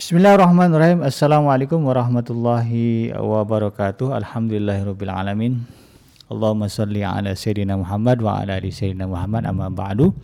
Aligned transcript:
Bismillahirrahmanirrahim. 0.00 1.04
Assalamualaikum 1.04 1.84
warahmatullahi 1.84 3.12
wabarakatuh. 3.12 4.16
Alhamdulillahirabbil 4.16 5.12
alamin. 5.12 5.60
Allahumma 6.32 6.72
salli 6.72 7.04
ala 7.04 7.36
sayyidina 7.36 7.76
Muhammad 7.76 8.24
wa 8.24 8.40
ala 8.40 8.56
ali 8.56 8.72
sayyidina 8.72 9.04
Muhammad 9.04 9.44
amma 9.44 9.68
ba'du. 9.68 10.16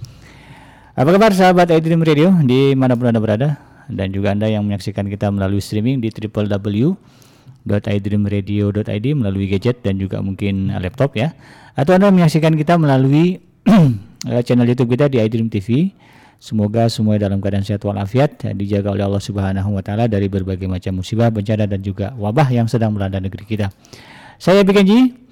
Apa 0.97 1.13
kabar 1.13 1.29
sahabat 1.37 1.69
iDream 1.69 2.01
Radio 2.09 2.33
di 2.49 2.73
mana 2.73 2.97
pun 2.97 3.13
Anda 3.13 3.21
berada 3.21 3.61
dan 3.93 4.17
juga 4.17 4.33
Anda 4.33 4.49
yang 4.49 4.65
menyaksikan 4.65 5.13
kita 5.13 5.29
melalui 5.29 5.61
streaming 5.61 6.01
di 6.01 6.09
www.idreamradio.id 6.09 9.07
melalui 9.13 9.45
gadget 9.45 9.85
dan 9.85 10.01
juga 10.01 10.25
mungkin 10.25 10.73
laptop 10.73 11.21
ya. 11.21 11.37
Atau 11.77 12.01
Anda 12.01 12.09
menyaksikan 12.09 12.57
kita 12.57 12.81
melalui 12.81 13.45
channel 14.49 14.73
YouTube 14.73 14.97
kita 14.97 15.13
di 15.13 15.21
iDream 15.21 15.53
TV 15.53 15.93
Semoga 16.37 16.87
semua 16.93 17.17
dalam 17.17 17.41
keadaan 17.41 17.65
sehat 17.65 17.81
walafiat 17.83 18.45
dan 18.45 18.61
dijaga 18.61 18.93
oleh 18.93 19.09
Allah 19.09 19.25
Subhanahu 19.25 19.73
wa 19.73 19.83
taala 19.83 20.05
dari 20.05 20.29
berbagai 20.29 20.69
macam 20.69 21.01
musibah, 21.01 21.33
bencana 21.33 21.65
dan 21.65 21.81
juga 21.81 22.13
wabah 22.17 22.53
yang 22.53 22.69
sedang 22.69 22.93
melanda 22.93 23.17
negeri 23.19 23.45
kita. 23.49 23.73
Saya 24.37 24.61
Bikenji 24.61 25.27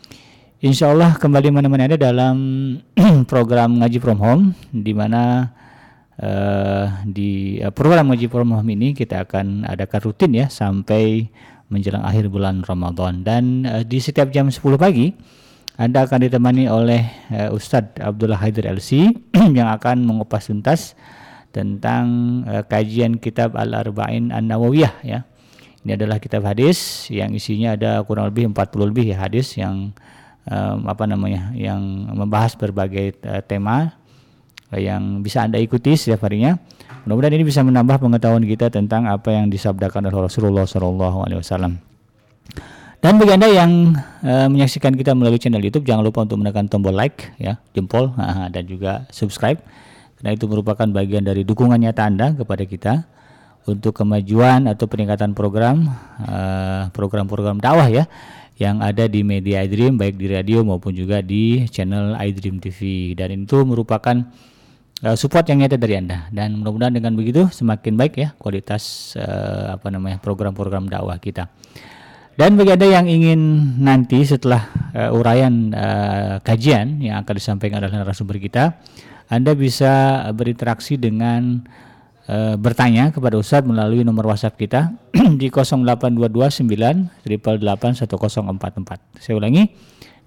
Insya 0.65 0.97
Allah 0.97 1.13
kembali 1.21 1.53
menemani 1.53 1.93
Anda 1.93 2.01
dalam 2.01 2.37
program 3.31 3.85
ngaji 3.85 4.01
from 4.01 4.17
home 4.17 4.45
di 4.73 4.97
mana 4.97 5.53
uh, 6.17 7.05
di 7.05 7.61
uh, 7.61 7.69
program 7.69 8.09
ngaji 8.09 8.33
from 8.33 8.49
home 8.57 8.73
ini 8.73 8.97
kita 8.97 9.29
akan 9.29 9.69
adakan 9.69 10.01
rutin 10.09 10.33
ya 10.33 10.49
sampai 10.49 11.29
menjelang 11.69 12.01
akhir 12.01 12.33
bulan 12.33 12.65
Ramadan 12.65 13.21
dan 13.21 13.69
uh, 13.69 13.85
di 13.85 14.01
setiap 14.01 14.33
jam 14.33 14.49
10 14.49 14.57
pagi 14.81 15.13
anda 15.75 16.07
akan 16.07 16.31
ditemani 16.31 16.71
oleh 16.71 17.03
uh, 17.35 17.51
Ustadz 17.51 17.99
Abdullah 17.99 18.39
Haidir 18.39 18.71
LC 18.71 19.11
yang 19.59 19.67
akan 19.75 20.07
mengupas 20.07 20.47
tuntas 20.47 20.95
tentang 21.51 22.07
uh, 22.47 22.63
kajian 22.63 23.19
kitab 23.19 23.59
Al-Arba'in 23.59 24.31
An-Nawawiyah 24.31 24.95
ya. 25.03 25.27
Ini 25.85 26.01
adalah 26.01 26.23
kitab 26.23 26.47
hadis 26.47 27.11
yang 27.11 27.35
isinya 27.35 27.75
ada 27.77 28.01
kurang 28.07 28.31
lebih 28.31 28.55
40 28.55 28.89
lebih 28.89 29.05
ya 29.13 29.19
hadis 29.21 29.53
yang 29.59 29.93
um, 30.47 30.79
apa 30.89 31.05
namanya 31.11 31.53
yang 31.53 31.83
membahas 32.09 32.55
berbagai 32.55 33.19
uh, 33.27 33.43
tema 33.45 33.99
yang 34.73 35.27
bisa 35.27 35.43
Anda 35.43 35.59
ikuti 35.59 35.99
setiap 35.99 36.25
harinya. 36.27 36.55
Mudah-mudahan 37.05 37.35
ini 37.35 37.45
bisa 37.45 37.61
menambah 37.67 38.01
pengetahuan 38.01 38.47
kita 38.47 38.71
tentang 38.71 39.11
apa 39.11 39.35
yang 39.35 39.51
disabdakan 39.51 40.09
oleh 40.09 40.31
Rasulullah 40.31 40.65
SAW. 40.65 41.43
Dan 43.05 43.21
bagi 43.21 43.37
Anda 43.37 43.53
yang 43.53 43.93
uh, 44.25 44.49
menyaksikan 44.49 44.97
kita 44.97 45.13
melalui 45.13 45.37
channel 45.37 45.61
YouTube, 45.61 45.85
jangan 45.85 46.01
lupa 46.01 46.25
untuk 46.25 46.41
menekan 46.41 46.73
tombol 46.73 46.97
like 46.97 47.37
ya, 47.37 47.61
jempol 47.77 48.17
dan 48.49 48.65
juga 48.65 49.05
subscribe. 49.13 49.61
Karena 50.17 50.33
itu 50.33 50.49
merupakan 50.49 50.89
bagian 50.89 51.21
dari 51.21 51.45
dukungan 51.45 51.77
nyata 51.77 52.09
Anda 52.09 52.33
kepada 52.33 52.65
kita 52.65 53.05
untuk 53.69 53.93
kemajuan 53.93 54.73
atau 54.73 54.89
peningkatan 54.89 55.37
program 55.37 55.85
uh, 56.25 56.89
program-program 56.97 57.61
dakwah 57.61 57.93
ya 57.93 58.09
yang 58.57 58.81
ada 58.81 59.05
di 59.05 59.21
media 59.21 59.61
iDream 59.69 60.01
baik 60.01 60.17
di 60.17 60.33
radio 60.33 60.65
maupun 60.65 60.97
juga 60.97 61.21
di 61.21 61.69
channel 61.69 62.17
iDream 62.17 62.57
TV 62.57 63.13
dan 63.13 63.37
itu 63.37 63.69
merupakan 63.69 64.17
uh, 65.05 65.13
support 65.13 65.45
yang 65.53 65.61
nyata 65.61 65.77
dari 65.77 66.01
Anda 66.01 66.33
dan 66.33 66.57
mudah-mudahan 66.57 66.97
dengan 66.97 67.13
begitu 67.21 67.53
semakin 67.53 68.01
baik 68.01 68.17
ya 68.17 68.29
kualitas 68.41 69.13
apa 69.69 69.93
namanya 69.93 70.17
program-program 70.25 70.89
dakwah 70.89 71.21
kita. 71.21 71.53
Dan 72.35 72.59
bagi 72.59 72.75
Anda 72.75 72.91
yang 72.91 73.07
ingin 73.07 73.41
nanti 73.79 74.27
setelah 74.27 74.67
uh, 74.91 75.15
uraian 75.15 75.71
uh, 75.71 76.43
kajian 76.43 76.99
yang 76.99 77.23
akan 77.23 77.35
disampaikan 77.39 77.79
oleh 77.79 77.95
narasumber 77.95 78.43
kita, 78.43 78.75
Anda 79.31 79.55
bisa 79.55 80.19
berinteraksi 80.35 80.99
dengan 80.99 81.63
uh, 82.27 82.59
bertanya 82.59 83.15
kepada 83.15 83.39
Ustadz 83.39 83.71
melalui 83.71 84.03
nomor 84.03 84.35
WhatsApp 84.35 84.59
kita 84.59 84.99
di 85.41 85.47
08229 85.47 87.23
1044. 87.23 89.23
Saya 89.23 89.35
ulangi 89.39 89.71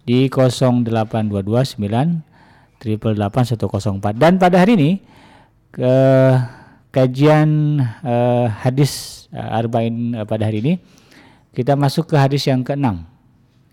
di 0.08 0.32
08229 0.32 1.76
1044. 2.80 4.16
Dan 4.16 4.40
pada 4.40 4.64
hari 4.64 4.80
ini 4.80 5.04
ke 5.76 5.92
kajian 6.96 7.84
uh, 7.84 8.48
hadis 8.64 9.28
uh, 9.36 9.60
arba'in 9.60 10.16
uh, 10.16 10.24
pada 10.24 10.48
hari 10.48 10.64
ini 10.64 10.96
kita 11.58 11.74
masuk 11.74 12.14
ke 12.14 12.16
hadis 12.22 12.46
yang 12.46 12.62
keenam 12.62 13.02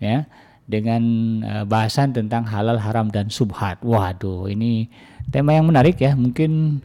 ya 0.01 0.25
dengan 0.65 1.01
uh, 1.45 1.65
bahasan 1.69 2.09
tentang 2.09 2.41
halal 2.49 2.81
haram 2.81 3.13
dan 3.13 3.29
subhat. 3.29 3.77
Waduh, 3.85 4.49
ini 4.49 4.89
tema 5.29 5.53
yang 5.53 5.69
menarik 5.69 6.01
ya. 6.01 6.17
Mungkin 6.17 6.81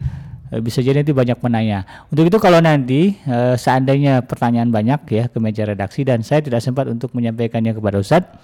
uh, 0.52 0.60
bisa 0.60 0.84
jadi 0.84 1.00
nanti 1.00 1.16
banyak 1.16 1.40
menanya. 1.40 1.88
Untuk 2.12 2.28
itu 2.28 2.36
kalau 2.36 2.60
nanti 2.60 3.16
uh, 3.24 3.56
seandainya 3.56 4.20
pertanyaan 4.28 4.68
banyak 4.68 5.00
ya 5.08 5.24
ke 5.32 5.40
meja 5.40 5.64
redaksi 5.64 6.04
dan 6.04 6.20
saya 6.20 6.44
tidak 6.44 6.60
sempat 6.60 6.84
untuk 6.92 7.16
menyampaikannya 7.16 7.72
kepada 7.72 7.96
Ustadz, 8.04 8.36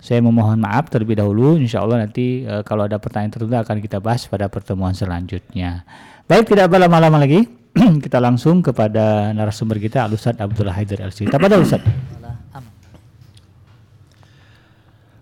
saya 0.00 0.24
memohon 0.24 0.56
maaf 0.64 0.88
terlebih 0.88 1.20
dahulu. 1.20 1.60
Insya 1.60 1.84
Allah 1.84 2.08
nanti 2.08 2.48
uh, 2.48 2.64
kalau 2.64 2.88
ada 2.88 2.96
pertanyaan 2.96 3.36
tertentu 3.36 3.60
akan 3.60 3.76
kita 3.84 4.00
bahas 4.00 4.24
pada 4.24 4.48
pertemuan 4.48 4.96
selanjutnya. 4.96 5.84
Baik, 6.24 6.48
tidak 6.48 6.72
berlama-lama 6.72 7.20
lagi. 7.20 7.44
kita 8.04 8.18
langsung 8.18 8.64
kepada 8.64 9.32
narasumber 9.36 9.78
kita 9.78 10.04
Al 10.06 10.12
Ustaz 10.14 10.36
Abdullah 10.38 10.74
Haidar 10.74 11.04
LC. 11.08 11.28
Kepada 11.28 11.60
Ustaz. 11.60 11.82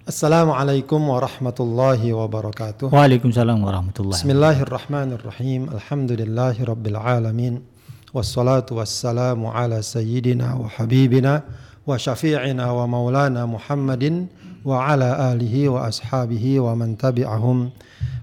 Assalamualaikum 0.06 1.02
warahmatullahi 1.02 2.14
wabarakatuh. 2.14 2.94
Waalaikumsalam 2.94 3.58
warahmatullahi 3.58 4.22
Bismillahirrahmanirrahim. 4.22 5.66
Alhamdulillahi 5.74 6.62
rabbil 6.62 6.94
alamin. 6.94 7.66
Wassalatu 8.14 8.78
wassalamu 8.78 9.50
ala 9.50 9.82
sayyidina 9.82 10.54
wa 10.54 10.70
habibina 10.70 11.42
wa 11.82 11.98
syafi'ina 11.98 12.70
wa 12.70 12.86
maulana 12.86 13.50
Muhammadin 13.50 14.30
wa 14.62 14.86
ala 14.86 15.34
alihi 15.34 15.66
wa 15.66 15.90
ashabihi 15.90 16.62
wa 16.62 16.78
man 16.78 16.94
tabi'ahum 16.94 17.74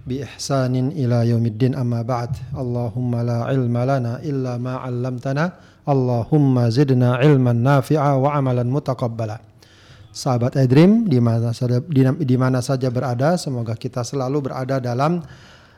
بإحسان 0.08 0.74
إلى 0.96 1.18
يوم 1.36 1.44
الدين 1.46 1.72
أما 1.76 2.00
بعد 2.02 2.30
اللهم 2.56 3.12
لا 3.28 3.38
علم 3.44 3.76
لنا 3.76 4.12
إلا 4.24 4.56
ما 4.56 4.74
علمتنا 4.84 5.44
اللهم 5.88 6.54
زدنا 6.68 7.08
علما 7.20 7.52
نافعا 7.52 8.12
وعملا 8.12 8.64
متقبلا 8.64 9.38
Sahabat 10.08 10.56
Edrim 10.58 11.06
di 11.06 11.20
mana 11.22 11.54
saja 11.54 11.78
di, 11.84 12.02
di 12.02 12.36
mana 12.40 12.58
saja 12.58 12.90
berada 12.90 13.38
semoga 13.38 13.76
kita 13.78 14.02
selalu 14.02 14.50
berada 14.50 14.82
dalam 14.82 15.22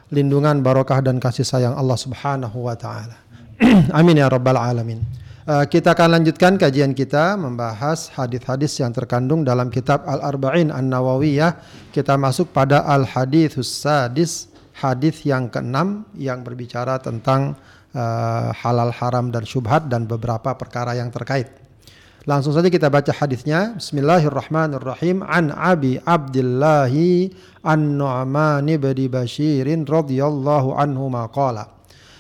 lindungan 0.09 0.65
barokah 0.65 1.03
dan 1.05 1.21
kasih 1.21 1.45
sayang 1.45 1.75
Allah 1.77 1.99
Subhanahu 1.99 2.65
wa 2.65 2.73
taala. 2.73 3.21
Amin 3.99 4.17
ya 4.17 4.33
rabbal 4.33 4.57
alamin. 4.57 5.03
Uh, 5.46 5.62
kita 5.70 5.94
akan 5.94 6.18
lanjutkan 6.18 6.58
kajian 6.58 6.98
kita 6.98 7.38
membahas 7.38 8.10
hadis-hadis 8.18 8.82
yang 8.82 8.90
terkandung 8.90 9.46
dalam 9.46 9.70
kitab 9.70 10.02
Al-Arba'in 10.10 10.74
An-Nawawiyah. 10.74 11.62
Kita 11.94 12.18
masuk 12.18 12.50
pada 12.50 12.82
Al-Hadithus 12.82 13.70
Sadis, 13.70 14.50
hadis 14.82 15.22
yang 15.22 15.54
keenam 15.54 16.10
yang 16.18 16.42
berbicara 16.42 16.98
tentang 16.98 17.54
uh, 17.94 18.50
halal 18.58 18.90
haram 18.90 19.30
dan 19.30 19.46
syubhat 19.46 19.86
dan 19.86 20.10
beberapa 20.10 20.50
perkara 20.58 20.98
yang 20.98 21.14
terkait. 21.14 21.54
Langsung 22.26 22.58
saja 22.58 22.66
kita 22.66 22.90
baca 22.90 23.14
hadisnya. 23.14 23.78
Bismillahirrahmanirrahim. 23.78 25.22
An 25.30 25.54
Abi 25.54 26.02
Abdillahi 26.02 27.38
An-Nu'man 27.62 28.66
bin 28.66 28.98
Bashirin 29.14 29.86
radhiyallahu 29.86 30.74
anhu 30.74 31.06
maqala. 31.14 31.75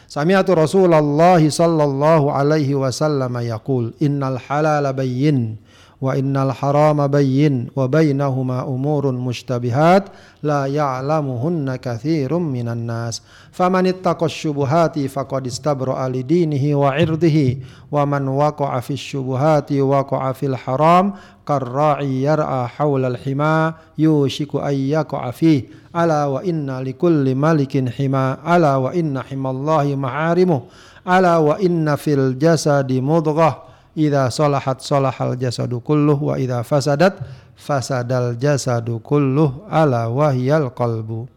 Sami'atu 0.05 0.53
Rasulullah 0.53 1.41
sallallahu 1.41 2.29
alaihi 2.29 2.77
wasallam 2.77 3.41
yaqul 3.41 3.97
innal 3.97 4.37
halala 4.37 4.93
bayyin 4.93 5.57
wa 5.97 6.13
innal 6.13 6.51
harama 6.53 7.09
bayyin 7.09 7.71
wa 7.73 7.87
bainahuma 7.89 8.67
umurun 8.67 9.17
mushtabihat 9.17 10.11
la 10.43 10.67
ya'lamuhunna 10.69 11.81
katsirum 11.81 12.43
minan 12.43 12.85
nas. 12.85 13.25
Faman 13.49 13.89
ittaqa 13.89 14.27
syubuhati 14.29 15.07
faqad 15.09 15.47
istabra'a 15.49 16.05
li 16.11 16.21
dinihi 16.21 16.77
wa 16.77 16.93
'irdihi 16.93 17.63
wa 17.89 18.05
man 18.05 18.27
waqa'a 18.27 18.77
fis 18.83 19.01
syubuhati 19.01 19.81
waqa'a 19.81 20.35
fil 20.35 20.53
haram 20.53 21.17
karra'i 21.45 22.25
yar'a 22.25 22.65
hawla 22.65 23.13
al-hima 23.13 23.77
yushiku 23.95 24.59
ay 24.65 24.91
yaqa'a 24.97 25.29
fihi 25.29 25.69
ala 25.93 26.27
wa 26.27 26.41
inna 26.41 26.81
likulli 26.81 27.37
malikin 27.37 27.87
hima 27.87 28.41
ala 28.43 28.81
wa 28.81 28.89
inna 28.91 29.21
himallahi 29.21 29.93
maharimu 29.95 30.65
ala 31.05 31.39
wa 31.39 31.55
inna 31.61 31.95
fil 31.95 32.33
jasadi 32.35 32.97
mudghah. 32.99 33.63
Idza 33.95 34.27
salahat 34.27 34.83
salahal 34.83 35.39
jasadu 35.39 35.79
kulluh 35.79 36.19
wa 36.19 36.35
idza 36.35 36.67
fasadat 36.67 37.15
fasadal 37.55 38.35
jasadu 38.35 38.99
kulluh 38.99 39.63
ala 39.71 40.11
wahyal 40.11 40.67
qalbu. 40.75 41.31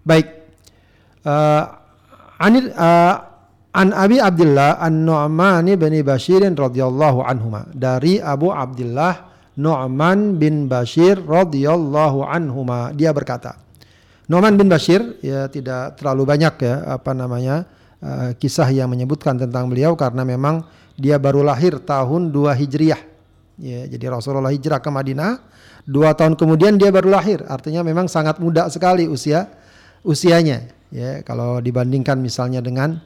Baik 0.00 0.24
uh, 1.28 1.76
anil 2.40 2.72
uh, 2.72 3.25
An 3.76 3.92
Abi 3.92 4.16
Abdullah 4.16 4.80
An-Nu'man 4.80 5.68
bin 5.76 5.92
Bashir 6.00 6.40
radhiyallahu 6.40 7.20
anhuma 7.20 7.68
dari 7.76 8.16
Abu 8.16 8.48
Abdullah 8.48 9.28
Nu'man 9.60 10.40
bin 10.40 10.64
Bashir 10.64 11.20
radhiyallahu 11.20 12.24
anhuma 12.24 12.96
dia 12.96 13.12
berkata 13.12 13.66
Noman 14.26 14.58
bin 14.58 14.66
Bashir 14.66 15.22
ya 15.22 15.46
tidak 15.46 16.02
terlalu 16.02 16.26
banyak 16.26 16.54
ya 16.58 16.98
apa 16.98 17.14
namanya 17.14 17.62
uh, 18.02 18.34
kisah 18.34 18.66
yang 18.74 18.90
menyebutkan 18.90 19.38
tentang 19.38 19.70
beliau 19.70 19.94
karena 19.94 20.26
memang 20.26 20.66
dia 20.98 21.14
baru 21.14 21.46
lahir 21.46 21.78
tahun 21.78 22.34
2 22.34 22.60
Hijriah. 22.64 23.02
Ya, 23.56 23.88
jadi 23.88 24.12
Rasulullah 24.12 24.52
hijrah 24.52 24.84
ke 24.84 24.92
Madinah, 24.92 25.40
dua 25.88 26.12
tahun 26.12 26.36
kemudian 26.36 26.76
dia 26.76 26.92
baru 26.92 27.08
lahir. 27.08 27.40
Artinya 27.48 27.80
memang 27.80 28.04
sangat 28.04 28.36
muda 28.36 28.68
sekali 28.68 29.08
usia 29.08 29.48
usianya. 30.04 30.68
Ya, 30.92 31.24
kalau 31.24 31.64
dibandingkan 31.64 32.20
misalnya 32.20 32.60
dengan 32.60 33.00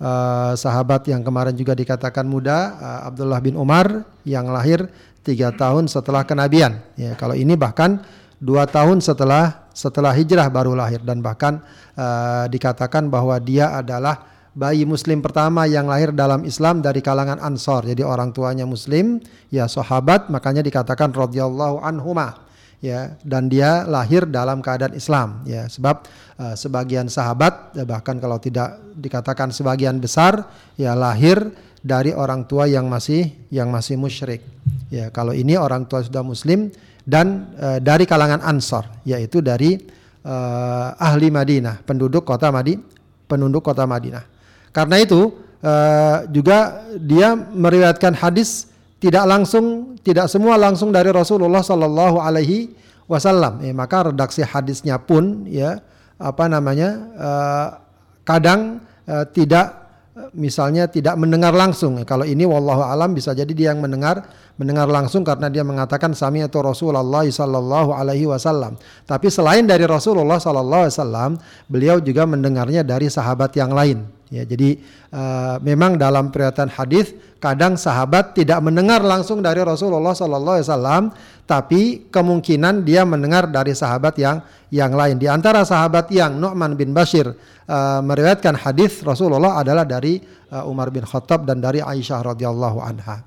uh, 0.00 0.52
sahabat 0.56 1.08
yang 1.08 1.22
kemarin 1.24 1.54
juga 1.56 1.72
dikatakan 1.76 2.24
muda, 2.26 2.76
uh, 2.76 3.00
Abdullah 3.08 3.40
bin 3.40 3.56
Umar 3.56 4.04
yang 4.26 4.48
lahir 4.48 4.88
tiga 5.26 5.50
tahun 5.52 5.90
setelah 5.90 6.22
kenabian. 6.22 6.78
Ya, 6.94 7.18
kalau 7.18 7.34
ini 7.34 7.58
bahkan 7.58 8.00
dua 8.38 8.68
tahun 8.68 9.02
setelah 9.02 9.66
setelah 9.76 10.14
hijrah 10.16 10.48
baru 10.48 10.72
lahir 10.72 11.04
dan 11.04 11.20
bahkan 11.20 11.60
uh, 11.96 12.48
dikatakan 12.48 13.12
bahwa 13.12 13.36
dia 13.42 13.76
adalah 13.76 14.24
bayi 14.56 14.88
muslim 14.88 15.20
pertama 15.20 15.68
yang 15.68 15.84
lahir 15.84 16.16
dalam 16.16 16.48
Islam 16.48 16.80
dari 16.80 17.04
kalangan 17.04 17.36
Ansor. 17.44 17.84
Jadi 17.84 18.00
orang 18.00 18.32
tuanya 18.32 18.64
muslim, 18.64 19.20
ya 19.52 19.68
sahabat, 19.68 20.32
makanya 20.32 20.64
dikatakan 20.64 21.12
radhiyallahu 21.12 21.84
anhuma. 21.84 22.45
Ya, 22.84 23.16
dan 23.24 23.48
dia 23.48 23.88
lahir 23.88 24.28
dalam 24.28 24.60
keadaan 24.60 24.92
Islam 24.92 25.42
ya. 25.48 25.64
Sebab 25.64 26.06
uh, 26.36 26.54
sebagian 26.54 27.08
sahabat 27.08 27.72
ya, 27.72 27.88
bahkan 27.88 28.20
kalau 28.20 28.36
tidak 28.36 28.76
dikatakan 28.94 29.48
sebagian 29.48 29.96
besar 29.96 30.44
ya 30.76 30.92
lahir 30.92 31.40
dari 31.80 32.12
orang 32.12 32.44
tua 32.44 32.68
yang 32.68 32.84
masih 32.86 33.32
yang 33.48 33.72
masih 33.72 33.96
musyrik. 33.96 34.44
Ya 34.92 35.08
kalau 35.08 35.32
ini 35.32 35.56
orang 35.56 35.88
tua 35.88 36.04
sudah 36.04 36.20
muslim 36.20 36.68
dan 37.06 37.48
uh, 37.56 37.78
dari 37.80 38.04
kalangan 38.04 38.44
Ansor 38.44 38.84
yaitu 39.08 39.40
dari 39.40 39.80
uh, 40.26 40.92
ahli 40.98 41.32
Madinah 41.32 41.80
penduduk 41.86 42.28
kota 42.28 42.52
Madi 42.52 42.76
penduduk 43.24 43.64
kota 43.64 43.86
Madinah. 43.88 44.22
Karena 44.74 45.00
itu 45.00 45.32
uh, 45.64 46.28
juga 46.28 46.84
dia 46.98 47.32
meriwayatkan 47.34 48.18
hadis 48.20 48.68
tidak 48.96 49.24
langsung, 49.28 49.96
tidak 50.00 50.26
semua 50.32 50.56
langsung 50.56 50.88
dari 50.88 51.12
Rasulullah 51.12 51.60
Sallallahu 51.60 52.16
Alaihi 52.16 52.72
Wasallam. 53.06 53.60
Eh, 53.62 53.76
maka 53.76 54.10
redaksi 54.10 54.40
hadisnya 54.40 54.96
pun 54.98 55.44
ya 55.46 55.78
apa 56.16 56.48
namanya 56.48 56.88
uh, 57.12 57.68
kadang 58.24 58.80
uh, 59.04 59.28
tidak 59.28 59.86
misalnya 60.32 60.88
tidak 60.88 61.14
mendengar 61.20 61.52
langsung. 61.52 62.00
Kalau 62.08 62.24
ini 62.24 62.48
wallahu 62.48 62.80
alam 62.80 63.12
bisa 63.12 63.36
jadi 63.36 63.52
dia 63.52 63.76
yang 63.76 63.84
mendengar 63.84 64.24
mendengar 64.56 64.88
langsung 64.88 65.20
karena 65.20 65.52
dia 65.52 65.60
mengatakan 65.60 66.16
sami 66.16 66.40
itu 66.40 66.56
Rasulullah 66.56 67.24
sallallahu 67.24 67.92
alaihi 67.92 68.24
wasallam. 68.24 68.80
Tapi 69.04 69.28
selain 69.28 69.68
dari 69.68 69.84
Rasulullah 69.84 70.40
sallallahu 70.40 70.88
alaihi 70.88 70.96
wasallam, 70.96 71.30
beliau 71.68 71.96
juga 72.00 72.24
mendengarnya 72.24 72.80
dari 72.80 73.12
sahabat 73.12 73.52
yang 73.60 73.76
lain. 73.76 74.15
Ya, 74.26 74.42
jadi 74.42 74.82
uh, 75.14 75.62
memang 75.62 75.94
dalam 75.94 76.34
perhatian 76.34 76.66
hadis 76.66 77.14
kadang 77.38 77.78
sahabat 77.78 78.34
tidak 78.34 78.58
mendengar 78.58 78.98
langsung 78.98 79.38
dari 79.38 79.62
Rasulullah 79.62 80.18
Sallallahu 80.18 80.56
Alaihi 80.58 80.66
Wasallam, 80.66 81.04
tapi 81.46 81.82
kemungkinan 82.10 82.82
dia 82.82 83.06
mendengar 83.06 83.46
dari 83.46 83.70
sahabat 83.70 84.18
yang 84.18 84.42
yang 84.74 84.90
lain. 84.90 85.22
Di 85.22 85.30
antara 85.30 85.62
sahabat 85.62 86.10
yang 86.10 86.34
Nu'man 86.42 86.74
bin 86.74 86.90
Bashir 86.90 87.30
uh, 87.30 88.00
meriwayatkan 88.02 88.66
hadis 88.66 88.98
Rasulullah 89.06 89.62
adalah 89.62 89.86
dari 89.86 90.18
uh, 90.50 90.66
Umar 90.66 90.90
bin 90.90 91.06
Khattab 91.06 91.46
dan 91.46 91.62
dari 91.62 91.78
Aisyah 91.78 92.34
radhiyallahu 92.34 92.82
anha. 92.82 93.22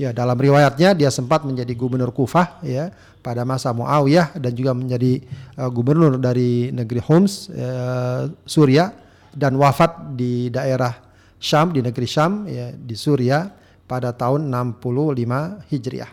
Ya, 0.00 0.16
dalam 0.16 0.38
riwayatnya 0.40 0.96
dia 0.96 1.12
sempat 1.12 1.44
menjadi 1.44 1.76
gubernur 1.76 2.08
Kufah 2.14 2.64
ya 2.64 2.88
pada 3.20 3.44
masa 3.44 3.74
Muawiyah 3.76 4.32
dan 4.40 4.56
juga 4.56 4.72
menjadi 4.72 5.20
uh, 5.60 5.68
gubernur 5.68 6.16
dari 6.16 6.72
negeri 6.72 7.04
Homs 7.04 7.52
uh, 7.52 8.32
Suriah 8.48 9.07
dan 9.38 9.54
wafat 9.54 10.18
di 10.18 10.50
daerah 10.50 10.98
Syam 11.38 11.70
di 11.70 11.78
negeri 11.78 12.08
Syam 12.10 12.50
ya 12.50 12.74
di 12.74 12.98
Suria 12.98 13.46
pada 13.86 14.10
tahun 14.10 14.50
65 14.50 15.70
Hijriah. 15.70 16.10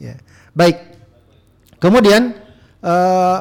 Ya. 0.00 0.16
Baik. 0.56 0.80
Kemudian 1.76 2.32
uh, 2.80 3.38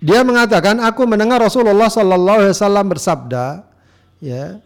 dia 0.00 0.24
mengatakan 0.24 0.80
aku 0.80 1.04
mendengar 1.04 1.44
Rasulullah 1.44 1.92
sallallahu 1.92 2.40
alaihi 2.40 2.56
wasallam 2.56 2.86
bersabda 2.88 3.68
ya 4.24 4.64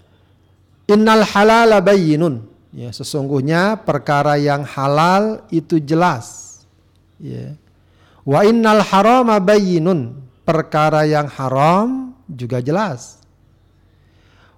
Innal 0.85 1.25
halala 1.25 1.81
bayyinun 1.81 2.45
ya 2.75 2.93
sesungguhnya 2.93 3.81
perkara 3.81 4.37
yang 4.37 4.69
halal 4.69 5.47
itu 5.49 5.81
jelas 5.81 6.61
ya 7.17 7.57
wa 8.27 8.45
innal 8.45 8.85
harama 8.85 9.41
bayyinun 9.41 10.13
perkara 10.45 11.09
yang 11.09 11.25
haram 11.25 12.13
juga 12.29 12.61
jelas 12.61 13.24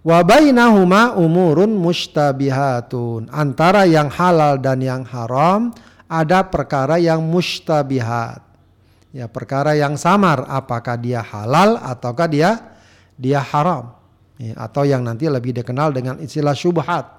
Wa 0.06 0.23
bainahuma 0.23 1.19
umurun 1.19 1.75
mustabihatun. 1.75 3.26
Antara 3.35 3.91
yang 3.91 4.06
halal 4.06 4.62
dan 4.62 4.79
yang 4.79 5.03
haram 5.03 5.75
ada 6.06 6.47
perkara 6.47 7.03
yang 7.03 7.19
mustabihat. 7.26 8.38
Ya, 9.11 9.26
perkara 9.26 9.75
yang 9.75 9.99
samar 9.99 10.47
apakah 10.47 10.94
dia 10.94 11.26
halal 11.26 11.82
ataukah 11.82 12.31
dia 12.31 12.50
dia 13.19 13.43
haram. 13.43 13.99
Ya, 14.38 14.55
atau 14.55 14.87
yang 14.87 15.03
nanti 15.03 15.26
lebih 15.26 15.50
dikenal 15.50 15.91
dengan 15.91 16.23
istilah 16.23 16.55
syubhat. 16.55 17.11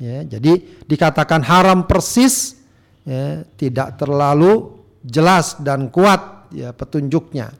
Ya, 0.00 0.24
jadi 0.24 0.64
dikatakan 0.88 1.44
haram 1.44 1.84
persis 1.84 2.56
ya, 3.04 3.44
tidak 3.60 4.00
terlalu 4.00 4.80
jelas 5.04 5.60
dan 5.60 5.92
kuat 5.92 6.48
ya 6.56 6.72
petunjuknya. 6.72 7.52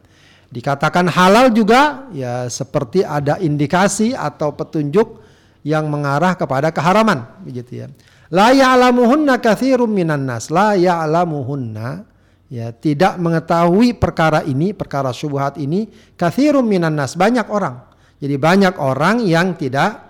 Dikatakan 0.49 1.13
halal 1.13 1.53
juga 1.53 2.09
ya 2.09 2.49
seperti 2.49 3.05
ada 3.05 3.37
indikasi 3.37 4.17
atau 4.17 4.57
petunjuk 4.57 5.21
yang 5.61 5.93
mengarah 5.93 6.33
kepada 6.41 6.73
keharaman 6.73 7.45
begitu 7.45 7.85
ya. 7.85 7.87
La 8.33 8.53
ya'lamuhunna 8.53 9.41
katsirum 9.45 9.93
minan 9.93 10.25
nas. 10.25 10.49
La 10.49 10.73
ya'lamuhunna 10.73 12.05
ya 12.49 12.73
tidak 12.73 13.21
mengetahui 13.21 13.97
perkara 14.01 14.41
ini, 14.45 14.73
perkara 14.73 15.13
syubhat 15.13 15.61
ini 15.61 15.89
katsirum 16.17 16.65
minan 16.65 16.97
nas, 16.97 17.13
banyak 17.13 17.45
orang. 17.53 17.85
Jadi 18.17 18.35
banyak 18.41 18.75
orang 18.81 19.21
yang 19.25 19.53
tidak 19.53 20.01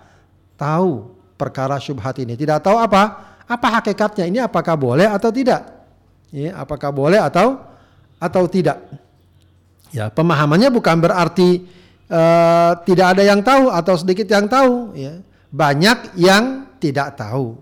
tahu 0.55 1.19
perkara 1.35 1.83
syubhat 1.83 2.19
ini. 2.23 2.39
Tidak 2.39 2.63
tahu 2.63 2.79
apa? 2.79 3.03
Apa 3.43 3.81
hakikatnya 3.81 4.25
ini 4.31 4.39
apakah 4.39 4.79
boleh 4.79 5.11
atau 5.11 5.31
tidak? 5.35 5.67
Ya, 6.31 6.61
apakah 6.61 6.93
boleh 6.93 7.19
atau 7.19 7.59
atau 8.21 8.45
tidak? 8.47 9.08
Ya, 9.91 10.13
pemahamannya 10.13 10.69
bukan 10.69 11.01
berarti 11.01 11.65
uh, 12.13 12.77
tidak 12.85 13.17
ada 13.17 13.23
yang 13.25 13.41
tahu 13.41 13.73
atau 13.73 13.95
sedikit 13.97 14.29
yang 14.29 14.45
tahu. 14.45 14.93
Ya. 14.93 15.21
Banyak 15.49 16.19
yang 16.21 16.69
tidak 16.77 17.17
tahu. 17.17 17.57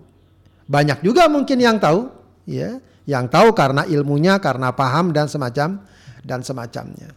Banyak 0.67 0.99
juga 0.99 1.31
mungkin 1.31 1.57
yang 1.59 1.79
tahu. 1.79 2.11
Ya. 2.43 2.83
Yang 3.07 3.31
tahu 3.31 3.47
karena 3.55 3.87
ilmunya, 3.87 4.35
karena 4.43 4.75
paham 4.75 5.15
dan 5.15 5.31
semacam 5.31 5.79
dan 6.27 6.43
semacamnya. 6.43 7.15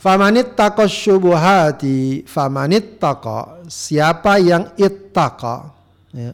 Famanit 0.00 0.56
tako 0.56 0.88
syubuhati, 0.88 2.24
famanit 2.24 2.96
tako, 2.96 3.60
siapa 3.68 4.40
yang 4.40 4.72
ittaqo. 4.80 5.76
Ya, 6.16 6.32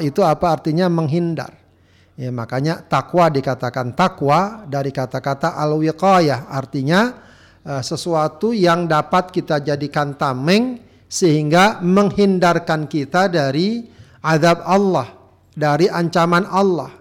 itu 0.00 0.20
apa 0.24 0.46
artinya 0.48 0.88
menghindar. 0.88 1.59
Ya, 2.20 2.28
makanya 2.28 2.84
takwa 2.84 3.32
dikatakan 3.32 3.96
takwa 3.96 4.68
dari 4.68 4.92
kata-kata 4.92 5.56
al-wiqayah 5.56 6.52
artinya 6.52 7.16
uh, 7.64 7.80
sesuatu 7.80 8.52
yang 8.52 8.84
dapat 8.84 9.32
kita 9.32 9.64
jadikan 9.64 10.20
tameng 10.20 10.84
sehingga 11.08 11.80
menghindarkan 11.80 12.92
kita 12.92 13.32
dari 13.32 13.88
azab 14.20 14.60
Allah, 14.68 15.08
dari 15.56 15.88
ancaman 15.88 16.44
Allah 16.44 16.92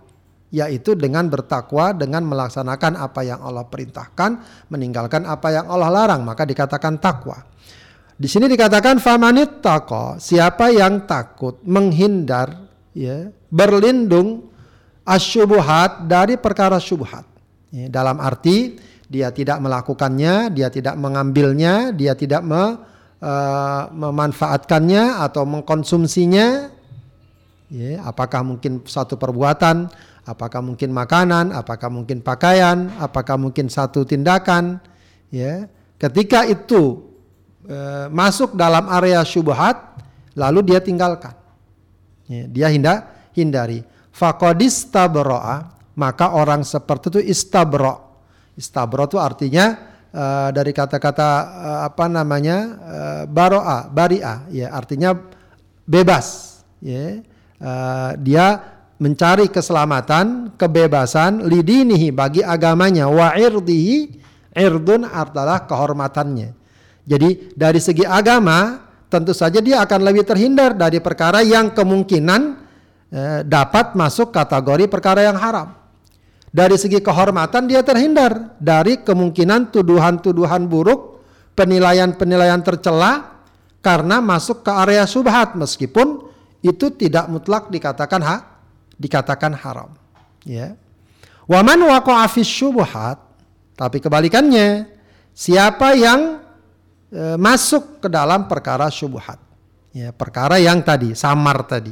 yaitu 0.56 0.96
dengan 0.96 1.28
bertakwa 1.28 1.92
dengan 1.92 2.24
melaksanakan 2.24 2.96
apa 3.04 3.20
yang 3.22 3.44
Allah 3.44 3.68
perintahkan, 3.68 4.64
meninggalkan 4.72 5.28
apa 5.28 5.52
yang 5.52 5.68
Allah 5.68 6.00
larang, 6.00 6.24
maka 6.24 6.48
dikatakan 6.48 6.96
takwa. 6.96 7.44
Di 8.16 8.26
sini 8.26 8.48
dikatakan 8.48 9.04
famanit 9.04 9.60
tako, 9.60 10.16
siapa 10.16 10.72
yang 10.72 11.04
takut, 11.04 11.60
menghindar, 11.68 12.72
ya, 12.96 13.30
berlindung 13.52 14.50
asyubuhat 15.10 16.06
dari 16.06 16.38
perkara 16.38 16.78
syubhat. 16.78 17.26
Ya, 17.74 17.90
dalam 17.90 18.22
arti 18.22 18.78
dia 19.10 19.34
tidak 19.34 19.58
melakukannya, 19.58 20.54
dia 20.54 20.70
tidak 20.70 20.94
mengambilnya, 20.94 21.90
dia 21.90 22.14
tidak 22.14 22.46
me, 22.46 22.78
uh, 23.18 23.84
memanfaatkannya 23.90 25.18
atau 25.26 25.50
mengkonsumsinya. 25.50 26.70
Ya, 27.70 28.02
apakah 28.06 28.46
mungkin 28.46 28.86
satu 28.86 29.18
perbuatan, 29.18 29.90
apakah 30.26 30.62
mungkin 30.62 30.94
makanan, 30.94 31.54
apakah 31.54 31.90
mungkin 31.90 32.22
pakaian, 32.22 32.94
apakah 33.02 33.38
mungkin 33.38 33.70
satu 33.70 34.06
tindakan. 34.06 34.78
Ya, 35.34 35.70
ketika 35.98 36.46
itu 36.46 37.02
uh, 37.66 38.10
masuk 38.14 38.54
dalam 38.54 38.86
area 38.94 39.26
syubhat, 39.26 39.78
lalu 40.38 40.74
dia 40.74 40.82
tinggalkan. 40.82 41.34
Ya, 42.30 42.46
dia 42.46 42.68
hinda, 42.70 43.10
hindari 43.34 43.82
faqadistabro'a 44.20 45.80
maka 45.96 46.36
orang 46.36 46.64
seperti 46.68 47.12
itu 47.16 47.20
istabro. 47.32 48.24
Istabro 48.56 49.08
itu 49.08 49.20
artinya 49.20 49.76
uh, 50.12 50.50
dari 50.52 50.72
kata-kata 50.76 51.30
uh, 51.44 51.80
apa 51.88 52.06
namanya 52.12 52.58
uh, 52.80 53.24
baroa 53.28 53.88
baria. 53.92 54.48
Ya 54.52 54.72
artinya 54.76 55.16
bebas. 55.88 56.60
Ya 56.80 57.24
uh, 57.60 58.16
dia 58.20 58.80
mencari 59.00 59.48
keselamatan 59.48 60.56
kebebasan 60.60 61.48
lidinihi 61.48 62.12
bagi 62.12 62.44
agamanya. 62.44 63.08
Wa 63.08 63.36
irdihi 63.36 64.20
irdun 64.56 65.08
adalah 65.08 65.64
kehormatannya. 65.68 66.56
Jadi 67.08 67.56
dari 67.56 67.80
segi 67.80 68.04
agama 68.04 68.88
tentu 69.08 69.32
saja 69.32 69.60
dia 69.64 69.84
akan 69.84 70.00
lebih 70.04 70.24
terhindar 70.28 70.76
dari 70.76 71.00
perkara 71.00 71.42
yang 71.42 71.74
kemungkinan 71.74 72.69
eh, 73.14 73.42
dapat 73.46 73.94
masuk 73.94 74.34
kategori 74.34 74.90
perkara 74.90 75.26
yang 75.26 75.38
haram. 75.38 75.76
Dari 76.50 76.74
segi 76.82 76.98
kehormatan 76.98 77.70
dia 77.70 77.86
terhindar 77.86 78.58
dari 78.58 78.98
kemungkinan 79.06 79.70
tuduhan-tuduhan 79.70 80.66
buruk, 80.66 81.22
penilaian-penilaian 81.54 82.66
tercela 82.66 83.44
karena 83.86 84.18
masuk 84.18 84.66
ke 84.66 84.72
area 84.74 85.06
subhat 85.06 85.54
meskipun 85.54 86.26
itu 86.66 86.92
tidak 86.92 87.30
mutlak 87.30 87.70
dikatakan 87.70 88.22
ha, 88.26 88.38
dikatakan 88.98 89.54
haram. 89.56 89.94
Ya. 90.44 90.76
Waman 91.50 91.82
waqa'a 91.82 92.30
syubhat, 92.46 93.18
tapi 93.74 93.98
kebalikannya, 93.98 94.86
siapa 95.34 95.98
yang 95.98 96.44
e, 97.10 97.40
masuk 97.42 98.04
ke 98.04 98.08
dalam 98.12 98.46
perkara 98.46 98.92
syubhat. 98.94 99.42
Ya, 99.90 100.14
perkara 100.14 100.62
yang 100.62 100.86
tadi 100.86 101.18
samar 101.18 101.66
tadi. 101.66 101.90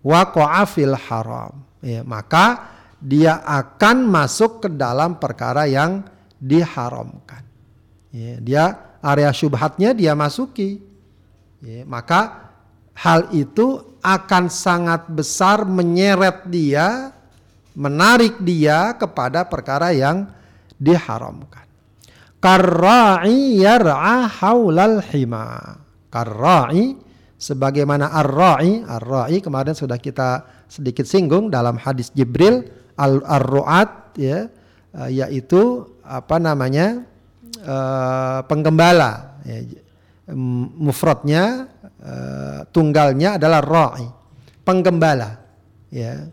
Waqa'a 0.00 0.64
haram. 1.08 1.52
Ya, 1.80 2.00
maka 2.04 2.72
dia 3.00 3.40
akan 3.44 4.04
masuk 4.08 4.64
ke 4.64 4.68
dalam 4.72 5.16
perkara 5.16 5.64
yang 5.64 6.04
diharamkan. 6.40 7.44
Ya, 8.12 8.32
dia 8.40 8.64
area 9.00 9.32
syubhatnya 9.32 9.96
dia 9.96 10.12
masuki. 10.16 10.80
Ya, 11.60 11.84
maka 11.84 12.52
hal 12.96 13.28
itu 13.32 13.96
akan 14.00 14.48
sangat 14.48 15.08
besar 15.12 15.68
menyeret 15.68 16.48
dia, 16.48 17.12
menarik 17.76 18.40
dia 18.40 18.96
kepada 18.96 19.44
perkara 19.44 19.92
yang 19.92 20.28
diharamkan. 20.80 21.68
Karra'i 22.40 23.60
yar'a 23.60 24.24
haulal 24.40 25.04
hima. 25.12 25.76
Karra'i 26.08 26.96
sebagaimana 27.40 28.12
ar-ra'i, 28.12 28.84
ar-ra'i 28.84 29.40
kemarin 29.40 29.72
sudah 29.72 29.96
kita 29.96 30.44
sedikit 30.68 31.08
singgung 31.08 31.48
dalam 31.48 31.80
hadis 31.80 32.12
Jibril 32.12 32.68
al-ru'at 33.00 34.12
ya 34.20 34.52
eh, 34.92 35.10
yaitu 35.24 35.88
apa 36.04 36.36
namanya 36.42 37.06
uh, 37.62 38.42
penggembala 38.50 39.40
ya, 39.46 39.62
mufradnya 40.74 41.70
uh, 42.02 42.66
tunggalnya 42.74 43.38
adalah 43.38 43.62
ra'i 43.62 44.10
penggembala 44.66 45.38
ya 45.94 46.26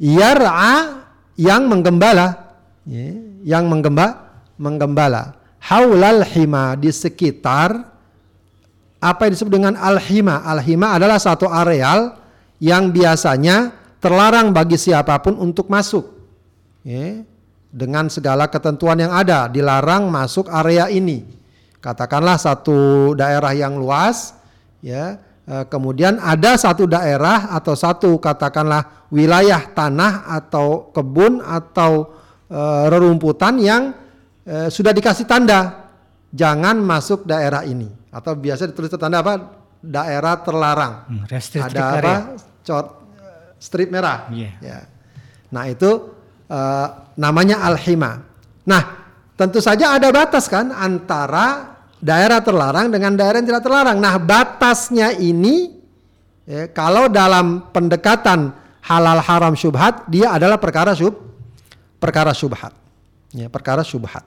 yar'a 0.00 1.04
yang 1.36 1.68
menggembala 1.68 2.56
ya, 2.88 3.04
yang 3.44 3.68
menggembala 3.68 4.24
menggembala. 4.58 5.38
Haulal 5.64 6.22
hima 6.28 6.76
di 6.76 6.92
sekitar 6.92 7.93
apa 9.04 9.28
yang 9.28 9.32
disebut 9.36 9.52
dengan 9.52 9.76
al-hima. 9.76 10.40
Al-hima 10.48 10.96
adalah 10.96 11.20
satu 11.20 11.44
areal 11.44 12.16
yang 12.56 12.88
biasanya 12.88 13.76
terlarang 14.00 14.56
bagi 14.56 14.80
siapa 14.80 15.20
pun 15.20 15.36
untuk 15.36 15.68
masuk. 15.68 16.08
Ya, 16.80 17.20
dengan 17.68 18.08
segala 18.08 18.48
ketentuan 18.48 18.96
yang 18.96 19.12
ada, 19.12 19.48
dilarang 19.52 20.08
masuk 20.08 20.48
area 20.48 20.88
ini. 20.88 21.24
Katakanlah 21.84 22.40
satu 22.40 23.12
daerah 23.12 23.52
yang 23.52 23.76
luas, 23.76 24.32
ya, 24.80 25.20
eh, 25.44 25.64
kemudian 25.68 26.16
ada 26.20 26.56
satu 26.56 26.88
daerah 26.88 27.52
atau 27.52 27.76
satu 27.76 28.16
katakanlah 28.16 29.08
wilayah 29.12 29.60
tanah 29.74 30.26
atau 30.26 30.90
kebun 30.90 31.38
atau 31.38 32.10
e, 32.50 32.62
rerumputan 32.90 33.54
yang 33.62 33.94
eh, 34.42 34.66
sudah 34.66 34.90
dikasih 34.90 35.22
tanda 35.22 35.92
jangan 36.34 36.82
masuk 36.82 37.22
daerah 37.22 37.62
ini 37.62 37.86
atau 38.14 38.32
biasa 38.38 38.70
ditulis 38.70 38.94
tanda 38.94 39.18
apa? 39.18 39.66
Daerah 39.82 40.38
terlarang. 40.40 41.10
Hmm, 41.10 41.26
ada 41.58 41.82
apa? 41.98 42.14
Cot 42.62 42.86
strip 43.58 43.90
merah. 43.90 44.30
Yeah. 44.30 44.54
ya. 44.62 44.78
Nah 45.50 45.66
itu 45.66 46.14
eh, 46.46 46.86
namanya 47.18 47.66
alhima. 47.66 48.22
Nah 48.70 48.82
tentu 49.34 49.58
saja 49.58 49.98
ada 49.98 50.14
batas 50.14 50.46
kan 50.46 50.70
antara 50.70 51.74
daerah 51.98 52.38
terlarang 52.38 52.94
dengan 52.94 53.18
daerah 53.18 53.42
yang 53.42 53.48
tidak 53.50 53.64
terlarang. 53.66 53.98
Nah 53.98 54.14
batasnya 54.22 55.16
ini 55.18 55.74
ya, 56.46 56.70
kalau 56.70 57.10
dalam 57.10 57.68
pendekatan 57.74 58.54
halal 58.84 59.20
haram 59.20 59.58
syubhat 59.58 60.06
dia 60.06 60.32
adalah 60.32 60.56
perkara 60.56 60.94
syub 60.94 61.18
perkara 61.98 62.30
syubhat. 62.36 62.72
Ya 63.34 63.50
perkara 63.50 63.82
syubhat. 63.82 64.22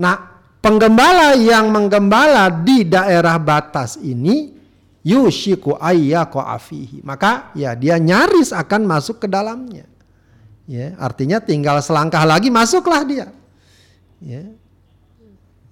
Nah, 0.00 0.31
penggembala 0.62 1.34
yang 1.34 1.68
menggembala 1.68 2.48
di 2.62 2.86
daerah 2.86 3.36
batas 3.36 3.98
ini 3.98 4.54
yushiku 5.02 5.76
ayyako 5.76 6.38
afihi. 6.38 7.02
Maka 7.02 7.50
ya 7.58 7.74
dia 7.74 7.98
nyaris 7.98 8.54
akan 8.54 8.86
masuk 8.86 9.26
ke 9.26 9.26
dalamnya. 9.26 9.84
Ya, 10.70 10.94
artinya 10.96 11.42
tinggal 11.42 11.82
selangkah 11.82 12.22
lagi 12.22 12.48
masuklah 12.48 13.02
dia. 13.02 13.34
Ya. 14.22 14.46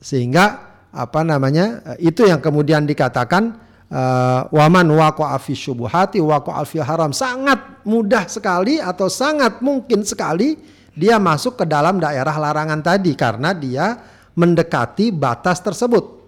Sehingga 0.02 0.66
apa 0.90 1.22
namanya? 1.22 1.96
itu 2.02 2.26
yang 2.26 2.42
kemudian 2.42 2.82
dikatakan 2.82 3.54
uh, 3.86 4.50
waman 4.50 4.90
wako 4.90 5.22
afi 5.22 5.54
syubuhati 5.54 6.18
wako 6.18 6.50
afi 6.50 6.82
haram 6.82 7.14
sangat 7.14 7.82
mudah 7.86 8.26
sekali 8.26 8.82
atau 8.82 9.06
sangat 9.06 9.62
mungkin 9.62 10.02
sekali 10.02 10.58
dia 10.94 11.22
masuk 11.22 11.62
ke 11.62 11.64
dalam 11.70 12.02
daerah 12.02 12.34
larangan 12.34 12.82
tadi 12.82 13.14
karena 13.14 13.54
dia 13.54 13.94
mendekati 14.34 15.10
batas 15.10 15.62
tersebut. 15.62 16.20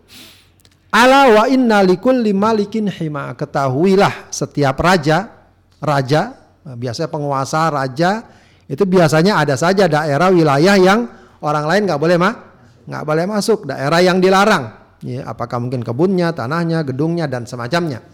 Ala 0.93 1.33
wa 1.33 1.45
inna 1.49 1.81
likulli 1.81 2.37
malikin 2.37 2.91
hima. 2.93 3.33
Ketahuilah 3.33 4.29
setiap 4.29 4.77
raja, 4.77 5.25
raja, 5.81 6.37
biasanya 6.63 7.09
penguasa 7.09 7.73
raja, 7.73 8.29
itu 8.69 8.85
biasanya 8.85 9.41
ada 9.41 9.57
saja 9.57 9.89
daerah 9.89 10.29
wilayah 10.29 10.77
yang 10.77 11.09
orang 11.41 11.65
lain 11.65 11.83
nggak 11.89 12.01
boleh 12.01 12.17
mah, 12.21 12.35
nggak 12.85 13.05
boleh 13.09 13.25
masuk. 13.25 13.65
Daerah 13.65 14.05
yang 14.05 14.21
dilarang. 14.21 14.81
Ya, 15.03 15.27
apakah 15.27 15.59
mungkin 15.59 15.83
kebunnya, 15.83 16.31
tanahnya, 16.31 16.87
gedungnya 16.87 17.27
dan 17.27 17.49
semacamnya. 17.49 18.05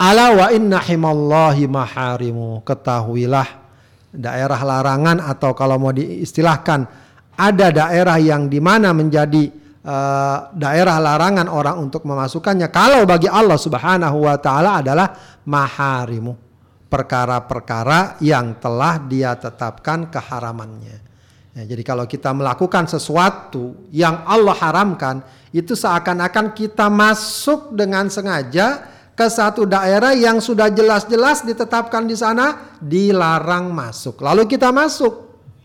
Ala 0.00 0.34
wa 0.34 0.48
inna 0.50 0.82
himallahi 0.82 1.68
maharimu. 1.70 2.64
Ketahuilah 2.66 3.46
daerah 4.10 4.60
larangan 4.60 5.20
atau 5.22 5.54
kalau 5.54 5.78
mau 5.78 5.94
diistilahkan 5.94 7.01
ada 7.36 7.68
daerah 7.72 8.18
yang 8.20 8.46
di 8.46 8.60
mana 8.60 8.92
menjadi 8.92 9.48
uh, 9.84 10.52
daerah 10.54 10.98
larangan 11.00 11.48
orang 11.48 11.76
untuk 11.80 12.04
memasukkannya 12.06 12.68
kalau 12.70 13.04
bagi 13.08 13.28
Allah 13.28 13.58
Subhanahu 13.58 14.28
wa 14.28 14.36
taala 14.38 14.80
adalah 14.84 15.12
maharimu 15.48 16.34
perkara-perkara 16.92 18.20
yang 18.20 18.60
telah 18.60 19.00
dia 19.00 19.32
tetapkan 19.32 20.12
keharamannya. 20.12 21.00
Ya, 21.52 21.68
jadi 21.68 21.84
kalau 21.84 22.04
kita 22.08 22.32
melakukan 22.32 22.88
sesuatu 22.88 23.76
yang 23.92 24.24
Allah 24.24 24.56
haramkan, 24.56 25.20
itu 25.52 25.76
seakan-akan 25.76 26.56
kita 26.56 26.88
masuk 26.88 27.76
dengan 27.76 28.08
sengaja 28.08 28.88
ke 29.12 29.28
satu 29.28 29.68
daerah 29.68 30.16
yang 30.16 30.40
sudah 30.40 30.72
jelas-jelas 30.72 31.44
ditetapkan 31.44 32.08
di 32.08 32.16
sana 32.16 32.76
dilarang 32.80 33.68
masuk. 33.68 34.24
Lalu 34.24 34.48
kita 34.48 34.72
masuk, 34.72 35.12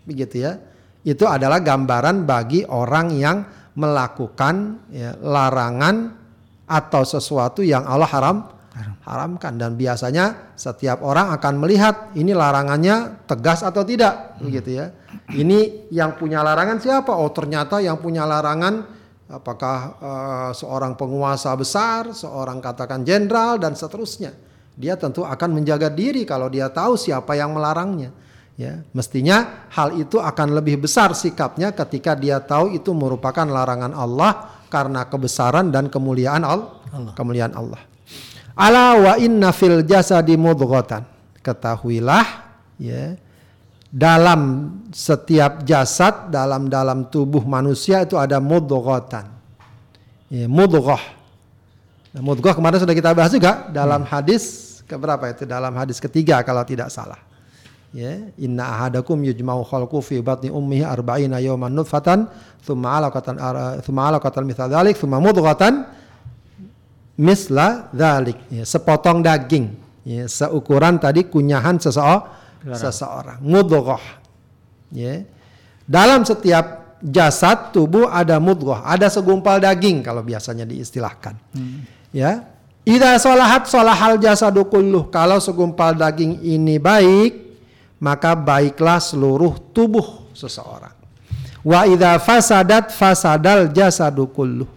begitu 0.03 0.43
ya 0.43 0.59
itu 1.07 1.23
adalah 1.23 1.63
gambaran 1.63 2.27
bagi 2.27 2.67
orang 2.67 3.07
yang 3.15 3.37
melakukan 3.79 4.83
ya, 4.91 5.15
larangan 5.15 6.11
atau 6.67 7.03
sesuatu 7.07 7.63
yang 7.63 7.87
Allah 7.87 8.11
haram 8.11 8.37
haramkan 9.07 9.57
dan 9.57 9.73
biasanya 9.79 10.53
setiap 10.53 11.01
orang 11.01 11.33
akan 11.33 11.63
melihat 11.63 12.11
ini 12.13 12.35
larangannya 12.35 13.23
tegas 13.25 13.63
atau 13.63 13.81
tidak 13.87 14.37
hmm. 14.37 14.43
begitu 14.43 14.69
ya. 14.83 14.91
Ini 15.31 15.89
yang 15.89 16.19
punya 16.19 16.43
larangan 16.43 16.77
siapa? 16.77 17.15
Oh 17.15 17.31
ternyata 17.31 17.79
yang 17.79 17.97
punya 18.03 18.27
larangan 18.27 18.85
apakah 19.31 19.77
uh, 19.99 20.51
seorang 20.51 20.99
penguasa 20.99 21.55
besar, 21.55 22.11
seorang 22.11 22.59
katakan 22.59 23.07
jenderal 23.07 23.57
dan 23.57 23.73
seterusnya. 23.73 24.35
Dia 24.77 24.93
tentu 24.93 25.25
akan 25.25 25.57
menjaga 25.57 25.89
diri 25.89 26.21
kalau 26.21 26.51
dia 26.53 26.69
tahu 26.69 26.99
siapa 26.99 27.33
yang 27.33 27.55
melarangnya. 27.55 28.13
Ya, 28.57 28.81
mestinya 28.89 29.69
hal 29.69 30.01
itu 30.01 30.17
akan 30.17 30.57
lebih 30.57 30.81
besar 30.81 31.13
sikapnya 31.13 31.69
ketika 31.77 32.17
dia 32.17 32.41
tahu 32.41 32.73
itu 32.73 32.89
merupakan 32.89 33.45
larangan 33.45 33.93
Allah 33.93 34.49
karena 34.73 35.05
kebesaran 35.05 35.69
dan 35.69 35.93
kemuliaan 35.93 36.41
Allah. 36.41 36.73
Kemuliaan 37.13 37.53
Allah. 37.53 37.77
Ala 38.57 38.97
wa 38.97 39.13
inna 39.21 39.53
fil 39.53 39.85
jasadi 39.85 40.33
mudghatan. 40.33 41.05
Ketahuilah 41.45 42.25
ya 42.81 43.13
dalam 43.93 44.73
setiap 44.89 45.61
jasad 45.61 46.33
dalam 46.33 46.65
dalam 46.65 47.05
tubuh 47.13 47.45
manusia 47.45 48.01
itu 48.01 48.17
ada 48.17 48.41
mudghatan. 48.41 49.29
Ya, 50.33 50.49
mudghah. 50.49 51.13
Mudghah 52.17 52.57
kemarin 52.57 52.81
sudah 52.81 52.97
kita 52.97 53.13
bahas 53.13 53.29
juga 53.29 53.69
dalam 53.69 54.01
hmm. 54.01 54.09
hadis 54.09 54.43
keberapa 54.89 55.29
itu? 55.29 55.45
Dalam 55.45 55.77
hadis 55.77 56.01
ketiga 56.01 56.41
kalau 56.41 56.65
tidak 56.65 56.89
salah. 56.89 57.26
Ya, 57.95 58.19
inna 58.35 58.67
ahadakum 58.67 59.23
yujma'u 59.23 59.63
khalqu 59.63 60.03
fi 60.03 60.19
batni 60.19 60.51
ummihi 60.51 60.83
arba'ina 60.83 61.39
yawman 61.39 61.71
nutfatan 61.71 62.27
thumma 62.61 62.99
'alaqatan 62.99 63.39
thumma 63.79 64.11
'alaqatan 64.11 64.43
mithla 64.43 64.67
dzalik 64.67 64.95
thumma 64.99 65.17
mudghatan 65.23 65.87
misla 67.15 67.87
dzalik. 67.95 68.37
Ya, 68.51 68.67
sepotong 68.67 69.23
daging, 69.23 69.71
ya, 70.03 70.27
seukuran 70.27 70.99
tadi 70.99 71.25
kunyahan 71.31 71.79
seseorang 71.79 72.37
seseorang. 72.75 73.39
Mudghah. 73.39 74.03
Ya. 74.91 75.23
Dalam 75.87 76.27
setiap 76.27 76.99
jasad 76.99 77.71
tubuh 77.71 78.11
ada 78.11 78.41
mudghah, 78.41 78.83
ada 78.83 79.07
segumpal 79.07 79.63
daging 79.63 80.03
kalau 80.03 80.25
biasanya 80.25 80.67
diistilahkan. 80.67 81.39
Hmm. 81.55 81.87
Ya. 82.11 82.43
Idza 82.87 83.19
salahat 83.19 83.67
salahal 83.67 84.15
jasadu 84.19 84.63
kulluh. 84.67 85.11
Kalau 85.11 85.43
segumpal 85.43 85.95
daging 85.95 86.39
ini 86.43 86.79
baik, 86.79 87.46
maka 87.97 88.37
baiklah 88.37 89.01
seluruh 89.01 89.57
tubuh 89.73 90.29
seseorang. 90.33 90.93
Wa 91.65 91.83
idza 91.89 92.17
fasadat 92.21 92.93
fasadal 92.93 93.73
jasadu 93.73 94.29
kulluh. 94.31 94.69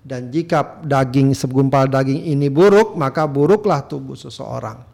Dan 0.00 0.32
jika 0.32 0.80
daging 0.80 1.36
segumpal 1.36 1.86
daging 1.86 2.24
ini 2.32 2.48
buruk, 2.48 2.96
maka 2.96 3.28
buruklah 3.28 3.84
tubuh 3.84 4.16
seseorang 4.16 4.90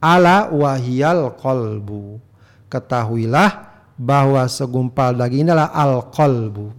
ala 0.00 0.48
wahiyal 0.50 1.36
kolbu. 1.36 2.18
Ketahuilah 2.72 3.68
bahwa 4.00 4.48
segumpal 4.48 5.12
daging 5.12 5.52
adalah 5.52 5.70
al 5.76 6.08
kolbu. 6.08 6.72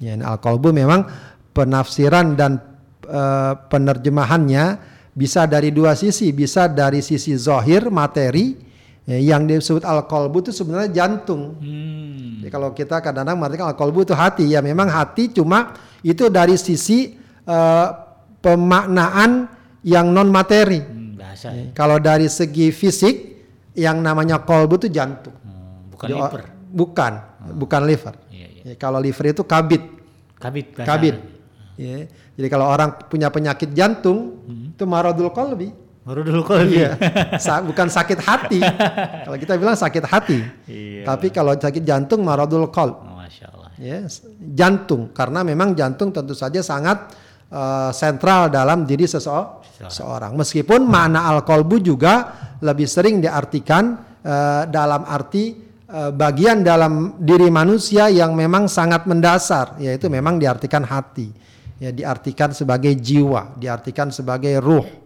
Ya, 0.00 0.16
al 0.24 0.40
kolbu 0.40 0.72
memang 0.72 1.04
penafsiran 1.52 2.36
dan 2.36 2.60
e, 3.04 3.22
penerjemahannya 3.68 4.64
bisa 5.12 5.44
dari 5.44 5.72
dua 5.72 5.96
sisi, 5.96 6.32
bisa 6.32 6.68
dari 6.68 7.04
sisi 7.04 7.36
zohir 7.36 7.88
materi 7.92 8.56
ya, 9.06 9.16
yang 9.16 9.46
disebut 9.46 9.86
al 9.86 10.04
kolbu 10.04 10.44
itu 10.44 10.52
sebenarnya 10.52 10.90
jantung. 10.92 11.56
Hmm. 11.62 12.42
Jadi 12.44 12.50
kalau 12.52 12.74
kita 12.76 13.00
kadang-kadang 13.00 13.38
mengatakan 13.38 13.66
al 13.70 13.78
kolbu 13.78 14.04
itu 14.04 14.14
hati, 14.14 14.44
ya 14.50 14.60
memang 14.60 14.90
hati 14.90 15.32
cuma 15.32 15.72
itu 16.04 16.28
dari 16.30 16.54
sisi 16.54 17.16
e, 17.42 17.58
pemaknaan 18.44 19.50
yang 19.82 20.10
non 20.10 20.30
materi. 20.30 20.78
Hmm 20.78 21.06
bahasa. 21.36 21.48
Ya. 21.52 21.64
Kalau 21.76 21.96
dari 22.00 22.26
segi 22.32 22.72
fisik 22.72 23.16
yang 23.76 24.00
namanya 24.00 24.40
kolbu 24.40 24.80
itu 24.80 24.88
jantung. 24.88 25.36
Hmm, 25.44 25.92
bukan 25.92 26.08
Jadi, 26.08 26.16
liver. 26.16 26.42
Bukan, 26.72 27.12
hmm. 27.12 27.54
bukan 27.60 27.80
liver. 27.84 28.14
Iya, 28.32 28.46
iya. 28.48 28.62
Ya, 28.72 28.74
kalau 28.80 28.98
liver 28.98 29.24
itu 29.36 29.44
kabit. 29.44 29.82
Kabit. 30.40 30.66
Bahasa. 30.72 30.88
Kabit. 30.88 31.16
Ya. 31.76 32.08
Jadi 32.08 32.48
kalau 32.48 32.66
orang 32.68 32.96
punya 33.12 33.28
penyakit 33.28 33.76
jantung 33.76 34.40
hmm. 34.48 34.76
itu 34.76 34.84
maradul 34.88 35.28
kolbi. 35.28 35.72
Maradul 36.06 36.46
kolbi. 36.46 36.86
Iya. 36.86 36.94
Sa 37.42 37.58
bukan 37.66 37.90
sakit 37.90 38.22
hati. 38.22 38.62
kalau 39.26 39.36
kita 39.42 39.58
bilang 39.58 39.74
sakit 39.74 40.04
hati. 40.06 40.38
Iya. 40.70 41.02
Tapi 41.02 41.34
kalau 41.34 41.58
sakit 41.58 41.82
jantung 41.82 42.22
maradul 42.22 42.70
kolb. 42.70 43.02
Oh, 43.02 43.18
Masya 43.18 43.46
Allah. 43.50 43.70
Ya, 43.74 44.06
jantung 44.54 45.10
karena 45.10 45.42
memang 45.42 45.74
jantung 45.74 46.14
tentu 46.14 46.32
saja 46.32 46.62
sangat 46.62 47.10
uh, 47.50 47.90
sentral 47.90 48.46
dalam 48.54 48.86
diri 48.86 49.10
seseorang 49.10 49.66
seorang. 49.90 50.32
Meskipun 50.38 50.86
makna 50.86 51.26
al-qalbu 51.28 51.76
juga 51.82 52.14
lebih 52.62 52.86
sering 52.86 53.20
diartikan 53.20 53.98
uh, 54.22 54.62
dalam 54.70 55.04
arti 55.04 55.58
uh, 55.90 56.14
bagian 56.14 56.62
dalam 56.62 57.18
diri 57.18 57.50
manusia 57.50 58.08
yang 58.08 58.32
memang 58.32 58.70
sangat 58.70 59.10
mendasar, 59.10 59.76
yaitu 59.82 60.06
memang 60.06 60.38
diartikan 60.38 60.86
hati. 60.86 61.34
Ya, 61.76 61.92
diartikan 61.92 62.56
sebagai 62.56 62.94
jiwa, 62.96 63.52
diartikan 63.58 64.08
sebagai 64.08 64.56
ruh 64.64 65.05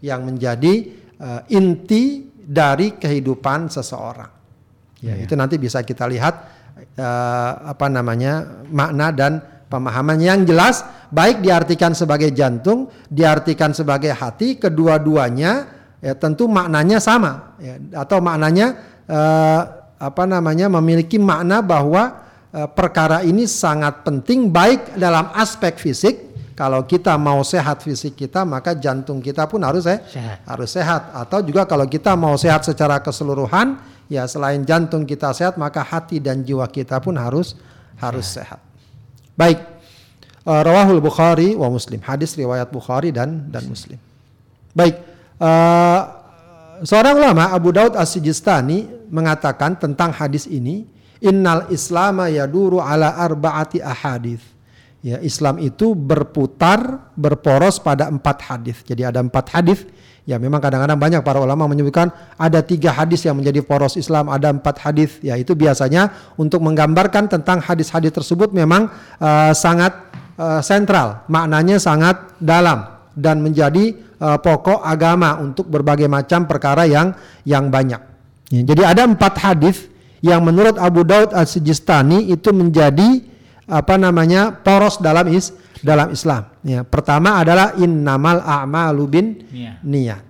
yang 0.00 0.24
menjadi 0.24 0.88
uh, 1.20 1.40
inti 1.52 2.28
dari 2.34 2.96
kehidupan 2.96 3.70
seseorang. 3.70 4.32
Ya, 5.00 5.16
ya, 5.16 5.24
itu 5.24 5.32
nanti 5.36 5.56
bisa 5.56 5.80
kita 5.80 6.04
lihat 6.08 6.34
uh, 7.00 7.52
apa 7.72 7.86
namanya 7.88 8.64
makna 8.68 9.08
dan 9.12 9.32
pemahaman 9.70 10.18
yang 10.18 10.42
jelas 10.42 10.82
baik 11.14 11.40
diartikan 11.40 11.94
sebagai 11.94 12.34
jantung, 12.34 12.90
diartikan 13.06 13.70
sebagai 13.70 14.10
hati, 14.10 14.58
kedua-duanya 14.58 15.80
ya 16.00 16.16
tentu 16.16 16.48
maknanya 16.48 16.98
sama 16.98 17.54
ya, 17.60 17.76
atau 17.92 18.24
maknanya 18.24 18.66
eh, 19.04 19.62
apa 20.00 20.24
namanya 20.24 20.72
memiliki 20.80 21.20
makna 21.20 21.60
bahwa 21.60 22.24
eh, 22.50 22.68
perkara 22.72 23.20
ini 23.20 23.44
sangat 23.44 24.00
penting 24.00 24.48
baik 24.48 24.96
dalam 24.96 25.28
aspek 25.36 25.76
fisik 25.76 26.29
kalau 26.60 26.84
kita 26.84 27.16
mau 27.16 27.40
sehat 27.40 27.80
fisik 27.80 28.20
kita 28.20 28.44
maka 28.44 28.76
jantung 28.76 29.24
kita 29.24 29.48
pun 29.48 29.64
harus 29.64 29.88
eh, 29.88 29.96
sehat. 30.12 30.44
harus 30.44 30.68
sehat 30.68 31.08
atau 31.16 31.40
juga 31.40 31.64
kalau 31.64 31.88
kita 31.88 32.12
mau 32.12 32.36
sehat 32.36 32.68
secara 32.68 33.00
keseluruhan 33.00 33.80
ya 34.12 34.28
selain 34.28 34.60
jantung 34.68 35.08
kita 35.08 35.32
sehat 35.32 35.56
maka 35.56 35.80
hati 35.80 36.20
dan 36.20 36.44
jiwa 36.44 36.68
kita 36.68 37.00
pun 37.00 37.16
harus 37.16 37.56
harus 37.96 38.28
sehat. 38.28 38.60
Baik. 39.32 39.56
Uh, 40.44 40.60
Rawahul 40.60 41.00
Bukhari 41.00 41.56
wa 41.56 41.72
Muslim. 41.72 41.96
Hadis 42.04 42.36
riwayat 42.36 42.68
Bukhari 42.68 43.08
dan 43.08 43.48
dan 43.48 43.64
Muslim. 43.64 43.96
Baik. 44.76 45.00
Uh, 45.40 46.00
seorang 46.84 47.24
ulama 47.24 47.56
Abu 47.56 47.72
Daud 47.72 47.96
As-Sijistani 47.96 49.08
mengatakan 49.08 49.80
tentang 49.80 50.12
hadis 50.12 50.44
ini, 50.44 50.84
"Innal 51.24 51.72
Islama 51.72 52.28
yaduru 52.28 52.84
ala 52.84 53.16
arba'ati 53.16 53.80
ahadith." 53.80 54.59
Ya, 55.00 55.16
Islam 55.24 55.56
itu 55.56 55.96
berputar, 55.96 57.08
berporos 57.16 57.80
pada 57.80 58.12
empat 58.12 58.44
hadis. 58.44 58.84
Jadi 58.84 59.00
ada 59.00 59.24
empat 59.24 59.48
hadis 59.48 59.88
Ya 60.28 60.36
memang 60.36 60.60
kadang-kadang 60.60 60.94
banyak 61.00 61.22
para 61.24 61.40
ulama 61.40 61.64
menyebutkan 61.66 62.12
ada 62.36 62.60
tiga 62.60 62.92
hadis 62.92 63.24
yang 63.24 63.34
menjadi 63.40 63.64
poros 63.64 63.96
Islam, 63.96 64.28
ada 64.28 64.52
empat 64.52 64.78
hadis. 64.84 65.16
Ya 65.24 65.34
itu 65.34 65.56
biasanya 65.56 66.12
untuk 66.36 66.60
menggambarkan 66.60 67.26
tentang 67.26 67.58
hadis-hadis 67.64 68.12
tersebut 68.12 68.52
memang 68.52 68.92
uh, 69.18 69.50
sangat 69.56 69.90
uh, 70.36 70.60
sentral, 70.60 71.24
maknanya 71.26 71.80
sangat 71.80 72.36
dalam 72.38 73.00
dan 73.16 73.40
menjadi 73.40 73.96
uh, 74.22 74.38
pokok 74.38 74.84
agama 74.84 75.40
untuk 75.40 75.66
berbagai 75.66 76.06
macam 76.06 76.44
perkara 76.44 76.84
yang 76.84 77.16
yang 77.48 77.72
banyak. 77.72 77.98
Ya, 78.54 78.62
jadi 78.62 78.82
ada 78.92 79.10
empat 79.10 79.34
hadis 79.40 79.90
yang 80.20 80.44
menurut 80.44 80.76
Abu 80.76 81.00
Daud 81.00 81.32
Al-Sijistani 81.32 82.28
itu 82.28 82.52
menjadi 82.52 83.24
apa 83.70 83.94
namanya 83.94 84.50
poros 84.50 84.98
dalam 84.98 85.30
is 85.30 85.54
dalam 85.80 86.12
Islam. 86.12 86.50
Ya, 86.60 86.84
pertama 86.84 87.40
adalah 87.40 87.72
innamal 87.80 88.44
a'malu 88.44 89.04
bin 89.08 89.26
niat. 89.80 90.20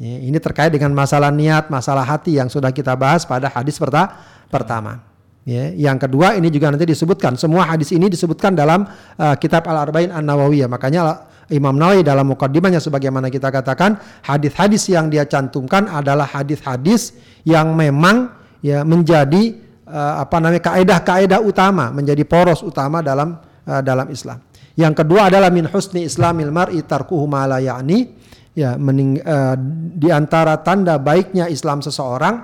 Ya, 0.00 0.16
ini 0.22 0.38
terkait 0.40 0.72
dengan 0.72 0.94
masalah 0.96 1.28
niat, 1.28 1.68
masalah 1.68 2.06
hati 2.06 2.40
yang 2.40 2.48
sudah 2.48 2.72
kita 2.72 2.96
bahas 2.96 3.26
pada 3.28 3.50
hadis 3.52 3.76
perta 3.76 4.16
pertama. 4.48 5.04
Ya, 5.44 5.72
yang 5.72 5.96
kedua 5.96 6.36
ini 6.36 6.52
juga 6.52 6.68
nanti 6.68 6.84
disebutkan. 6.84 7.36
Semua 7.36 7.64
hadis 7.68 7.90
ini 7.96 8.12
disebutkan 8.12 8.52
dalam 8.52 8.84
uh, 9.16 9.34
kitab 9.40 9.64
Al-Arba'in 9.64 10.12
An-Nawawiyah. 10.12 10.68
Makanya 10.68 11.28
Imam 11.50 11.74
Nawawi 11.74 12.06
dalam 12.06 12.30
mukaddimahnya 12.30 12.78
sebagaimana 12.78 13.26
kita 13.26 13.50
katakan, 13.50 13.98
hadis-hadis 14.22 14.86
yang 14.86 15.10
dia 15.10 15.26
cantumkan 15.26 15.90
adalah 15.90 16.28
hadis-hadis 16.28 17.18
yang 17.42 17.74
memang 17.74 18.30
ya 18.62 18.86
menjadi 18.86 19.58
uh, 19.90 20.22
apa 20.22 20.38
namanya 20.38 20.62
kaedah-kaedah 20.62 21.42
utama, 21.42 21.90
menjadi 21.90 22.22
poros 22.22 22.62
utama 22.62 23.02
dalam 23.02 23.36
uh, 23.66 23.82
dalam 23.82 24.06
Islam. 24.08 24.38
Yang 24.78 25.04
kedua 25.04 25.28
adalah 25.28 25.50
min 25.50 25.66
husni 25.66 26.06
islamil 26.06 26.54
mar'i 26.54 26.80
tarkuhu 26.86 27.26
ma 27.26 27.44
la 27.50 27.58
ya'ni. 27.58 28.22
Ya, 28.50 28.74
mening, 28.74 29.22
uh, 29.22 29.54
di 29.94 30.10
antara 30.10 30.58
tanda 30.58 30.98
baiknya 30.98 31.46
Islam 31.46 31.82
seseorang 31.82 32.34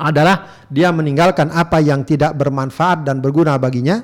adalah 0.00 0.64
dia 0.72 0.88
meninggalkan 0.92 1.52
apa 1.52 1.76
yang 1.84 2.08
tidak 2.08 2.32
bermanfaat 2.36 3.04
dan 3.04 3.20
berguna 3.20 3.60
baginya. 3.60 4.00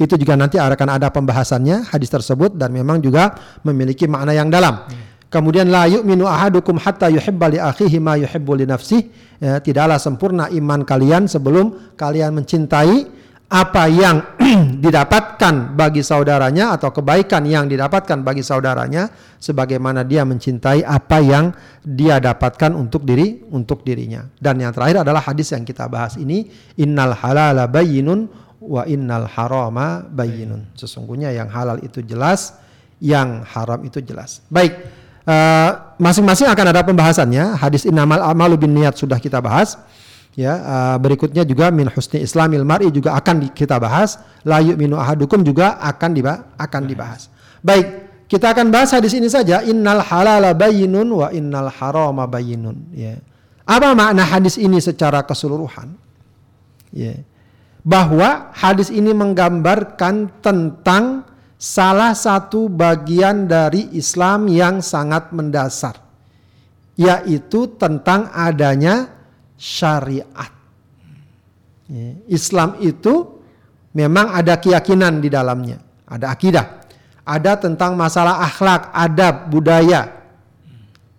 Itu 0.00 0.16
juga 0.16 0.32
nanti 0.32 0.56
akan 0.56 0.96
ada 0.96 1.12
pembahasannya 1.12 1.92
hadis 1.92 2.08
tersebut 2.08 2.56
dan 2.56 2.72
memang 2.72 3.04
juga 3.04 3.36
memiliki 3.66 4.08
makna 4.08 4.32
yang 4.32 4.48
dalam. 4.48 4.88
Kemudian 5.30 5.70
la 5.70 5.86
yu'minu 5.86 6.26
ahadukum 6.26 6.74
hatta 6.82 7.06
yuhibba 7.06 7.54
li 7.54 7.58
akhihi 7.62 8.02
ma 8.02 8.18
yuhibbu 8.18 8.52
li 8.58 8.66
nafsihi. 8.66 9.02
Ya, 9.40 9.62
tidaklah 9.62 9.96
sempurna 10.02 10.50
iman 10.50 10.82
kalian 10.82 11.30
sebelum 11.30 11.94
kalian 11.94 12.34
mencintai 12.34 13.06
apa 13.50 13.86
yang 13.90 14.38
didapatkan 14.84 15.74
bagi 15.78 16.02
saudaranya 16.02 16.74
atau 16.74 16.90
kebaikan 16.94 17.46
yang 17.46 17.66
didapatkan 17.66 18.22
bagi 18.26 18.46
saudaranya 18.46 19.10
sebagaimana 19.38 20.06
dia 20.06 20.22
mencintai 20.22 20.82
apa 20.82 21.18
yang 21.18 21.54
dia 21.82 22.18
dapatkan 22.18 22.74
untuk 22.74 23.06
diri 23.06 23.46
untuk 23.54 23.86
dirinya. 23.86 24.26
Dan 24.34 24.58
yang 24.62 24.74
terakhir 24.74 25.06
adalah 25.06 25.22
hadis 25.22 25.54
yang 25.54 25.62
kita 25.62 25.86
bahas 25.86 26.18
ini 26.18 26.46
innal 26.78 27.14
halala 27.14 27.70
bayyinun 27.70 28.26
wa 28.62 28.82
innal 28.86 29.30
harama 29.30 30.02
bayyinun. 30.10 30.74
Sesungguhnya 30.74 31.30
yang 31.30 31.50
halal 31.50 31.78
itu 31.82 32.02
jelas, 32.02 32.54
yang 33.02 33.42
haram 33.42 33.82
itu 33.82 33.98
jelas. 34.04 34.44
Baik, 34.52 34.99
masing-masing 36.00 36.48
uh, 36.48 36.52
akan 36.54 36.66
ada 36.72 36.82
pembahasannya. 36.82 37.58
Hadis 37.60 37.86
innamal 37.86 38.20
amalu 38.22 38.56
bin 38.56 38.72
niat 38.74 38.96
sudah 38.96 39.18
kita 39.20 39.38
bahas. 39.38 39.78
Ya, 40.38 40.54
uh, 40.62 40.96
berikutnya 41.02 41.42
juga 41.42 41.74
min 41.74 41.90
husni 41.90 42.22
islamil 42.22 42.62
mar'i 42.62 42.88
juga 42.94 43.18
akan 43.18 43.50
kita 43.50 43.76
bahas. 43.82 44.22
La 44.46 44.62
yu'minu 44.62 44.94
ahadukum 44.94 45.42
juga 45.42 45.76
akan 45.82 46.10
dibahas, 46.14 46.40
akan 46.54 46.82
dibahas. 46.86 47.22
Baik, 47.60 47.86
kita 48.30 48.54
akan 48.54 48.70
bahas 48.70 48.94
hadis 48.94 49.10
ini 49.18 49.26
saja. 49.26 49.58
Innal 49.66 50.06
halala 50.06 50.54
bayyinun 50.54 51.08
wa 51.10 51.28
innal 51.34 51.66
harama 51.66 52.30
bayyinun. 52.30 52.94
Ya. 52.94 53.18
Apa 53.66 53.90
makna 53.98 54.22
hadis 54.22 54.54
ini 54.54 54.78
secara 54.78 55.26
keseluruhan? 55.26 55.98
Ya. 56.94 57.18
Bahwa 57.82 58.54
hadis 58.54 58.94
ini 58.94 59.10
menggambarkan 59.10 60.30
tentang 60.38 61.26
salah 61.60 62.16
satu 62.16 62.72
bagian 62.72 63.44
dari 63.44 63.92
Islam 63.92 64.48
yang 64.48 64.80
sangat 64.80 65.28
mendasar, 65.36 66.00
yaitu 66.96 67.76
tentang 67.76 68.32
adanya 68.32 69.12
syariat. 69.60 70.48
Ya, 71.84 72.16
Islam 72.32 72.80
itu 72.80 73.44
memang 73.92 74.32
ada 74.32 74.56
keyakinan 74.56 75.20
di 75.20 75.28
dalamnya, 75.28 75.84
ada 76.08 76.32
akidah, 76.32 76.80
ada 77.28 77.60
tentang 77.60 77.92
masalah 77.92 78.40
akhlak, 78.40 78.88
adab, 78.96 79.52
budaya, 79.52 80.08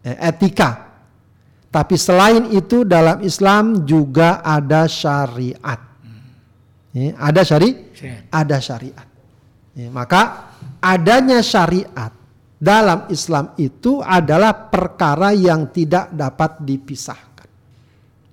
eh, 0.02 0.18
etika. 0.26 0.90
Tapi 1.72 1.96
selain 1.96 2.52
itu 2.52 2.84
dalam 2.84 3.22
Islam 3.24 3.86
juga 3.88 4.42
ada 4.42 4.90
syariat. 4.90 5.80
Ya, 6.92 7.16
ada 7.16 7.48
syari, 7.48 7.94
ada 8.28 8.58
syariat. 8.60 9.11
Ya, 9.72 9.88
maka 9.88 10.52
adanya 10.84 11.40
syariat 11.40 12.12
dalam 12.62 13.08
Islam 13.08 13.56
itu 13.56 14.04
adalah 14.04 14.54
perkara 14.70 15.32
yang 15.32 15.72
tidak 15.72 16.12
dapat 16.12 16.62
dipisahkan. 16.62 17.50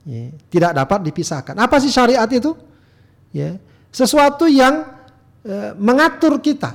Ya, 0.09 0.35
tidak 0.51 0.73
dapat 0.75 0.99
dipisahkan. 1.09 1.55
Apa 1.57 1.79
sih 1.79 1.93
syariat 1.93 2.27
itu? 2.29 2.53
Ya, 3.31 3.61
sesuatu 3.95 4.51
yang 4.51 4.89
e, 5.47 5.77
mengatur 5.79 6.43
kita. 6.43 6.75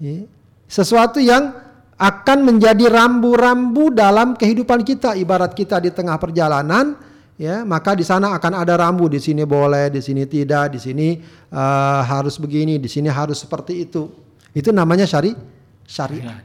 Ya, 0.00 0.24
sesuatu 0.66 1.20
yang 1.20 1.52
akan 1.98 2.38
menjadi 2.46 2.86
rambu-rambu 2.88 3.90
dalam 3.90 4.38
kehidupan 4.38 4.86
kita 4.86 5.18
ibarat 5.18 5.50
kita 5.50 5.82
di 5.82 5.90
tengah 5.90 6.14
perjalanan 6.14 6.94
ya 7.38 7.62
maka 7.62 7.94
di 7.94 8.04
sana 8.04 8.34
akan 8.36 8.52
ada 8.58 8.74
rambu. 8.76 9.06
Di 9.08 9.22
sini 9.22 9.46
boleh 9.46 9.88
di 9.88 10.02
sini 10.02 10.26
tidak 10.26 10.74
di 10.74 10.78
sini 10.82 11.08
uh, 11.54 12.02
harus 12.04 12.36
begini 12.36 12.76
di 12.76 12.90
sini 12.90 13.08
harus 13.08 13.40
seperti 13.40 13.88
itu. 13.88 14.10
Itu 14.52 14.74
namanya 14.74 15.06
syari 15.08 15.32
syariat. 15.88 16.44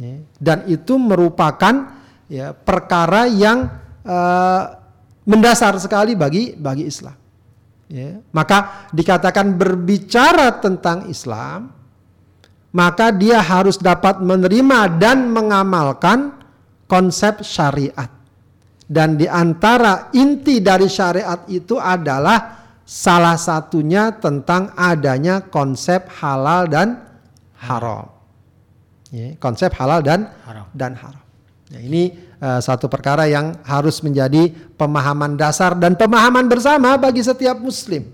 Ya. 0.00 0.16
dan 0.40 0.64
itu 0.70 0.96
merupakan 0.96 1.92
ya 2.24 2.56
perkara 2.56 3.28
yang 3.28 3.68
uh, 4.06 4.64
mendasar 5.28 5.76
sekali 5.76 6.16
bagi 6.16 6.56
bagi 6.56 6.88
Islam. 6.88 7.14
Ya. 7.90 8.22
Maka 8.32 8.88
dikatakan 8.96 9.60
berbicara 9.60 10.56
tentang 10.62 11.10
Islam 11.10 11.80
maka 12.70 13.10
dia 13.10 13.42
harus 13.42 13.76
dapat 13.76 14.22
menerima 14.22 14.98
dan 14.98 15.30
mengamalkan 15.30 16.38
konsep 16.86 17.42
syariat. 17.42 18.19
Dan 18.90 19.14
di 19.14 19.30
antara 19.30 20.10
inti 20.10 20.58
dari 20.58 20.90
syariat 20.90 21.46
itu 21.46 21.78
adalah 21.78 22.58
salah 22.82 23.38
satunya 23.38 24.10
tentang 24.18 24.74
adanya 24.74 25.46
konsep 25.46 26.10
halal 26.18 26.66
dan 26.66 26.98
haram. 27.62 28.10
Ya, 29.14 29.38
konsep 29.38 29.70
halal 29.78 30.02
dan 30.02 30.26
haram. 30.42 30.66
dan 30.74 30.98
haram. 30.98 31.22
Ya, 31.70 31.78
ini 31.86 32.18
uh, 32.42 32.58
satu 32.58 32.90
perkara 32.90 33.30
yang 33.30 33.62
harus 33.62 34.02
menjadi 34.02 34.50
pemahaman 34.74 35.38
dasar 35.38 35.78
dan 35.78 35.94
pemahaman 35.94 36.50
bersama 36.50 36.98
bagi 36.98 37.22
setiap 37.22 37.62
muslim. 37.62 38.10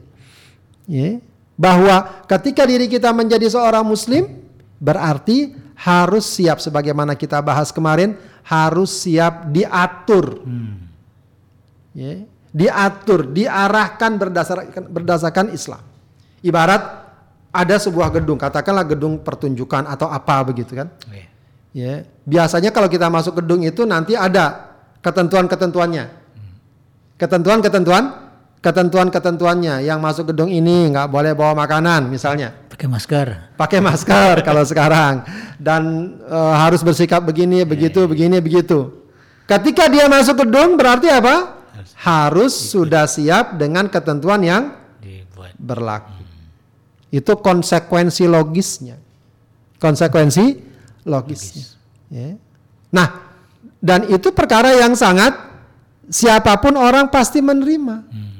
Ya, 0.84 1.24
bahwa 1.56 2.20
ketika 2.28 2.68
diri 2.68 2.84
kita 2.84 3.16
menjadi 3.16 3.48
seorang 3.48 3.80
muslim, 3.80 4.46
Berarti 4.76 5.56
harus 5.76 6.28
siap 6.28 6.60
sebagaimana 6.60 7.16
kita 7.16 7.40
bahas 7.40 7.72
kemarin, 7.72 8.16
harus 8.46 8.90
siap 9.02 9.50
diatur. 9.50 10.46
Hmm. 10.46 10.86
Ya, 11.96 12.22
diatur, 12.54 13.26
diarahkan 13.34 14.20
berdasarkan 14.20 14.82
berdasarkan 14.86 15.46
Islam. 15.50 15.82
Ibarat 16.44 16.82
ada 17.50 17.76
sebuah 17.80 18.12
gedung, 18.14 18.38
katakanlah 18.38 18.86
gedung 18.86 19.18
pertunjukan 19.18 19.88
atau 19.88 20.06
apa 20.06 20.46
begitu 20.46 20.76
kan? 20.76 20.92
Iya. 21.10 21.26
Ya, 21.76 21.94
biasanya 22.24 22.72
kalau 22.72 22.88
kita 22.88 23.12
masuk 23.12 23.44
gedung 23.44 23.60
itu 23.60 23.84
nanti 23.84 24.16
ada 24.16 24.72
ketentuan-ketentuannya. 25.04 26.04
Hmm. 26.08 26.54
Ketentuan-ketentuan 27.20 28.25
ketentuan-ketentuannya 28.66 29.86
yang 29.86 30.02
masuk 30.02 30.34
gedung 30.34 30.50
ini 30.50 30.90
nggak 30.90 31.06
boleh 31.06 31.38
bawa 31.38 31.54
makanan 31.54 32.10
misalnya 32.10 32.50
pakai 32.66 32.90
masker 32.90 33.54
pakai 33.54 33.78
masker 33.78 34.42
kalau 34.42 34.66
sekarang 34.66 35.22
dan 35.54 35.82
e, 36.26 36.38
harus 36.58 36.82
bersikap 36.82 37.22
begini 37.22 37.62
yeah. 37.62 37.70
begitu 37.70 38.02
iya. 38.02 38.10
begini 38.10 38.36
begitu 38.42 39.06
ketika 39.46 39.86
dia 39.86 40.10
masuk 40.10 40.42
gedung 40.42 40.74
berarti 40.74 41.06
apa 41.06 41.62
harus, 41.78 41.94
harus 41.94 42.52
sudah 42.74 43.06
siap 43.06 43.54
dengan 43.54 43.86
ketentuan 43.86 44.42
yang 44.42 44.74
Dibuat. 44.98 45.54
berlaku 45.62 46.18
hmm. 46.18 47.14
itu 47.22 47.32
konsekuensi 47.38 48.26
logisnya 48.26 48.98
konsekuensi 49.78 50.44
logisnya 51.06 51.70
Logis. 51.70 52.10
ya. 52.10 52.34
nah 52.90 53.30
dan 53.78 54.10
itu 54.10 54.34
perkara 54.34 54.74
yang 54.74 54.98
sangat 54.98 55.38
siapa 56.10 56.58
pun 56.58 56.74
orang 56.74 57.06
pasti 57.14 57.38
menerima 57.38 58.10
hmm 58.10 58.35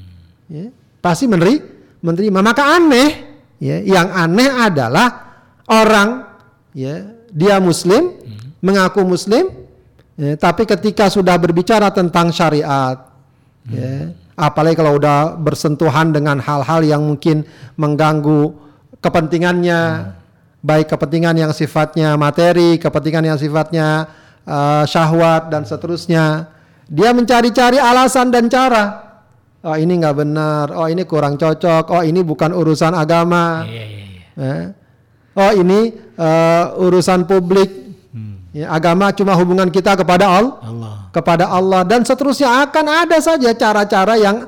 ya, 0.50 0.70
pasti 1.02 1.26
meneri, 1.30 1.59
menerima. 2.02 2.40
Maka 2.42 2.78
aneh, 2.78 3.11
ya, 3.62 3.82
yang 3.82 4.09
aneh 4.11 4.50
adalah 4.50 5.09
orang, 5.66 6.26
ya, 6.74 7.06
dia 7.30 7.59
Muslim, 7.59 8.16
hmm. 8.16 8.62
mengaku 8.62 9.02
Muslim, 9.06 9.50
ya, 10.18 10.35
tapi 10.38 10.66
ketika 10.66 11.11
sudah 11.11 11.37
berbicara 11.38 11.90
tentang 11.90 12.30
syariat, 12.30 13.11
hmm. 13.66 13.74
ya, 13.74 13.92
apalagi 14.37 14.76
kalau 14.78 14.98
udah 14.98 15.35
bersentuhan 15.38 16.12
dengan 16.12 16.38
hal-hal 16.42 16.82
yang 16.82 17.02
mungkin 17.02 17.46
mengganggu 17.78 18.54
kepentingannya, 19.02 19.80
hmm. 19.80 20.12
baik 20.62 20.87
kepentingan 20.90 21.37
yang 21.38 21.52
sifatnya 21.54 22.14
materi, 22.18 22.78
kepentingan 22.78 23.35
yang 23.35 23.38
sifatnya 23.38 24.11
uh, 24.46 24.82
syahwat 24.87 25.50
dan 25.50 25.62
seterusnya, 25.66 26.50
dia 26.87 27.11
mencari-cari 27.11 27.82
alasan 27.82 28.30
dan 28.30 28.46
cara 28.46 29.06
oh 29.64 29.77
ini 29.77 29.92
nggak 29.97 30.16
benar, 30.16 30.66
oh 30.77 30.87
ini 30.90 31.07
kurang 31.09 31.40
cocok, 31.40 31.88
oh 31.95 32.03
ini 32.05 32.21
bukan 32.21 32.53
urusan 32.53 32.92
agama, 32.92 33.64
yeah, 33.64 33.87
yeah, 33.88 34.07
yeah. 34.37 34.66
oh 35.37 35.53
ini 35.57 35.95
uh, 36.19 36.77
urusan 36.83 37.25
publik, 37.25 37.71
hmm. 38.12 38.53
ya, 38.53 38.69
agama 38.69 39.14
cuma 39.16 39.33
hubungan 39.38 39.73
kita 39.73 39.97
kepada 39.97 40.29
Allah, 40.29 40.55
Allah, 40.61 40.95
kepada 41.14 41.45
Allah 41.49 41.81
dan 41.88 42.05
seterusnya 42.05 42.69
akan 42.69 42.85
ada 43.07 43.19
saja 43.23 43.51
cara-cara 43.57 44.14
yang 44.21 44.45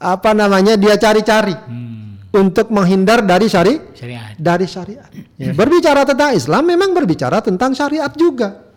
apa 0.00 0.30
namanya 0.32 0.76
dia 0.80 0.96
cari-cari 0.96 1.52
hmm. 1.52 2.32
untuk 2.32 2.72
menghindar 2.72 3.20
dari 3.24 3.48
syari 3.48 3.76
syariat. 3.92 4.32
dari 4.36 4.66
syariat. 4.68 5.08
Ya, 5.36 5.52
berbicara 5.52 6.04
tentang 6.04 6.36
Islam 6.36 6.62
memang 6.68 6.92
berbicara 6.96 7.40
tentang 7.44 7.72
syariat 7.76 8.12
juga. 8.16 8.68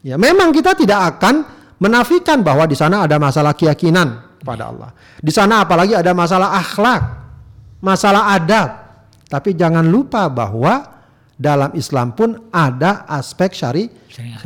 Ya 0.00 0.16
memang 0.16 0.48
kita 0.52 0.72
tidak 0.72 1.16
akan 1.16 1.44
menafikan 1.80 2.40
bahwa 2.40 2.64
di 2.64 2.76
sana 2.76 3.04
ada 3.04 3.20
masalah 3.20 3.52
keyakinan 3.52 4.29
kepada 4.40 4.72
Allah. 4.72 4.90
Di 5.20 5.28
sana 5.28 5.60
apalagi 5.60 5.92
ada 5.92 6.16
masalah 6.16 6.56
akhlak, 6.56 7.02
masalah 7.84 8.32
adab. 8.32 8.68
Tapi 9.28 9.54
jangan 9.54 9.84
lupa 9.86 10.26
bahwa 10.26 11.00
dalam 11.40 11.72
Islam 11.72 12.12
pun 12.12 12.50
ada 12.52 13.08
aspek 13.08 13.52
syari. 13.52 13.88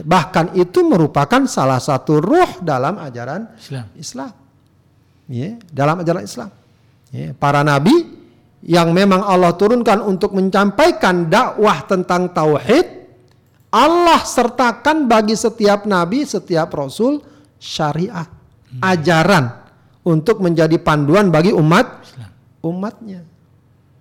Bahkan 0.03 0.55
itu 0.55 0.87
merupakan 0.87 1.43
salah 1.51 1.83
satu 1.83 2.23
ruh 2.23 2.63
dalam 2.63 2.99
ajaran 3.03 3.51
Islam. 3.59 3.87
Islam. 3.99 4.33
Ya, 5.27 5.57
dalam 5.73 6.05
ajaran 6.05 6.23
Islam. 6.23 6.51
Ya, 7.09 7.33
para 7.33 7.65
nabi 7.65 7.95
yang 8.61 8.93
memang 8.93 9.25
Allah 9.25 9.57
turunkan 9.57 10.05
untuk 10.05 10.37
menyampaikan 10.37 11.27
dakwah 11.27 11.83
tentang 11.89 12.31
tauhid, 12.31 12.87
Allah 13.75 14.21
sertakan 14.23 15.11
bagi 15.11 15.35
setiap 15.35 15.89
nabi, 15.89 16.23
setiap 16.23 16.71
rasul 16.71 17.25
syariat, 17.59 18.29
hmm. 18.71 18.85
ajaran 18.85 19.64
untuk 20.05 20.45
menjadi 20.45 20.77
panduan 20.77 21.33
bagi 21.33 21.51
umat 21.51 22.05
umatnya. 22.65 23.25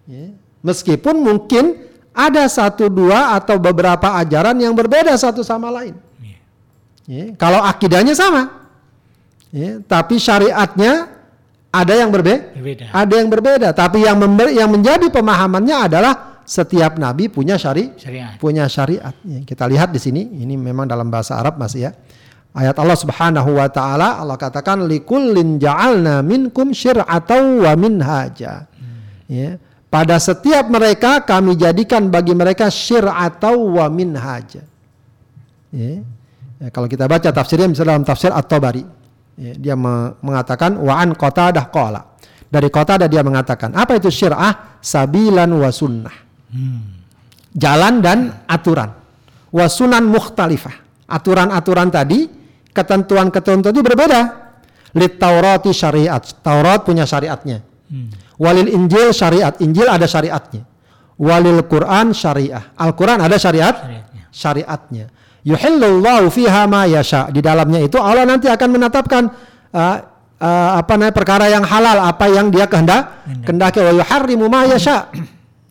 Ya. 0.07 0.35
Meskipun 0.63 1.19
mungkin 1.19 1.83
ada 2.15 2.47
satu 2.47 2.87
dua 2.87 3.35
atau 3.35 3.59
beberapa 3.59 4.15
ajaran 4.19 4.55
yang 4.59 4.75
berbeda 4.75 5.11
satu 5.15 5.43
sama 5.43 5.71
lain. 5.71 5.95
Ya. 6.23 6.37
Ya. 7.07 7.25
Kalau 7.35 7.59
akidahnya 7.59 8.15
sama, 8.15 8.67
ya. 9.51 9.83
tapi 9.83 10.19
syariatnya 10.19 11.11
ada 11.73 11.93
yang 11.97 12.13
berbe 12.13 12.53
berbeda. 12.53 12.85
Ada 12.93 13.13
yang 13.17 13.29
berbeda. 13.31 13.69
Tapi 13.73 14.05
yang 14.05 14.17
yang 14.53 14.69
menjadi 14.69 15.07
pemahamannya 15.09 15.77
adalah 15.91 16.13
setiap 16.43 16.99
nabi 16.99 17.31
punya 17.31 17.55
syari 17.55 17.95
syariat. 17.95 18.35
punya 18.37 18.67
syariat. 18.67 19.15
Ya, 19.23 19.39
kita 19.47 19.65
lihat 19.67 19.89
di 19.95 19.99
sini, 19.99 20.21
ini 20.43 20.59
memang 20.59 20.85
dalam 20.85 21.07
bahasa 21.07 21.39
Arab 21.39 21.57
masih 21.57 21.89
ya. 21.89 21.91
Ayat 22.53 22.77
Allah 22.77 22.97
Subhanahu 22.97 23.57
wa 23.57 23.65
taala 23.65 24.21
Allah 24.21 24.37
katakan 24.37 24.85
likullin 24.85 25.57
ja'alna 25.57 26.21
minkum 26.21 26.69
syir'atan 26.69 27.65
wa 27.65 27.73
minhaja. 27.73 28.69
Ya. 29.25 29.57
Pada 29.89 30.21
setiap 30.21 30.69
mereka 30.69 31.25
kami 31.25 31.57
jadikan 31.57 32.13
bagi 32.13 32.37
mereka 32.37 32.69
syir'atan 32.69 33.57
wa 33.57 33.85
minhaja. 33.89 34.61
Ya. 35.73 36.05
Ya, 36.61 36.67
kalau 36.69 36.85
kita 36.85 37.09
baca 37.09 37.33
tafsirnya 37.33 37.67
misalnya 37.67 37.97
dalam 37.97 38.05
tafsir 38.05 38.29
At-Tabari. 38.29 38.85
Ya, 39.33 39.53
dia 39.57 39.75
mengatakan 40.21 40.77
wa 40.77 40.93
an 40.93 41.17
qatadah 41.17 41.73
qala. 41.73 42.13
Dari 42.53 42.69
qatadah 42.69 43.09
dia 43.09 43.25
mengatakan, 43.25 43.73
apa 43.73 43.97
itu 43.97 44.13
syir'ah? 44.13 44.77
Sabilan 44.77 45.49
wa 45.57 45.73
sunnah. 45.73 46.15
Hmm. 46.53 47.01
Jalan 47.49 47.97
dan 48.05 48.45
aturan. 48.45 48.93
Wa 49.49 49.65
sunan 49.65 50.05
mukhtalifah. 50.05 51.05
Aturan-aturan 51.09 51.89
tadi 51.89 52.42
ketentuan-ketentuan 52.73 53.71
itu 53.71 53.83
berbeda. 53.85 54.21
Lit 54.93 55.17
Taurati 55.17 55.71
syariat. 55.73 56.21
Taurat 56.41 56.81
punya 56.85 57.05
syariatnya. 57.05 57.61
Hmm. 57.89 58.09
Walil 58.37 58.69
Injil 58.69 59.13
syariat. 59.13 59.53
Injil 59.61 59.85
ada 59.89 60.05
syariatnya. 60.05 60.65
Walil 61.17 61.61
Quran 61.69 62.13
syariah. 62.13 62.73
Al-Quran 62.77 63.21
ada 63.21 63.37
syariat 63.37 63.73
syariatnya. 63.77 64.23
syariatnya. 64.33 65.05
Yuhillullahu 65.45 66.29
fiha 66.33 66.65
ma 66.65 66.89
yasha. 66.89 67.29
Di 67.29 67.41
dalamnya 67.41 67.81
itu 67.85 68.01
Allah 68.01 68.25
nanti 68.25 68.49
akan 68.49 68.69
menetapkan 68.69 69.23
uh, 69.73 69.97
uh, 70.39 70.71
apa 70.79 70.91
namanya 70.97 71.13
perkara 71.13 71.45
yang 71.51 71.63
halal, 71.67 71.99
apa 71.99 72.25
yang 72.31 72.47
dia 72.49 72.65
kehendak, 72.65 73.23
kehendaki 73.43 73.79
wa 73.83 73.91
yuharrimu 73.91 74.45
ma 74.47 74.65
yasha. 74.67 75.11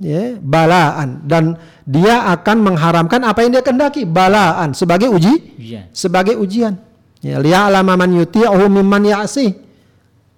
ya, 0.03 0.37
balaan 0.43 1.23
dan 1.25 1.55
dia 1.87 2.27
akan 2.35 2.57
mengharamkan 2.63 3.23
apa 3.23 3.43
yang 3.47 3.51
dia 3.55 3.63
kehendaki, 3.65 4.03
balaan 4.03 4.75
sebagai 4.75 5.09
uji, 5.11 5.57
ujian. 5.59 5.85
sebagai 5.95 6.35
ujian. 6.37 6.75
Ya, 7.23 7.39
liya'lama 7.39 7.95
man 7.95 8.11
yuti'uhu 8.19 8.67
mimman 8.67 9.07
ya'si. 9.07 9.55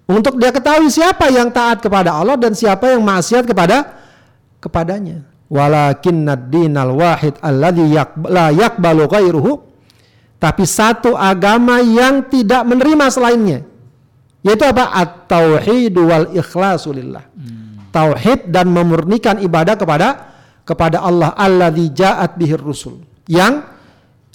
Untuk 0.05 0.37
dia 0.37 0.53
ketahui 0.53 0.93
siapa 0.93 1.33
yang 1.33 1.49
taat 1.49 1.81
kepada 1.81 2.13
Allah 2.13 2.37
dan 2.37 2.53
siapa 2.53 2.93
yang 2.93 3.01
maksiat 3.01 3.49
kepada 3.49 4.05
kepadanya. 4.61 5.25
Walakin 5.49 6.29
dinal 6.49 6.93
wahid 6.93 7.41
alladhi 7.41 7.89
la 8.29 8.53
yakbalu 8.53 9.09
ghairuhu. 9.09 9.51
Tapi 10.37 10.61
satu 10.61 11.17
agama 11.17 11.81
yang 11.81 12.29
tidak 12.29 12.61
menerima 12.69 13.05
selainnya. 13.09 13.65
Yaitu 14.45 14.61
apa? 14.61 14.93
At-tauhid 14.93 15.97
wal 15.97 16.37
ikhlasu 16.37 16.93
lillah. 16.93 17.25
Hmm. 17.33 17.89
Tauhid 17.89 18.53
dan 18.53 18.69
memurnikan 18.69 19.41
ibadah 19.41 19.73
kepada 19.73 20.37
kepada 20.61 21.01
Allah 21.01 21.33
alladzi 21.33 21.89
ja'at 21.89 22.37
bihir 22.37 22.61
rusul. 22.61 23.01
Yang 23.25 23.65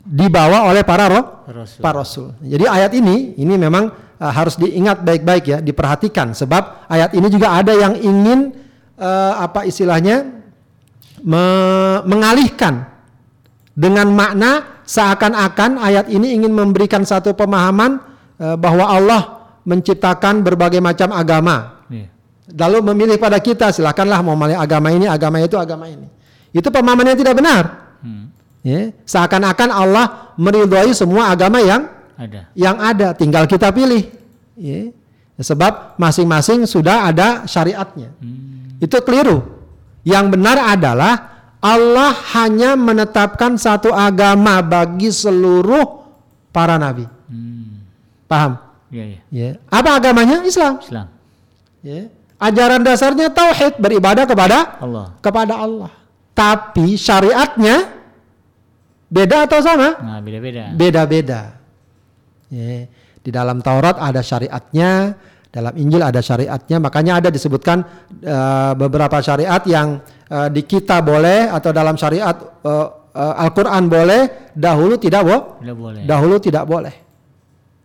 dibawa 0.01 0.69
oleh 0.73 0.81
para 0.81 1.07
roh, 1.13 1.25
rasul. 1.45 1.81
para 1.85 1.97
rasul. 2.01 2.29
Jadi 2.41 2.65
ayat 2.65 2.93
ini 2.97 3.37
ini 3.37 3.55
memang 3.61 3.93
uh, 3.93 4.33
harus 4.33 4.57
diingat 4.57 5.05
baik-baik 5.05 5.45
ya, 5.45 5.59
diperhatikan 5.61 6.33
sebab 6.33 6.89
ayat 6.89 7.13
ini 7.13 7.29
juga 7.29 7.53
ada 7.53 7.73
yang 7.77 7.95
ingin 8.01 8.57
uh, 8.97 9.45
apa 9.45 9.69
istilahnya 9.69 10.41
me 11.21 11.45
mengalihkan 12.09 12.89
dengan 13.77 14.09
makna 14.13 14.83
seakan-akan 14.89 15.77
ayat 15.81 16.09
ini 16.09 16.37
ingin 16.37 16.53
memberikan 16.53 17.05
satu 17.05 17.37
pemahaman 17.37 18.01
uh, 18.41 18.57
bahwa 18.57 18.89
Allah 18.89 19.23
menciptakan 19.69 20.41
berbagai 20.41 20.81
macam 20.81 21.13
agama. 21.13 21.85
Yeah. 21.93 22.09
Lalu 22.57 22.93
memilih 22.93 23.17
pada 23.21 23.39
kita 23.39 23.71
silakanlah 23.71 24.25
mau 24.25 24.35
memilih 24.35 24.59
agama 24.59 24.89
ini, 24.91 25.07
agama 25.07 25.39
itu, 25.45 25.55
agama 25.61 25.87
ini. 25.87 26.09
Itu 26.51 26.73
pemahaman 26.73 27.15
yang 27.15 27.19
tidak 27.21 27.37
benar. 27.39 27.90
Ya, 28.61 28.93
seakan-akan 29.09 29.71
Allah 29.73 30.37
meridhoi 30.37 30.93
semua 30.93 31.33
agama 31.33 31.65
yang 31.65 31.89
ada. 32.21 32.41
Yang 32.53 32.77
ada, 32.77 33.09
tinggal 33.17 33.45
kita 33.49 33.73
pilih. 33.73 34.05
Ya. 34.61 34.93
Sebab 35.41 35.97
masing-masing 35.97 36.69
sudah 36.69 37.09
ada 37.09 37.49
syariatnya. 37.49 38.13
Hmm. 38.21 38.77
Itu 38.77 39.01
keliru. 39.01 39.41
Yang 40.05 40.37
benar 40.37 40.77
adalah 40.77 41.15
Allah 41.65 42.13
hanya 42.37 42.77
menetapkan 42.77 43.57
satu 43.57 43.89
agama 43.89 44.61
bagi 44.61 45.09
seluruh 45.09 46.05
para 46.53 46.77
nabi. 46.77 47.09
Hmm. 47.25 47.89
Paham? 48.29 48.61
Ya, 48.93 49.05
ya. 49.17 49.21
Ya. 49.33 49.51
Apa 49.73 49.97
agamanya? 49.97 50.45
Islam. 50.45 50.77
Islam. 50.85 51.09
Ya. 51.81 52.13
Ajaran 52.37 52.85
dasarnya 52.85 53.33
tauhid, 53.33 53.81
beribadah 53.81 54.29
kepada 54.29 54.77
Allah. 54.81 55.17
Kepada 55.25 55.55
Allah. 55.57 55.93
Tapi 56.37 57.01
syariatnya 57.01 58.00
Beda 59.11 59.51
atau 59.51 59.59
sama? 59.59 59.99
Nah, 59.99 60.19
beda-beda. 60.23 60.71
Beda-beda. 60.71 61.59
Ya. 62.47 62.87
Di 63.21 63.31
dalam 63.35 63.59
Taurat 63.59 63.99
ada 63.99 64.23
syariatnya, 64.23 65.19
dalam 65.51 65.75
Injil 65.75 65.99
ada 65.99 66.23
syariatnya, 66.23 66.79
makanya 66.79 67.19
ada 67.19 67.29
disebutkan 67.29 67.83
uh, 68.23 68.73
beberapa 68.79 69.19
syariat 69.19 69.61
yang 69.67 69.99
uh, 70.31 70.47
di 70.47 70.63
kita 70.63 71.03
boleh 71.03 71.51
atau 71.51 71.75
dalam 71.75 71.99
syariat 71.99 72.33
uh, 72.63 72.87
uh, 73.11 73.35
Al-Qur'an 73.45 73.91
boleh, 73.91 74.55
dahulu 74.55 74.95
tidak, 74.97 75.27
bo? 75.27 75.59
tidak 75.59 75.77
boleh. 75.77 76.03
Dahulu 76.07 76.35
tidak 76.39 76.65
boleh. 76.71 76.95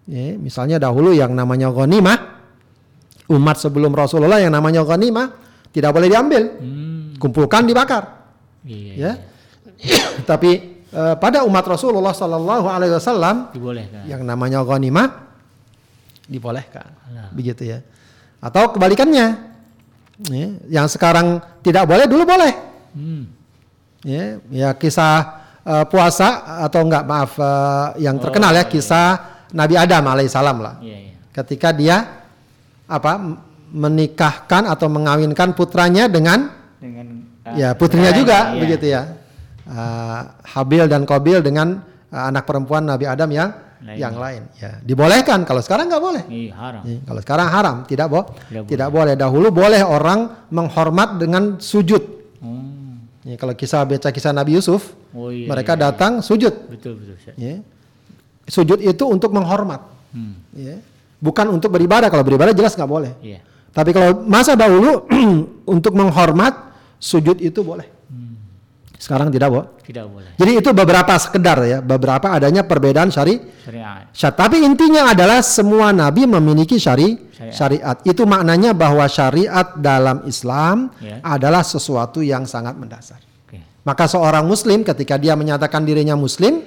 Ya, 0.06 0.38
misalnya 0.38 0.78
dahulu 0.78 1.10
yang 1.10 1.34
namanya 1.34 1.74
ghanimah, 1.74 2.38
umat 3.34 3.58
sebelum 3.58 3.98
Rasulullah 3.98 4.38
yang 4.38 4.54
namanya 4.54 4.86
ghanimah 4.86 5.34
tidak 5.74 5.90
boleh 5.90 6.08
diambil. 6.08 6.44
Hmm. 6.62 7.18
Kumpulkan 7.18 7.66
dibakar. 7.66 8.30
Iya, 8.62 8.94
ya. 8.94 9.12
Iya. 9.82 10.06
Tapi 10.24 10.75
uh, 10.96 11.16
pada 11.20 11.44
umat 11.44 11.66
Rasulullah 11.68 12.16
Sallallahu 12.16 12.66
Alaihi 12.72 12.96
Wasallam 12.96 13.52
dibolehkan. 13.52 14.08
Yang 14.08 14.22
namanya 14.24 14.64
ghanimah 14.64 15.08
dibolehkan, 16.26 16.90
nah. 17.12 17.30
begitu 17.36 17.68
ya. 17.70 17.80
Atau 18.42 18.74
kebalikannya, 18.74 19.38
ya, 20.32 20.48
yang 20.72 20.88
sekarang 20.90 21.44
tidak 21.62 21.86
boleh 21.86 22.10
dulu 22.10 22.24
boleh. 22.26 22.54
Hmm. 22.96 23.24
Ya, 24.06 24.38
ya 24.50 24.70
kisah 24.74 25.46
uh, 25.66 25.86
puasa 25.86 26.62
atau 26.66 26.86
enggak 26.86 27.04
maaf 27.06 27.38
uh, 27.42 27.98
yang 27.98 28.22
terkenal 28.22 28.54
oh, 28.54 28.58
ya 28.58 28.64
iya. 28.66 28.72
kisah 28.72 29.08
Nabi 29.54 29.76
Adam 29.76 30.04
alaihissalam 30.06 30.58
lah. 30.62 30.76
Iya, 30.82 30.98
iya. 31.12 31.16
Ketika 31.34 31.74
dia 31.74 32.26
apa 32.86 33.18
menikahkan 33.74 34.70
atau 34.70 34.88
mengawinkan 34.88 35.58
putranya 35.58 36.06
dengan 36.06 36.54
dengan 36.78 37.26
uh, 37.50 37.58
ya 37.58 37.74
putrinya 37.74 38.14
juga 38.14 38.54
iya. 38.54 38.62
begitu 38.62 38.86
ya 38.94 39.02
uh, 39.70 40.22
Habil 40.46 40.86
dan 40.86 41.04
Kobil 41.04 41.42
dengan 41.42 41.82
uh, 42.12 42.24
anak 42.30 42.46
perempuan 42.46 42.86
Nabi 42.86 43.06
Adam 43.10 43.30
yang 43.30 43.50
lain. 43.86 43.98
yang 43.98 44.16
lain. 44.18 44.42
Ya, 44.58 44.72
dibolehkan. 44.82 45.46
Kalau 45.46 45.62
sekarang 45.62 45.90
nggak 45.90 46.04
boleh. 46.04 46.24
Iya, 46.26 46.52
haram. 46.58 46.82
Ya, 46.86 46.98
kalau 47.06 47.22
sekarang 47.22 47.48
haram, 47.50 47.76
tidak, 47.86 48.08
bo 48.10 48.22
tidak, 48.50 48.64
tidak 48.70 48.90
boleh. 48.90 49.14
boleh. 49.14 49.22
Dahulu 49.22 49.48
boleh 49.54 49.82
orang 49.86 50.20
menghormat 50.50 51.10
dengan 51.22 51.44
sujud. 51.62 52.02
Hmm. 52.42 53.06
Ya, 53.26 53.36
kalau 53.38 53.54
kisah 53.58 53.86
baca 53.86 54.10
kisah 54.10 54.34
Nabi 54.34 54.58
Yusuf, 54.58 54.94
oh, 55.14 55.30
iya, 55.30 55.50
mereka 55.50 55.74
iya, 55.74 55.80
iya. 55.82 55.86
datang 55.90 56.12
iya. 56.22 56.26
sujud. 56.26 56.54
Betul 56.70 56.94
betul. 57.02 57.16
Ya. 57.38 57.56
Sujud 58.46 58.80
itu 58.82 59.04
untuk 59.10 59.34
menghormat. 59.34 59.82
Hmm. 60.14 60.38
Ya. 60.54 60.78
Bukan 61.18 61.50
untuk 61.50 61.74
beribadah. 61.74 62.10
Kalau 62.14 62.22
beribadah 62.22 62.54
jelas 62.54 62.78
nggak 62.78 62.90
boleh. 62.90 63.14
Iya. 63.22 63.42
Tapi 63.76 63.92
kalau 63.92 64.24
masa 64.24 64.56
dahulu 64.56 65.04
untuk 65.76 65.92
menghormat 65.98 66.54
sujud 66.96 67.44
itu 67.44 67.60
boleh. 67.60 67.95
Sekarang 68.96 69.28
tidak, 69.28 69.50
Bu? 69.52 69.62
Tidak 69.84 70.06
boleh. 70.08 70.32
Jadi 70.40 70.52
itu 70.56 70.70
beberapa 70.72 71.14
sekedar 71.20 71.58
ya, 71.68 71.80
beberapa 71.84 72.32
adanya 72.32 72.64
perbedaan 72.64 73.12
syari 73.12 73.38
syariat. 73.64 74.08
syariat. 74.16 74.36
Tapi 74.40 74.58
intinya 74.64 75.12
adalah 75.12 75.44
semua 75.44 75.92
nabi 75.92 76.24
memiliki 76.24 76.80
syari 76.80 77.20
syariat. 77.36 77.54
syariat. 77.54 77.98
Itu 78.08 78.24
maknanya 78.24 78.72
bahwa 78.72 79.04
syariat 79.12 79.76
dalam 79.76 80.24
Islam 80.26 80.96
yeah. 81.04 81.20
adalah 81.22 81.62
sesuatu 81.62 82.24
yang 82.24 82.48
sangat 82.48 82.80
mendasar. 82.80 83.20
Okay. 83.46 83.62
Maka 83.84 84.08
seorang 84.08 84.48
muslim 84.48 84.82
ketika 84.88 85.20
dia 85.20 85.36
menyatakan 85.36 85.84
dirinya 85.84 86.16
muslim 86.16 86.64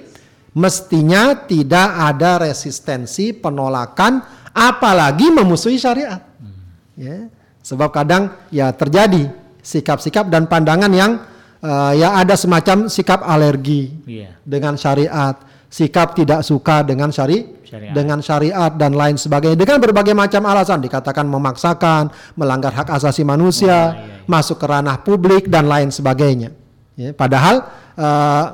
mestinya 0.53 1.45
tidak 1.45 1.89
ada 1.97 2.45
resistensi, 2.45 3.33
penolakan 3.33 4.21
apalagi 4.53 5.29
memusuhi 5.33 5.77
syariat. 5.77 6.21
Hmm. 6.41 6.61
Ya. 6.97 7.17
Sebab 7.65 7.89
kadang 7.93 8.33
ya 8.49 8.73
terjadi 8.73 9.29
sikap-sikap 9.61 10.31
dan 10.31 10.49
pandangan 10.49 10.89
yang 10.89 11.21
uh, 11.63 11.93
ya 11.95 12.19
ada 12.19 12.35
semacam 12.35 12.87
sikap 12.87 13.23
alergi 13.23 13.91
yeah. 14.07 14.35
dengan 14.43 14.75
syariat, 14.79 15.35
sikap 15.67 16.15
tidak 16.15 16.41
suka 16.41 16.81
dengan 16.81 17.11
syari 17.11 17.45
syariat. 17.67 17.93
dengan 17.93 18.19
syariat 18.23 18.71
dan 18.73 18.95
lain 18.95 19.15
sebagainya 19.19 19.59
dengan 19.59 19.77
berbagai 19.77 20.15
macam 20.15 20.41
alasan 20.47 20.79
dikatakan 20.81 21.25
memaksakan, 21.27 22.09
melanggar 22.39 22.73
hak 22.73 22.89
asasi 22.95 23.21
manusia, 23.27 23.71
oh, 23.71 23.83
iya, 23.95 24.23
iya. 24.23 24.25
masuk 24.25 24.57
ke 24.57 24.65
ranah 24.65 24.97
publik 25.03 25.47
dan 25.51 25.67
lain 25.67 25.91
sebagainya. 25.91 26.55
Ya, 26.99 27.15
padahal 27.15 27.63
uh, 27.95 28.45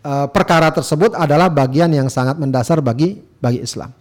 uh, 0.00 0.26
perkara 0.32 0.72
tersebut 0.72 1.12
adalah 1.12 1.52
bagian 1.52 1.92
yang 1.92 2.08
sangat 2.08 2.40
mendasar 2.40 2.80
bagi 2.80 3.20
bagi 3.36 3.60
Islam. 3.60 3.92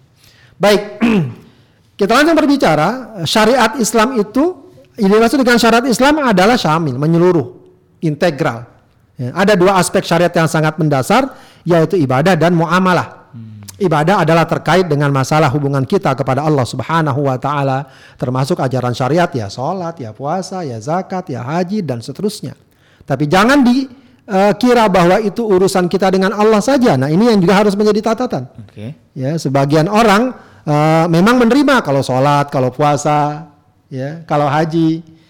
Baik, 0.56 1.02
kita 2.00 2.12
langsung 2.14 2.38
berbicara 2.38 3.20
syariat 3.28 3.76
Islam 3.82 4.16
itu 4.16 4.62
ini 5.02 5.12
maksud 5.18 5.42
dengan 5.42 5.58
syariat 5.58 5.84
Islam 5.88 6.22
adalah 6.22 6.56
syamil, 6.60 6.96
menyeluruh 7.02 7.61
integral. 8.02 8.68
Ya, 9.16 9.30
ada 9.38 9.54
dua 9.54 9.78
aspek 9.78 10.02
syariat 10.02 10.34
yang 10.34 10.50
sangat 10.50 10.82
mendasar 10.82 11.38
yaitu 11.62 11.94
ibadah 11.94 12.34
dan 12.34 12.58
muamalah. 12.58 13.30
Hmm. 13.30 13.62
Ibadah 13.78 14.26
adalah 14.26 14.50
terkait 14.50 14.90
dengan 14.90 15.14
masalah 15.14 15.46
hubungan 15.54 15.86
kita 15.86 16.18
kepada 16.18 16.42
Allah 16.42 16.66
Subhanahu 16.66 17.30
wa 17.30 17.38
taala, 17.38 17.86
termasuk 18.18 18.58
ajaran 18.58 18.98
syariat 18.98 19.30
ya 19.30 19.46
salat, 19.48 20.02
ya 20.02 20.10
puasa, 20.10 20.66
ya 20.66 20.82
zakat, 20.82 21.30
ya 21.30 21.46
haji 21.46 21.86
dan 21.86 22.02
seterusnya. 22.02 22.58
Tapi 23.06 23.30
jangan 23.30 23.62
dikira 23.62 24.90
bahwa 24.90 25.22
itu 25.22 25.46
urusan 25.46 25.86
kita 25.86 26.10
dengan 26.10 26.34
Allah 26.34 26.62
saja. 26.62 26.98
Nah, 26.98 27.10
ini 27.10 27.30
yang 27.30 27.38
juga 27.38 27.62
harus 27.62 27.78
menjadi 27.78 28.14
catatan. 28.14 28.50
Oke. 28.58 28.98
Ya, 29.14 29.38
sebagian 29.38 29.86
orang 29.86 30.34
uh, 30.66 31.06
memang 31.10 31.38
menerima 31.42 31.86
kalau 31.86 32.02
sholat, 32.02 32.50
kalau 32.50 32.74
puasa, 32.74 33.50
ya, 33.92 34.26
kalau 34.26 34.50
haji, 34.50 35.02
uh, 35.02 35.21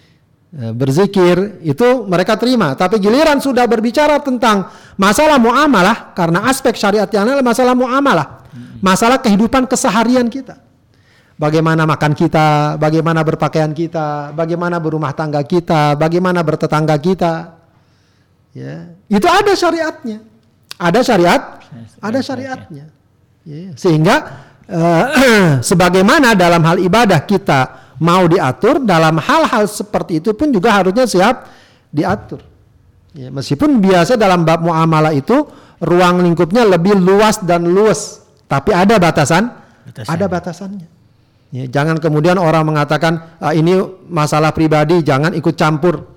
berzikir 0.52 1.64
itu 1.64 2.04
mereka 2.04 2.36
terima. 2.36 2.76
Tapi 2.76 3.00
giliran 3.00 3.40
sudah 3.40 3.64
berbicara 3.64 4.20
tentang 4.20 4.68
masalah 5.00 5.40
muamalah 5.40 6.12
karena 6.12 6.44
aspek 6.44 6.76
syariat 6.76 7.08
yang 7.08 7.24
adalah 7.24 7.40
masalah 7.40 7.72
muamalah, 7.72 8.44
masalah 8.84 9.16
kehidupan 9.16 9.64
keseharian 9.64 10.28
kita. 10.28 10.60
Bagaimana 11.40 11.88
makan 11.88 12.12
kita, 12.12 12.76
bagaimana 12.76 13.24
berpakaian 13.24 13.72
kita, 13.72 14.36
bagaimana 14.36 14.76
berumah 14.78 15.16
tangga 15.16 15.40
kita, 15.42 15.96
bagaimana 15.96 16.44
bertetangga 16.44 16.94
kita. 17.00 17.56
Ya, 18.52 18.92
itu 19.08 19.26
ada 19.26 19.56
syariatnya. 19.56 20.20
Ada 20.76 21.00
syariat, 21.00 21.40
ada 21.98 22.20
syariatnya. 22.20 22.92
Ya, 23.42 23.72
sehingga 23.74 24.44
uh, 24.68 25.06
sebagaimana 25.72 26.36
dalam 26.36 26.60
hal 26.62 26.78
ibadah 26.78 27.24
kita 27.24 27.81
mau 28.00 28.24
diatur, 28.30 28.80
dalam 28.84 29.18
hal-hal 29.20 29.68
seperti 29.68 30.22
itu 30.22 30.32
pun 30.32 30.48
juga 30.48 30.72
harusnya 30.80 31.04
siap 31.04 31.50
diatur. 31.92 32.40
Ya, 33.12 33.28
meskipun 33.28 33.82
biasa 33.82 34.16
dalam 34.16 34.48
bab 34.48 34.64
muamalah 34.64 35.12
itu 35.12 35.44
ruang 35.84 36.24
lingkupnya 36.24 36.64
lebih 36.64 36.96
luas 36.96 37.42
dan 37.44 37.68
luas, 37.68 38.24
tapi 38.48 38.72
ada 38.72 38.96
batasan, 38.96 39.52
Batasan. 39.84 40.08
ada 40.08 40.24
batasannya. 40.30 40.88
Ya, 41.52 41.68
jangan 41.68 42.00
kemudian 42.00 42.40
orang 42.40 42.64
mengatakan 42.64 43.36
ah, 43.36 43.52
ini 43.52 43.76
masalah 44.08 44.56
pribadi, 44.56 45.04
jangan 45.04 45.36
ikut 45.36 45.52
campur. 45.52 46.08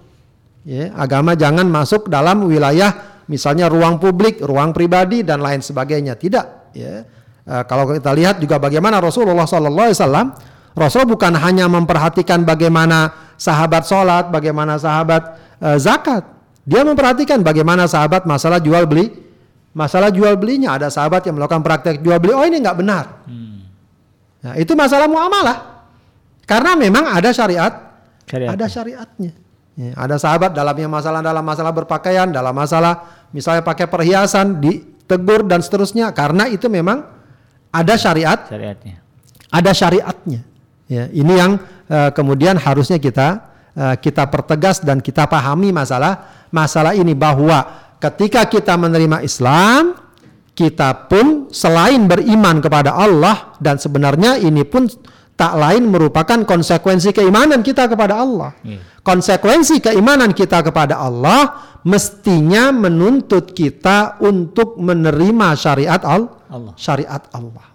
Ya, 0.63 0.95
agama 0.95 1.35
jangan 1.35 1.67
masuk 1.67 2.07
dalam 2.07 2.47
wilayah 2.47 3.15
misalnya 3.29 3.69
ruang 3.69 3.97
publik, 3.97 4.41
ruang 4.41 4.71
pribadi 4.71 5.21
dan 5.25 5.41
lain 5.41 5.61
sebagainya. 5.61 6.15
Tidak. 6.17 6.45
Ya. 6.77 7.05
Uh, 7.45 7.63
kalau 7.69 7.85
kita 7.93 8.09
lihat 8.17 8.41
juga 8.41 8.57
bagaimana 8.57 8.97
Rasulullah 8.97 9.45
Sallallahu 9.45 9.87
Alaihi 9.91 9.99
Wasallam, 10.01 10.27
Rasul 10.75 11.07
bukan 11.07 11.31
hanya 11.39 11.71
memperhatikan 11.71 12.43
bagaimana 12.43 13.31
sahabat 13.39 13.87
sholat, 13.87 14.27
bagaimana 14.27 14.75
sahabat 14.75 15.39
uh, 15.63 15.79
zakat, 15.79 16.27
dia 16.67 16.83
memperhatikan 16.83 17.39
bagaimana 17.39 17.87
sahabat 17.87 18.27
masalah 18.27 18.59
jual 18.59 18.83
beli, 18.83 19.07
masalah 19.71 20.11
jual 20.11 20.35
belinya. 20.35 20.75
Ada 20.75 20.91
sahabat 20.91 21.23
yang 21.23 21.39
melakukan 21.39 21.63
praktek 21.63 22.03
jual 22.03 22.19
beli, 22.19 22.35
oh 22.35 22.43
ini 22.43 22.59
nggak 22.59 22.75
benar. 22.75 23.23
Hmm. 23.23 23.63
Nah, 24.43 24.53
itu 24.59 24.75
masalah 24.75 25.07
muamalah, 25.07 25.87
karena 26.43 26.75
memang 26.75 27.07
ada 27.07 27.31
syariat, 27.31 27.71
Syariat. 28.27 28.51
ada 28.53 28.65
syariatnya. 28.67 29.31
Ya, 29.75 29.91
ada 29.95 30.15
sahabat 30.15 30.55
dalamnya 30.55 30.87
masalah 30.87 31.19
dalam 31.19 31.43
masalah 31.43 31.71
berpakaian, 31.75 32.31
dalam 32.31 32.55
masalah 32.55 33.27
misalnya 33.35 33.59
pakai 33.59 33.91
perhiasan 33.91 34.63
ditegur 34.63 35.43
dan 35.43 35.59
seterusnya 35.59 36.15
karena 36.15 36.47
itu 36.47 36.67
memang 36.71 37.03
ada 37.75 37.95
syariat, 37.99 38.39
Syariatnya. 38.47 39.03
ada 39.51 39.71
syariatnya. 39.75 40.54
Ya, 40.85 41.09
ini 41.09 41.33
yang 41.33 41.57
uh, 41.89 42.13
kemudian 42.13 42.61
harusnya 42.61 43.01
kita 43.01 43.41
uh, 43.73 43.95
kita 43.97 44.29
pertegas 44.29 44.85
dan 44.85 45.01
kita 45.01 45.25
pahami 45.25 45.73
masalah 45.73 46.45
masalah 46.53 46.93
ini 46.93 47.17
bahwa 47.17 47.65
ketika 47.97 48.45
kita 48.45 48.77
menerima 48.77 49.25
Islam, 49.25 49.97
kita 50.53 51.09
pun 51.09 51.49
selain 51.49 52.05
beriman 52.05 52.61
kepada 52.61 52.93
Allah 52.93 53.57
dan 53.57 53.81
sebenarnya 53.81 54.37
ini 54.39 54.61
pun 54.61 54.85
tak 55.35 55.57
lain 55.59 55.91
merupakan 55.91 56.47
konsekuensi 56.47 57.11
keimanan 57.11 57.59
kita 57.59 57.91
kepada 57.91 58.23
Allah. 58.23 58.55
Iya. 58.63 58.79
Konsekuensi 59.03 59.83
keimanan 59.83 60.31
kita 60.31 60.63
kepada 60.63 61.01
Allah 61.01 61.75
mestinya 61.83 62.71
menuntut 62.71 63.51
kita 63.51 64.17
untuk 64.23 64.79
menerima 64.79 65.53
syariat 65.59 66.01
al- 66.07 66.31
Allah. 66.47 66.73
syariat 66.79 67.21
Allah. 67.35 67.74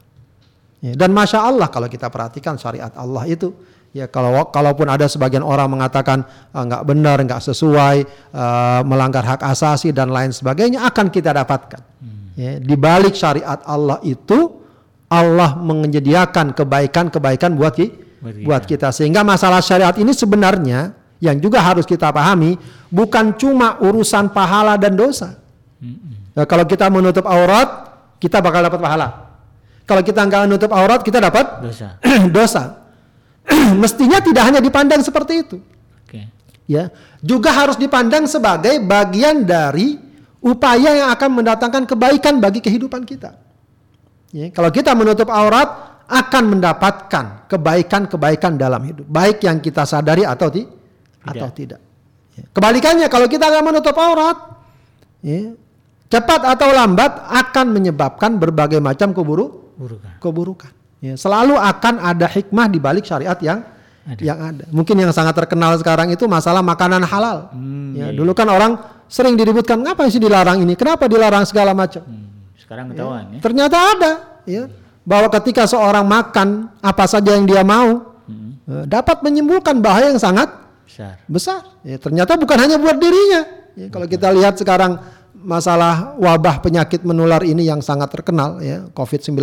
Ya, 0.81 0.97
dan 0.97 1.13
masya 1.13 1.45
Allah 1.45 1.69
kalau 1.69 1.87
kita 1.87 2.09
perhatikan 2.09 2.57
syariat 2.57 2.89
Allah 2.97 3.29
itu, 3.29 3.53
ya 3.93 4.09
kalau 4.09 4.49
kalaupun 4.49 4.89
ada 4.89 5.05
sebagian 5.05 5.45
orang 5.45 5.69
mengatakan 5.69 6.25
"Ah, 6.51 6.65
nggak 6.65 6.83
benar, 6.89 7.21
nggak 7.21 7.41
sesuai, 7.45 7.97
eh, 8.33 8.81
melanggar 8.89 9.21
hak 9.23 9.45
asasi 9.45 9.93
dan 9.93 10.09
lain 10.09 10.33
sebagainya, 10.33 10.81
akan 10.89 11.13
kita 11.13 11.37
dapatkan. 11.37 11.85
Ya, 12.33 12.57
di 12.57 12.73
balik 12.73 13.13
syariat 13.13 13.61
Allah 13.69 14.01
itu 14.01 14.57
Allah 15.13 15.53
menyediakan 15.61 16.57
kebaikan-kebaikan 16.57 17.53
buat 17.53 17.77
ki- 17.77 17.93
Buat 18.21 18.33
kita. 18.33 18.45
buat 18.49 18.63
kita. 18.65 18.89
Sehingga 18.91 19.21
masalah 19.21 19.61
syariat 19.61 19.93
ini 20.01 20.17
sebenarnya 20.17 20.97
yang 21.21 21.37
juga 21.37 21.61
harus 21.61 21.85
kita 21.85 22.09
pahami 22.09 22.57
bukan 22.89 23.37
cuma 23.37 23.77
urusan 23.85 24.33
pahala 24.33 24.81
dan 24.81 24.97
dosa. 24.97 25.37
Ya, 26.33 26.49
kalau 26.49 26.65
kita 26.65 26.89
menutup 26.89 27.29
aurat, 27.29 27.69
kita 28.17 28.41
bakal 28.41 28.65
dapat 28.65 28.81
pahala. 28.81 29.09
Kalau 29.91 30.07
kita 30.07 30.23
nggak 30.23 30.47
menutup 30.47 30.71
aurat, 30.71 31.03
kita 31.03 31.19
dapat 31.19 31.67
Dosa. 31.67 31.99
dosa. 32.37 32.63
Mestinya 33.83 34.23
tidak 34.23 34.47
hanya 34.47 34.61
dipandang 34.63 35.03
seperti 35.03 35.43
itu, 35.43 35.59
Oke. 36.07 36.31
ya. 36.71 36.95
Juga 37.19 37.51
harus 37.51 37.75
dipandang 37.75 38.31
sebagai 38.31 38.79
bagian 38.87 39.43
dari 39.43 39.99
upaya 40.39 40.95
yang 40.95 41.11
akan 41.11 41.43
mendatangkan 41.43 41.91
kebaikan 41.91 42.39
bagi 42.39 42.63
kehidupan 42.63 43.03
kita. 43.03 43.35
Ya, 44.31 44.47
kalau 44.55 44.71
kita 44.71 44.95
menutup 44.95 45.27
aurat 45.27 45.99
akan 46.07 46.55
mendapatkan 46.55 47.51
kebaikan-kebaikan 47.51 48.55
dalam 48.55 48.87
hidup, 48.87 49.11
baik 49.11 49.43
yang 49.43 49.59
kita 49.59 49.83
sadari 49.83 50.23
atau 50.23 50.55
ti 50.55 50.63
atau 51.27 51.51
tidak. 51.51 51.83
Ya. 52.39 52.47
Kebalikannya 52.55 53.11
kalau 53.11 53.27
kita 53.27 53.51
nggak 53.51 53.67
menutup 53.67 53.99
aurat, 53.99 54.39
ya, 55.27 55.51
cepat 56.07 56.47
atau 56.47 56.71
lambat 56.71 57.27
akan 57.27 57.67
menyebabkan 57.75 58.39
berbagai 58.39 58.79
macam 58.79 59.11
keburu 59.11 59.60
Burukan. 59.81 60.13
keburukan. 60.21 60.73
Ya, 61.01 61.17
selalu 61.17 61.57
akan 61.57 61.97
ada 61.97 62.29
hikmah 62.29 62.69
di 62.69 62.77
balik 62.77 63.09
syariat 63.09 63.41
yang 63.41 63.65
Ada. 64.05 64.21
yang 64.21 64.37
ada. 64.39 64.65
Mungkin 64.69 64.97
yang 65.01 65.09
sangat 65.11 65.33
terkenal 65.33 65.73
sekarang 65.81 66.13
itu 66.13 66.29
masalah 66.29 66.61
makanan 66.61 67.01
halal. 67.05 67.49
Hmm, 67.53 67.97
ya, 67.97 68.13
iya, 68.13 68.17
dulu 68.17 68.37
kan 68.37 68.45
orang 68.47 68.77
sering 69.09 69.33
diributkan, 69.33 69.81
ngapa 69.81 70.05
sih 70.07 70.21
dilarang 70.21 70.61
ini? 70.61 70.77
Kenapa 70.77 71.09
dilarang 71.09 71.49
segala 71.49 71.73
macam? 71.73 72.05
Hmm. 72.05 72.29
Sekarang 72.61 72.93
ketahuan 72.93 73.25
ya. 73.33 73.39
Ternyata 73.41 73.77
ada, 73.97 74.13
ya, 74.45 74.69
bahwa 75.01 75.33
ketika 75.41 75.65
seorang 75.65 76.05
makan 76.05 76.69
apa 76.79 77.05
saja 77.09 77.33
yang 77.33 77.49
dia 77.49 77.65
mau, 77.65 78.13
Hmm. 78.29 78.61
eh, 78.69 78.85
dapat 78.85 79.25
menimbulkan 79.25 79.81
bahaya 79.81 80.13
yang 80.13 80.21
sangat 80.21 80.53
Besar. 80.85 81.17
besar. 81.25 81.61
Ya, 81.81 81.97
ternyata 81.97 82.37
bukan 82.37 82.61
hanya 82.61 82.77
buat 82.77 82.95
dirinya. 82.95 83.43
Ya, 83.79 83.87
kalau 83.89 84.05
kita 84.05 84.29
lihat 84.35 84.55
sekarang 84.55 85.01
masalah 85.33 86.15
wabah 86.17 86.61
penyakit 86.61 87.01
menular 87.01 87.41
ini 87.43 87.65
yang 87.65 87.81
sangat 87.81 88.13
terkenal 88.13 88.61
ya 88.61 88.85
COVID-19 88.93 89.41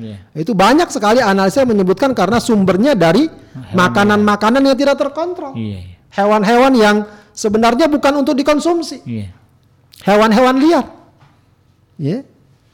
Iya. 0.00 0.16
itu 0.34 0.52
banyak 0.52 0.88
sekali 0.88 1.20
analisa 1.20 1.60
yang 1.62 1.76
menyebutkan 1.76 2.16
karena 2.16 2.40
sumbernya 2.40 2.96
dari 2.96 3.28
makanan-makanan 3.72 4.64
yang 4.64 4.76
tidak 4.76 4.96
terkontrol 4.96 5.52
Iya. 5.52 5.80
iya. 5.84 5.96
hewan-hewan 6.16 6.72
yang 6.74 6.96
sebenarnya 7.32 7.86
bukan 7.86 8.24
untuk 8.24 8.32
dikonsumsi 8.34 9.04
Iya. 9.04 9.28
hewan-hewan 10.02 10.56
liar 10.58 10.84
ya 11.96 12.24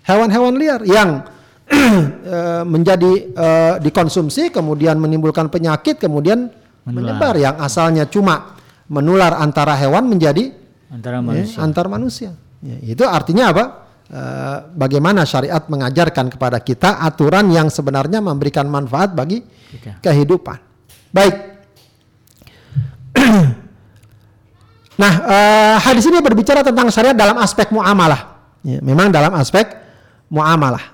hewan-hewan 0.06 0.54
liar 0.54 0.80
yang 0.84 1.26
eh, 1.70 2.62
menjadi 2.66 3.12
eh, 3.30 3.74
dikonsumsi 3.78 4.50
kemudian 4.50 4.98
menimbulkan 4.98 5.46
penyakit 5.46 5.98
kemudian 5.98 6.50
Menular. 6.82 7.14
menyebar 7.18 7.34
yang 7.36 7.56
asalnya 7.58 8.06
cuma 8.06 8.56
menular 8.86 9.38
antara 9.38 9.74
hewan 9.74 10.06
menjadi 10.06 10.50
Antara 10.90 11.18
ya, 11.18 11.22
manusia. 11.22 11.56
antar 11.62 11.86
manusia. 11.86 12.30
Ya, 12.60 12.76
itu 12.92 13.04
artinya 13.08 13.52
apa? 13.52 13.64
Eh, 14.10 14.56
bagaimana 14.74 15.22
syariat 15.22 15.62
mengajarkan 15.70 16.34
kepada 16.34 16.58
kita 16.58 16.98
aturan 16.98 17.46
yang 17.54 17.70
sebenarnya 17.70 18.18
memberikan 18.18 18.66
manfaat 18.66 19.14
bagi 19.14 19.38
Kita. 19.46 20.02
kehidupan. 20.02 20.58
Baik. 21.14 21.34
nah, 25.02 25.12
eh, 25.14 25.76
hadis 25.78 26.10
ini 26.10 26.18
berbicara 26.18 26.66
tentang 26.66 26.90
syariat 26.90 27.14
dalam 27.14 27.38
aspek 27.38 27.70
muamalah. 27.70 28.50
Ya, 28.66 28.82
memang 28.82 29.14
dalam 29.14 29.30
aspek 29.38 29.78
muamalah. 30.26 30.90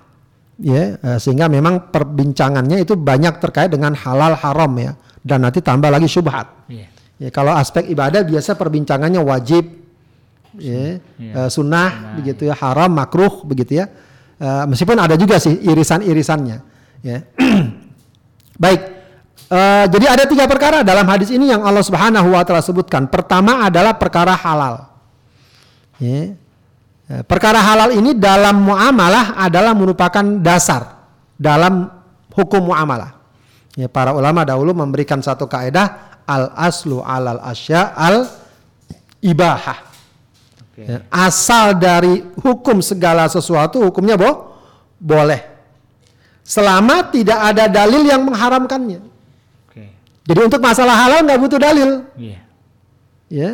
Ya, 0.61 1.01
eh, 1.01 1.17
sehingga 1.17 1.49
memang 1.49 1.89
perbincangannya 1.89 2.85
itu 2.85 3.01
banyak 3.01 3.41
terkait 3.41 3.73
dengan 3.73 3.97
halal 3.97 4.37
haram 4.37 4.77
ya 4.77 4.93
dan 5.25 5.41
nanti 5.41 5.65
tambah 5.65 5.89
lagi 5.89 6.05
syubhat. 6.05 6.69
Iya. 6.69 6.93
Ya, 7.17 7.29
kalau 7.33 7.57
aspek 7.57 7.89
ibadah 7.89 8.29
biasa 8.29 8.61
perbincangannya 8.61 9.25
wajib, 9.25 9.86
ya, 10.59 10.99
Iya. 11.19 11.33
eh, 11.47 11.49
sunnah, 11.53 12.17
begitu 12.21 12.49
ya, 12.49 12.55
haram, 12.57 12.91
makruh, 12.93 13.45
begitu 13.45 13.81
ya. 13.81 13.87
Eh, 14.37 14.65
meskipun 14.69 15.01
ada 15.01 15.17
juga 15.17 15.41
sih 15.41 15.57
irisan-irisannya. 15.65 16.59
Ya. 17.01 17.19
Baik, 18.63 18.81
eh, 19.49 19.85
jadi 19.89 20.07
ada 20.13 20.25
tiga 20.29 20.45
perkara 20.49 20.81
dalam 20.85 21.05
hadis 21.09 21.33
ini 21.33 21.49
yang 21.49 21.65
Allah 21.65 21.85
Subhanahu 21.85 22.33
Wa 22.33 22.43
Taala 22.45 22.65
sebutkan. 22.65 23.09
Pertama 23.09 23.65
adalah 23.65 23.97
perkara 23.97 24.37
halal. 24.37 24.89
Ya. 25.97 26.37
Ya, 27.07 27.23
perkara 27.23 27.63
halal 27.63 27.95
ini 27.95 28.19
dalam 28.19 28.67
muamalah 28.67 29.39
adalah 29.39 29.71
merupakan 29.79 30.27
dasar 30.43 31.07
dalam 31.39 31.87
hukum 32.35 32.67
muamalah. 32.75 33.15
Ya, 33.79 33.87
para 33.87 34.11
ulama 34.11 34.43
dahulu 34.43 34.75
memberikan 34.75 35.23
satu 35.23 35.47
kaidah 35.47 36.19
al 36.27 36.51
aslu 36.59 36.99
alal 37.07 37.39
asya 37.47 37.95
al 37.95 38.27
ibahah. 39.23 39.87
Ya, 40.77 41.09
asal 41.09 41.73
dari 41.81 42.21
hukum 42.37 42.85
segala 42.85 43.25
sesuatu 43.33 43.81
hukumnya 43.81 44.21
boh 44.21 44.53
boleh. 45.01 45.41
Selama 46.45 47.09
tidak 47.09 47.41
ada 47.41 47.65
dalil 47.65 48.05
yang 48.05 48.29
mengharamkannya. 48.29 49.01
Oke. 49.67 49.89
Jadi 50.29 50.41
untuk 50.45 50.61
masalah 50.61 50.93
halal 50.93 51.25
nggak 51.25 51.41
butuh 51.41 51.57
dalil. 51.57 52.05
Iya. 52.21 52.39
Ya, 53.27 53.51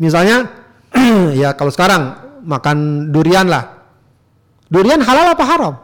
misalnya 0.00 0.48
ya 1.40 1.52
kalau 1.52 1.68
sekarang 1.68 2.16
makan 2.42 3.12
durian 3.12 3.44
lah. 3.44 3.84
Durian 4.72 5.04
halal 5.04 5.36
apa 5.36 5.44
haram? 5.44 5.74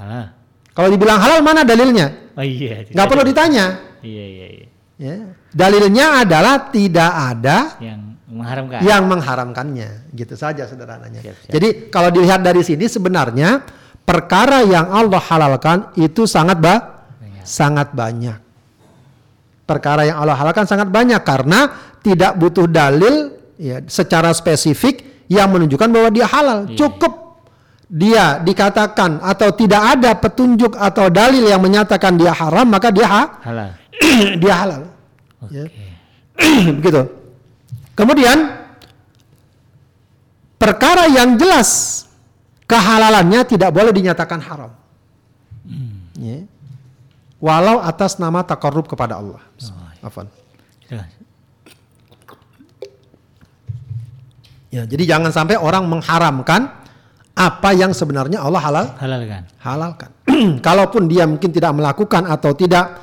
Halal. 0.00 0.26
Kalau 0.72 0.88
dibilang 0.88 1.20
halal 1.20 1.44
mana 1.44 1.60
dalilnya? 1.60 2.32
Oh 2.32 2.44
iya. 2.44 2.88
Nggak 2.88 3.06
perlu 3.06 3.22
ditanya. 3.22 3.64
Iya 4.00 4.24
iya 4.24 4.46
iya. 4.48 4.66
Ya. 4.96 5.16
Dalilnya 5.52 6.24
adalah 6.24 6.72
tidak 6.72 7.12
ada 7.12 7.76
Yang 7.84 8.15
mengharamkan. 8.36 8.80
yang 8.80 9.02
mengharamkannya. 9.04 10.12
Gitu 10.12 10.34
saja 10.34 10.64
sederhananya. 10.64 11.20
Siap, 11.20 11.36
siap. 11.42 11.52
Jadi 11.52 11.68
kalau 11.88 12.08
dilihat 12.08 12.40
dari 12.40 12.60
sini 12.60 12.84
sebenarnya 12.84 13.64
perkara 14.02 14.60
yang 14.62 14.88
Allah 14.88 15.18
halalkan 15.18 15.90
itu 15.96 16.24
sangat 16.24 16.60
ba 16.60 16.74
Banyak. 17.16 17.42
sangat 17.42 17.88
banyak. 17.90 18.38
Perkara 19.66 20.06
yang 20.06 20.22
Allah 20.22 20.38
halalkan 20.38 20.62
sangat 20.62 20.86
banyak 20.86 21.18
karena 21.20 21.74
tidak 21.98 22.38
butuh 22.38 22.70
dalil 22.70 23.34
ya 23.58 23.82
secara 23.84 24.30
spesifik 24.30 25.26
yang 25.26 25.50
menunjukkan 25.50 25.90
bahwa 25.90 26.08
dia 26.08 26.22
halal. 26.24 26.70
Iya, 26.70 26.78
Cukup 26.78 27.12
dia 27.86 28.38
dikatakan 28.38 29.18
atau 29.18 29.50
tidak 29.54 29.98
ada 29.98 30.14
petunjuk 30.14 30.74
atau 30.74 31.06
dalil 31.06 31.46
yang 31.46 31.58
menyatakan 31.58 32.14
dia 32.14 32.30
haram 32.30 32.66
maka 32.66 32.94
dia 32.94 33.06
ha- 33.06 33.30
Halal. 33.42 33.70
dia 34.42 34.54
halal. 34.54 34.82
Oke. 35.42 35.50
Ya. 35.50 35.64
Begitu. 36.78 37.02
Kemudian 37.96 38.52
perkara 40.60 41.08
yang 41.08 41.40
jelas 41.40 42.04
kehalalannya 42.68 43.40
tidak 43.48 43.72
boleh 43.72 43.90
dinyatakan 43.90 44.38
haram. 44.44 44.72
Ya. 46.20 46.44
Walau 47.40 47.80
atas 47.80 48.20
nama 48.20 48.44
takarrub 48.44 48.84
kepada 48.84 49.16
Allah. 49.16 49.40
Afwan. 50.04 50.28
Silakan. 50.86 51.24
Ya, 54.70 54.84
jadi 54.84 55.16
jangan 55.16 55.32
sampai 55.32 55.56
orang 55.56 55.88
mengharamkan 55.88 56.68
apa 57.36 57.70
yang 57.72 57.96
sebenarnya 57.96 58.40
Allah 58.44 58.60
halal 58.60 58.86
Halal 58.96 59.20
kan? 59.28 59.42
halalkan. 59.60 60.10
Kalaupun 60.66 61.08
dia 61.08 61.24
mungkin 61.24 61.48
tidak 61.52 61.72
melakukan 61.76 62.28
atau 62.28 62.52
tidak 62.52 62.96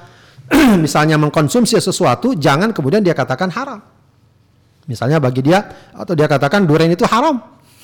misalnya 0.83 1.17
mengkonsumsi 1.17 1.77
sesuatu, 1.81 2.37
jangan 2.37 2.73
kemudian 2.73 3.01
dia 3.01 3.13
katakan 3.17 3.49
haram. 3.53 3.81
Misalnya 4.83 5.17
bagi 5.23 5.39
dia 5.39 5.63
atau 5.95 6.11
dia 6.11 6.27
katakan 6.27 6.67
durian 6.67 6.91
itu 6.91 7.07
haram, 7.07 7.39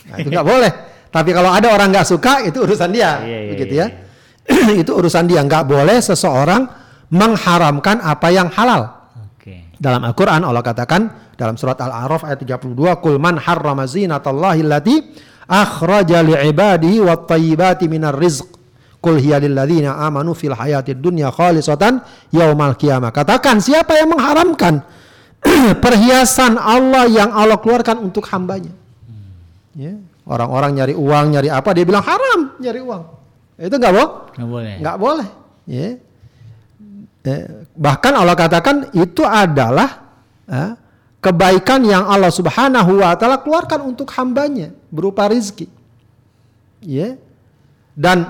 nah, 0.10 0.18
itu 0.20 0.28
nggak 0.28 0.48
boleh. 0.48 0.72
Tapi 1.10 1.32
kalau 1.34 1.50
ada 1.50 1.72
orang 1.74 1.90
nggak 1.90 2.08
suka 2.08 2.46
itu 2.46 2.62
urusan 2.62 2.90
dia, 2.92 3.24
Iya, 3.24 3.40
iya, 3.40 3.52
begitu 3.56 3.74
iya, 3.80 3.88
ya. 4.46 4.76
itu 4.84 4.92
urusan 4.94 5.26
dia. 5.26 5.42
Nggak 5.42 5.64
boleh 5.66 5.98
seseorang 6.04 6.68
mengharamkan 7.10 8.04
apa 8.04 8.28
yang 8.30 8.52
halal. 8.54 9.10
Oke. 9.18 9.74
Dalam 9.80 10.06
Al-Quran 10.06 10.46
Allah 10.46 10.62
katakan 10.62 11.34
dalam 11.40 11.56
surat 11.56 11.80
Al-A'raf 11.80 12.28
ayat 12.28 12.44
32 12.44 12.76
Kul 13.00 13.16
man 13.18 13.40
harrama 13.40 13.88
zinatallahi 13.88 14.62
allati 14.68 14.96
akhraja 15.48 16.20
li'ibadihi 16.22 17.00
wat 17.02 17.26
tayyibati 17.26 17.88
minar 17.88 18.14
rizq 18.14 18.60
Kul 19.00 19.16
hiya 19.16 19.40
lilladzina 19.40 19.96
amanu 20.04 20.36
fil 20.36 20.52
hayatid 20.52 21.00
dunya 21.00 21.32
khalisatan 21.32 22.04
yaumal 22.36 22.76
qiyamah 22.76 23.16
Katakan 23.16 23.64
siapa 23.64 23.96
yang 23.96 24.12
mengharamkan 24.12 24.84
perhiasan 25.84 26.60
Allah 26.60 27.08
yang 27.08 27.32
Allah 27.32 27.58
keluarkan 27.60 28.00
untuk 28.04 28.28
hambanya. 28.32 28.72
Ya. 29.78 29.96
Orang-orang 30.30 30.78
nyari 30.78 30.94
uang, 30.94 31.26
nyari 31.34 31.50
apa 31.50 31.74
dia 31.74 31.86
bilang 31.88 32.06
haram 32.06 32.54
nyari 32.62 32.80
uang. 32.84 33.04
Itu 33.58 33.76
nggak 33.76 33.94
boh? 33.96 34.10
Nggak 34.38 34.50
boleh. 34.50 34.74
nggak 34.80 34.98
boleh. 35.00 35.30
Ya. 35.66 35.88
Eh, 37.20 37.44
bahkan 37.76 38.14
Allah 38.16 38.38
katakan 38.38 38.94
itu 38.96 39.26
adalah 39.26 40.06
eh, 40.48 40.72
kebaikan 41.20 41.84
yang 41.84 42.08
Allah 42.08 42.32
Subhanahu 42.32 43.04
wa 43.04 43.12
taala 43.20 43.42
keluarkan 43.42 43.84
untuk 43.84 44.08
hambanya 44.16 44.72
berupa 44.94 45.28
rizki. 45.28 45.68
Ya. 46.80 47.20
Dan 47.98 48.24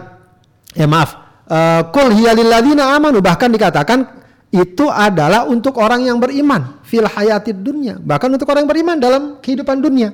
ya 0.74 0.88
maaf 0.89 1.14
eh, 1.45 1.82
kul 1.93 2.10
hiya 2.16 2.32
lilladzina 2.34 2.95
amanu 2.95 3.20
bahkan 3.22 3.51
dikatakan 3.51 4.07
itu 4.49 4.89
adalah 4.89 5.45
untuk 5.45 5.78
orang 5.78 6.10
yang 6.10 6.18
beriman 6.18 6.79
fil 6.90 7.06
hayatid 7.06 7.62
dunya 7.62 8.02
bahkan 8.02 8.34
untuk 8.34 8.50
orang 8.50 8.66
yang 8.66 8.72
beriman 8.74 8.98
dalam 8.98 9.24
kehidupan 9.40 9.78
dunia 9.80 10.12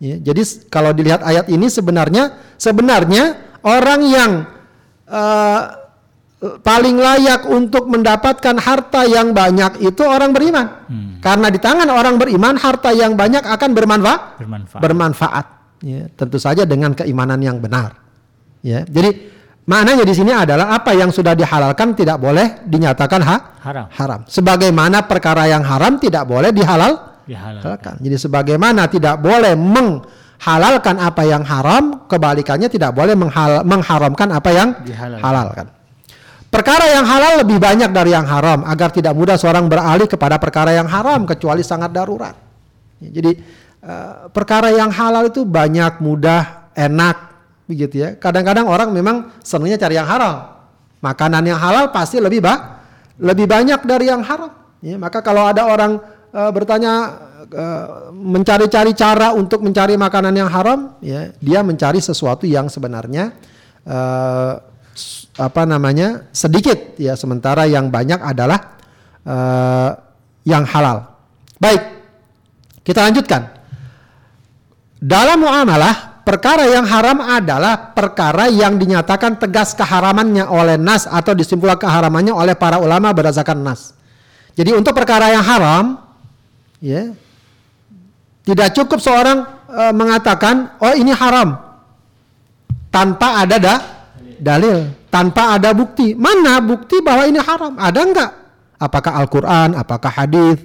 Ya, 0.00 0.16
jadi 0.16 0.40
kalau 0.72 0.96
dilihat 0.96 1.20
ayat 1.20 1.52
ini 1.52 1.68
sebenarnya 1.68 2.32
sebenarnya 2.56 3.36
orang 3.60 4.00
yang 4.08 4.30
eh, 5.04 5.62
paling 6.40 6.96
layak 6.96 7.44
untuk 7.44 7.84
mendapatkan 7.84 8.56
harta 8.64 9.04
yang 9.04 9.36
banyak 9.36 9.84
itu 9.84 10.00
orang 10.00 10.32
beriman. 10.32 10.88
Karena 11.20 11.52
di 11.52 11.60
tangan 11.60 11.84
orang 11.92 12.16
beriman 12.16 12.56
harta 12.56 12.96
yang 12.96 13.12
banyak 13.12 13.44
akan 13.44 13.70
bermanfaat 13.76 14.40
Bermanfaat. 14.40 14.80
bermanfaat. 14.80 15.46
Ya, 15.84 16.08
tentu 16.16 16.40
saja 16.40 16.64
dengan 16.64 16.96
keimanan 16.96 17.36
yang 17.44 17.60
benar. 17.60 18.00
Ya, 18.64 18.88
jadi 18.88 19.20
maknanya 19.70 20.02
di 20.02 20.10
sini 20.10 20.34
adalah 20.34 20.74
apa 20.74 20.90
yang 20.92 21.14
sudah 21.14 21.32
dihalalkan 21.32 21.94
tidak 21.94 22.18
boleh 22.18 22.66
dinyatakan 22.66 23.20
ha- 23.22 23.40
Haram. 23.62 23.86
haram. 23.94 24.20
Sebagaimana 24.26 25.06
perkara 25.06 25.46
yang 25.46 25.62
haram 25.62 25.94
tidak 25.96 26.26
boleh 26.26 26.50
dihalal 26.50 27.22
Dihalal. 27.22 27.62
halalkan. 27.62 27.94
Jadi 28.02 28.16
sebagaimana 28.18 28.90
tidak 28.90 29.22
boleh 29.22 29.54
menghalalkan 29.54 30.96
apa 30.98 31.22
yang 31.22 31.46
haram, 31.46 32.02
kebalikannya 32.10 32.66
tidak 32.66 32.90
boleh 32.90 33.14
menghal- 33.14 33.62
mengharamkan 33.62 34.28
apa 34.32 34.50
yang 34.50 34.68
Dihalalkan. 34.82 35.22
halalkan. 35.22 35.66
Perkara 36.50 36.82
yang 36.90 37.06
halal 37.06 37.46
lebih 37.46 37.62
banyak 37.62 37.94
dari 37.94 38.10
yang 38.10 38.26
haram 38.26 38.66
agar 38.66 38.90
tidak 38.90 39.14
mudah 39.14 39.38
seorang 39.38 39.70
beralih 39.70 40.10
kepada 40.10 40.34
perkara 40.42 40.74
yang 40.74 40.90
haram 40.90 41.22
kecuali 41.22 41.62
sangat 41.62 41.94
darurat. 41.94 42.34
Jadi 42.98 43.38
eh, 43.80 44.12
perkara 44.34 44.74
yang 44.74 44.90
halal 44.90 45.30
itu 45.30 45.46
banyak, 45.46 46.02
mudah, 46.02 46.74
enak 46.74 47.29
begitu 47.70 48.02
ya. 48.02 48.18
Kadang-kadang 48.18 48.66
orang 48.66 48.90
memang 48.90 49.30
senangnya 49.46 49.78
cari 49.78 49.94
yang 49.94 50.10
haram. 50.10 50.58
Makanan 50.98 51.46
yang 51.46 51.56
halal 51.62 51.94
pasti 51.94 52.18
lebih 52.18 52.42
bah, 52.42 52.82
lebih 53.22 53.46
banyak 53.46 53.86
dari 53.86 54.10
yang 54.10 54.26
haram. 54.26 54.50
Ya, 54.82 54.98
maka 54.98 55.22
kalau 55.22 55.46
ada 55.46 55.70
orang 55.70 56.02
eh, 56.34 56.50
bertanya 56.50 56.92
eh, 57.46 57.86
mencari-cari 58.10 58.92
cara 58.92 59.30
untuk 59.32 59.62
mencari 59.62 59.94
makanan 59.94 60.34
yang 60.34 60.50
haram, 60.50 60.98
ya 60.98 61.30
dia 61.38 61.62
mencari 61.62 62.02
sesuatu 62.02 62.44
yang 62.44 62.66
sebenarnya 62.66 63.32
s- 64.92 65.30
apa 65.40 65.64
namanya 65.64 66.28
sedikit 66.36 66.98
ya, 67.00 67.16
sementara 67.16 67.64
yang 67.64 67.88
banyak 67.88 68.20
adalah 68.20 68.76
eh, 69.24 69.90
yang 70.44 70.64
halal. 70.68 71.06
Baik, 71.60 71.80
kita 72.84 73.04
lanjutkan. 73.04 73.52
Dalam 75.00 75.40
muamalah, 75.40 76.09
perkara 76.30 76.70
yang 76.70 76.86
haram 76.86 77.18
adalah 77.18 77.90
perkara 77.90 78.46
yang 78.46 78.78
dinyatakan 78.78 79.34
tegas 79.42 79.74
keharamannya 79.74 80.46
oleh 80.46 80.78
nas 80.78 81.10
atau 81.10 81.34
disimpulkan 81.34 81.82
keharamannya 81.82 82.30
oleh 82.30 82.54
para 82.54 82.78
ulama 82.78 83.10
berdasarkan 83.10 83.58
nas. 83.58 83.98
Jadi 84.54 84.70
untuk 84.70 84.94
perkara 84.94 85.34
yang 85.34 85.42
haram, 85.42 85.98
ya, 86.78 87.10
tidak 88.46 88.78
cukup 88.78 89.02
seorang 89.02 89.42
eh, 89.74 89.90
mengatakan, 89.90 90.78
oh 90.78 90.94
ini 90.94 91.10
haram, 91.10 91.58
tanpa 92.94 93.42
ada 93.42 93.56
da- 93.58 93.84
dalil, 94.38 94.86
tanpa 95.10 95.58
ada 95.58 95.74
bukti. 95.74 96.14
Mana 96.14 96.62
bukti 96.62 97.02
bahwa 97.02 97.26
ini 97.26 97.42
haram? 97.42 97.74
Ada 97.74 98.00
enggak? 98.06 98.30
Apakah 98.78 99.18
Al-Quran, 99.18 99.74
apakah 99.74 100.14
hadis, 100.14 100.62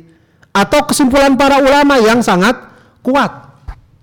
atau 0.53 0.85
kesimpulan 0.85 1.33
para 1.33 1.57
ulama 1.57 1.97
yang 1.97 2.21
sangat 2.21 2.53
kuat? 3.01 3.49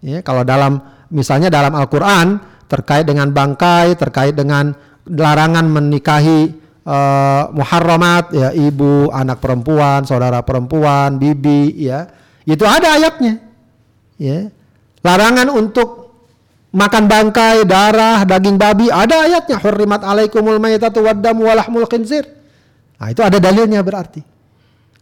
Ya, 0.02 0.18
kalau 0.26 0.42
dalam 0.42 0.82
misalnya 1.12 1.52
dalam 1.52 1.76
Al-Quran 1.76 2.40
terkait 2.66 3.04
dengan 3.04 3.28
bangkai, 3.28 3.94
terkait 4.00 4.32
dengan 4.32 4.72
larangan 5.04 5.68
menikahi 5.68 6.40
eh, 6.82 7.44
muharramat, 7.52 8.32
ya 8.32 8.48
ibu, 8.56 9.12
anak 9.12 9.38
perempuan, 9.44 10.08
saudara 10.08 10.40
perempuan, 10.40 11.20
bibi, 11.20 11.76
ya 11.76 12.08
itu 12.48 12.64
ada 12.66 12.98
ayatnya. 12.98 13.38
Ya, 14.18 14.50
larangan 15.02 15.50
untuk 15.50 16.14
makan 16.74 17.04
bangkai, 17.06 17.66
darah, 17.66 18.22
daging 18.26 18.58
babi 18.58 18.86
ada 18.90 19.26
ayatnya. 19.26 19.58
Hurrimat 19.58 20.02
alaikumul 20.02 20.58
maitatu 20.58 21.02
waddamu 21.02 21.46
walahmul 21.46 21.86
khinzir. 21.86 22.26
Nah, 22.98 23.10
itu 23.10 23.22
ada 23.22 23.38
dalilnya 23.42 23.82
berarti. 23.82 24.22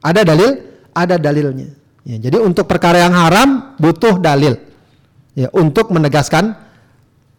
Ada 0.00 0.24
dalil, 0.24 0.56
ada 0.96 1.20
dalilnya. 1.20 1.68
Ya, 2.04 2.16
jadi 2.16 2.40
untuk 2.40 2.64
perkara 2.64 3.04
yang 3.04 3.12
haram 3.12 3.76
butuh 3.76 4.16
dalil. 4.16 4.56
Ya 5.35 5.49
untuk 5.55 5.91
menegaskan 5.93 6.55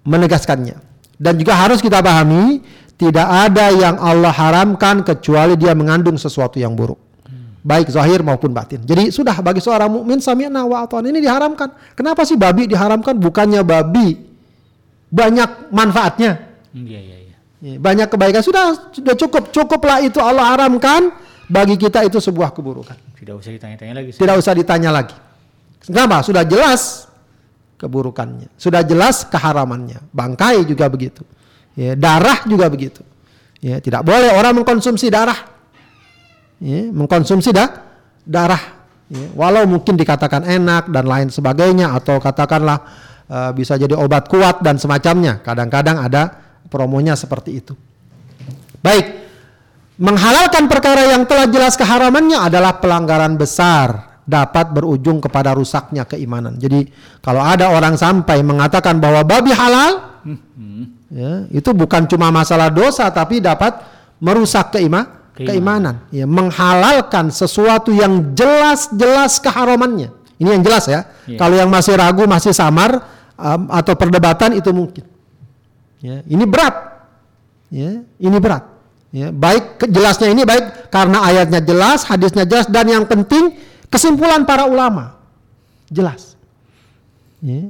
menegaskannya. 0.05 0.77
Dan 1.21 1.37
juga 1.37 1.53
harus 1.53 1.77
kita 1.83 2.01
pahami 2.01 2.65
tidak 2.97 3.27
ada 3.29 3.69
yang 3.73 3.97
Allah 3.97 4.33
haramkan 4.33 5.05
kecuali 5.05 5.57
dia 5.57 5.73
mengandung 5.77 6.17
sesuatu 6.17 6.57
yang 6.57 6.73
buruk. 6.73 6.97
Baik 7.61 7.93
zahir 7.93 8.25
maupun 8.25 8.49
batin. 8.49 8.81
Jadi 8.81 9.13
sudah 9.13 9.37
bagi 9.37 9.61
seorang 9.61 9.85
mukmin 9.85 10.17
sami'na 10.17 10.65
wa 10.65 10.81
ini 11.05 11.21
diharamkan. 11.21 11.69
Kenapa 11.93 12.25
sih 12.25 12.33
babi 12.33 12.65
diharamkan? 12.65 13.13
Bukannya 13.21 13.61
babi 13.61 14.17
banyak 15.13 15.69
manfaatnya. 15.69 16.41
Iya, 16.73 16.99
iya, 17.01 17.17
iya. 17.21 17.37
Ya, 17.61 17.77
banyak 17.77 18.09
kebaikan 18.09 18.41
sudah 18.41 18.89
sudah 18.89 19.13
cukup 19.13 19.53
cukuplah 19.53 20.01
itu 20.01 20.17
Allah 20.17 20.49
haramkan 20.49 21.13
bagi 21.45 21.77
kita 21.77 22.01
itu 22.01 22.17
sebuah 22.17 22.49
keburukan. 22.49 22.97
Tidak 23.21 23.37
usah 23.37 23.53
ditanya-tanya 23.53 23.93
lagi. 24.01 24.09
Tidak 24.17 24.35
usah 24.41 24.53
ditanya 24.57 24.89
lagi. 24.89 25.13
Kenapa? 25.85 26.25
Sudah 26.25 26.41
jelas 26.41 27.10
keburukannya. 27.81 28.53
Sudah 28.61 28.85
jelas 28.85 29.25
keharamannya. 29.25 30.13
Bangkai 30.13 30.61
juga 30.69 30.85
begitu. 30.85 31.25
Ya, 31.73 31.97
darah 31.97 32.45
juga 32.45 32.69
begitu. 32.69 33.01
Ya, 33.57 33.81
tidak 33.81 34.05
boleh 34.05 34.37
orang 34.37 34.61
mengkonsumsi 34.61 35.09
darah. 35.09 35.49
Ya, 36.61 36.85
mengkonsumsi 36.93 37.49
dah, 37.49 37.81
darah. 38.21 38.85
Ya, 39.09 39.25
walau 39.33 39.65
mungkin 39.65 39.97
dikatakan 39.97 40.45
enak 40.45 40.93
dan 40.93 41.05
lain 41.09 41.27
sebagainya 41.33 41.97
atau 41.97 42.21
katakanlah 42.21 42.85
uh, 43.25 43.51
bisa 43.57 43.81
jadi 43.81 43.97
obat 43.97 44.29
kuat 44.29 44.61
dan 44.61 44.77
semacamnya. 44.77 45.41
Kadang-kadang 45.41 46.05
ada 46.05 46.29
promonya 46.69 47.17
seperti 47.17 47.65
itu. 47.65 47.73
Baik, 48.81 49.25
menghalalkan 49.97 50.69
perkara 50.69 51.17
yang 51.17 51.25
telah 51.25 51.49
jelas 51.49 51.73
keharamannya 51.73 52.37
adalah 52.37 52.77
pelanggaran 52.77 53.37
besar 53.41 54.10
dapat 54.31 54.71
berujung 54.71 55.19
kepada 55.19 55.51
rusaknya 55.51 56.07
keimanan. 56.07 56.55
Jadi 56.55 56.87
kalau 57.19 57.43
ada 57.43 57.75
orang 57.75 57.99
sampai 57.99 58.39
mengatakan 58.39 59.03
bahwa 59.03 59.27
babi 59.27 59.51
halal, 59.51 60.23
ya, 61.11 61.43
itu 61.51 61.75
bukan 61.75 62.07
cuma 62.07 62.31
masalah 62.31 62.71
dosa 62.71 63.11
tapi 63.11 63.43
dapat 63.43 63.75
merusak 64.23 64.71
keima 64.71 65.27
keimanan. 65.35 65.51
keimanan. 65.51 65.95
Ya, 66.15 66.23
menghalalkan 66.23 67.27
sesuatu 67.27 67.91
yang 67.91 68.31
jelas-jelas 68.31 69.43
keharamannya. 69.43 70.15
Ini 70.39 70.57
yang 70.57 70.63
jelas 70.63 70.87
ya. 70.87 71.05
Yeah. 71.27 71.37
Kalau 71.37 71.53
yang 71.59 71.69
masih 71.69 71.99
ragu, 71.99 72.25
masih 72.25 72.55
samar 72.55 73.03
um, 73.37 73.69
atau 73.69 73.93
perdebatan 73.93 74.57
itu 74.57 74.71
mungkin. 74.73 75.05
Ya, 76.01 76.25
ini 76.25 76.47
berat. 76.49 77.05
Ya, 77.69 78.01
ini 78.17 78.37
berat. 78.41 78.71
Ya, 79.11 79.27
baik 79.27 79.91
jelasnya 79.91 80.31
ini 80.31 80.47
baik 80.47 80.87
karena 80.87 81.19
ayatnya 81.27 81.59
jelas, 81.59 82.07
hadisnya 82.07 82.47
jelas 82.47 82.71
dan 82.71 82.87
yang 82.87 83.03
penting 83.03 83.59
kesimpulan 83.91 84.47
para 84.47 84.65
ulama 84.65 85.19
jelas. 85.91 86.39
Ya. 87.43 87.67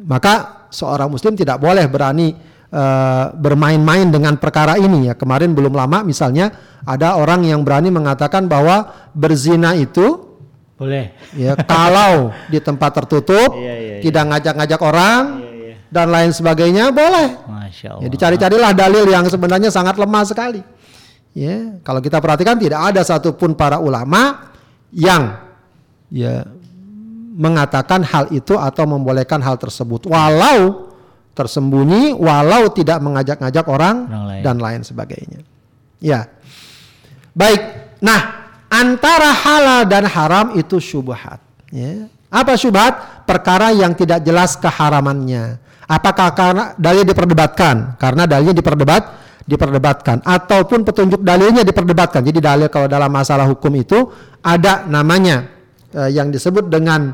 Maka 0.00 0.66
seorang 0.72 1.12
muslim 1.12 1.38
tidak 1.38 1.62
boleh 1.62 1.86
berani 1.86 2.34
uh, 2.74 3.30
bermain-main 3.36 4.10
dengan 4.10 4.34
perkara 4.40 4.80
ini 4.80 5.12
ya. 5.12 5.14
Kemarin 5.14 5.54
belum 5.54 5.76
lama 5.76 6.02
misalnya 6.02 6.50
ada 6.82 7.14
orang 7.20 7.46
yang 7.46 7.62
berani 7.62 7.92
mengatakan 7.92 8.48
bahwa 8.50 8.90
berzina 9.14 9.76
itu 9.78 10.34
boleh. 10.74 11.14
Ya, 11.38 11.54
kalau 11.54 12.34
di 12.50 12.58
tempat 12.58 12.90
tertutup, 12.98 13.54
iya, 13.54 13.62
iya, 13.62 13.74
iya. 13.78 14.02
tidak 14.02 14.24
ngajak-ngajak 14.26 14.80
orang, 14.82 15.22
iya, 15.46 15.74
dan 15.86 16.10
lain 16.10 16.34
sebagainya 16.34 16.90
boleh. 16.90 17.46
Masya 17.46 17.88
Allah. 17.94 18.02
Ya, 18.02 18.08
dicari-carilah 18.10 18.72
dalil 18.74 19.06
yang 19.06 19.22
sebenarnya 19.30 19.70
sangat 19.70 19.94
lemah 19.94 20.26
sekali. 20.26 20.66
Ya, 21.30 21.78
kalau 21.86 22.02
kita 22.02 22.18
perhatikan 22.18 22.58
tidak 22.58 22.90
ada 22.90 23.06
satupun 23.06 23.54
para 23.54 23.78
ulama 23.78 24.53
yang 24.94 25.42
ya 26.08 26.46
mengatakan 27.34 28.06
hal 28.06 28.30
itu 28.30 28.54
atau 28.54 28.86
membolehkan 28.86 29.42
hal 29.42 29.58
tersebut, 29.58 30.06
walau 30.06 30.94
tersembunyi, 31.34 32.14
walau 32.14 32.70
tidak 32.70 33.02
mengajak-ngajak 33.02 33.66
orang, 33.66 34.06
orang 34.06 34.24
lain. 34.30 34.42
dan 34.46 34.56
lain 34.62 34.80
sebagainya. 34.86 35.40
Ya, 35.98 36.30
baik. 37.34 37.60
Nah, 37.98 38.54
antara 38.70 39.34
halal 39.34 39.82
dan 39.90 40.06
haram 40.06 40.54
itu 40.54 40.78
syubhat. 40.78 41.42
Ya. 41.74 42.06
Apa 42.30 42.54
syubhat? 42.54 43.26
Perkara 43.26 43.74
yang 43.74 43.98
tidak 43.98 44.22
jelas 44.22 44.54
keharamannya. 44.54 45.58
Apakah 45.84 46.32
karena 46.32 46.64
dalil 46.78 47.02
diperdebatkan? 47.02 47.98
Karena 47.98 48.24
dalilnya 48.24 48.56
diperdebat, 48.56 49.02
diperdebatkan 49.44 50.24
ataupun 50.24 50.88
petunjuk 50.88 51.20
dalilnya 51.20 51.62
diperdebatkan. 51.62 52.24
Jadi 52.24 52.40
dalil 52.40 52.68
kalau 52.72 52.88
dalam 52.88 53.12
masalah 53.12 53.44
hukum 53.44 53.72
itu 53.76 54.08
ada 54.40 54.88
namanya 54.88 55.48
uh, 55.92 56.08
yang 56.08 56.32
disebut 56.32 56.72
dengan 56.72 57.12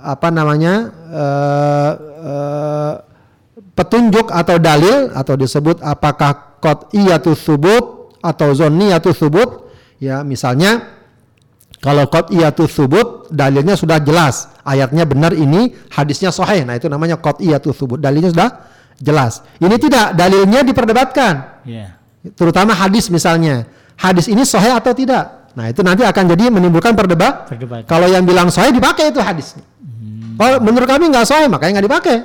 apa 0.00 0.28
namanya 0.32 0.74
uh, 1.12 1.92
uh, 2.20 2.94
petunjuk 3.76 4.28
atau 4.28 4.56
dalil 4.60 5.12
atau 5.12 5.34
disebut 5.36 5.80
apakah 5.80 6.60
qat'iyatu 6.60 7.32
subut 7.32 8.12
atau 8.20 8.52
zonniyatu 8.52 9.16
subut 9.16 9.72
ya 9.96 10.20
misalnya 10.20 11.00
kalau 11.80 12.04
qat'iyatu 12.12 12.68
subut 12.68 13.32
dalilnya 13.32 13.72
sudah 13.72 14.04
jelas, 14.04 14.52
ayatnya 14.68 15.08
benar 15.08 15.32
ini, 15.32 15.72
hadisnya 15.88 16.28
sahih. 16.28 16.68
Nah, 16.68 16.76
itu 16.76 16.92
namanya 16.92 17.16
qat'iyatu 17.16 17.72
subut. 17.72 17.96
Dalilnya 17.96 18.28
sudah 18.28 18.50
jelas. 19.00 19.40
Ini 19.58 19.76
tidak, 19.80 20.14
dalilnya 20.14 20.60
diperdebatkan. 20.62 21.64
Yeah. 21.64 21.96
Terutama 22.36 22.76
hadis 22.76 23.08
misalnya. 23.08 23.64
Hadis 23.96 24.28
ini 24.28 24.44
sahih 24.44 24.76
atau 24.76 24.92
tidak? 24.96 25.52
Nah, 25.52 25.68
itu 25.68 25.82
nanti 25.82 26.06
akan 26.06 26.24
jadi 26.30 26.48
menimbulkan 26.48 26.94
perdebat. 26.94 27.50
Kalau 27.84 28.06
yang 28.06 28.24
bilang 28.24 28.48
sahih 28.48 28.70
dipakai 28.72 29.10
itu 29.10 29.20
hadis. 29.20 29.58
Hmm. 29.82 30.38
Kalau 30.38 30.56
menurut 30.62 30.88
kami 30.88 31.10
nggak 31.10 31.26
sahih, 31.26 31.50
makanya 31.50 31.80
nggak 31.80 31.88
dipakai. 31.90 32.16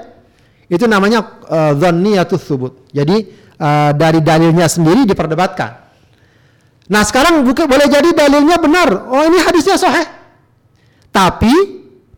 Itu 0.71 0.86
namanya 0.86 1.41
uh, 1.49 1.73
dhanniyatu 1.76 2.38
subut. 2.39 2.88
Jadi 2.93 3.28
uh, 3.59 3.91
dari 3.91 4.19
dalilnya 4.21 4.69
sendiri 4.69 5.03
diperdebatkan. 5.03 5.84
Nah 6.86 7.01
sekarang 7.01 7.41
bukan 7.41 7.65
boleh 7.65 7.89
jadi 7.89 8.13
dalilnya 8.13 8.61
benar. 8.61 9.09
Oh 9.09 9.26
ini 9.26 9.41
hadisnya 9.41 9.78
sahih. 9.78 10.05
Tapi 11.09 11.53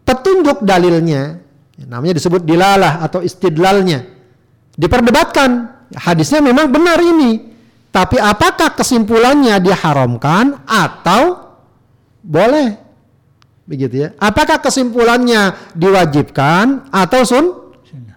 petunjuk 0.03 0.65
dalilnya, 0.65 1.39
namanya 1.85 2.17
disebut 2.17 2.41
dilalah 2.43 2.99
atau 3.05 3.21
istidlalnya, 3.21 4.16
diperdebatkan. 4.77 5.49
Hadisnya 5.97 6.39
memang 6.39 6.69
benar 6.69 7.01
ini. 7.01 7.57
Tapi 7.91 8.21
apakah 8.21 8.77
kesimpulannya 8.77 9.57
diharamkan 9.57 10.61
atau 10.69 11.49
boleh? 12.21 12.77
Begitu 13.65 14.07
ya. 14.07 14.09
Apakah 14.21 14.61
kesimpulannya 14.61 15.73
diwajibkan 15.73 16.93
atau 16.93 17.21
sun? 17.25 17.45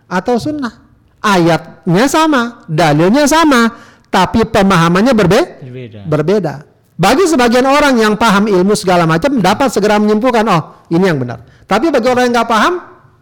Atau 0.04 0.36
sunnah? 0.36 0.84
Ayatnya 1.22 2.06
sama, 2.10 2.64
dalilnya 2.66 3.24
sama, 3.28 3.70
tapi 4.10 4.42
pemahamannya 4.42 5.14
berbe 5.14 5.40
berbeda. 5.62 6.00
berbeda. 6.04 6.54
Bagi 7.00 7.24
sebagian 7.24 7.64
orang 7.64 7.96
yang 7.96 8.14
paham 8.18 8.44
ilmu 8.50 8.76
segala 8.76 9.08
macam 9.08 9.40
dapat 9.40 9.72
segera 9.72 9.96
menyimpulkan 9.96 10.44
oh 10.50 10.84
ini 10.92 11.04
yang 11.08 11.16
benar. 11.16 11.46
Tapi 11.64 11.88
bagi 11.88 12.08
orang 12.10 12.28
yang 12.28 12.34
nggak 12.40 12.50
paham 12.50 12.74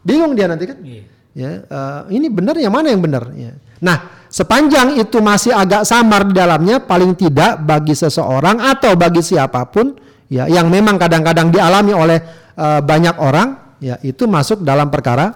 bingung 0.02 0.32
dia 0.34 0.50
nanti 0.50 0.64
kan. 0.66 0.78
Yeah. 0.82 1.06
Ya, 1.38 1.62
uh, 1.70 2.02
ini 2.10 2.26
benar 2.26 2.58
yang 2.58 2.74
mana 2.74 2.90
yang 2.90 2.98
benar? 2.98 3.30
Ya. 3.30 3.54
Nah, 3.78 4.26
sepanjang 4.26 4.98
itu 4.98 5.22
masih 5.22 5.54
agak 5.54 5.86
samar 5.86 6.26
di 6.26 6.34
dalamnya, 6.34 6.82
paling 6.82 7.14
tidak 7.14 7.62
bagi 7.62 7.94
seseorang 7.94 8.58
atau 8.58 8.98
bagi 8.98 9.22
siapa 9.22 9.62
pun 9.70 9.94
ya 10.26 10.50
yang 10.50 10.66
memang 10.66 10.98
kadang-kadang 10.98 11.54
dialami 11.54 11.94
oleh 11.94 12.18
uh, 12.58 12.82
banyak 12.82 13.14
orang, 13.22 13.78
ya 13.78 14.02
itu 14.02 14.26
masuk 14.26 14.66
dalam 14.66 14.90
perkara 14.90 15.30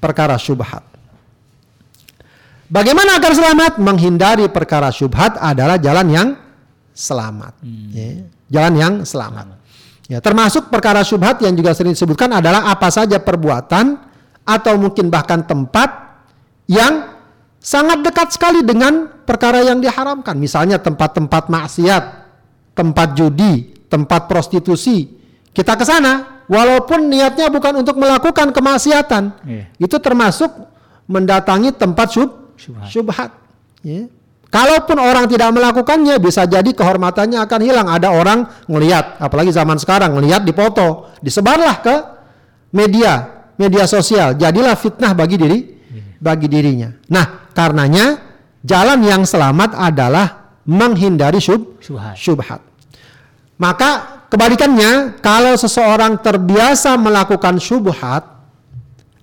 perkara 0.00 0.40
syubhat. 0.40 0.80
Bagaimana 2.72 3.20
agar 3.20 3.36
selamat? 3.36 3.76
Menghindari 3.76 4.48
perkara 4.48 4.88
syubhat 4.88 5.36
adalah 5.36 5.76
jalan 5.76 6.06
yang 6.08 6.28
selamat. 6.96 7.60
Hmm. 7.60 7.92
Ya, 7.92 8.24
jalan 8.48 8.74
yang 8.80 8.94
selamat. 9.04 9.52
Ya, 10.08 10.24
termasuk 10.24 10.72
perkara 10.72 11.04
syubhat 11.04 11.44
yang 11.44 11.52
juga 11.52 11.76
sering 11.76 11.92
disebutkan 11.92 12.32
adalah 12.40 12.72
apa 12.72 12.88
saja 12.88 13.20
perbuatan 13.20 14.05
atau 14.46 14.78
mungkin 14.78 15.10
bahkan 15.10 15.42
tempat 15.42 16.22
yang 16.70 17.18
sangat 17.58 18.06
dekat 18.06 18.30
sekali 18.30 18.62
dengan 18.62 19.10
perkara 19.26 19.66
yang 19.66 19.82
diharamkan. 19.82 20.38
Misalnya 20.38 20.78
tempat-tempat 20.78 21.50
maksiat, 21.50 22.04
tempat 22.78 23.18
judi, 23.18 23.74
tempat 23.90 24.30
prostitusi. 24.30 25.18
Kita 25.50 25.74
ke 25.74 25.82
sana 25.82 26.44
walaupun 26.46 27.10
niatnya 27.10 27.50
bukan 27.50 27.82
untuk 27.82 27.98
melakukan 27.98 28.54
kemaksiatan. 28.54 29.24
Yeah. 29.42 29.66
Itu 29.82 29.98
termasuk 29.98 30.54
mendatangi 31.10 31.74
tempat 31.74 32.14
syub 32.14 32.30
syubhat. 32.54 32.86
syubhat. 32.86 33.30
Ya. 33.82 34.06
Kalaupun 34.46 34.96
orang 35.02 35.26
tidak 35.26 35.52
melakukannya, 35.52 36.16
bisa 36.22 36.46
jadi 36.46 36.70
kehormatannya 36.70 37.44
akan 37.44 37.60
hilang. 37.60 37.90
Ada 37.90 38.14
orang 38.14 38.46
ngelihat, 38.70 39.18
apalagi 39.18 39.50
zaman 39.50 39.76
sekarang 39.76 40.16
ngelihat 40.16 40.46
dipoto, 40.46 41.12
disebarlah 41.18 41.82
ke 41.82 41.94
media, 42.70 43.35
media 43.56 43.84
sosial. 43.88 44.36
Jadilah 44.36 44.76
fitnah 44.76 45.12
bagi 45.12 45.36
diri, 45.36 45.58
bagi 46.16 46.46
dirinya. 46.48 46.92
Nah, 47.12 47.50
karenanya 47.52 48.20
jalan 48.64 49.00
yang 49.04 49.22
selamat 49.24 49.76
adalah 49.76 50.56
menghindari 50.66 51.40
syub, 51.40 51.78
syubhat. 51.80 52.14
syubhat. 52.16 52.60
Maka 53.56 54.22
kebalikannya, 54.28 55.22
kalau 55.24 55.56
seseorang 55.56 56.20
terbiasa 56.20 56.94
melakukan 57.00 57.56
syubhat, 57.56 58.36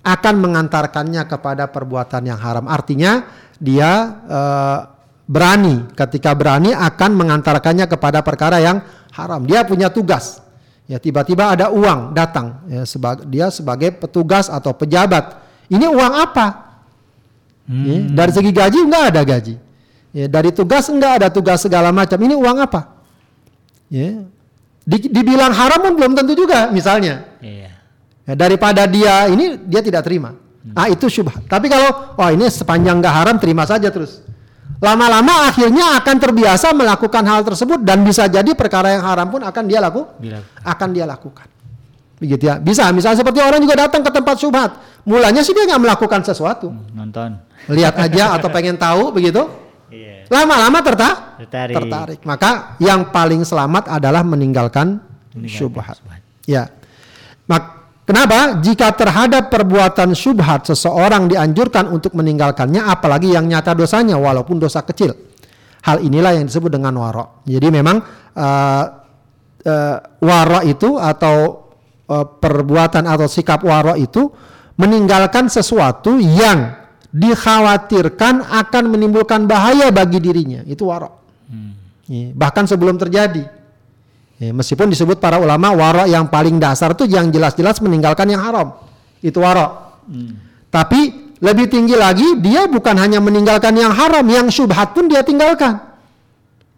akan 0.04 0.34
mengantarkannya 0.36 1.24
kepada 1.24 1.64
perbuatan 1.72 2.28
yang 2.28 2.36
haram. 2.36 2.68
Artinya 2.68 3.24
dia 3.56 4.20
uh, 4.28 4.78
berani, 5.24 5.88
ketika 5.96 6.36
berani 6.36 6.76
akan 6.76 7.16
mengantarkannya 7.16 7.88
kepada 7.88 8.20
perkara 8.20 8.60
yang 8.60 8.84
haram. 9.16 9.48
Dia 9.48 9.64
punya 9.64 9.88
tugas. 9.88 10.43
Ya 10.84 11.00
tiba-tiba 11.00 11.56
ada 11.56 11.72
uang 11.72 12.12
datang, 12.12 12.60
ya, 12.68 12.84
sebagai, 12.84 13.24
dia 13.24 13.48
sebagai 13.48 13.88
petugas 13.96 14.52
atau 14.52 14.76
pejabat. 14.76 15.40
Ini 15.72 15.88
uang 15.88 16.12
apa? 16.12 16.76
Ya, 17.64 17.72
hmm. 17.72 17.84
Ya, 17.88 17.96
dari 18.12 18.32
segi 18.36 18.50
gaji 18.52 18.78
enggak 18.84 19.04
ada 19.16 19.20
gaji. 19.24 19.54
Ya, 20.12 20.28
dari 20.28 20.52
tugas 20.52 20.84
enggak 20.92 21.24
ada 21.24 21.28
tugas 21.32 21.64
segala 21.64 21.88
macam. 21.88 22.20
Ini 22.20 22.36
uang 22.36 22.56
apa? 22.60 23.00
Ya. 23.88 24.28
Di, 24.84 25.08
dibilang 25.08 25.56
haram 25.56 25.80
pun 25.80 25.92
belum 25.96 26.12
tentu 26.12 26.36
juga 26.36 26.68
misalnya. 26.68 27.32
Iya. 27.40 27.72
Ya, 28.28 28.34
daripada 28.36 28.84
dia 28.84 29.32
ini 29.32 29.56
dia 29.64 29.80
tidak 29.80 30.04
terima. 30.04 30.36
Hmm. 30.36 30.76
Ah 30.76 30.92
itu 30.92 31.08
syubhat. 31.08 31.48
Tapi 31.48 31.72
kalau 31.72 32.12
wah 32.20 32.28
ini 32.28 32.44
sepanjang 32.52 33.00
enggak 33.00 33.14
haram 33.24 33.36
terima 33.40 33.64
saja 33.64 33.88
terus. 33.88 34.20
Lama-lama 34.84 35.48
akhirnya 35.48 35.96
akan 35.96 36.16
terbiasa 36.20 36.76
melakukan 36.76 37.24
hal 37.24 37.40
tersebut 37.40 37.80
dan 37.80 38.04
bisa 38.04 38.28
jadi 38.28 38.52
perkara 38.52 38.92
yang 38.92 39.04
haram 39.08 39.32
pun 39.32 39.40
akan 39.40 39.64
dia 39.64 39.80
laku, 39.80 40.04
akan 40.60 40.88
dia 40.92 41.08
lakukan. 41.08 41.48
Begitu 42.20 42.44
ya. 42.52 42.60
Bisa 42.60 42.92
misalnya 42.92 43.24
seperti 43.24 43.40
orang 43.40 43.64
juga 43.64 43.88
datang 43.88 44.04
ke 44.04 44.10
tempat 44.12 44.36
syubhat. 44.36 44.70
Mulanya 45.08 45.40
sih 45.40 45.56
dia 45.56 45.64
nggak 45.64 45.82
melakukan 45.82 46.20
sesuatu. 46.20 46.68
Hmm, 46.68 46.84
nonton. 46.92 47.40
Lihat 47.68 47.96
aja 47.96 48.24
atau 48.36 48.48
pengen 48.52 48.76
tahu 48.76 49.12
begitu. 49.12 49.48
Iya. 49.88 50.28
Lama-lama 50.28 50.80
terta 50.80 51.36
tertarik. 51.40 51.74
tertarik. 51.76 52.18
Maka 52.24 52.76
yang 52.80 53.08
paling 53.08 53.44
selamat 53.44 53.88
adalah 53.88 54.20
meninggalkan, 54.20 55.00
meninggalkan 55.32 55.48
syubhat. 55.48 55.96
Ya. 56.44 56.68
Mak 57.44 57.83
Kenapa? 58.04 58.60
Jika 58.60 58.92
terhadap 58.92 59.48
perbuatan 59.48 60.12
syubhat 60.12 60.68
seseorang 60.68 61.24
dianjurkan 61.24 61.88
untuk 61.88 62.12
meninggalkannya, 62.12 62.84
apalagi 62.84 63.32
yang 63.32 63.48
nyata 63.48 63.72
dosanya, 63.72 64.20
walaupun 64.20 64.60
dosa 64.60 64.84
kecil. 64.84 65.16
Hal 65.84 66.04
inilah 66.04 66.36
yang 66.36 66.44
disebut 66.44 66.68
dengan 66.68 66.96
waro. 67.00 67.44
Jadi 67.48 67.68
memang 67.72 68.00
uh, 68.36 68.84
uh, 69.64 69.96
waro 70.20 70.60
itu 70.64 71.00
atau 71.00 71.36
uh, 72.08 72.26
perbuatan 72.28 73.08
atau 73.08 73.28
sikap 73.28 73.64
waro 73.64 73.96
itu 73.96 74.28
meninggalkan 74.76 75.48
sesuatu 75.48 76.20
yang 76.20 76.76
dikhawatirkan 77.08 78.48
akan 78.52 78.84
menimbulkan 78.90 79.48
bahaya 79.48 79.88
bagi 79.88 80.20
dirinya. 80.20 80.60
Itu 80.68 80.92
waro. 80.92 81.24
Hmm. 81.48 81.72
Bahkan 82.36 82.64
sebelum 82.68 83.00
terjadi. 83.00 83.63
Ya, 84.34 84.50
meskipun 84.50 84.90
disebut 84.90 85.22
para 85.22 85.38
ulama 85.38 85.70
waro 85.70 86.02
yang 86.10 86.26
paling 86.26 86.58
dasar 86.58 86.90
itu 86.90 87.06
yang 87.06 87.30
jelas-jelas 87.30 87.78
meninggalkan 87.78 88.26
yang 88.26 88.42
haram. 88.42 88.74
Itu 89.22 89.38
waro. 89.38 89.94
Hmm. 90.10 90.42
Tapi 90.74 91.34
lebih 91.38 91.70
tinggi 91.70 91.94
lagi 91.94 92.34
dia 92.42 92.66
bukan 92.66 92.98
hanya 92.98 93.22
meninggalkan 93.22 93.70
yang 93.78 93.94
haram, 93.94 94.26
yang 94.26 94.50
syubhat 94.50 94.90
pun 94.90 95.06
dia 95.06 95.22
tinggalkan. 95.22 95.78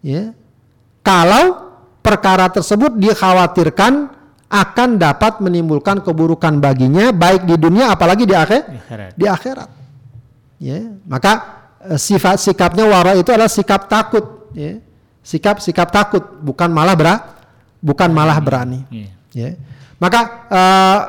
Ya. 0.04 0.36
Kalau 1.00 1.72
perkara 2.04 2.52
tersebut 2.52 2.92
dikhawatirkan 3.00 4.12
akan 4.46 4.88
dapat 5.00 5.42
menimbulkan 5.42 6.04
keburukan 6.04 6.62
baginya 6.62 7.10
baik 7.10 7.48
di 7.50 7.58
dunia 7.58 7.90
apalagi 7.90 8.28
di 8.28 8.34
akhir 8.36 8.62
di 8.68 8.78
akhirat. 8.78 9.10
Di 9.16 9.26
akhirat. 9.26 9.68
Ya, 10.56 10.78
maka 11.08 11.32
eh, 11.88 11.98
sifat 12.00 12.36
sikapnya 12.40 12.84
waro 12.84 13.16
itu 13.16 13.28
adalah 13.32 13.50
sikap 13.50 13.88
takut, 13.88 14.52
ya. 14.56 14.80
Sikap 15.26 15.58
sikap 15.58 15.90
takut 15.90 16.22
bukan 16.38 16.70
malah 16.70 16.94
berat 16.94 17.35
bukan 17.80 18.10
malah 18.12 18.38
berani. 18.40 18.84
Yeah. 18.90 19.10
Ya. 19.36 19.50
Maka 19.96 20.20
uh, 20.48 21.00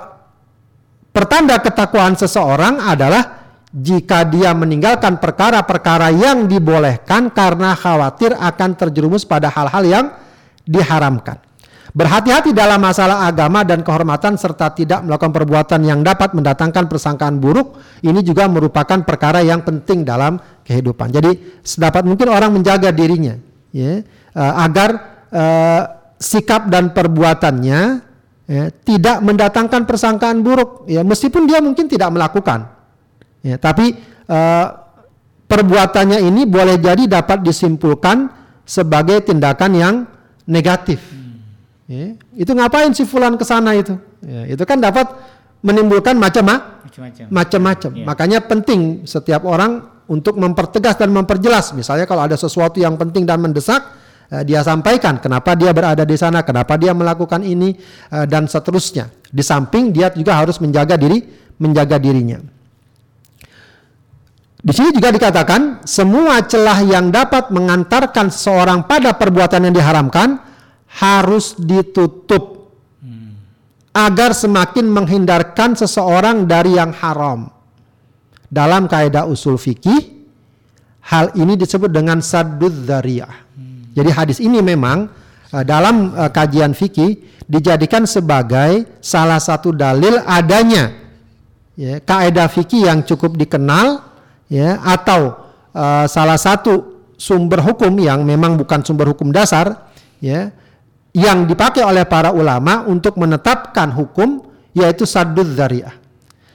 pertanda 1.11 1.59
ketakwaan 1.59 2.15
seseorang 2.15 2.79
adalah 2.83 3.37
jika 3.71 4.23
dia 4.23 4.55
meninggalkan 4.55 5.19
perkara-perkara 5.19 6.09
yang 6.15 6.47
dibolehkan 6.47 7.29
karena 7.35 7.75
khawatir 7.75 8.31
akan 8.33 8.79
terjerumus 8.79 9.27
pada 9.27 9.51
hal-hal 9.51 9.83
yang 9.83 10.05
diharamkan. 10.63 11.43
Berhati-hati 11.97 12.53
dalam 12.53 12.77
masalah 12.77 13.25
agama 13.25 13.65
dan 13.65 13.81
kehormatan 13.81 14.37
serta 14.37 14.69
tidak 14.69 15.01
melakukan 15.01 15.33
perbuatan 15.33 15.81
yang 15.81 16.05
dapat 16.05 16.29
mendatangkan 16.37 16.85
persangkaan 16.85 17.41
buruk. 17.41 17.73
Ini 18.05 18.21
juga 18.21 18.45
merupakan 18.45 19.01
perkara 19.01 19.41
yang 19.41 19.65
penting 19.65 20.05
dalam 20.05 20.37
kehidupan. 20.61 21.09
Jadi 21.09 21.57
sedapat 21.65 22.05
mungkin 22.05 22.29
orang 22.29 22.53
menjaga 22.53 22.93
dirinya 22.93 23.33
ya, 23.73 24.05
uh, 24.37 24.53
agar 24.61 24.89
uh, 25.33 25.96
sikap 26.17 26.69
dan 26.69 26.91
perbuatannya 26.91 27.81
ya, 28.49 28.63
tidak 28.83 29.17
mendatangkan 29.21 29.85
persangkaan 29.85 30.41
buruk. 30.41 30.89
Ya 30.89 31.05
meskipun 31.05 31.45
dia 31.45 31.61
mungkin 31.61 31.85
tidak 31.89 32.09
melakukan. 32.13 32.69
Ya 33.45 33.55
tapi 33.61 33.95
uh, 34.27 34.67
perbuatannya 35.47 36.19
ini 36.25 36.43
boleh 36.43 36.77
jadi 36.77 37.07
dapat 37.07 37.41
disimpulkan 37.41 38.27
sebagai 38.67 39.23
tindakan 39.23 39.71
yang 39.73 39.95
negatif. 40.43 40.99
Ya, 41.87 42.19
itu 42.35 42.51
ngapain 42.51 42.91
si 42.91 43.07
fulan 43.07 43.39
ke 43.39 43.47
sana 43.47 43.71
itu? 43.71 43.95
Ya, 44.19 44.43
itu 44.43 44.59
kan 44.67 44.83
dapat 44.83 45.07
menimbulkan 45.63 46.19
macam-macam. 46.19 47.31
macam-macam. 47.31 47.91
Ya. 47.95 48.03
makanya 48.03 48.39
penting 48.43 49.07
setiap 49.07 49.47
orang 49.47 49.87
untuk 50.11 50.35
mempertegas 50.35 50.99
dan 50.99 51.15
memperjelas. 51.15 51.71
Misalnya 51.71 52.03
kalau 52.03 52.27
ada 52.27 52.35
sesuatu 52.35 52.79
yang 52.79 52.99
penting 52.99 53.23
dan 53.23 53.39
mendesak 53.39 53.83
Eh, 54.27 54.43
dia 54.43 54.59
sampaikan 54.59 55.23
kenapa 55.23 55.55
dia 55.55 55.71
berada 55.71 56.03
di 56.03 56.19
sana, 56.19 56.43
kenapa 56.43 56.75
dia 56.75 56.91
melakukan 56.91 57.47
ini 57.47 57.79
uh, 58.11 58.27
dan 58.27 58.43
seterusnya. 58.43 59.07
Di 59.23 59.39
samping 59.39 59.95
dia 59.95 60.11
juga 60.11 60.35
harus 60.35 60.59
menjaga 60.59 60.99
diri, 60.99 61.23
menjaga 61.63 61.95
dirinya. 61.95 62.35
Di 64.59 64.73
sini 64.75 64.91
juga 64.91 65.15
dikatakan 65.15 65.87
semua 65.87 66.43
celah 66.43 66.83
yang 66.83 67.07
dapat 67.07 67.55
mengantarkan 67.55 68.27
seorang 68.27 68.83
pada 68.83 69.15
perbuatan 69.15 69.71
yang 69.71 69.75
diharamkan 69.79 70.43
harus 70.99 71.55
ditutup 71.55 72.67
agar 73.95 74.35
semakin 74.35 74.91
menghindarkan 74.91 75.79
seseorang 75.79 76.43
dari 76.43 76.75
yang 76.75 76.91
haram. 76.91 77.47
Dalam 78.51 78.91
kaidah 78.91 79.23
usul 79.23 79.55
fikih, 79.55 80.27
hal 81.07 81.31
ini 81.39 81.55
disebut 81.55 81.87
dengan 81.87 82.19
saddud 82.19 82.83
dzariyah 82.83 83.46
jadi 83.97 84.13
hadis 84.13 84.37
ini 84.37 84.61
memang 84.61 85.09
uh, 85.49 85.65
dalam 85.65 86.13
uh, 86.13 86.29
kajian 86.29 86.77
fikih 86.77 87.17
dijadikan 87.49 88.05
sebagai 88.05 88.85
salah 89.01 89.41
satu 89.41 89.73
dalil 89.73 90.21
adanya 90.21 90.93
ya, 91.73 91.97
kaidah 91.97 92.45
fikih 92.45 92.85
yang 92.85 93.01
cukup 93.01 93.33
dikenal 93.33 94.05
ya 94.53 94.77
atau 94.85 95.49
uh, 95.73 96.05
salah 96.05 96.37
satu 96.37 97.01
sumber 97.17 97.65
hukum 97.65 97.97
yang 97.97 98.21
memang 98.21 98.53
bukan 98.53 98.85
sumber 98.85 99.09
hukum 99.09 99.33
dasar 99.33 99.89
ya 100.21 100.53
yang 101.17 101.49
dipakai 101.49 101.81
oleh 101.81 102.05
para 102.05 102.29
ulama 102.29 102.85
untuk 102.85 103.17
menetapkan 103.17 103.89
hukum 103.89 104.45
yaitu 104.77 105.09
sadud 105.09 105.57
dzariah. 105.57 105.97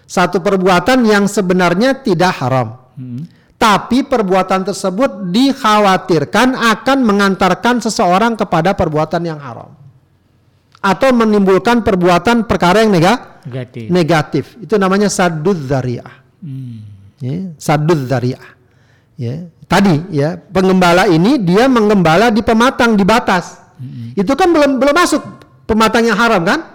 Satu 0.07 0.39
perbuatan 0.39 1.03
yang 1.03 1.27
sebenarnya 1.27 1.99
tidak 1.99 2.39
haram. 2.39 2.79
Hmm 2.95 3.42
tapi 3.63 4.03
perbuatan 4.03 4.67
tersebut 4.67 5.31
dikhawatirkan 5.31 6.59
akan 6.59 6.99
mengantarkan 7.07 7.79
seseorang 7.79 8.35
kepada 8.35 8.75
perbuatan 8.75 9.23
yang 9.23 9.39
haram 9.39 9.71
atau 10.83 11.15
menimbulkan 11.15 11.87
perbuatan 11.87 12.51
perkara 12.51 12.83
yang 12.83 12.91
negatif. 12.91 13.87
negatif. 13.87 14.45
Itu 14.59 14.75
namanya 14.83 15.07
sadud 15.07 15.55
dzariah. 15.55 16.11
Hmm. 16.43 16.83
Ya, 17.23 17.55
sadud 17.55 18.03
dzariah. 18.03 18.43
Ya. 19.15 19.47
Tadi 19.71 20.11
ya, 20.11 20.35
pengembala 20.35 21.07
ini 21.07 21.39
dia 21.39 21.71
mengembala 21.71 22.35
di 22.35 22.43
pematang 22.43 22.99
di 22.99 23.07
batas. 23.07 23.63
Hmm. 23.79 24.11
Itu 24.19 24.35
kan 24.35 24.51
belum 24.51 24.83
belum 24.83 24.95
masuk 24.99 25.23
pematang 25.71 26.11
yang 26.11 26.19
haram 26.19 26.43
kan? 26.43 26.67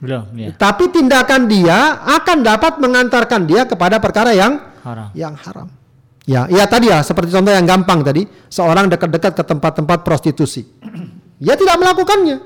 Belum, 0.00 0.32
ya. 0.32 0.56
Tapi 0.56 0.88
tindakan 0.88 1.44
dia 1.44 2.00
akan 2.08 2.40
dapat 2.40 2.80
mengantarkan 2.80 3.44
dia 3.44 3.68
kepada 3.68 4.00
perkara 4.00 4.32
yang 4.32 4.64
haram. 4.80 5.12
Yang 5.12 5.36
haram. 5.44 5.68
Ya, 6.22 6.46
ya 6.46 6.70
tadi 6.70 6.86
ya 6.86 7.02
seperti 7.02 7.34
contoh 7.34 7.50
yang 7.50 7.66
gampang 7.66 8.06
tadi, 8.06 8.22
seorang 8.46 8.86
dekat-dekat 8.86 9.32
ke 9.34 9.44
tempat-tempat 9.46 9.98
prostitusi. 10.06 10.64
Ya 11.42 11.58
tidak 11.58 11.74
melakukannya. 11.74 12.38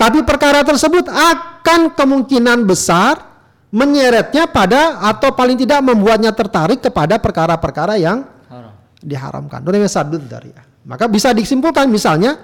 Tapi 0.00 0.24
perkara 0.24 0.64
tersebut 0.64 1.12
akan 1.12 1.92
kemungkinan 1.92 2.64
besar 2.64 3.20
menyeretnya 3.68 4.48
pada 4.48 4.96
atau 5.12 5.36
paling 5.36 5.60
tidak 5.60 5.84
membuatnya 5.84 6.32
tertarik 6.32 6.80
kepada 6.80 7.20
perkara-perkara 7.20 8.00
yang 8.00 8.24
Haram. 8.48 8.72
diharamkan. 8.96 9.60
Dari. 9.60 10.56
Maka 10.88 11.04
bisa 11.04 11.36
disimpulkan 11.36 11.84
misalnya 11.92 12.40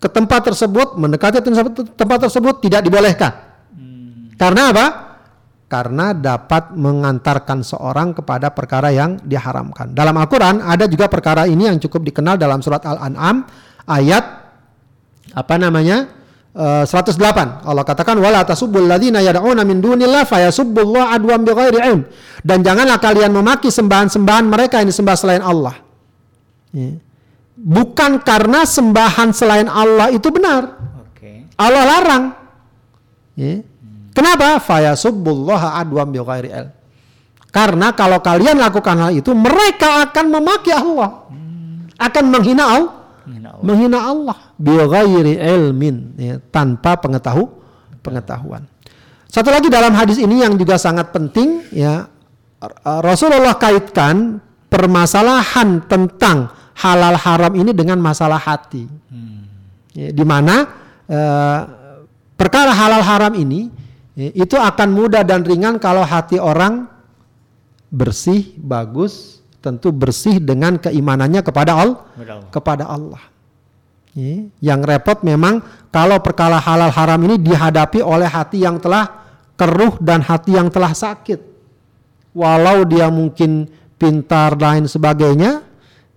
ke 0.00 0.08
tempat 0.08 0.40
tersebut 0.40 0.96
mendekati 0.96 1.44
tempat 1.92 2.18
tersebut 2.24 2.64
tidak 2.64 2.80
dibolehkan. 2.80 3.28
Hmm. 3.76 4.32
Karena 4.40 4.72
apa? 4.72 4.86
Karena 5.72 6.12
dapat 6.12 6.76
mengantarkan 6.76 7.64
seorang 7.64 8.12
kepada 8.12 8.52
perkara 8.52 8.92
yang 8.92 9.16
diharamkan. 9.24 9.96
Dalam 9.96 10.12
Al-Quran 10.20 10.60
ada 10.60 10.84
juga 10.84 11.08
perkara 11.08 11.48
ini 11.48 11.64
yang 11.72 11.80
cukup 11.80 12.04
dikenal 12.04 12.36
dalam 12.36 12.60
surat 12.60 12.84
Al-An'am 12.84 13.48
ayat 13.88 14.24
apa 15.32 15.54
namanya 15.56 16.12
eh, 16.52 16.84
108 16.84 17.64
Allah 17.64 17.84
katakan 17.88 18.20
wala 18.20 18.44
tasubbul 18.44 18.84
ladzina 18.84 19.24
yad'una 19.24 19.64
min 19.64 19.80
dunillah 19.80 20.28
fayasubbullah 20.28 21.16
adwan 21.16 21.40
bighairi 21.40 21.80
ilm 21.88 22.04
dan 22.44 22.60
janganlah 22.60 23.00
kalian 23.00 23.32
memaki 23.32 23.72
sembahan-sembahan 23.72 24.44
mereka 24.44 24.84
yang 24.84 24.92
disembah 24.92 25.16
selain 25.16 25.40
Allah 25.40 25.80
Ya. 26.72 26.96
bukan 27.52 28.20
karena 28.24 28.64
sembahan 28.64 29.28
selain 29.36 29.68
Allah 29.68 30.08
itu 30.08 30.24
benar. 30.32 30.72
Allah 31.56 31.84
larang 31.84 32.24
Ya. 33.36 33.64
Kenapa 34.12 34.60
fayasubbullah 34.62 35.80
adwan 35.80 36.08
bighairi 36.12 36.50
ilm 36.52 36.70
karena 37.52 37.92
kalau 37.92 38.20
kalian 38.24 38.56
lakukan 38.56 38.96
hal 38.96 39.12
itu 39.12 39.32
mereka 39.36 40.08
akan 40.08 40.24
memaki 40.32 40.72
Allah 40.72 41.28
akan 42.00 42.24
menghina 42.30 42.64
Allah 42.64 43.02
Menghina 43.62 43.98
Allah. 44.10 44.36
bighairi 44.58 45.38
ilmin 45.38 46.18
ya, 46.18 46.34
tanpa 46.50 46.98
pengetahu 46.98 47.46
pengetahuan. 48.02 48.66
Satu 49.30 49.54
lagi 49.54 49.70
dalam 49.70 49.94
hadis 49.94 50.18
ini 50.18 50.42
yang 50.42 50.58
juga 50.58 50.76
sangat 50.76 51.14
penting 51.14 51.62
ya 51.70 52.10
Rasulullah 52.84 53.54
kaitkan 53.56 54.42
permasalahan 54.66 55.82
tentang 55.86 56.50
halal 56.78 57.16
haram 57.16 57.52
ini 57.54 57.70
dengan 57.70 58.02
masalah 58.02 58.38
hati. 58.42 58.90
Ya, 59.94 60.08
di 60.10 60.24
mana 60.26 60.66
eh, 61.06 61.58
perkara 62.34 62.74
halal 62.74 63.04
haram 63.06 63.32
ini 63.38 63.70
itu 64.16 64.56
akan 64.60 64.88
mudah 64.92 65.24
dan 65.24 65.40
ringan 65.40 65.80
kalau 65.80 66.04
hati 66.04 66.36
orang 66.36 66.84
bersih, 67.88 68.52
bagus, 68.60 69.40
tentu 69.64 69.88
bersih 69.88 70.36
dengan 70.40 70.76
keimanannya 70.76 71.40
kepada 71.40 71.72
Allah 71.76 71.98
Kepada 72.12 72.32
Allah. 72.36 72.50
kepada 72.52 72.84
Allah. 72.88 73.22
Ya, 74.12 74.36
Yang 74.60 74.80
repot 74.92 75.18
memang 75.24 75.64
kalau 75.88 76.20
perkara 76.20 76.60
halal 76.60 76.92
haram 76.92 77.20
ini 77.24 77.40
dihadapi 77.40 78.04
oleh 78.04 78.28
hati 78.28 78.60
yang 78.60 78.76
telah 78.76 79.08
keruh 79.56 79.96
dan 80.04 80.20
hati 80.20 80.60
yang 80.60 80.68
telah 80.68 80.92
sakit. 80.92 81.40
Walau 82.36 82.84
dia 82.84 83.08
mungkin 83.08 83.68
pintar 83.96 84.56
lain 84.56 84.88
sebagainya, 84.88 85.64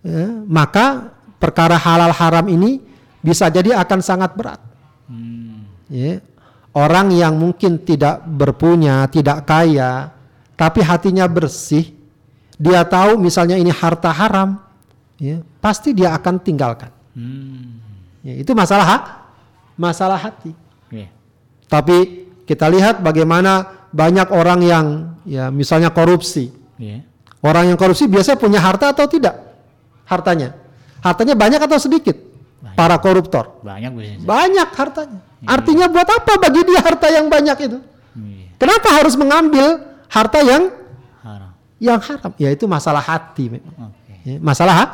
ya, 0.03 0.25
maka 0.47 1.15
perkara 1.39 1.79
halal 1.79 2.11
haram 2.11 2.47
ini 2.51 2.79
bisa 3.23 3.47
jadi 3.51 3.79
akan 3.79 3.99
sangat 4.03 4.31
berat. 4.35 4.59
Ya, 5.85 6.19
Orang 6.75 7.15
yang 7.15 7.39
mungkin 7.39 7.79
tidak 7.87 8.27
berpunya, 8.27 9.07
tidak 9.07 9.47
kaya, 9.47 10.11
tapi 10.59 10.83
hatinya 10.83 11.23
bersih, 11.23 11.95
dia 12.59 12.83
tahu 12.83 13.15
misalnya 13.15 13.55
ini 13.55 13.71
harta 13.71 14.11
haram, 14.11 14.59
ya, 15.15 15.39
pasti 15.63 15.95
dia 15.95 16.11
akan 16.11 16.35
tinggalkan. 16.43 16.91
Hmm. 17.15 17.79
Ya, 18.27 18.43
itu 18.43 18.51
masalah 18.51 18.83
ha- 18.83 19.07
masalah 19.79 20.19
hati. 20.19 20.51
Iya. 20.91 21.07
Tapi 21.71 22.27
kita 22.43 22.67
lihat 22.67 22.99
bagaimana 22.99 23.87
banyak 23.95 24.27
orang 24.35 24.59
yang 24.59 24.85
ya 25.23 25.47
misalnya 25.47 25.95
korupsi. 25.95 26.51
Iya. 26.75 27.07
Orang 27.39 27.71
yang 27.71 27.79
korupsi 27.79 28.09
biasa 28.09 28.35
punya 28.35 28.59
harta 28.59 28.91
atau 28.91 29.07
tidak? 29.07 29.37
Hartanya. 30.03 30.57
Hartanya 30.99 31.37
banyak 31.37 31.61
atau 31.61 31.77
sedikit? 31.79 32.17
Banyak. 32.65 32.75
Para 32.75 32.97
koruptor. 32.97 33.61
Banyak 33.61 33.91
bisnisnya. 33.93 34.25
Banyak 34.25 34.69
hartanya. 34.73 35.19
Artinya 35.45 35.85
buat 35.85 36.09
apa 36.09 36.33
bagi 36.41 36.61
dia 36.65 36.81
harta 36.81 37.07
yang 37.07 37.29
banyak 37.29 37.57
itu? 37.61 37.77
Iya. 38.17 38.45
Kenapa 38.57 38.89
harus 38.89 39.13
mengambil 39.13 39.85
harta 40.09 40.41
yang 40.41 40.73
Haram. 41.21 41.51
yang 41.77 41.99
haram? 42.01 42.31
Ya 42.35 42.49
itu 42.49 42.65
masalah 42.65 42.99
hati 42.99 43.53
memang. 43.53 43.93
Oke. 43.93 44.13
Ya, 44.25 44.41
masalah 44.41 44.73
ha- 44.75 44.93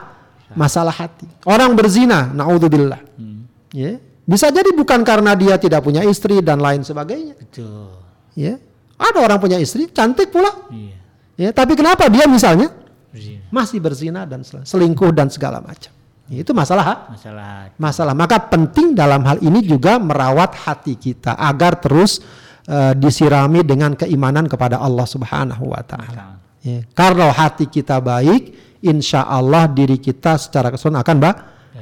masalah 0.52 0.92
hati. 0.92 1.24
Orang 1.48 1.72
berzina, 1.72 2.28
naudzubillah. 2.28 3.00
Hmm. 3.16 3.48
Ya, 3.72 3.96
bisa 4.28 4.52
jadi 4.52 4.68
bukan 4.76 5.00
karena 5.02 5.32
dia 5.32 5.56
tidak 5.56 5.80
punya 5.80 6.04
istri 6.04 6.44
dan 6.44 6.60
lain 6.60 6.84
sebagainya. 6.84 7.40
Betul. 7.40 7.96
Ya, 8.36 8.60
ada 9.00 9.20
orang 9.24 9.40
punya 9.40 9.56
istri 9.56 9.88
cantik 9.88 10.28
pula. 10.28 10.52
Iya. 10.68 11.00
Ya, 11.40 11.50
tapi 11.56 11.80
kenapa 11.80 12.12
dia 12.12 12.28
misalnya 12.28 12.68
Berzina. 13.08 13.48
masih 13.48 13.80
berzina 13.80 14.22
dan 14.28 14.44
sel- 14.44 14.68
selingkuh 14.68 15.16
dan 15.16 15.32
segala 15.32 15.64
macam? 15.64 15.96
Ya, 16.32 16.48
itu 16.48 16.56
masalah 16.56 16.84
ha- 16.88 17.02
Masalah 17.12 17.76
masalah. 17.76 18.14
Maka 18.16 18.40
penting 18.48 18.96
dalam 18.96 19.20
hal 19.28 19.44
ini 19.44 19.60
juga 19.68 20.00
merawat 20.00 20.56
hati 20.56 20.96
kita 20.96 21.36
agar 21.36 21.84
terus 21.84 22.24
eh, 22.72 22.96
disirami 22.96 23.68
dengan 23.68 23.92
keimanan 24.00 24.48
kepada 24.48 24.80
Allah 24.80 25.04
Subhanahu 25.04 25.76
wa 25.76 25.84
taala. 25.84 26.40
Ya, 26.64 26.88
Kalau 26.96 27.28
hati 27.36 27.68
kita 27.68 28.00
baik, 28.00 28.56
insya 28.80 29.28
Allah 29.28 29.68
diri 29.68 30.00
kita 30.00 30.40
secara 30.40 30.72
keseluruhan 30.72 31.04
akan 31.04 31.18
ba 31.20 31.32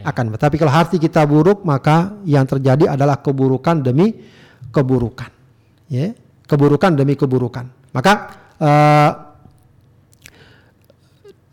akan 0.01 0.25
Tapi 0.39 0.55
kalau 0.57 0.73
hati 0.73 0.97
kita 0.97 1.27
buruk, 1.29 1.61
maka 1.67 2.17
yang 2.25 2.47
terjadi 2.49 2.97
adalah 2.97 3.21
keburukan 3.21 3.85
demi 3.85 4.17
keburukan. 4.73 5.29
Ya, 5.93 6.17
keburukan 6.49 6.97
demi 6.97 7.13
keburukan. 7.13 7.69
Maka 7.93 8.13
eh, 8.57 9.28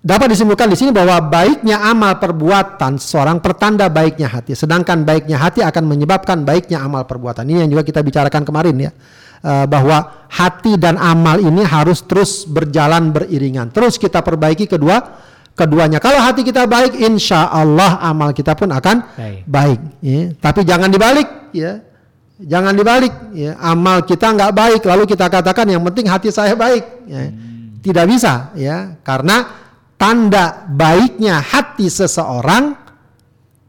dapat 0.06 0.30
disimpulkan 0.30 0.70
di 0.70 0.78
sini 0.78 0.94
bahwa 0.94 1.18
baiknya 1.18 1.82
amal 1.82 2.22
perbuatan 2.22 3.02
seorang 3.02 3.42
pertanda 3.42 3.90
baiknya 3.90 4.30
hati. 4.30 4.54
Sedangkan 4.54 5.02
baiknya 5.02 5.34
hati 5.34 5.66
akan 5.66 5.82
menyebabkan 5.82 6.46
baiknya 6.46 6.78
amal 6.78 7.02
perbuatan. 7.02 7.42
Ini 7.42 7.66
yang 7.66 7.70
juga 7.74 7.82
kita 7.82 8.06
bicarakan 8.06 8.46
kemarin 8.46 8.76
ya. 8.78 8.90
Eh, 9.42 9.66
bahwa 9.66 10.26
hati 10.30 10.78
dan 10.78 10.94
amal 10.96 11.42
ini 11.42 11.66
harus 11.66 12.06
terus 12.06 12.46
berjalan 12.46 13.10
beriringan. 13.10 13.74
Terus 13.74 13.98
kita 13.98 14.22
perbaiki 14.22 14.70
kedua 14.70 15.02
keduanya. 15.58 15.98
Kalau 15.98 16.22
hati 16.22 16.46
kita 16.46 16.70
baik, 16.70 17.02
insya 17.02 17.50
Allah 17.50 17.98
amal 17.98 18.30
kita 18.30 18.54
pun 18.54 18.70
akan 18.70 18.96
Baik. 19.18 19.42
baik. 19.44 19.80
ya. 20.06 20.22
Tapi 20.38 20.60
jangan 20.62 20.88
dibalik 20.88 21.28
ya. 21.50 21.82
Jangan 22.38 22.78
dibalik 22.78 23.12
ya. 23.34 23.58
Amal 23.58 24.06
kita 24.06 24.30
nggak 24.38 24.52
baik 24.54 24.80
lalu 24.86 25.02
kita 25.08 25.26
katakan 25.26 25.66
yang 25.66 25.82
penting 25.82 26.06
hati 26.06 26.30
saya 26.30 26.54
baik. 26.54 26.84
ya. 27.10 27.26
Tidak 27.82 28.04
bisa 28.06 28.54
ya. 28.54 28.98
Karena 29.02 29.65
tanda 29.96 30.64
baiknya 30.68 31.40
hati 31.40 31.88
seseorang 31.88 32.76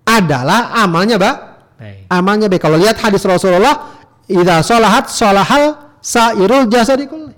adalah 0.07 0.75
amalnya 0.79 1.19
ba 1.19 1.31
baik. 1.75 2.07
amalnya 2.07 2.47
baik. 2.47 2.61
Kalau 2.63 2.77
lihat 2.79 2.95
hadis 2.99 3.23
Rasulullah, 3.27 3.99
idza 4.27 4.63
sholahat 4.63 5.11
sholahal 5.11 5.63
sairul 5.99 6.67
jasadi 6.71 7.07
kulli. 7.07 7.35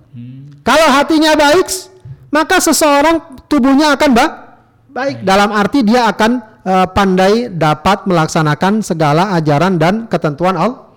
Kalau 0.62 0.88
hatinya 0.94 1.34
baik, 1.34 1.66
maka 2.30 2.62
seseorang 2.62 3.46
tubuhnya 3.50 3.98
akan 3.98 4.10
ba 4.14 4.26
baik. 4.94 5.26
Dalam 5.26 5.50
arti 5.50 5.82
dia 5.82 6.10
akan 6.10 6.32
eh, 6.66 6.88
pandai 6.94 7.50
dapat 7.50 8.06
melaksanakan 8.06 8.86
segala 8.86 9.34
ajaran 9.34 9.82
dan 9.82 10.06
ketentuan 10.06 10.58
Allah. 10.58 10.89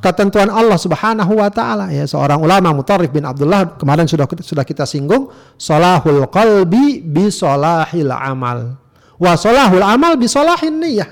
Ketentuan 0.00 0.48
Allah 0.48 0.78
Subhanahu 0.78 1.32
wa 1.40 1.50
taala. 1.52 1.90
Ya 1.92 2.04
seorang 2.06 2.40
ulama 2.40 2.72
Mutarrif 2.72 3.12
bin 3.12 3.26
Abdullah 3.26 3.76
kemarin 3.76 4.06
sudah 4.06 4.24
sudah 4.40 4.64
kita 4.64 4.86
singgung 4.88 5.28
solahul 5.58 6.24
qalbi 6.30 7.02
bi 7.02 7.28
solahil 7.28 8.12
amal. 8.12 8.78
Wa 9.18 9.34
solahul 9.34 9.84
amal 9.84 10.14
bi 10.16 10.30
solahin 10.30 10.78
niyah. 10.78 11.10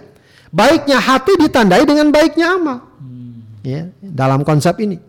Baiknya 0.54 1.02
hati 1.02 1.36
ditandai 1.36 1.82
dengan 1.84 2.08
baiknya 2.14 2.46
amal. 2.56 2.78
Ya 3.66 3.90
dalam 4.00 4.46
konsep 4.46 4.78
ini. 4.80 5.02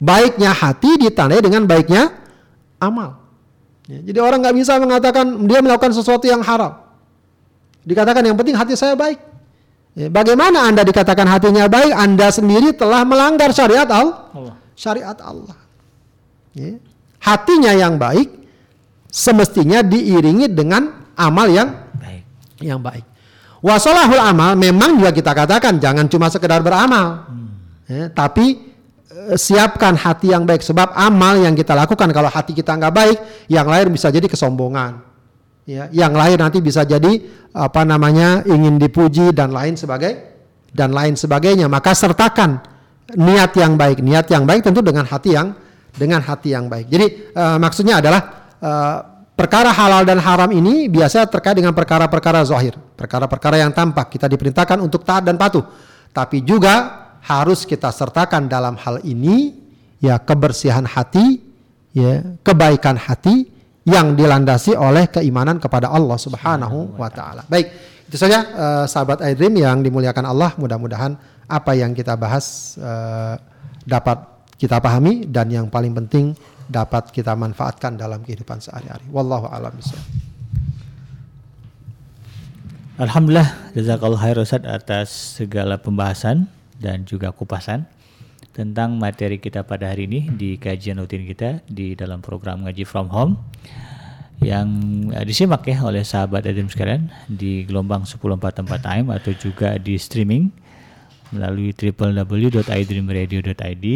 Baiknya 0.00 0.50
hati 0.50 0.98
ditandai 0.98 1.40
dengan 1.44 1.68
baiknya 1.68 2.10
amal. 2.80 3.20
Ya, 3.86 4.00
jadi 4.00 4.18
orang 4.22 4.40
nggak 4.42 4.56
bisa 4.56 4.80
mengatakan 4.80 5.46
dia 5.46 5.60
melakukan 5.60 5.92
sesuatu 5.92 6.24
yang 6.26 6.40
haram. 6.42 6.80
Dikatakan 7.84 8.22
yang 8.24 8.36
penting 8.36 8.56
hati 8.56 8.76
saya 8.76 8.92
baik 8.92 9.29
bagaimana 9.96 10.70
Anda 10.70 10.86
dikatakan 10.86 11.26
hatinya 11.26 11.66
baik? 11.66 11.92
Anda 11.92 12.30
sendiri 12.30 12.72
telah 12.78 13.02
melanggar 13.02 13.50
syariat 13.50 13.88
Allah. 13.90 14.54
Syariat 14.78 15.18
Allah. 15.18 15.58
Ya. 16.54 16.78
Hatinya 17.20 17.74
yang 17.76 18.00
baik 18.00 18.32
semestinya 19.10 19.82
diiringi 19.84 20.48
dengan 20.48 21.10
amal 21.18 21.50
yang 21.50 21.68
Baik. 21.98 22.22
yang 22.62 22.80
baik. 22.80 23.04
Wasolahul 23.60 24.22
amal 24.22 24.56
memang 24.56 24.96
juga 24.96 25.12
kita 25.12 25.36
katakan 25.36 25.76
jangan 25.76 26.08
cuma 26.08 26.32
sekedar 26.32 26.64
beramal, 26.64 27.28
Ya, 27.90 28.06
tapi 28.06 28.70
eh, 29.10 29.34
siapkan 29.34 29.98
hati 29.98 30.30
yang 30.30 30.46
baik 30.46 30.62
sebab 30.62 30.94
amal 30.94 31.42
yang 31.42 31.58
kita 31.58 31.74
lakukan 31.74 32.06
kalau 32.14 32.30
hati 32.30 32.54
kita 32.54 32.72
nggak 32.78 32.94
baik, 32.94 33.18
yang 33.50 33.66
lain 33.66 33.90
bisa 33.90 34.08
jadi 34.08 34.30
kesombongan. 34.30 35.09
Ya, 35.70 35.86
yang 35.94 36.18
lain 36.18 36.34
nanti 36.34 36.58
bisa 36.58 36.82
jadi 36.82 37.22
apa 37.54 37.86
namanya 37.86 38.42
ingin 38.42 38.74
dipuji 38.74 39.30
dan 39.30 39.54
lain 39.54 39.78
sebagai 39.78 40.18
dan 40.74 40.90
lain 40.90 41.14
sebagainya. 41.14 41.70
Maka 41.70 41.94
sertakan 41.94 42.58
niat 43.14 43.54
yang 43.54 43.78
baik, 43.78 44.02
niat 44.02 44.26
yang 44.34 44.50
baik 44.50 44.66
tentu 44.66 44.82
dengan 44.82 45.06
hati 45.06 45.38
yang 45.38 45.54
dengan 45.94 46.26
hati 46.26 46.58
yang 46.58 46.66
baik. 46.66 46.90
Jadi 46.90 47.06
eh, 47.30 47.56
maksudnya 47.62 48.02
adalah 48.02 48.50
eh, 48.58 48.96
perkara 49.38 49.70
halal 49.70 50.02
dan 50.02 50.18
haram 50.18 50.50
ini 50.50 50.90
biasa 50.90 51.30
terkait 51.30 51.54
dengan 51.54 51.70
perkara-perkara 51.70 52.42
zahir, 52.42 52.74
perkara-perkara 52.74 53.62
yang 53.62 53.70
tampak. 53.70 54.10
Kita 54.18 54.26
diperintahkan 54.26 54.82
untuk 54.82 55.06
taat 55.06 55.22
dan 55.22 55.38
patuh. 55.38 55.62
Tapi 56.10 56.42
juga 56.42 57.06
harus 57.22 57.62
kita 57.62 57.94
sertakan 57.94 58.50
dalam 58.50 58.74
hal 58.74 59.06
ini 59.06 59.54
ya 60.02 60.18
kebersihan 60.18 60.82
hati, 60.82 61.38
ya 61.94 62.26
kebaikan 62.42 62.98
hati 62.98 63.59
yang 63.90 64.14
dilandasi 64.14 64.78
oleh 64.78 65.10
keimanan 65.10 65.58
kepada 65.58 65.90
Allah 65.90 66.14
Subhanahu 66.14 66.94
wa 66.94 67.10
taala. 67.10 67.42
Baik, 67.50 67.90
Itu 68.10 68.18
saja 68.18 68.42
uh, 68.42 68.84
sahabat 68.90 69.22
iDream 69.22 69.54
yang 69.58 69.78
dimuliakan 69.86 70.26
Allah, 70.26 70.50
mudah-mudahan 70.58 71.14
apa 71.46 71.72
yang 71.78 71.94
kita 71.94 72.18
bahas 72.18 72.74
uh, 72.78 73.38
dapat 73.86 74.18
kita 74.58 74.82
pahami 74.82 75.30
dan 75.30 75.46
yang 75.50 75.66
paling 75.70 75.94
penting 75.94 76.34
dapat 76.66 77.10
kita 77.10 77.34
manfaatkan 77.38 77.98
dalam 77.98 78.22
kehidupan 78.22 78.62
sehari-hari. 78.62 79.06
Wallahu 79.10 79.50
a'lam 79.50 79.74
Alhamdulillah 83.00 83.72
jazakallah 83.72 84.20
khair 84.20 84.36
Ustaz 84.42 84.62
atas 84.66 85.08
segala 85.40 85.80
pembahasan 85.80 86.50
dan 86.76 87.08
juga 87.08 87.32
kupasan 87.32 87.88
tentang 88.50 88.98
materi 88.98 89.38
kita 89.38 89.62
pada 89.62 89.86
hari 89.92 90.04
ini 90.10 90.26
di 90.32 90.56
kajian 90.56 90.98
rutin 90.98 91.26
kita 91.28 91.60
di 91.68 91.94
dalam 91.94 92.20
program 92.24 92.64
ngaji 92.66 92.84
from 92.88 93.08
home 93.08 93.36
yang 94.40 94.68
uh, 95.12 95.24
disimak 95.24 95.68
ya 95.68 95.84
oleh 95.84 96.00
sahabat 96.00 96.48
Adim 96.48 96.72
sekalian 96.72 97.12
di 97.28 97.68
gelombang 97.68 98.08
1044 98.08 98.88
AM 98.88 99.12
atau 99.12 99.36
juga 99.36 99.76
di 99.76 100.00
streaming 100.00 100.48
melalui 101.30 101.76
www.idreamradio.id 101.76 103.86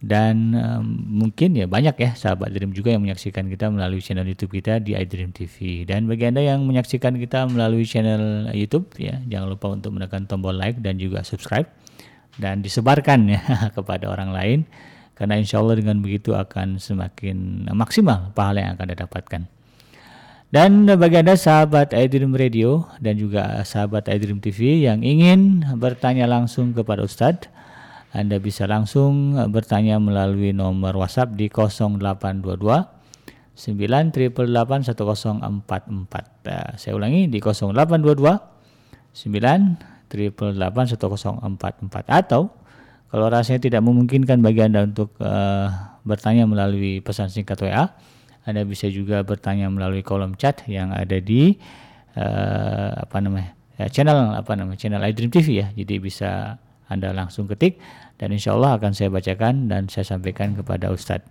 dan 0.00 0.56
um, 0.56 0.84
mungkin 1.20 1.52
ya 1.52 1.68
banyak 1.68 1.92
ya 2.00 2.16
sahabat 2.16 2.56
Dream 2.56 2.72
juga 2.72 2.96
yang 2.96 3.04
menyaksikan 3.04 3.52
kita 3.52 3.68
melalui 3.68 4.00
channel 4.00 4.24
YouTube 4.24 4.56
kita 4.56 4.80
di 4.80 4.96
iDream 4.96 5.28
TV 5.28 5.84
dan 5.84 6.08
bagi 6.08 6.24
anda 6.24 6.40
yang 6.40 6.64
menyaksikan 6.64 7.20
kita 7.20 7.44
melalui 7.44 7.84
channel 7.84 8.48
YouTube 8.56 8.88
ya 8.96 9.20
jangan 9.28 9.52
lupa 9.52 9.68
untuk 9.68 9.92
menekan 9.92 10.24
tombol 10.24 10.56
like 10.56 10.80
dan 10.80 10.96
juga 10.96 11.20
subscribe 11.20 11.68
dan 12.38 12.62
disebarkan 12.62 13.32
ya 13.32 13.40
kepada 13.76 14.12
orang 14.12 14.30
lain 14.30 14.58
karena 15.18 15.36
insya 15.36 15.60
Allah 15.60 15.76
dengan 15.76 16.00
begitu 16.00 16.32
akan 16.32 16.80
semakin 16.80 17.68
maksimal 17.76 18.32
pahala 18.32 18.64
yang 18.64 18.72
akan 18.76 18.88
didapatkan. 18.96 19.42
Dan 20.50 20.82
bagi 20.82 21.14
Anda 21.20 21.38
sahabat 21.38 21.94
iDream 21.94 22.34
Radio 22.34 22.82
dan 22.98 23.14
juga 23.14 23.62
sahabat 23.62 24.10
iDream 24.10 24.42
TV 24.42 24.82
yang 24.82 25.06
ingin 25.06 25.62
bertanya 25.78 26.26
langsung 26.26 26.74
kepada 26.74 27.06
Ustadz, 27.06 27.46
Anda 28.10 28.42
bisa 28.42 28.66
langsung 28.66 29.38
bertanya 29.54 30.02
melalui 30.02 30.50
nomor 30.50 30.98
WhatsApp 30.98 31.38
di 31.38 31.46
0822 31.46 32.66
9881044. 33.54 35.38
Nah, 36.48 36.80
saya 36.80 36.96
ulangi 36.96 37.28
di 37.28 37.38
0822 37.38 38.40
9881044 40.10 42.10
atau 42.10 42.50
kalau 43.10 43.26
rasanya 43.26 43.60
tidak 43.62 43.82
memungkinkan 43.82 44.42
bagi 44.42 44.66
Anda 44.66 44.86
untuk 44.86 45.14
uh, 45.18 45.70
bertanya 46.06 46.46
melalui 46.46 47.02
pesan 47.02 47.30
singkat 47.30 47.58
WA, 47.58 47.90
anda 48.48 48.64
bisa 48.64 48.88
juga 48.88 49.20
bertanya 49.20 49.68
melalui 49.68 50.00
kolom 50.00 50.32
chat 50.32 50.64
yang 50.64 50.96
ada 50.96 51.20
di 51.20 51.60
uh, 52.16 53.04
apa 53.04 53.20
namanya 53.20 53.52
ya, 53.76 53.92
channel 53.92 54.32
apa 54.32 54.56
namanya 54.56 54.80
channel 54.80 55.02
iDream 55.04 55.28
TV 55.28 55.60
ya. 55.60 55.66
Jadi 55.76 55.94
bisa 56.00 56.56
Anda 56.90 57.12
langsung 57.12 57.46
ketik 57.46 57.78
dan 58.16 58.32
insya 58.32 58.56
Allah 58.56 58.80
akan 58.80 58.96
saya 58.96 59.12
bacakan 59.12 59.68
dan 59.68 59.86
saya 59.86 60.08
sampaikan 60.08 60.56
kepada 60.56 60.88
Ustadz. 60.90 61.28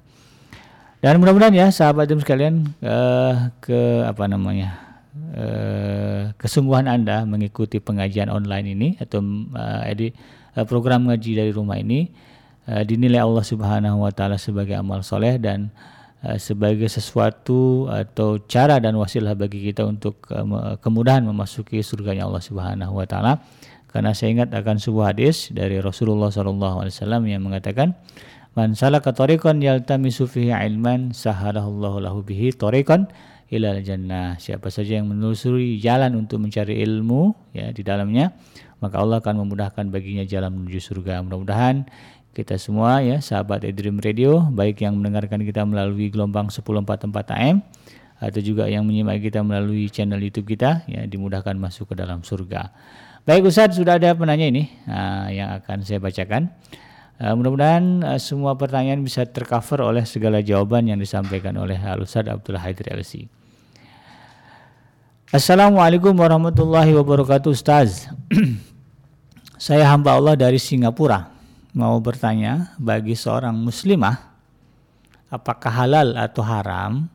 Dan 1.00 1.24
mudah-mudahan 1.24 1.56
ya 1.56 1.68
sahabat 1.72 2.12
Dream 2.12 2.20
sekalian 2.20 2.76
uh, 2.84 3.56
ke 3.64 4.04
apa 4.04 4.28
namanya 4.28 4.89
uh, 5.16 6.34
kesungguhan 6.38 6.86
Anda 6.90 7.26
mengikuti 7.26 7.82
pengajian 7.82 8.30
online 8.30 8.68
ini 8.74 8.90
atau 8.98 9.22
uh, 9.56 9.84
edi, 9.86 10.14
uh, 10.58 10.66
program 10.66 11.10
ngaji 11.10 11.32
dari 11.38 11.52
rumah 11.54 11.78
ini 11.80 12.10
dinilai 12.70 13.26
Allah 13.26 13.42
Subhanahu 13.42 14.06
wa 14.06 14.14
taala 14.14 14.38
sebagai 14.38 14.78
amal 14.78 15.02
soleh 15.02 15.42
dan 15.42 15.74
Eh, 16.20 16.36
sebagai 16.36 16.92
sesuatu 16.92 17.88
atau 17.88 18.44
cara 18.44 18.76
dan 18.84 18.92
wasilah 19.00 19.40
bagi 19.40 19.72
kita 19.72 19.88
untuk 19.88 20.20
kemudahan 20.84 21.24
memasuki 21.24 21.80
surganya 21.80 22.28
Allah 22.28 22.44
Subhanahu 22.44 22.92
wa 22.92 23.08
taala. 23.08 23.40
Karena 23.88 24.12
saya 24.12 24.36
ingat 24.36 24.52
akan 24.52 24.84
sebuah 24.84 25.16
hadis 25.16 25.48
dari 25.56 25.80
Rasulullah 25.80 26.28
SAW 26.28 27.24
yang 27.24 27.40
mengatakan 27.48 27.96
Man 28.52 28.76
salaka 28.76 29.16
tariqan 29.16 29.64
yaltamisu 29.64 30.28
fihi 30.28 30.52
ilman 30.52 31.16
sahalallahu 31.16 32.04
lahu 32.04 32.20
bihi 32.20 32.52
tariqan 32.52 33.08
ilal 33.50 33.82
jannah. 33.82 34.38
Siapa 34.38 34.70
saja 34.70 35.02
yang 35.02 35.10
menelusuri 35.10 35.82
jalan 35.82 36.16
untuk 36.18 36.42
mencari 36.42 36.82
ilmu 36.86 37.54
ya 37.54 37.74
di 37.74 37.82
dalamnya, 37.82 38.34
maka 38.80 39.02
Allah 39.02 39.20
akan 39.20 39.46
memudahkan 39.46 39.90
baginya 39.90 40.24
jalan 40.24 40.54
menuju 40.54 40.80
surga. 40.80 41.26
Mudah-mudahan 41.26 41.90
kita 42.34 42.62
semua 42.62 43.02
ya 43.02 43.20
sahabat 43.20 43.66
Edream 43.66 43.98
Radio 44.00 44.46
baik 44.54 44.86
yang 44.86 44.96
mendengarkan 44.96 45.42
kita 45.42 45.66
melalui 45.66 46.14
gelombang 46.14 46.48
1044 46.54 47.10
AM 47.36 47.66
atau 48.20 48.40
juga 48.44 48.70
yang 48.70 48.86
menyimak 48.86 49.20
kita 49.24 49.42
melalui 49.42 49.90
channel 49.90 50.22
YouTube 50.22 50.54
kita 50.54 50.86
ya 50.86 51.04
dimudahkan 51.10 51.56
masuk 51.58 51.92
ke 51.92 51.96
dalam 51.98 52.22
surga. 52.22 52.72
Baik 53.28 53.50
Ustaz 53.50 53.76
sudah 53.76 54.00
ada 54.00 54.14
penanya 54.16 54.48
ini 54.48 54.72
nah, 54.86 55.28
yang 55.32 55.52
akan 55.60 55.84
saya 55.84 56.00
bacakan. 56.00 56.54
Uh, 57.20 57.36
mudah-mudahan 57.36 58.00
uh, 58.08 58.20
semua 58.20 58.56
pertanyaan 58.56 59.04
bisa 59.04 59.28
tercover 59.28 59.84
oleh 59.84 60.08
segala 60.08 60.40
jawaban 60.40 60.88
yang 60.88 60.96
disampaikan 60.96 61.60
oleh 61.60 61.76
Al 61.76 62.08
Ustaz 62.08 62.24
Abdullah 62.24 62.64
Haidir 62.64 62.88
LC. 62.96 63.39
Assalamualaikum 65.30 66.10
warahmatullahi 66.18 66.90
wabarakatuh 66.90 67.54
Ustaz. 67.54 68.10
saya 69.62 69.86
hamba 69.86 70.18
Allah 70.18 70.34
dari 70.34 70.58
Singapura 70.58 71.30
mau 71.70 72.02
bertanya 72.02 72.74
bagi 72.82 73.14
seorang 73.14 73.54
muslimah 73.54 74.18
apakah 75.30 75.70
halal 75.70 76.18
atau 76.18 76.42
haram 76.42 77.06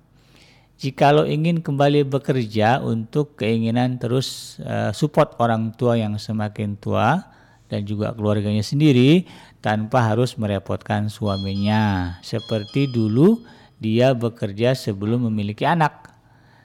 jikalau 0.79 1.27
ingin 1.27 1.59
kembali 1.59 2.07
bekerja 2.07 2.79
untuk 2.87 3.35
keinginan 3.35 3.99
terus 3.99 4.63
uh, 4.63 4.95
support 4.95 5.35
orang 5.43 5.75
tua 5.75 5.99
yang 5.99 6.15
semakin 6.15 6.79
tua 6.79 7.19
dan 7.67 7.83
juga 7.83 8.15
keluarganya 8.15 8.63
sendiri 8.63 9.27
tanpa 9.59 10.15
harus 10.15 10.39
merepotkan 10.39 11.11
suaminya 11.11 12.15
seperti 12.23 12.87
dulu 12.87 13.43
dia 13.83 14.15
bekerja 14.15 14.79
sebelum 14.79 15.27
memiliki 15.27 15.67
anak. 15.67 16.04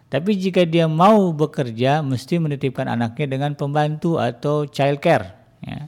Tapi 0.10 0.42
jika 0.42 0.66
dia 0.66 0.90
mau 0.90 1.30
bekerja 1.30 2.02
mesti 2.02 2.42
menitipkan 2.42 2.90
anaknya 2.90 3.30
dengan 3.30 3.54
pembantu 3.54 4.18
atau 4.18 4.66
childcare 4.66 5.38
ya. 5.62 5.86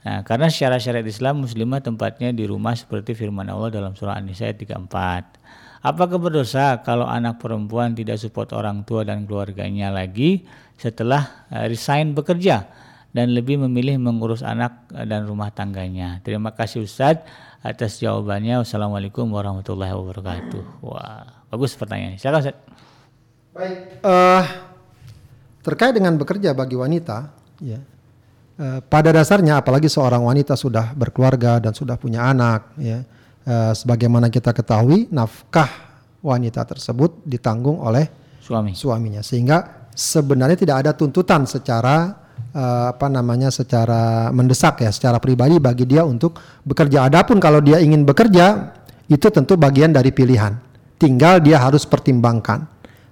Nah, 0.00 0.24
karena 0.24 0.48
secara 0.48 0.80
syariat 0.80 1.04
Islam 1.04 1.44
muslimah 1.44 1.84
tempatnya 1.84 2.32
di 2.32 2.48
rumah 2.48 2.72
seperti 2.72 3.12
firman 3.12 3.52
Allah 3.52 3.68
dalam 3.68 3.92
surah 3.92 4.16
An-Nisa 4.16 4.48
ayat 4.48 4.56
34. 4.64 5.84
Apakah 5.84 6.16
berdosa 6.16 6.80
kalau 6.80 7.04
anak 7.04 7.40
perempuan 7.40 7.92
tidak 7.92 8.16
support 8.16 8.52
orang 8.56 8.84
tua 8.84 9.04
dan 9.04 9.28
keluarganya 9.28 9.92
lagi 9.92 10.44
setelah 10.80 11.48
uh, 11.52 11.68
resign 11.68 12.16
bekerja 12.16 12.68
dan 13.12 13.32
lebih 13.36 13.60
memilih 13.60 14.00
mengurus 14.00 14.40
anak 14.40 14.88
dan 14.88 15.28
rumah 15.28 15.52
tangganya? 15.52 16.24
Terima 16.24 16.56
kasih 16.56 16.84
Ustadz 16.84 17.24
atas 17.60 18.00
jawabannya. 18.00 18.64
Wassalamualaikum 18.64 19.28
warahmatullahi 19.28 19.92
wabarakatuh. 19.92 20.84
Wah, 20.84 21.44
bagus 21.52 21.76
pertanyaannya. 21.76 22.16
Silakan 22.16 22.40
Ustadz. 22.40 22.89
Baik. 23.60 23.78
Uh, 24.00 24.44
terkait 25.60 25.92
dengan 25.92 26.16
bekerja 26.16 26.56
bagi 26.56 26.80
wanita, 26.80 27.28
ya 27.60 27.80
Eh, 28.60 28.80
pada 28.92 29.08
dasarnya 29.08 29.64
apalagi 29.64 29.88
seorang 29.88 30.20
wanita 30.20 30.52
sudah 30.52 30.92
berkeluarga 30.92 31.56
dan 31.64 31.72
sudah 31.72 31.96
punya 31.96 32.28
anak 32.28 32.76
ya 32.76 33.00
uh, 33.48 33.72
sebagaimana 33.72 34.28
kita 34.28 34.52
ketahui 34.52 35.08
nafkah 35.08 35.88
wanita 36.20 36.68
tersebut 36.68 37.24
ditanggung 37.24 37.80
oleh 37.80 38.04
suami. 38.44 38.76
suaminya. 38.76 39.24
Sehingga 39.24 39.88
sebenarnya 39.96 40.60
tidak 40.60 40.76
ada 40.84 40.92
tuntutan 40.92 41.48
secara 41.48 42.20
uh, 42.52 42.92
apa 42.92 43.08
namanya 43.08 43.48
secara 43.48 44.28
mendesak 44.28 44.84
ya 44.84 44.92
secara 44.92 45.16
pribadi 45.16 45.56
bagi 45.56 45.88
dia 45.88 46.04
untuk 46.04 46.36
bekerja. 46.60 47.08
Adapun 47.08 47.40
kalau 47.40 47.64
dia 47.64 47.80
ingin 47.80 48.04
bekerja 48.04 48.76
itu 49.08 49.24
tentu 49.32 49.56
bagian 49.56 49.88
dari 49.88 50.12
pilihan. 50.12 50.52
Tinggal 51.00 51.40
dia 51.40 51.64
harus 51.64 51.88
pertimbangkan 51.88 52.68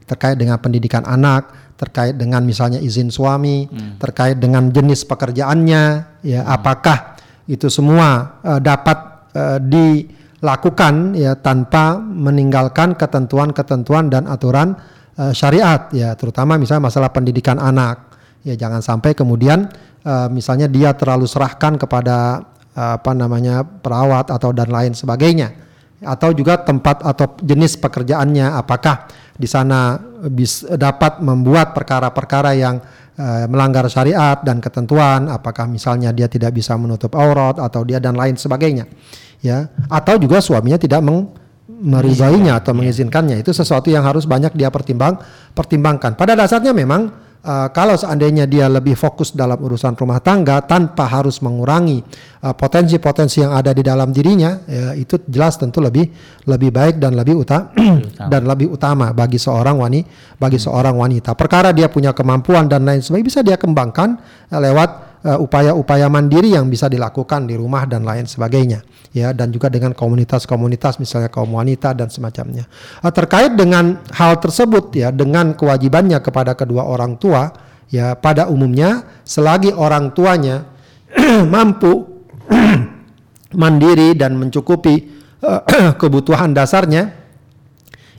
terkait 0.09 0.41
dengan 0.41 0.57
pendidikan 0.57 1.05
anak 1.05 1.69
terkait 1.79 2.19
dengan 2.19 2.43
misalnya 2.43 2.83
izin 2.83 3.07
suami, 3.09 3.71
hmm. 3.71 4.03
terkait 4.03 4.43
dengan 4.43 4.67
jenis 4.67 5.07
pekerjaannya, 5.07 5.83
ya 6.27 6.43
hmm. 6.43 6.51
apakah 6.51 7.15
itu 7.47 7.71
semua 7.71 8.43
uh, 8.43 8.59
dapat 8.59 8.99
uh, 9.33 9.59
dilakukan 9.63 11.15
ya 11.15 11.39
tanpa 11.39 11.97
meninggalkan 12.03 12.99
ketentuan-ketentuan 12.99 14.11
dan 14.11 14.27
aturan 14.27 14.75
uh, 15.17 15.33
syariat 15.33 15.89
ya 15.95 16.13
terutama 16.19 16.61
misalnya 16.61 16.93
masalah 16.93 17.09
pendidikan 17.09 17.57
anak 17.57 18.13
ya 18.45 18.53
jangan 18.53 18.85
sampai 18.85 19.17
kemudian 19.17 19.65
uh, 20.05 20.29
misalnya 20.29 20.69
dia 20.69 20.93
terlalu 20.93 21.25
serahkan 21.25 21.81
kepada 21.81 22.45
uh, 22.77 23.01
apa 23.01 23.17
namanya 23.17 23.65
perawat 23.65 24.29
atau 24.29 24.53
dan 24.53 24.69
lain 24.69 24.93
sebagainya 24.93 25.57
atau 26.05 26.31
juga 26.31 26.61
tempat 26.63 27.03
atau 27.03 27.35
jenis 27.43 27.81
pekerjaannya 27.81 28.55
apakah 28.55 29.09
di 29.39 29.47
sana 29.47 29.95
bisa 30.27 30.75
dapat 30.75 31.23
membuat 31.23 31.71
perkara-perkara 31.71 32.59
yang 32.59 32.83
uh, 33.15 33.47
melanggar 33.47 33.87
syariat 33.87 34.43
dan 34.43 34.59
ketentuan 34.59 35.31
apakah 35.31 35.71
misalnya 35.71 36.11
dia 36.11 36.27
tidak 36.27 36.51
bisa 36.59 36.75
menutup 36.75 37.15
aurat 37.15 37.55
atau 37.63 37.87
dia 37.87 38.03
dan 38.03 38.19
lain 38.19 38.35
sebagainya 38.35 38.91
ya. 39.39 39.71
Atau 39.87 40.19
juga 40.19 40.43
suaminya 40.43 40.77
tidak 40.77 41.01
meng 41.07 41.31
meridainya 41.79 42.59
atau 42.59 42.75
mengizinkannya. 42.75 43.39
Itu 43.39 43.55
sesuatu 43.55 43.87
yang 43.87 44.03
harus 44.03 44.27
banyak 44.27 44.59
dia 44.59 44.69
pertimbang 44.75 45.23
pertimbangkan. 45.55 46.19
Pada 46.19 46.35
dasarnya 46.35 46.75
memang 46.75 47.28
uh, 47.49 47.69
kalau 47.73 47.97
seandainya 47.97 48.45
dia 48.45 48.69
lebih 48.69 48.93
fokus 48.93 49.33
dalam 49.33 49.57
urusan 49.57 49.97
rumah 49.97 50.21
tangga 50.21 50.61
tanpa 50.61 51.09
harus 51.09 51.41
mengurangi 51.41 52.05
uh, 52.45 52.53
potensi-potensi 52.53 53.41
yang 53.41 53.57
ada 53.57 53.73
di 53.73 53.81
dalam 53.81 54.13
dirinya, 54.13 54.61
ya, 54.69 54.93
itu 54.93 55.17
jelas 55.25 55.57
tentu 55.57 55.81
lebih 55.81 56.13
lebih 56.45 56.69
baik 56.69 57.01
dan 57.01 57.17
lebih 57.17 57.41
utama 57.41 57.73
dan 58.33 58.45
lebih 58.45 58.77
utama 58.77 59.17
bagi 59.17 59.41
seorang 59.41 59.81
wanita 59.81 60.37
bagi 60.37 60.61
hmm. 60.61 60.67
seorang 60.69 60.95
wanita. 60.95 61.33
Perkara 61.33 61.73
dia 61.73 61.89
punya 61.89 62.13
kemampuan 62.13 62.69
dan 62.69 62.85
lain 62.85 63.01
sebagainya 63.01 63.27
bisa 63.27 63.41
dia 63.41 63.57
kembangkan 63.57 64.21
uh, 64.53 64.61
lewat 64.61 65.08
upaya-upaya 65.19 66.07
uh, 66.07 66.13
mandiri 66.13 66.55
yang 66.55 66.71
bisa 66.71 66.87
dilakukan 66.87 67.51
di 67.51 67.59
rumah 67.59 67.83
dan 67.91 68.07
lain 68.07 68.31
sebagainya 68.31 68.87
ya 69.11 69.35
dan 69.35 69.51
juga 69.51 69.67
dengan 69.67 69.91
komunitas-komunitas 69.91 71.03
misalnya 71.03 71.27
kaum 71.27 71.51
wanita 71.59 71.91
dan 71.97 72.07
semacamnya. 72.07 72.71
Uh, 73.03 73.11
terkait 73.11 73.59
dengan 73.59 73.99
hal 74.15 74.39
tersebut 74.39 74.95
ya 74.95 75.11
dengan 75.11 75.59
kewajibannya 75.59 76.23
kepada 76.23 76.55
kedua 76.55 76.87
orang 76.87 77.19
tua 77.19 77.51
ya 77.91 78.15
pada 78.15 78.47
umumnya 78.47 79.03
selagi 79.27 79.75
orang 79.75 80.15
tuanya 80.15 80.71
mampu 81.55 82.23
mandiri 83.63 84.15
dan 84.15 84.39
mencukupi 84.39 84.95
uh, 85.43 85.67
kebutuhan 86.01 86.55
dasarnya 86.55 87.11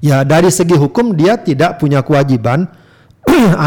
ya 0.03 0.27
dari 0.27 0.51
segi 0.51 0.75
hukum 0.75 1.15
dia 1.15 1.39
tidak 1.39 1.79
punya 1.79 2.03
kewajiban 2.03 2.67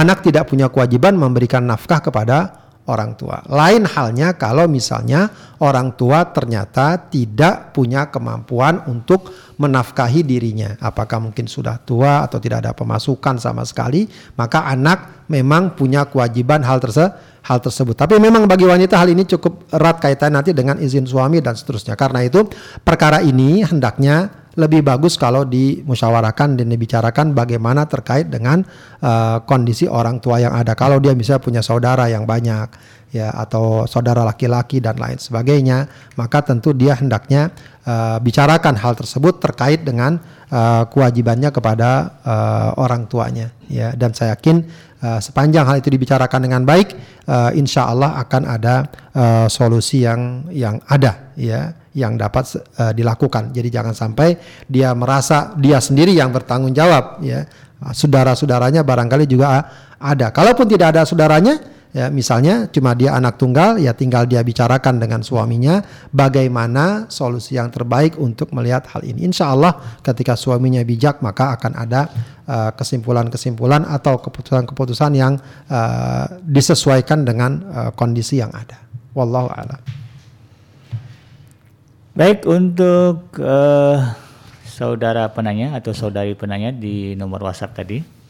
anak 0.02 0.20
tidak 0.26 0.48
punya 0.50 0.68
kewajiban 0.68 1.16
memberikan 1.16 1.64
nafkah 1.64 2.02
kepada 2.02 2.61
orang 2.90 3.14
tua. 3.14 3.38
Lain 3.46 3.86
halnya 3.86 4.34
kalau 4.34 4.66
misalnya 4.66 5.30
orang 5.62 5.94
tua 5.94 6.26
ternyata 6.34 6.98
tidak 6.98 7.70
punya 7.70 8.10
kemampuan 8.10 8.82
untuk 8.90 9.30
menafkahi 9.58 10.26
dirinya. 10.26 10.74
Apakah 10.82 11.22
mungkin 11.22 11.46
sudah 11.46 11.78
tua 11.82 12.26
atau 12.26 12.42
tidak 12.42 12.66
ada 12.66 12.72
pemasukan 12.74 13.38
sama 13.38 13.62
sekali, 13.62 14.10
maka 14.34 14.66
anak 14.66 15.28
memang 15.30 15.78
punya 15.78 16.08
kewajiban 16.10 16.66
hal 16.66 16.82
tersebut 16.82 17.32
hal 17.42 17.58
tersebut. 17.58 17.98
Tapi 17.98 18.22
memang 18.22 18.46
bagi 18.46 18.62
wanita 18.62 18.94
hal 18.94 19.10
ini 19.10 19.26
cukup 19.26 19.66
erat 19.74 19.98
kaitan 19.98 20.38
nanti 20.38 20.54
dengan 20.54 20.78
izin 20.78 21.04
suami 21.04 21.42
dan 21.42 21.58
seterusnya. 21.58 21.98
Karena 21.98 22.22
itu 22.22 22.46
perkara 22.86 23.18
ini 23.18 23.66
hendaknya 23.66 24.41
lebih 24.56 24.84
bagus 24.84 25.16
kalau 25.16 25.48
dimusyawarahkan 25.48 26.60
dan 26.60 26.66
dibicarakan 26.68 27.32
bagaimana 27.32 27.88
terkait 27.88 28.28
dengan 28.28 28.60
uh, 29.00 29.40
kondisi 29.48 29.88
orang 29.88 30.20
tua 30.20 30.44
yang 30.44 30.52
ada. 30.52 30.76
Kalau 30.76 31.00
dia 31.00 31.16
bisa 31.16 31.40
punya 31.40 31.64
saudara 31.64 32.08
yang 32.12 32.28
banyak 32.28 32.68
ya 33.12 33.28
atau 33.32 33.84
saudara 33.84 34.24
laki-laki 34.24 34.80
dan 34.80 34.96
lain 34.96 35.20
sebagainya, 35.20 35.88
maka 36.16 36.44
tentu 36.44 36.72
dia 36.72 36.96
hendaknya 36.96 37.52
uh, 37.84 38.20
bicarakan 38.20 38.76
hal 38.76 38.96
tersebut 38.96 39.40
terkait 39.40 39.84
dengan 39.84 40.20
uh, 40.52 40.84
kewajibannya 40.88 41.48
kepada 41.52 42.20
uh, 42.24 42.70
orang 42.76 43.08
tuanya 43.08 43.52
ya 43.72 43.96
dan 43.96 44.12
saya 44.12 44.36
yakin 44.36 44.68
uh, 45.02 45.20
sepanjang 45.20 45.66
hal 45.66 45.76
itu 45.82 45.90
dibicarakan 45.90 46.40
dengan 46.46 46.62
baik 46.62 46.94
uh, 47.26 47.50
insya 47.52 47.90
Allah 47.90 48.16
akan 48.22 48.42
ada 48.46 48.74
uh, 49.12 49.46
solusi 49.50 50.06
yang 50.06 50.46
yang 50.48 50.78
ada 50.88 51.34
ya 51.36 51.74
yang 51.92 52.16
dapat 52.16 52.56
uh, 52.80 52.94
dilakukan. 52.96 53.52
Jadi 53.52 53.68
jangan 53.68 53.92
sampai 53.92 54.38
dia 54.64 54.94
merasa 54.96 55.52
dia 55.60 55.76
sendiri 55.82 56.16
yang 56.16 56.32
bertanggung 56.32 56.72
jawab 56.72 57.20
ya. 57.20 57.44
Saudara-saudaranya 57.82 58.86
barangkali 58.86 59.26
juga 59.26 59.66
ada. 59.98 60.30
Kalaupun 60.30 60.70
tidak 60.70 60.94
ada 60.94 61.02
saudaranya 61.02 61.58
ya 61.92 62.08
misalnya 62.08 62.72
cuma 62.72 62.96
dia 62.96 63.12
anak 63.12 63.36
tunggal 63.36 63.76
ya 63.76 63.92
tinggal 63.92 64.24
dia 64.24 64.40
bicarakan 64.40 64.96
dengan 64.96 65.20
suaminya 65.20 65.84
bagaimana 66.08 67.06
solusi 67.12 67.60
yang 67.60 67.68
terbaik 67.68 68.16
untuk 68.16 68.50
melihat 68.56 68.88
hal 68.88 69.04
ini. 69.04 69.28
Insya 69.28 69.52
Allah 69.52 70.00
ketika 70.00 70.32
suaminya 70.34 70.80
bijak 70.82 71.20
maka 71.20 71.52
akan 71.56 71.72
ada 71.76 72.08
uh, 72.48 72.72
kesimpulan-kesimpulan 72.72 73.84
uh, 73.84 73.96
atau 74.00 74.16
keputusan-keputusan 74.24 75.12
yang 75.12 75.36
uh, 75.68 76.26
disesuaikan 76.42 77.28
dengan 77.28 77.60
uh, 77.68 77.90
kondisi 77.92 78.40
yang 78.40 78.50
ada. 78.56 78.80
Wallahu 79.12 79.52
a'lam. 79.52 79.80
Baik 82.16 82.44
untuk 82.48 83.36
uh, 83.40 83.96
saudara 84.64 85.28
penanya 85.32 85.76
atau 85.76 85.92
saudari 85.92 86.32
penanya 86.32 86.72
di 86.72 87.12
nomor 87.12 87.44
WhatsApp 87.44 87.76
tadi 87.76 88.21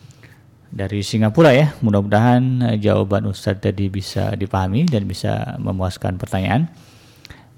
dari 0.73 1.05
Singapura 1.05 1.53
ya. 1.53 1.77
Mudah-mudahan 1.85 2.43
uh, 2.65 2.77
jawaban 2.81 3.29
Ustadz 3.29 3.63
tadi 3.63 3.93
bisa 3.93 4.33
dipahami 4.33 4.89
dan 4.89 5.05
bisa 5.05 5.61
memuaskan 5.61 6.17
pertanyaan. 6.17 6.73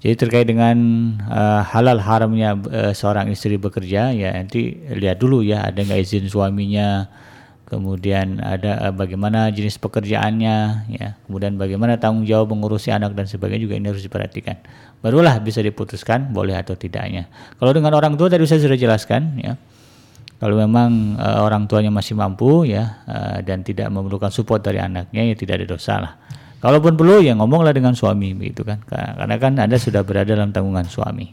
Jadi 0.03 0.21
terkait 0.21 0.45
dengan 0.45 0.77
uh, 1.25 1.65
halal 1.65 1.97
haramnya 2.03 2.53
uh, 2.53 2.93
seorang 2.93 3.31
istri 3.31 3.57
bekerja 3.57 4.13
ya 4.13 4.35
nanti 4.37 4.77
lihat 4.93 5.17
dulu 5.17 5.41
ya 5.41 5.65
ada 5.65 5.81
nggak 5.81 5.97
izin 6.05 6.29
suaminya 6.29 7.09
kemudian 7.65 8.37
ada 8.37 8.85
uh, 8.85 8.93
bagaimana 8.93 9.49
jenis 9.49 9.81
pekerjaannya 9.81 10.85
ya 10.93 11.17
kemudian 11.25 11.57
bagaimana 11.57 11.97
tanggung 11.97 12.21
jawab 12.21 12.53
mengurusi 12.53 12.93
anak 12.93 13.17
dan 13.17 13.25
sebagainya 13.25 13.65
juga 13.65 13.75
ini 13.81 13.87
harus 13.89 14.05
diperhatikan 14.05 14.61
barulah 15.05 15.37
bisa 15.37 15.61
diputuskan 15.61 16.33
boleh 16.33 16.57
atau 16.57 16.73
tidaknya. 16.73 17.29
Kalau 17.61 17.69
dengan 17.77 17.93
orang 17.93 18.17
tua 18.17 18.25
tadi 18.25 18.41
saya 18.49 18.57
sudah 18.57 18.73
jelaskan 18.73 19.37
ya. 19.37 19.53
Kalau 20.35 20.55
memang 20.59 21.15
uh, 21.15 21.47
orang 21.47 21.63
tuanya 21.63 21.89
masih 21.89 22.11
mampu 22.11 22.67
ya 22.67 22.99
uh, 23.07 23.39
dan 23.39 23.63
tidak 23.63 23.87
memerlukan 23.87 24.27
support 24.27 24.59
dari 24.59 24.83
anaknya 24.83 25.31
ya 25.31 25.35
tidak 25.35 25.63
ada 25.63 25.67
dosa 25.71 25.93
lah. 25.97 26.13
Kalaupun 26.59 26.97
perlu 26.99 27.23
ya 27.23 27.37
ngomonglah 27.37 27.71
dengan 27.71 27.95
suami 27.95 28.35
begitu 28.35 28.67
kan. 28.67 28.83
Karena 28.83 29.35
kan 29.39 29.53
Anda 29.55 29.79
sudah 29.79 30.03
berada 30.03 30.35
dalam 30.35 30.51
tanggungan 30.51 30.89
suami. 30.89 31.31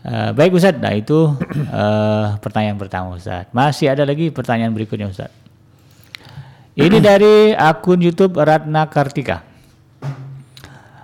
Uh, 0.00 0.32
baik 0.32 0.56
Ustaz, 0.56 0.80
nah 0.80 0.96
itu 0.96 1.36
uh, 1.70 2.40
pertanyaan 2.40 2.80
pertama 2.80 3.20
Ustaz. 3.20 3.46
Masih 3.52 3.92
ada 3.92 4.02
lagi 4.08 4.32
pertanyaan 4.32 4.72
berikutnya 4.72 5.12
Ustaz. 5.12 5.28
Ini 6.72 6.98
dari 7.04 7.52
akun 7.52 8.00
YouTube 8.00 8.40
Ratna 8.40 8.88
Kartika. 8.88 9.44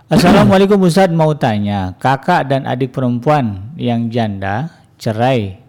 Assalamualaikum 0.08 0.80
Ustaz 0.86 1.12
mau 1.12 1.34
tanya 1.36 1.92
kakak 2.00 2.48
dan 2.48 2.64
adik 2.64 2.94
perempuan 2.94 3.74
yang 3.76 4.08
janda 4.08 4.72
cerai 4.96 5.65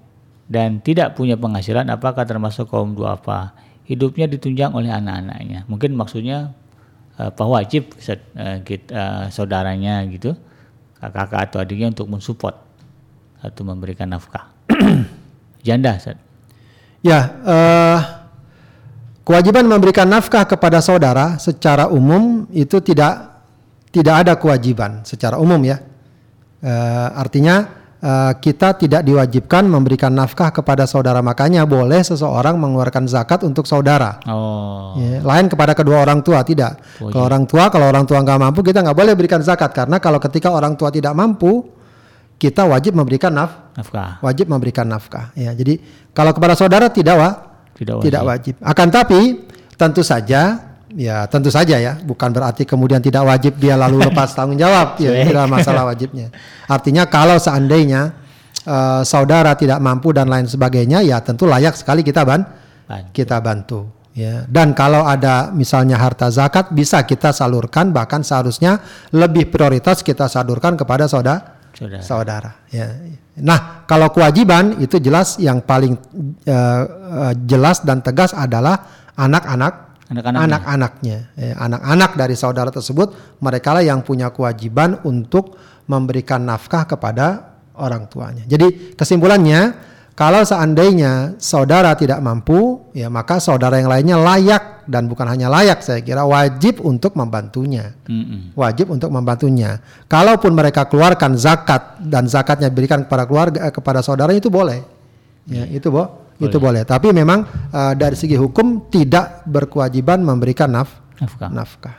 dan 0.48 0.80
tidak 0.80 1.16
punya 1.20 1.36
penghasilan 1.36 1.88
apakah 1.92 2.24
termasuk 2.24 2.72
kaum 2.72 2.96
dua 2.96 3.20
apa 3.20 3.52
hidupnya 3.84 4.28
ditunjang 4.32 4.72
oleh 4.72 4.92
anak-anaknya 4.92 5.68
mungkin 5.68 5.96
maksudnya 5.96 6.56
apa 7.18 7.44
wajib 7.44 7.92
Ustaz, 7.98 8.22
uh, 8.38 8.62
kita, 8.62 8.90
uh, 8.94 9.26
saudaranya 9.34 10.06
gitu 10.08 10.38
kakak 10.98 11.52
atau 11.52 11.62
adiknya 11.62 11.94
untuk 11.94 12.08
mensupport 12.10 12.56
atau 13.42 13.62
memberikan 13.66 14.10
nafkah 14.10 14.50
janda 15.68 15.98
Ustaz. 15.98 16.18
ya 17.04 17.20
uh, 17.44 18.00
kewajiban 19.28 19.68
memberikan 19.68 20.08
nafkah 20.08 20.48
kepada 20.48 20.80
saudara 20.80 21.36
secara 21.36 21.92
umum 21.92 22.48
itu 22.56 22.80
tidak 22.80 23.38
tidak 23.92 24.16
ada 24.24 24.34
kewajiban 24.40 25.04
secara 25.04 25.36
umum 25.36 25.60
ya. 25.64 25.82
E, 26.62 26.74
artinya 27.18 27.66
e, 28.02 28.14
kita 28.42 28.78
tidak 28.78 29.02
diwajibkan 29.06 29.66
memberikan 29.66 30.14
nafkah 30.14 30.54
kepada 30.54 30.86
saudara 30.86 31.22
makanya 31.22 31.66
boleh 31.66 32.02
seseorang 32.02 32.58
mengeluarkan 32.58 33.10
zakat 33.10 33.42
untuk 33.46 33.66
saudara. 33.66 34.22
Oh. 34.30 34.98
Ya, 34.98 35.22
lain 35.22 35.50
kepada 35.50 35.74
kedua 35.74 36.04
orang 36.04 36.22
tua 36.22 36.42
tidak. 36.46 36.78
Oh, 37.02 37.10
kalau 37.10 37.26
orang 37.26 37.44
tua 37.46 37.64
kalau 37.74 37.88
orang 37.90 38.06
tua 38.06 38.20
nggak 38.22 38.40
mampu 38.40 38.60
kita 38.66 38.84
nggak 38.86 38.98
boleh 38.98 39.14
berikan 39.18 39.42
zakat 39.42 39.74
karena 39.74 39.98
kalau 39.98 40.22
ketika 40.22 40.54
orang 40.54 40.76
tua 40.76 40.94
tidak 40.94 41.14
mampu 41.18 41.66
kita 42.38 42.70
wajib 42.70 42.94
memberikan 42.94 43.34
naf 43.34 43.74
nafkah. 43.74 44.22
Wajib 44.22 44.46
memberikan 44.50 44.86
nafkah. 44.86 45.34
Ya, 45.34 45.54
jadi 45.58 45.82
kalau 46.14 46.34
kepada 46.34 46.54
saudara 46.54 46.90
tidak 46.94 47.18
wa 47.18 47.30
tidak 47.78 48.02
wajib. 48.02 48.06
Tidak 48.10 48.24
wajib. 48.26 48.54
Akan 48.62 48.88
tapi 48.90 49.46
tentu 49.78 50.02
saja 50.02 50.67
ya 50.98 51.30
tentu 51.30 51.54
saja 51.54 51.78
ya. 51.78 51.94
Bukan 52.02 52.34
berarti 52.34 52.66
kemudian 52.66 52.98
tidak 52.98 53.30
wajib 53.30 53.62
dia 53.62 53.78
lalu 53.78 54.02
lepas 54.10 54.34
tanggung 54.34 54.58
jawab. 54.58 54.98
Ya 54.98 55.30
tidak 55.30 55.46
masalah 55.46 55.86
wajibnya. 55.86 56.34
Artinya 56.66 57.06
kalau 57.06 57.38
seandainya 57.38 58.18
uh, 58.66 59.06
saudara 59.06 59.54
tidak 59.54 59.78
mampu 59.78 60.10
dan 60.10 60.26
lain 60.26 60.50
sebagainya 60.50 61.06
ya 61.06 61.22
tentu 61.22 61.46
layak 61.46 61.78
sekali 61.78 62.02
kita 62.02 62.26
ban 62.26 62.42
bantu. 62.90 63.10
kita 63.14 63.38
bantu. 63.38 63.80
Ya. 64.18 64.50
Dan 64.50 64.74
kalau 64.74 65.06
ada 65.06 65.54
misalnya 65.54 66.02
harta 66.02 66.34
zakat 66.34 66.74
bisa 66.74 67.06
kita 67.06 67.30
salurkan 67.30 67.94
bahkan 67.94 68.26
seharusnya 68.26 68.82
lebih 69.14 69.54
prioritas 69.54 70.02
kita 70.02 70.26
salurkan 70.26 70.74
kepada 70.74 71.06
saudara 71.06 71.62
saudara, 71.78 72.02
saudara. 72.02 72.52
Ya. 72.74 72.98
Nah 73.38 73.86
kalau 73.86 74.10
kewajiban 74.10 74.82
itu 74.82 74.98
jelas 74.98 75.38
yang 75.38 75.62
paling 75.62 75.94
uh, 76.50 76.82
uh, 77.30 77.34
jelas 77.46 77.86
dan 77.86 78.02
tegas 78.02 78.34
adalah 78.34 79.06
anak-anak 79.14 79.87
anak-anaknya, 80.08 81.18
eh, 81.36 81.54
anak-anak 81.56 82.12
dari 82.16 82.36
saudara 82.40 82.72
tersebut, 82.72 83.40
mereka 83.44 83.76
lah 83.76 83.84
yang 83.84 84.00
punya 84.08 84.32
kewajiban 84.32 85.04
untuk 85.04 85.60
memberikan 85.88 86.48
nafkah 86.48 86.88
kepada 86.88 87.58
orang 87.76 88.08
tuanya. 88.08 88.48
Jadi 88.48 88.96
kesimpulannya, 88.96 89.76
kalau 90.18 90.42
seandainya 90.48 91.36
saudara 91.38 91.94
tidak 91.94 92.24
mampu, 92.24 92.88
ya 92.96 93.12
maka 93.12 93.38
saudara 93.44 93.78
yang 93.78 93.92
lainnya 93.92 94.18
layak 94.18 94.88
dan 94.88 95.12
bukan 95.12 95.28
hanya 95.28 95.52
layak, 95.52 95.84
saya 95.84 96.00
kira 96.00 96.24
wajib 96.24 96.80
untuk 96.82 97.14
membantunya, 97.20 97.92
mm-hmm. 98.08 98.56
wajib 98.56 98.90
untuk 98.90 99.12
membantunya. 99.12 99.84
Kalaupun 100.08 100.56
mereka 100.56 100.88
keluarkan 100.88 101.36
zakat 101.36 102.00
dan 102.00 102.32
zakatnya 102.32 102.72
diberikan 102.72 103.04
kepada 103.04 103.28
keluarga, 103.28 103.68
eh, 103.68 103.74
kepada 103.76 104.00
saudaranya 104.00 104.40
itu 104.40 104.50
boleh, 104.50 104.80
ya 105.52 105.68
yeah. 105.68 105.68
itu 105.68 105.92
boh 105.92 106.27
itu 106.38 106.58
boleh. 106.62 106.86
Tapi 106.86 107.10
memang 107.10 107.46
uh, 107.74 107.94
dari 107.98 108.14
segi 108.14 108.38
hukum 108.38 108.94
tidak 108.94 109.46
berkewajiban 109.50 110.22
memberikan 110.22 110.70
naf 110.70 110.90
Nafkah. 111.18 111.50
nafkah. 111.50 111.98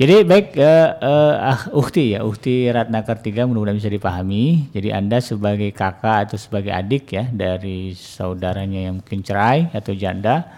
Jadi 0.00 0.24
baik 0.24 0.56
uh, 0.56 0.88
uh, 0.96 1.60
Ukti 1.76 2.16
ya, 2.16 2.24
Ukti 2.24 2.72
Ratna 2.72 3.04
Kartiga 3.04 3.44
mudah-mudahan 3.44 3.76
bisa 3.76 3.92
dipahami. 3.92 4.72
Jadi 4.72 4.88
Anda 4.96 5.20
sebagai 5.20 5.68
kakak 5.76 6.32
atau 6.32 6.40
sebagai 6.40 6.72
adik 6.72 7.12
ya 7.12 7.28
dari 7.28 7.92
saudaranya 7.92 8.88
yang 8.88 9.04
mungkin 9.04 9.20
cerai 9.20 9.68
atau 9.76 9.92
janda 9.92 10.48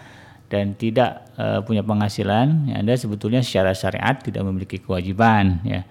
dan 0.47 0.79
tidak 0.79 1.27
uh, 1.35 1.59
punya 1.67 1.83
penghasilan, 1.83 2.71
ya 2.71 2.87
Anda 2.87 2.95
sebetulnya 2.95 3.43
secara 3.43 3.75
syariat 3.75 4.15
tidak 4.23 4.47
memiliki 4.47 4.79
kewajiban 4.79 5.59
ya. 5.67 5.83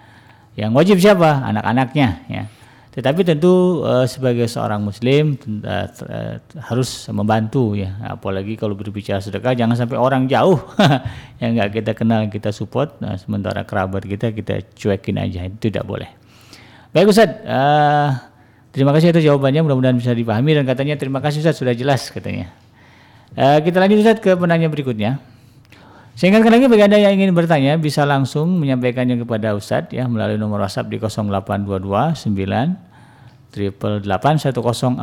Yang 0.56 0.70
wajib 0.72 0.96
siapa? 1.00 1.44
Anak-anaknya 1.44 2.08
ya. 2.32 2.44
Tetapi 2.92 3.24
tentu 3.24 3.80
uh, 3.80 4.04
sebagai 4.04 4.44
seorang 4.44 4.84
muslim 4.84 5.40
uh, 5.64 5.88
uh, 5.88 6.36
harus 6.60 7.08
membantu 7.08 7.72
ya, 7.72 7.96
apalagi 8.04 8.60
kalau 8.60 8.76
berbicara 8.76 9.16
sedekah 9.16 9.56
jangan 9.56 9.80
sampai 9.80 9.96
orang 9.96 10.28
jauh 10.28 10.60
yang 11.40 11.56
nggak 11.56 11.80
kita 11.80 11.96
kenal 11.96 12.28
kita 12.28 12.52
support, 12.52 13.00
nah, 13.00 13.16
sementara 13.16 13.64
kerabat 13.64 14.04
kita 14.04 14.36
kita 14.36 14.60
cuekin 14.76 15.16
aja. 15.16 15.48
Itu 15.48 15.72
tidak 15.72 15.88
boleh. 15.88 16.12
Baik 16.92 17.08
Ustaz, 17.08 17.32
uh, 17.48 18.28
terima 18.76 18.92
kasih 18.92 19.16
atas 19.16 19.24
jawabannya. 19.24 19.64
Mudah-mudahan 19.64 19.96
bisa 19.96 20.12
dipahami. 20.12 20.52
Dan 20.52 20.68
katanya 20.68 21.00
terima 21.00 21.24
kasih 21.24 21.40
Ustaz. 21.40 21.56
Sudah 21.56 21.72
jelas 21.72 22.12
katanya. 22.12 22.52
Uh, 23.32 23.56
kita 23.64 23.80
lanjut 23.80 24.04
Ustaz 24.04 24.20
ke 24.20 24.36
penanya 24.36 24.68
berikutnya. 24.68 25.31
Saya 26.12 26.28
ingatkan 26.28 26.52
lagi 26.52 26.68
bagi 26.68 26.84
Anda 26.84 27.00
yang 27.00 27.16
ingin 27.16 27.32
bertanya 27.32 27.80
bisa 27.80 28.04
langsung 28.04 28.60
menyampaikannya 28.60 29.16
kepada 29.24 29.56
Ustadz 29.56 29.96
ya 29.96 30.04
melalui 30.04 30.36
nomor 30.36 30.60
WhatsApp 30.60 30.92
di 30.92 31.00
0822 31.00 32.28
9 32.28 33.48
triple 33.48 34.04
1044 34.04 35.00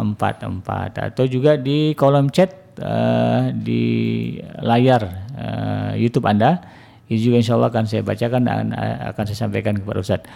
atau 1.10 1.24
juga 1.26 1.58
di 1.58 1.98
kolom 1.98 2.30
chat 2.30 2.54
uh, 2.78 3.50
di 3.50 3.82
layar 4.62 5.02
uh, 5.34 5.92
YouTube 5.98 6.30
Anda. 6.30 6.62
Ini 7.10 7.18
juga 7.18 7.42
insya 7.42 7.58
Allah 7.58 7.74
akan 7.74 7.90
saya 7.90 8.06
bacakan 8.06 8.42
dan 8.46 8.70
uh, 8.70 9.10
akan 9.10 9.24
saya 9.26 9.50
sampaikan 9.50 9.82
kepada 9.82 10.06
Ustadz. 10.06 10.30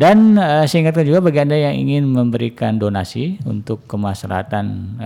Dan 0.00 0.40
uh, 0.40 0.64
saya 0.64 0.88
ingatkan 0.88 1.04
juga 1.04 1.20
bagi 1.20 1.44
Anda 1.44 1.68
yang 1.68 1.76
ingin 1.76 2.08
memberikan 2.08 2.80
donasi 2.80 3.44
untuk 3.44 3.84
kemaslahatan 3.84 4.96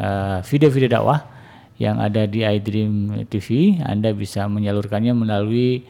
video-video 0.47 0.95
dakwah 0.95 1.38
yang 1.79 2.03
ada 2.03 2.27
di 2.27 2.43
iDream 2.43 3.23
TV. 3.31 3.79
Anda 3.81 4.11
bisa 4.11 4.51
menyalurkannya 4.51 5.15
melalui 5.15 5.87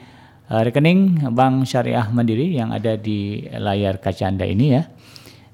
uh, 0.53 0.61
rekening 0.61 1.33
Bank 1.33 1.65
Syariah 1.65 2.07
Mandiri 2.13 2.53
yang 2.53 2.71
ada 2.71 2.95
di 3.01 3.49
layar 3.57 3.97
kaca 3.99 4.29
Anda 4.29 4.45
ini 4.45 4.67
ya. 4.77 4.85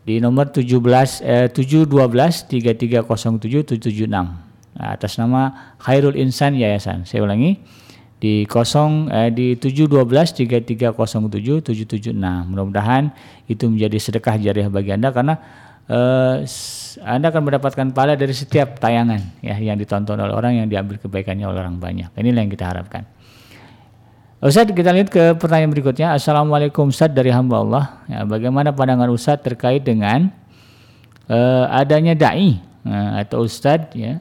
Di 0.04 0.20
nomor 0.20 0.52
17 0.52 0.68
eh, 1.24 1.48
712 1.48 1.88
3307 2.52 3.80
776 3.80 4.04
nah, 4.12 4.28
atas 4.92 5.16
nama 5.16 5.72
Khairul 5.80 6.20
Insan 6.20 6.60
Yayasan. 6.60 7.08
Saya 7.08 7.24
ulangi 7.24 7.56
di 8.20 8.44
0 8.44 9.08
eh, 9.08 9.30
di 9.32 9.56
712 9.56 10.44
3307 10.44 11.64
776. 11.64 12.20
Mudah-mudahan 12.52 13.16
itu 13.48 13.64
menjadi 13.64 13.96
sedekah 13.96 14.36
jariah 14.36 14.68
bagi 14.68 14.92
Anda 14.92 15.08
karena 15.08 15.40
uh, 15.90 16.44
Anda 17.02 17.26
akan 17.28 17.42
mendapatkan 17.44 17.86
pahala 17.92 18.14
dari 18.14 18.32
setiap 18.32 18.78
tayangan 18.78 19.20
ya 19.42 19.56
yang 19.58 19.76
ditonton 19.76 20.16
oleh 20.16 20.34
orang 20.34 20.62
yang 20.62 20.68
diambil 20.70 20.96
kebaikannya 21.00 21.44
oleh 21.48 21.60
orang 21.60 21.76
banyak. 21.80 22.08
Inilah 22.14 22.40
yang 22.46 22.52
kita 22.52 22.64
harapkan. 22.70 23.04
Ustaz 24.44 24.68
kita 24.68 24.92
lihat 24.92 25.08
ke 25.08 25.32
pertanyaan 25.40 25.72
berikutnya. 25.72 26.12
Assalamualaikum 26.12 26.92
Ustaz 26.92 27.08
dari 27.08 27.32
hamba 27.32 27.64
Allah. 27.64 27.84
Ya, 28.04 28.28
bagaimana 28.28 28.76
pandangan 28.76 29.08
Ustaz 29.08 29.40
terkait 29.40 29.80
dengan 29.80 30.28
uh, 31.32 31.64
adanya 31.72 32.12
dai 32.12 32.60
uh, 32.84 33.24
atau 33.24 33.48
Ustaz 33.48 33.88
ya 33.96 34.20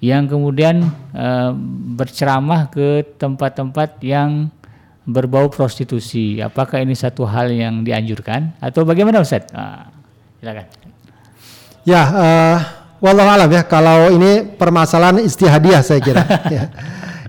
yang 0.00 0.24
kemudian 0.30 0.88
uh, 1.12 1.52
berceramah 2.00 2.72
ke 2.72 3.04
tempat-tempat 3.18 4.00
yang 4.00 4.48
berbau 5.04 5.52
prostitusi. 5.52 6.40
Apakah 6.40 6.80
ini 6.80 6.96
satu 6.96 7.28
hal 7.28 7.52
yang 7.52 7.84
dianjurkan 7.84 8.56
atau 8.64 8.88
bagaimana 8.88 9.20
Ustaz? 9.20 9.44
Uh, 9.52 9.84
silakan. 10.40 10.64
Ya, 11.88 12.04
uh, 12.04 12.56
wallahu 13.00 13.32
alam 13.32 13.48
ya. 13.48 13.64
Kalau 13.64 14.12
ini 14.12 14.44
permasalahan 14.44 15.24
istihadiah 15.24 15.80
saya 15.80 16.04
kira. 16.04 16.20
ya. 16.56 16.68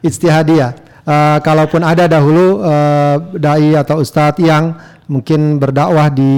Istihadiah. 0.04 0.76
Uh, 1.08 1.40
kalaupun 1.40 1.80
ada 1.80 2.12
dahulu 2.12 2.60
uh, 2.60 3.40
dai 3.40 3.72
atau 3.80 4.04
ustadz 4.04 4.44
yang 4.44 4.76
mungkin 5.08 5.64
berdakwah 5.64 6.12
di 6.12 6.36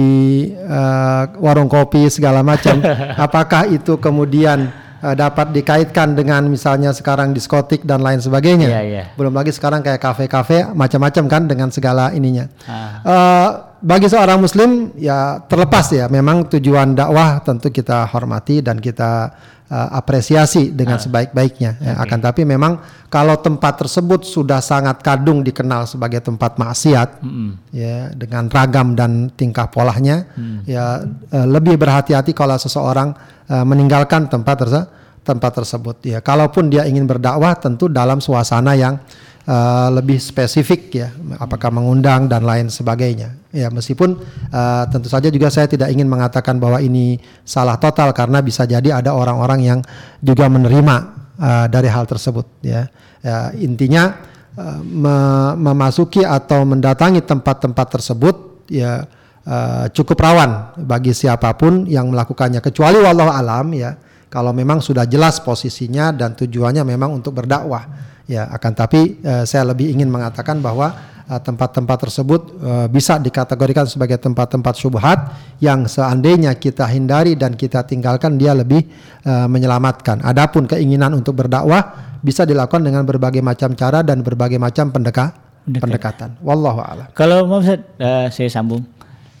uh, 0.54 1.34
warung 1.42 1.66
kopi 1.66 2.06
segala 2.08 2.46
macam, 2.46 2.78
apakah 3.26 3.68
itu 3.68 3.98
kemudian 3.98 4.70
uh, 5.02 5.14
dapat 5.18 5.50
dikaitkan 5.50 6.14
dengan 6.14 6.46
misalnya 6.46 6.94
sekarang 6.94 7.34
diskotik 7.34 7.82
dan 7.82 8.00
lain 8.00 8.22
sebagainya. 8.22 8.70
Yeah, 8.70 8.84
yeah. 8.86 9.06
Belum 9.18 9.34
lagi 9.34 9.50
sekarang 9.50 9.82
kayak 9.82 10.00
kafe-kafe 10.00 10.70
macam-macam 10.72 11.24
kan 11.26 11.42
dengan 11.50 11.68
segala 11.74 12.14
ininya. 12.14 12.46
Ah. 12.64 13.02
Uh, 13.02 13.48
bagi 13.82 14.06
seorang 14.06 14.38
muslim 14.38 14.94
ya 14.94 15.42
terlepas 15.50 15.90
ya 15.90 16.06
memang 16.06 16.46
tujuan 16.46 16.94
dakwah 16.94 17.42
tentu 17.42 17.74
kita 17.74 18.06
hormati 18.14 18.62
dan 18.62 18.78
kita 18.78 19.34
uh, 19.72 19.88
apresiasi 19.96 20.68
dengan 20.68 21.00
ah. 21.00 21.02
sebaik-baiknya 21.02 21.80
ya. 21.80 21.92
akan 22.04 22.18
tapi 22.20 22.44
memang 22.44 22.76
kalau 23.08 23.40
tempat 23.40 23.80
tersebut 23.80 24.28
sudah 24.28 24.60
sangat 24.60 25.00
kadung 25.00 25.40
dikenal 25.40 25.88
sebagai 25.88 26.20
tempat 26.20 26.60
maksiat 26.60 27.24
mm 27.24 27.32
-hmm. 27.32 27.50
ya 27.72 27.96
dengan 28.12 28.52
ragam 28.52 28.92
dan 28.92 29.32
tingkah 29.32 29.72
polanya 29.72 30.28
mm. 30.36 30.68
ya 30.68 31.00
uh, 31.08 31.46
lebih 31.48 31.80
berhati-hati 31.80 32.36
kalau 32.36 32.60
seseorang 32.60 33.16
uh, 33.48 33.64
meninggalkan 33.64 34.28
tempat 34.28 34.56
terse 34.60 34.82
tempat 35.22 35.54
tersebut 35.54 35.96
ya 36.02 36.18
kalaupun 36.18 36.66
dia 36.68 36.82
ingin 36.84 37.06
berdakwah 37.06 37.54
tentu 37.54 37.86
dalam 37.86 38.18
suasana 38.18 38.74
yang 38.74 38.98
uh, 39.46 39.88
lebih 39.94 40.18
spesifik 40.18 40.80
ya, 40.92 41.08
apakah 41.38 41.72
mengundang 41.74 42.26
dan 42.30 42.42
lain 42.46 42.68
sebagainya. 42.70 43.38
Ya, 43.52 43.68
meskipun 43.68 44.16
uh, 44.52 44.84
tentu 44.88 45.12
saja 45.12 45.28
juga 45.28 45.52
saya 45.52 45.68
tidak 45.68 45.92
ingin 45.92 46.08
mengatakan 46.08 46.56
bahwa 46.56 46.80
ini 46.80 47.20
salah 47.44 47.76
total 47.76 48.14
karena 48.16 48.40
bisa 48.40 48.64
jadi 48.64 49.02
ada 49.02 49.12
orang-orang 49.12 49.60
yang 49.60 49.78
juga 50.24 50.48
menerima 50.48 50.96
uh, 51.36 51.66
dari 51.68 51.88
hal 51.90 52.08
tersebut. 52.08 52.46
Ya, 52.64 52.88
ya 53.20 53.52
intinya 53.58 54.16
uh, 54.56 54.80
me 54.80 55.16
memasuki 55.58 56.24
atau 56.24 56.64
mendatangi 56.64 57.20
tempat-tempat 57.24 57.86
tersebut 58.00 58.66
ya 58.72 59.04
uh, 59.46 59.86
cukup 59.92 60.16
rawan 60.16 60.80
bagi 60.80 61.12
siapa 61.12 61.52
pun 61.58 61.84
yang 61.84 62.08
melakukannya 62.08 62.62
kecuali 62.64 62.98
wallahu 63.02 63.32
alam 63.32 63.68
ya 63.74 63.96
kalau 64.32 64.56
memang 64.56 64.80
sudah 64.80 65.04
jelas 65.04 65.44
posisinya 65.44 66.08
dan 66.08 66.32
tujuannya 66.32 66.88
memang 66.88 67.12
untuk 67.12 67.36
berdakwah 67.36 68.11
Ya, 68.30 68.46
akan 68.48 68.72
tapi 68.72 69.18
uh, 69.26 69.42
saya 69.42 69.66
lebih 69.66 69.90
ingin 69.90 70.06
mengatakan 70.06 70.62
bahwa 70.62 70.94
eh, 71.26 71.40
tempat-tempat 71.42 71.98
uh, 71.98 72.02
tersebut 72.06 72.40
uh, 72.62 72.86
bisa 72.86 73.18
dikategorikan 73.18 73.82
sebagai 73.86 74.18
tempat-tempat 74.22 74.74
syubhat 74.78 75.18
yang 75.58 75.90
seandainya 75.90 76.54
kita 76.54 76.86
hindari 76.86 77.34
dan 77.34 77.58
kita 77.58 77.82
tinggalkan 77.82 78.38
dia 78.38 78.54
lebih 78.54 78.86
uh, 79.26 79.50
menyelamatkan. 79.50 80.22
Adapun 80.22 80.70
keinginan 80.70 81.18
untuk 81.18 81.34
berdakwah 81.34 82.14
bisa 82.22 82.46
dilakukan 82.46 82.86
dengan 82.86 83.02
berbagai 83.02 83.42
macam 83.42 83.74
cara 83.74 84.06
dan 84.06 84.22
berbagai 84.22 84.62
macam 84.62 84.94
pendeka, 84.94 85.34
pendekatan. 85.66 86.38
Wallahu 86.46 86.78
a'lam. 86.78 87.06
Kalau 87.18 87.50
mau 87.50 87.58
uh, 87.58 88.26
saya 88.30 88.48
sambung 88.50 88.86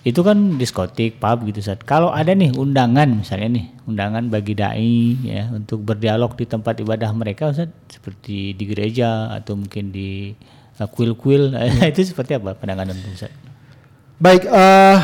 itu 0.02 0.18
kan 0.26 0.58
diskotik, 0.58 1.22
pub 1.22 1.46
gitu 1.46 1.62
saat. 1.62 1.86
Kalau 1.86 2.10
ada 2.10 2.34
nih 2.34 2.50
undangan 2.58 3.22
misalnya 3.22 3.62
nih, 3.62 3.66
undangan 3.86 4.26
bagi 4.26 4.58
dai 4.58 5.14
ya 5.22 5.46
untuk 5.54 5.86
berdialog 5.86 6.34
di 6.34 6.42
tempat 6.42 6.82
ibadah 6.82 7.14
mereka 7.14 7.54
Ustaz, 7.54 7.70
seperti 7.86 8.58
di 8.58 8.64
gereja 8.66 9.30
atau 9.30 9.54
mungkin 9.54 9.94
di 9.94 10.34
uh, 10.82 10.88
kuil-kuil 10.90 11.54
uh, 11.54 11.86
itu 11.94 12.02
seperti 12.02 12.34
apa 12.34 12.58
pandangan 12.58 12.90
Ustaz? 13.14 13.30
Baik, 14.18 14.50
uh, 14.50 14.98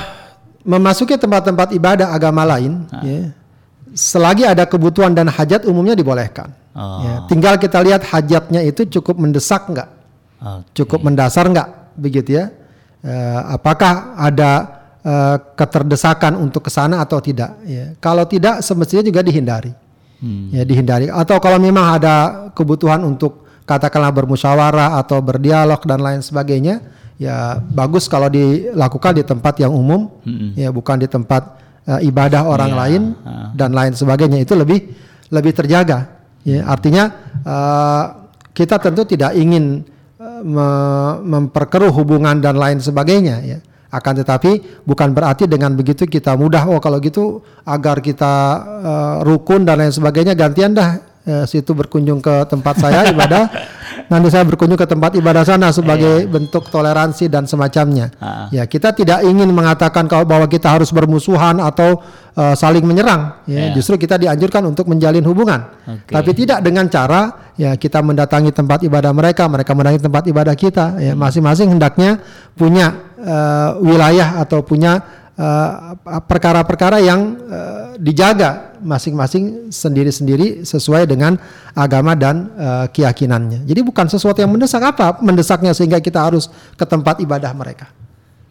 memasuki 0.66 1.15
tempat-tempat 1.15 1.79
ibadah 1.79 2.11
agama 2.11 2.43
lain 2.43 2.91
ah. 2.91 3.03
ya, 3.07 3.31
selagi 3.95 4.51
ada 4.51 4.66
kebutuhan 4.66 5.15
dan 5.15 5.31
hajat 5.31 5.62
umumnya 5.70 5.95
dibolehkan. 5.95 6.51
Oh. 6.75 7.07
Ya, 7.07 7.15
tinggal 7.31 7.55
kita 7.55 7.79
lihat 7.87 8.03
hajatnya 8.03 8.66
itu 8.66 8.83
cukup 8.99 9.15
mendesak 9.15 9.70
enggak? 9.70 9.95
Okay. 10.43 10.83
Cukup 10.83 11.07
mendasar 11.07 11.47
enggak 11.47 11.95
begitu 11.95 12.35
ya? 12.35 12.51
Uh, 12.99 13.55
apakah 13.55 14.19
ada 14.19 14.78
uh, 15.09 15.37
keterdesakan 15.57 16.37
untuk 16.37 16.69
ke 16.69 16.71
sana 16.71 17.01
atau 17.01 17.17
tidak 17.25 17.57
ya. 17.65 17.97
Kalau 17.97 18.29
tidak 18.29 18.61
semestinya 18.61 19.01
juga 19.01 19.25
dihindari. 19.25 19.73
Hmm. 20.21 20.51
Ya 20.53 20.67
dihindari 20.67 21.07
atau 21.09 21.39
kalau 21.39 21.63
memang 21.63 21.95
ada 21.97 22.51
kebutuhan 22.51 23.07
untuk 23.07 23.47
katakanlah 23.63 24.11
bermusyawarah 24.11 24.99
atau 24.99 25.23
berdialog 25.23 25.79
dan 25.87 26.03
lain 26.03 26.21
sebagainya 26.25 26.83
ya 27.23 27.63
bagus 27.63 28.11
kalau 28.11 28.27
dilakukan 28.27 29.15
di 29.15 29.23
tempat 29.23 29.63
yang 29.63 29.71
umum 29.71 30.11
hmm. 30.27 30.59
ya 30.59 30.75
bukan 30.75 30.99
di 30.99 31.07
tempat 31.07 31.61
uh, 31.87 32.01
ibadah 32.03 32.51
orang 32.51 32.73
yeah. 32.73 32.81
lain 32.83 33.03
uh. 33.23 33.55
dan 33.55 33.71
lain 33.71 33.93
sebagainya 33.95 34.43
itu 34.43 34.59
lebih 34.59 34.91
lebih 35.31 35.53
terjaga 35.53 36.19
ya 36.43 36.65
artinya 36.65 37.15
uh, 37.47 38.05
kita 38.57 38.79
tentu 38.83 39.07
tidak 39.07 39.39
ingin 39.39 39.87
uh, 40.19 40.43
me 40.43 40.69
memperkeruh 41.23 41.95
hubungan 41.95 42.43
dan 42.43 42.59
lain 42.59 42.83
sebagainya 42.83 43.37
ya 43.47 43.59
Akan 43.89 44.20
tetapi 44.20 44.85
bukan 44.85 45.16
berarti 45.16 45.48
dengan 45.48 45.73
begitu 45.73 46.05
kita 46.05 46.36
mudah. 46.36 46.69
Oh 46.69 46.77
kalau 46.77 47.01
gitu 47.01 47.40
agar 47.65 48.05
kita 48.05 48.32
uh, 48.85 49.15
rukun 49.24 49.65
dan 49.65 49.81
lain 49.81 49.94
sebagainya 49.94 50.36
gantian 50.36 50.77
dah 50.77 51.08
uh, 51.29 51.45
situ 51.45 51.77
berkunjung 51.77 52.25
ke 52.25 52.49
tempat 52.49 52.81
saya 52.81 53.13
ibadah 53.13 53.45
nanti 54.13 54.29
saya 54.33 54.49
berkunjung 54.49 54.81
ke 54.81 54.89
tempat 54.89 55.13
ibadah 55.21 55.45
sana 55.45 55.69
sebagai 55.69 56.25
yeah. 56.25 56.29
bentuk 56.29 56.73
toleransi 56.73 57.29
dan 57.29 57.45
semacamnya. 57.45 58.09
Uh. 58.17 58.49
Ya, 58.51 58.65
kita 58.65 58.97
tidak 58.97 59.21
ingin 59.23 59.53
mengatakan 59.53 60.09
kalau 60.09 60.25
bahwa 60.25 60.49
kita 60.49 60.73
harus 60.73 60.89
bermusuhan 60.89 61.61
atau 61.61 62.01
uh, 62.35 62.57
saling 62.57 62.83
menyerang 62.83 63.45
ya. 63.45 63.69
Yeah. 63.69 63.77
Justru 63.77 64.01
kita 64.01 64.17
dianjurkan 64.17 64.65
untuk 64.65 64.89
menjalin 64.89 65.23
hubungan. 65.29 65.69
Okay. 65.85 66.15
Tapi 66.17 66.31
tidak 66.33 66.59
dengan 66.65 66.89
cara 66.89 67.53
ya 67.61 67.77
kita 67.77 68.01
mendatangi 68.01 68.51
tempat 68.55 68.81
ibadah 68.87 69.13
mereka, 69.13 69.45
mereka 69.51 69.77
mendatangi 69.77 70.03
tempat 70.03 70.25
ibadah 70.31 70.55
kita 70.57 70.87
ya 71.03 71.13
masing-masing 71.13 71.69
hendaknya 71.77 72.23
punya 72.57 73.13
uh, 73.21 73.77
wilayah 73.83 74.41
atau 74.41 74.65
punya 74.65 74.99
eh, 74.99 75.28
perkara-perkara 76.27 76.98
uh, 76.98 77.05
yang 77.05 77.20
uh, 77.47 77.94
dijaga 77.94 78.74
masing-masing 78.82 79.70
sendiri-sendiri 79.70 80.66
sesuai 80.66 81.06
dengan 81.06 81.39
agama 81.78 82.19
dan 82.19 82.51
uh, 82.59 82.86
keyakinannya. 82.90 83.62
Jadi 83.62 83.81
bukan 83.86 84.10
sesuatu 84.10 84.43
yang 84.43 84.51
mendesak 84.51 84.82
apa 84.82 85.23
mendesaknya 85.23 85.70
sehingga 85.70 86.02
kita 86.02 86.19
harus 86.19 86.51
ke 86.74 86.82
tempat 86.82 87.23
ibadah 87.23 87.55
mereka. 87.55 87.86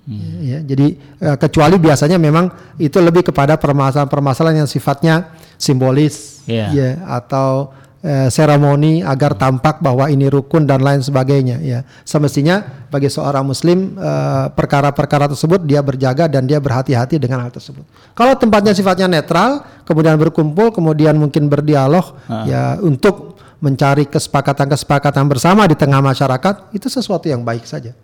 Hmm. 0.08 0.40
Ya, 0.40 0.64
jadi 0.64 0.96
uh, 1.20 1.36
kecuali 1.36 1.76
biasanya 1.76 2.16
memang 2.16 2.48
itu 2.80 2.96
lebih 3.04 3.28
kepada 3.28 3.60
permasalahan-permasalahan 3.60 4.64
yang 4.64 4.70
sifatnya 4.72 5.36
simbolis 5.60 6.40
yeah. 6.48 6.72
ya 6.72 6.90
atau 7.20 7.76
eh, 8.04 8.30
seremoni 8.30 9.02
agar 9.02 9.34
tampak 9.38 9.82
bahwa 9.82 10.10
ini 10.10 10.30
rukun 10.30 10.66
dan 10.66 10.82
lain 10.82 11.02
sebagainya 11.02 11.62
ya. 11.62 11.82
Semestinya 12.06 12.88
bagi 12.90 13.10
seorang 13.10 13.46
muslim 13.46 13.98
eh, 13.98 14.46
perkara-perkara 14.54 15.32
tersebut 15.32 15.64
dia 15.66 15.82
berjaga 15.82 16.30
dan 16.30 16.46
dia 16.46 16.62
berhati-hati 16.62 17.18
dengan 17.18 17.46
hal 17.46 17.52
tersebut. 17.54 17.84
Kalau 18.14 18.34
tempatnya 18.38 18.74
sifatnya 18.74 19.08
netral 19.10 19.66
kemudian 19.88 20.18
berkumpul 20.18 20.74
kemudian 20.74 21.18
mungkin 21.18 21.50
berdialog 21.50 22.18
uh. 22.28 22.46
ya 22.46 22.78
untuk 22.84 23.38
mencari 23.58 24.06
kesepakatan-kesepakatan 24.06 25.26
bersama 25.26 25.66
di 25.66 25.74
tengah 25.74 25.98
masyarakat 25.98 26.70
itu 26.78 26.88
sesuatu 26.90 27.26
yang 27.26 27.42
baik 27.42 27.66
saja. 27.66 27.98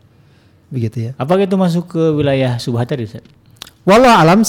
Begitu 0.73 1.09
ya. 1.09 1.11
Apakah 1.21 1.45
itu 1.45 1.53
masuk 1.53 1.93
ke 1.93 2.03
wilayah 2.17 2.57
subhat 2.57 2.89
tadi 2.89 3.05
Walau 3.83 4.07
alam 4.07 4.47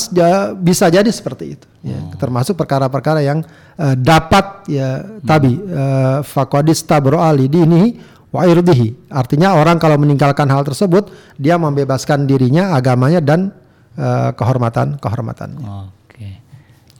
bisa 0.62 0.86
jadi 0.86 1.10
seperti 1.10 1.58
itu. 1.58 1.66
Ya, 1.82 1.98
hmm. 1.98 2.14
Termasuk 2.22 2.54
perkara-perkara 2.54 3.18
yang 3.20 3.42
uh, 3.76 3.94
dapat 3.98 4.70
ya 4.70 5.02
hmm. 5.02 5.26
tabi 5.26 5.52
uh, 5.58 6.22
fakodis 6.22 6.86
tabro 6.86 7.18
ali 7.18 7.50
dini 7.50 7.98
wa 8.30 8.46
irdihi. 8.46 9.10
Artinya 9.10 9.58
orang 9.58 9.82
kalau 9.82 9.98
meninggalkan 9.98 10.46
hal 10.46 10.62
tersebut 10.62 11.10
dia 11.34 11.58
membebaskan 11.58 12.30
dirinya, 12.30 12.78
agamanya 12.78 13.18
dan 13.18 13.50
uh, 13.98 14.30
kehormatan 14.38 15.02
kehormatannya. 15.02 15.66
Oke. 15.66 16.38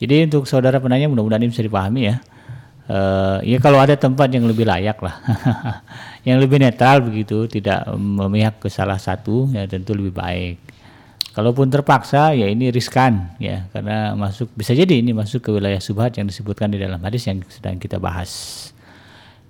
Jadi 0.03 0.27
untuk 0.27 0.43
saudara 0.43 0.83
penanya 0.83 1.07
mudah-mudahan 1.07 1.39
ini 1.39 1.55
bisa 1.55 1.63
dipahami 1.63 2.01
ya. 2.11 2.19
Uh, 2.85 3.41
ya 3.41 3.57
kalau 3.63 3.81
ada 3.81 3.97
tempat 3.97 4.29
yang 4.29 4.45
lebih 4.45 4.67
layak 4.67 5.01
lah, 5.01 5.17
yang 6.27 6.37
lebih 6.37 6.61
netral 6.61 7.01
begitu, 7.01 7.49
tidak 7.49 7.81
memihak 7.97 8.61
ke 8.61 8.69
salah 8.69 8.99
satu 9.01 9.49
ya 9.55 9.65
tentu 9.65 9.95
lebih 9.97 10.13
baik. 10.13 10.74
Kalaupun 11.35 11.67
terpaksa 11.67 12.31
ya 12.31 12.47
ini 12.47 12.71
riskan 12.71 13.35
ya 13.43 13.67
karena 13.75 14.15
masuk 14.15 14.55
bisa 14.55 14.71
jadi 14.71 15.03
ini 15.03 15.11
masuk 15.11 15.43
ke 15.43 15.51
wilayah 15.51 15.83
subhat 15.83 16.15
yang 16.15 16.31
disebutkan 16.31 16.71
di 16.71 16.79
dalam 16.79 16.95
hadis 17.03 17.27
yang 17.27 17.43
sedang 17.51 17.75
kita 17.75 17.99
bahas. 17.99 18.31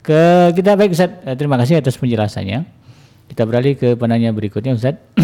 Ke 0.02 0.50
kita 0.58 0.74
baik 0.74 0.98
Ustaz, 0.98 1.14
eh, 1.22 1.38
terima 1.38 1.62
kasih 1.62 1.78
atas 1.78 1.94
penjelasannya. 2.02 2.66
Kita 3.30 3.46
beralih 3.46 3.78
ke 3.78 3.94
penanya 3.94 4.34
berikutnya 4.34 4.74
Ustaz. 4.74 4.98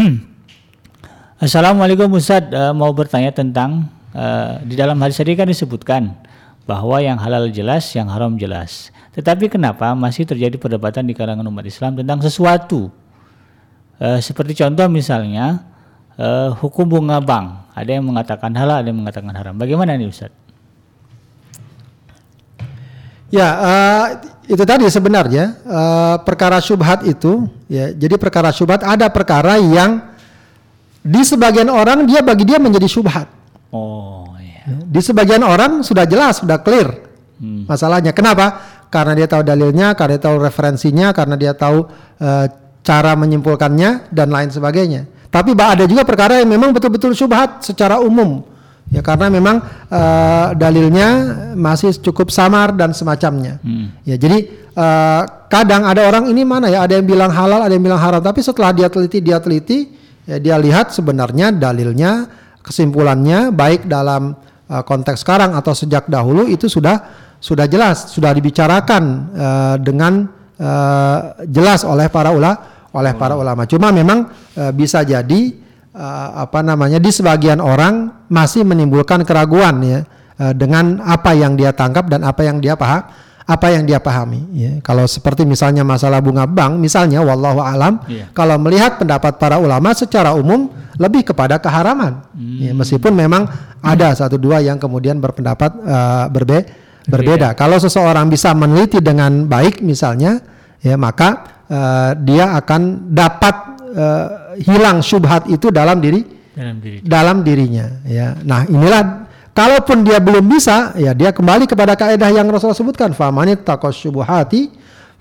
Assalamualaikum 1.50 2.14
Ustaz, 2.14 2.46
uh, 2.54 2.78
mau 2.78 2.94
bertanya 2.94 3.34
tentang 3.34 3.90
uh, 4.14 4.62
di 4.62 4.78
dalam 4.78 5.02
hadis 5.02 5.18
tadi 5.18 5.34
kan 5.34 5.50
disebutkan 5.50 6.14
bahwa 6.70 7.02
yang 7.02 7.18
halal 7.18 7.50
jelas, 7.50 7.90
yang 7.98 8.06
haram 8.06 8.38
jelas. 8.38 8.94
Tetapi 9.18 9.50
kenapa 9.50 9.98
masih 9.98 10.30
terjadi 10.30 10.62
perdebatan 10.62 11.10
di 11.10 11.18
kalangan 11.18 11.42
umat 11.50 11.66
Islam 11.66 11.98
tentang 11.98 12.22
sesuatu? 12.22 12.94
Seperti 14.02 14.58
contoh 14.58 14.90
misalnya 14.90 15.71
uh, 16.22 16.54
hukum 16.62 16.86
bunga 16.86 17.18
bank. 17.18 17.74
Ada 17.74 17.98
yang 17.98 18.06
mengatakan 18.06 18.54
halal, 18.54 18.86
ada 18.86 18.88
yang 18.94 19.02
mengatakan 19.02 19.34
haram. 19.34 19.58
Bagaimana 19.58 19.98
nih 19.98 20.14
Ustaz? 20.14 20.30
Ya, 23.32 23.48
uh, 23.48 24.06
itu 24.44 24.60
tadi 24.68 24.84
sebenarnya 24.92 25.56
uh, 25.64 26.16
perkara 26.22 26.60
syubhat 26.60 27.08
itu, 27.08 27.48
ya. 27.72 27.96
Jadi 27.96 28.20
perkara 28.20 28.52
syubhat 28.52 28.84
ada 28.84 29.08
perkara 29.08 29.56
yang 29.56 30.04
di 31.02 31.24
sebagian 31.24 31.72
orang 31.72 32.04
dia 32.06 32.20
bagi 32.20 32.44
dia 32.44 32.60
menjadi 32.60 32.86
syubhat. 32.92 33.32
Oh, 33.72 34.36
iya. 34.36 34.68
Di 34.84 35.00
sebagian 35.00 35.42
orang 35.48 35.80
sudah 35.80 36.04
jelas, 36.04 36.44
sudah 36.44 36.60
clear 36.60 36.92
hmm. 37.40 37.72
masalahnya. 37.72 38.12
Kenapa? 38.12 38.60
Karena 38.92 39.16
dia 39.16 39.32
tahu 39.32 39.48
dalilnya, 39.48 39.96
karena 39.96 40.20
dia 40.20 40.24
tahu 40.28 40.38
referensinya, 40.44 41.16
karena 41.16 41.40
dia 41.40 41.56
tahu 41.56 41.88
uh, 42.20 42.46
cara 42.84 43.16
menyimpulkannya 43.16 44.12
dan 44.12 44.28
lain 44.28 44.52
sebagainya. 44.52 45.08
Tapi 45.32 45.56
ada 45.56 45.88
juga 45.88 46.04
perkara 46.04 46.44
yang 46.44 46.52
memang 46.52 46.76
betul-betul 46.76 47.16
syubhat 47.16 47.64
secara 47.64 48.04
umum. 48.04 48.44
Ya 48.92 49.00
karena 49.00 49.32
memang 49.32 49.64
uh, 49.88 50.52
dalilnya 50.52 51.08
masih 51.56 51.96
cukup 52.04 52.28
samar 52.28 52.76
dan 52.76 52.92
semacamnya. 52.92 53.64
Hmm. 53.64 53.96
Ya 54.04 54.20
jadi 54.20 54.52
uh, 54.76 55.48
kadang 55.48 55.88
ada 55.88 56.04
orang 56.04 56.28
ini 56.28 56.44
mana 56.44 56.68
ya 56.68 56.84
ada 56.84 57.00
yang 57.00 57.08
bilang 57.08 57.32
halal, 57.32 57.64
ada 57.64 57.72
yang 57.72 57.88
bilang 57.88 58.04
haram, 58.04 58.20
tapi 58.20 58.44
setelah 58.44 58.76
dia 58.76 58.92
teliti 58.92 59.24
dia 59.24 59.40
teliti 59.40 59.96
ya 60.28 60.44
dia 60.44 60.60
lihat 60.60 60.92
sebenarnya 60.92 61.56
dalilnya, 61.56 62.28
kesimpulannya 62.60 63.56
baik 63.56 63.88
dalam 63.88 64.36
uh, 64.68 64.84
konteks 64.84 65.24
sekarang 65.24 65.56
atau 65.56 65.72
sejak 65.72 66.12
dahulu 66.12 66.52
itu 66.52 66.68
sudah 66.68 67.00
sudah 67.40 67.72
jelas, 67.72 68.12
sudah 68.12 68.36
dibicarakan 68.36 69.04
uh, 69.32 69.76
dengan 69.80 70.28
uh, 70.60 71.48
jelas 71.48 71.88
oleh 71.88 72.12
para 72.12 72.36
ulama 72.36 72.71
oleh 72.92 73.14
para 73.16 73.40
ulama. 73.40 73.64
Cuma 73.68 73.90
memang 73.90 74.28
e, 74.56 74.72
bisa 74.76 75.04
jadi 75.04 75.42
e, 75.92 76.06
apa 76.36 76.60
namanya 76.64 77.00
di 77.00 77.12
sebagian 77.12 77.64
orang 77.64 78.28
masih 78.28 78.68
menimbulkan 78.68 79.24
keraguan 79.24 79.80
ya 79.84 80.00
e, 80.36 80.46
dengan 80.56 81.00
apa 81.04 81.32
yang 81.36 81.56
dia 81.56 81.72
tangkap 81.72 82.12
dan 82.12 82.28
apa 82.28 82.44
yang 82.44 82.60
dia 82.60 82.76
paham 82.76 83.04
apa 83.52 83.68
yang 83.74 83.84
dia 83.84 84.00
pahami 84.00 84.48
ya. 84.54 84.72
Kalau 84.80 85.04
seperti 85.04 85.44
misalnya 85.44 85.84
masalah 85.84 86.24
bunga 86.24 86.48
bank 86.48 86.80
misalnya 86.80 87.20
wallahu 87.20 87.60
alam 87.60 88.00
yeah. 88.08 88.32
kalau 88.32 88.56
melihat 88.56 88.96
pendapat 88.96 89.36
para 89.36 89.60
ulama 89.60 89.92
secara 89.92 90.32
umum 90.32 90.72
lebih 90.96 91.34
kepada 91.34 91.60
keharaman. 91.60 92.24
Hmm. 92.32 92.60
Ya, 92.62 92.72
meskipun 92.72 93.12
memang 93.12 93.50
ada 93.84 94.14
satu 94.16 94.40
dua 94.40 94.64
yang 94.64 94.78
kemudian 94.78 95.18
berpendapat 95.20 95.74
uh, 95.84 96.26
berbe 96.32 96.64
berbeda. 97.10 97.58
Kalau 97.58 97.82
seseorang 97.82 98.30
bisa 98.30 98.54
meneliti 98.54 99.02
dengan 99.02 99.50
baik 99.50 99.82
misalnya 99.82 100.40
ya 100.80 100.96
maka 100.96 101.61
uh, 101.72 102.12
dia 102.20 102.52
akan 102.60 103.16
dapat 103.16 103.56
uh, 103.96 104.28
hilang 104.60 105.00
syubhat 105.00 105.48
itu 105.48 105.72
dalam 105.72 106.04
diri 106.04 106.22
dalam, 106.52 106.78
diri. 106.84 106.98
dalam 107.02 107.38
dirinya 107.48 107.88
ya. 108.04 108.36
Nah 108.44 108.68
inilah 108.68 109.32
kalaupun 109.56 110.04
dia 110.04 110.20
belum 110.20 110.44
bisa 110.52 110.92
ya 111.00 111.16
dia 111.16 111.32
kembali 111.32 111.64
kepada 111.66 111.96
kaidah 111.96 112.30
yang 112.30 112.52
Rasul 112.52 112.76
sebutkan 112.76 113.16
famanit 113.16 113.64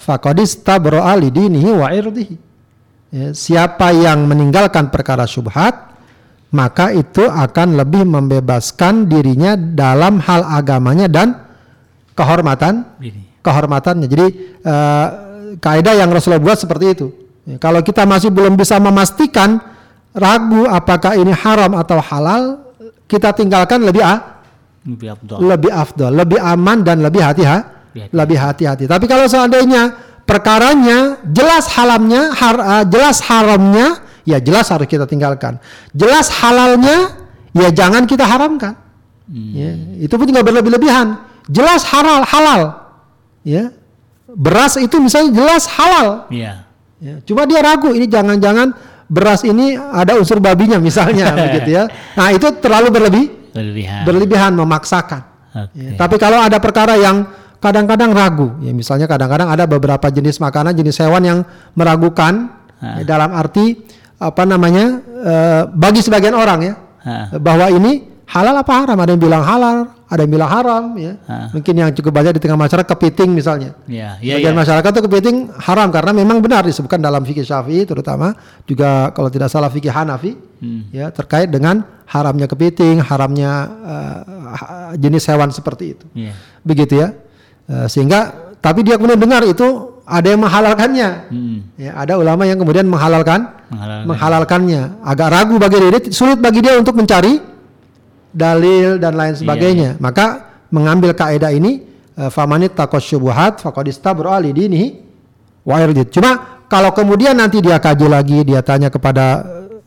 faqadis 0.00 0.58
tabro'a 0.66 1.14
lidinihi 1.14 1.70
wa 1.70 1.88
irdihi. 1.94 2.36
Ya, 3.10 3.34
siapa 3.34 3.90
yang 3.90 4.22
meninggalkan 4.30 4.86
perkara 4.86 5.26
syubhat 5.26 5.90
maka 6.50 6.90
itu 6.90 7.26
akan 7.26 7.78
lebih 7.78 8.02
membebaskan 8.06 9.06
dirinya 9.06 9.54
dalam 9.54 10.18
hal 10.18 10.42
agamanya 10.46 11.06
dan 11.06 11.46
kehormatan 12.18 12.86
kehormatannya. 13.40 14.06
Jadi 14.10 14.26
uh, 14.66 15.08
kaidah 15.60 15.94
yang 15.94 16.08
Rasulullah 16.10 16.42
buat 16.42 16.58
seperti 16.58 16.86
itu. 16.96 17.06
Ya, 17.44 17.56
kalau 17.60 17.80
kita 17.84 18.04
masih 18.08 18.32
belum 18.32 18.56
bisa 18.56 18.80
memastikan 18.80 19.60
ragu 20.16 20.66
apakah 20.66 21.14
ini 21.16 21.30
haram 21.30 21.76
atau 21.78 22.00
halal, 22.02 22.42
kita 23.06 23.32
tinggalkan 23.36 23.84
lebih 23.84 24.02
ah, 24.02 24.42
lebih 24.84 25.08
afdol, 25.12 25.38
lebih 25.44 25.70
afdol, 25.72 26.12
lebih 26.12 26.40
aman 26.40 26.78
dan 26.80 27.04
lebih 27.04 27.20
hati-hati, 27.20 28.10
lebih 28.10 28.38
hati-hati. 28.40 28.84
Tapi 28.88 29.04
kalau 29.04 29.28
seandainya 29.28 29.92
perkaranya 30.24 31.20
jelas 31.26 31.68
halamnya, 31.74 32.32
har, 32.32 32.56
uh, 32.56 32.84
jelas 32.86 33.20
haramnya, 33.26 34.00
ya 34.22 34.38
jelas 34.38 34.70
harus 34.70 34.86
kita 34.86 35.04
tinggalkan. 35.04 35.58
Jelas 35.92 36.30
halalnya, 36.30 37.18
ya 37.52 37.68
jangan 37.74 38.06
kita 38.06 38.24
haramkan. 38.24 38.78
Hmm. 39.30 39.52
Ya, 39.54 39.70
itu 40.06 40.14
pun 40.14 40.26
juga 40.26 40.42
berlebih-lebihan. 40.42 41.18
Jelas 41.50 41.82
halal, 41.86 42.22
halal. 42.26 42.60
Ya, 43.42 43.74
beras 44.36 44.78
itu 44.78 44.96
misalnya 44.98 45.30
jelas 45.34 45.64
halal. 45.70 46.30
Iya. 46.30 46.66
Ya, 47.00 47.14
cuma 47.24 47.48
dia 47.48 47.64
ragu 47.64 47.96
ini 47.96 48.04
jangan-jangan 48.04 48.76
beras 49.08 49.40
ini 49.42 49.74
ada 49.74 50.20
unsur 50.20 50.36
babinya 50.38 50.76
misalnya 50.76 51.32
begitu 51.48 51.80
ya. 51.80 51.88
Nah, 52.14 52.28
itu 52.30 52.46
terlalu 52.60 52.88
berlebih 52.92 53.24
berlebihan, 53.56 54.02
berlebihan 54.04 54.52
memaksakan. 54.52 55.22
Okay. 55.50 55.82
Ya, 55.82 55.90
tapi 55.98 56.20
kalau 56.20 56.38
ada 56.38 56.60
perkara 56.60 56.94
yang 57.00 57.26
kadang-kadang 57.58 58.12
ragu, 58.12 58.54
ya 58.62 58.70
misalnya 58.70 59.08
kadang-kadang 59.10 59.48
ada 59.50 59.64
beberapa 59.66 60.06
jenis 60.12 60.38
makanan, 60.38 60.76
jenis 60.76 61.00
hewan 61.00 61.22
yang 61.24 61.38
meragukan 61.74 62.52
ya, 62.78 63.02
dalam 63.04 63.32
arti 63.34 63.80
apa 64.20 64.44
namanya 64.44 65.00
eh, 65.00 65.62
bagi 65.72 66.00
sebagian 66.04 66.36
orang 66.36 66.60
ya 66.62 66.74
Ha. 67.00 67.32
bahwa 67.40 67.72
ini 67.72 68.04
halal 68.28 68.60
apa 68.60 68.72
haram 68.84 69.00
ada 69.00 69.16
yang 69.16 69.24
bilang 69.24 69.40
halal 69.40 69.88
ada 70.10 70.20
yang 70.20 70.32
bilang 70.32 70.50
haram 70.50 70.84
ya 70.94 71.14
Ha. 71.22 71.54
mungkin 71.54 71.70
yang 71.72 71.90
cukup 71.90 72.10
banyak 72.12 72.34
di 72.34 72.40
tengah 72.40 72.58
masyarakat 72.58 72.86
kepiting 72.88 73.30
misalnya 73.30 73.78
Ya, 73.86 74.18
ya, 74.18 74.36
Sebagian 74.36 74.52
ya. 74.52 74.58
masyarakat 74.58 74.90
itu 74.90 75.02
kepiting 75.06 75.36
haram 75.56 75.88
karena 75.88 76.10
memang 76.12 76.38
benar 76.38 76.62
disebutkan 76.62 76.98
dalam 76.98 77.22
fikih 77.22 77.42
Syafi'i 77.42 77.82
terutama 77.84 78.34
juga 78.64 79.08
kalau 79.10 79.26
tidak 79.26 79.48
salah 79.48 79.66
fikih 79.66 79.88
Hanafi 79.88 80.34
Hmm. 80.60 80.90
ya 80.90 81.08
terkait 81.08 81.48
dengan 81.48 81.80
haramnya 82.04 82.44
kepiting, 82.44 83.00
haramnya 83.00 83.52
ha- 84.50 84.92
jenis 84.94 85.24
hewan 85.24 85.48
seperti 85.48 85.94
itu. 85.94 86.04
Ya. 86.12 86.36
Begitu 86.60 86.98
ya. 86.98 87.16
Eh, 87.64 87.86
sehingga 87.86 88.28
tapi 88.58 88.82
dia 88.82 89.00
kemudian 89.00 89.16
dengar 89.16 89.40
itu 89.42 89.64
ada 90.04 90.26
yang 90.26 90.42
menghalalkannya. 90.42 91.08
Hmm. 91.30 91.58
Ya, 91.78 91.94
ada 91.94 92.18
ulama 92.18 92.44
yang 92.44 92.58
kemudian 92.58 92.84
menghalalkan 92.84 93.46
Menghalalkan. 93.70 94.04
menghalalkannya. 94.04 94.82
Agak 95.00 95.28
ragu 95.30 95.56
bagi 95.56 95.78
dia, 95.78 96.00
sulit 96.10 96.36
bagi 96.36 96.60
dia 96.60 96.76
untuk 96.76 96.92
mencari 96.92 97.38
dalil 98.30 98.96
dan 98.96 99.14
lain 99.14 99.34
sebagainya. 99.36 99.98
Maka 99.98 100.48
mengambil 100.70 101.14
kaidah 101.14 101.50
ini 101.50 101.82
eh, 102.16 102.30
famanit 102.30 102.74
takos 102.74 103.06
syubuhat 103.06 103.60
faqad 103.62 103.90
istabra 103.90 104.38
li 104.38 104.50
dinihi 104.54 104.86
wa 105.66 105.76
irdih. 105.82 106.08
Cuma 106.08 106.62
kalau 106.70 106.94
kemudian 106.94 107.34
nanti 107.34 107.58
dia 107.58 107.82
kaji 107.82 108.06
lagi, 108.06 108.46
dia 108.46 108.62
tanya 108.62 108.88
kepada 108.88 109.42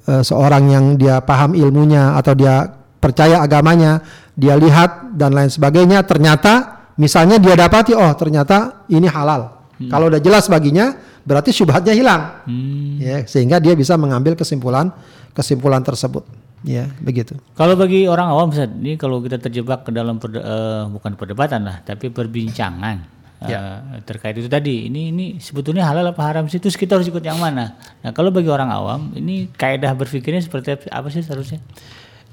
eh, 0.06 0.24
seorang 0.24 0.64
yang 0.70 0.86
dia 1.00 1.24
paham 1.24 1.56
ilmunya 1.56 2.20
atau 2.20 2.36
dia 2.36 2.68
percaya 3.00 3.44
agamanya, 3.44 4.00
dia 4.36 4.56
lihat 4.56 5.16
dan 5.16 5.36
lain 5.36 5.52
sebagainya, 5.52 6.08
ternyata 6.08 6.86
misalnya 6.96 7.36
dia 7.36 7.58
dapati 7.58 7.92
oh 7.92 8.12
ternyata 8.16 8.88
ini 8.88 9.08
halal. 9.12 9.66
Kalau 9.84 10.08
udah 10.08 10.22
jelas 10.24 10.48
baginya, 10.48 10.96
berarti 11.24 11.50
syubhatnya 11.56 11.96
hilang 11.96 12.22
Hmm. 12.44 13.00
ya 13.00 13.24
sehingga 13.24 13.58
dia 13.64 13.74
bisa 13.74 13.96
mengambil 13.96 14.36
kesimpulan 14.36 14.92
kesimpulan 15.32 15.80
tersebut 15.80 16.28
ya 16.64 16.88
begitu 17.04 17.36
Kalau 17.54 17.76
bagi 17.76 18.08
orang 18.08 18.32
awam 18.32 18.50
Ustaz, 18.50 18.72
ini 18.72 18.96
kalau 18.96 19.20
kita 19.20 19.38
terjebak 19.38 19.84
ke 19.84 19.92
dalam 19.92 20.18
perde- 20.18 20.42
eh, 20.44 20.84
bukan 20.88 21.14
perdebatan 21.20 21.68
lah, 21.68 21.84
tapi 21.84 22.08
perbincangan 22.10 22.98
eh, 23.44 24.02
terkait 24.08 24.40
itu 24.40 24.48
tadi. 24.48 24.88
Ini 24.88 25.12
ini 25.12 25.26
sebetulnya 25.44 25.84
halal 25.84 26.16
apa 26.16 26.24
haram 26.24 26.48
sih? 26.48 26.64
Terus 26.64 26.80
kita 26.80 26.96
harus 26.96 27.12
ikut 27.12 27.20
yang 27.20 27.36
mana? 27.38 27.76
Nah, 28.00 28.16
kalau 28.16 28.32
bagi 28.32 28.48
orang 28.48 28.72
awam, 28.72 29.12
ini 29.14 29.52
kaedah 29.52 29.92
berpikirnya 29.92 30.40
seperti 30.40 30.88
apa 30.88 31.12
sih 31.12 31.20
seharusnya? 31.20 31.60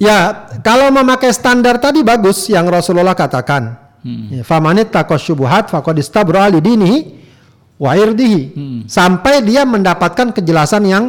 ya 0.01 0.49
kalau 0.65 0.89
memakai 0.89 1.29
standar 1.29 1.77
tadi 1.77 2.01
bagus 2.01 2.49
yang 2.49 2.65
Rasulullah 2.65 3.13
katakan 3.13 3.77
ya, 4.33 4.41
famanit 4.41 4.89
takos 4.89 5.21
syubuhat 5.21 5.69
dinihi 5.69 7.21
wa 7.77 7.93
irdihi 7.93 8.43
sampai 8.89 9.45
dia 9.45 9.69
mendapatkan 9.69 10.33
kejelasan 10.33 10.89
yang 10.89 11.05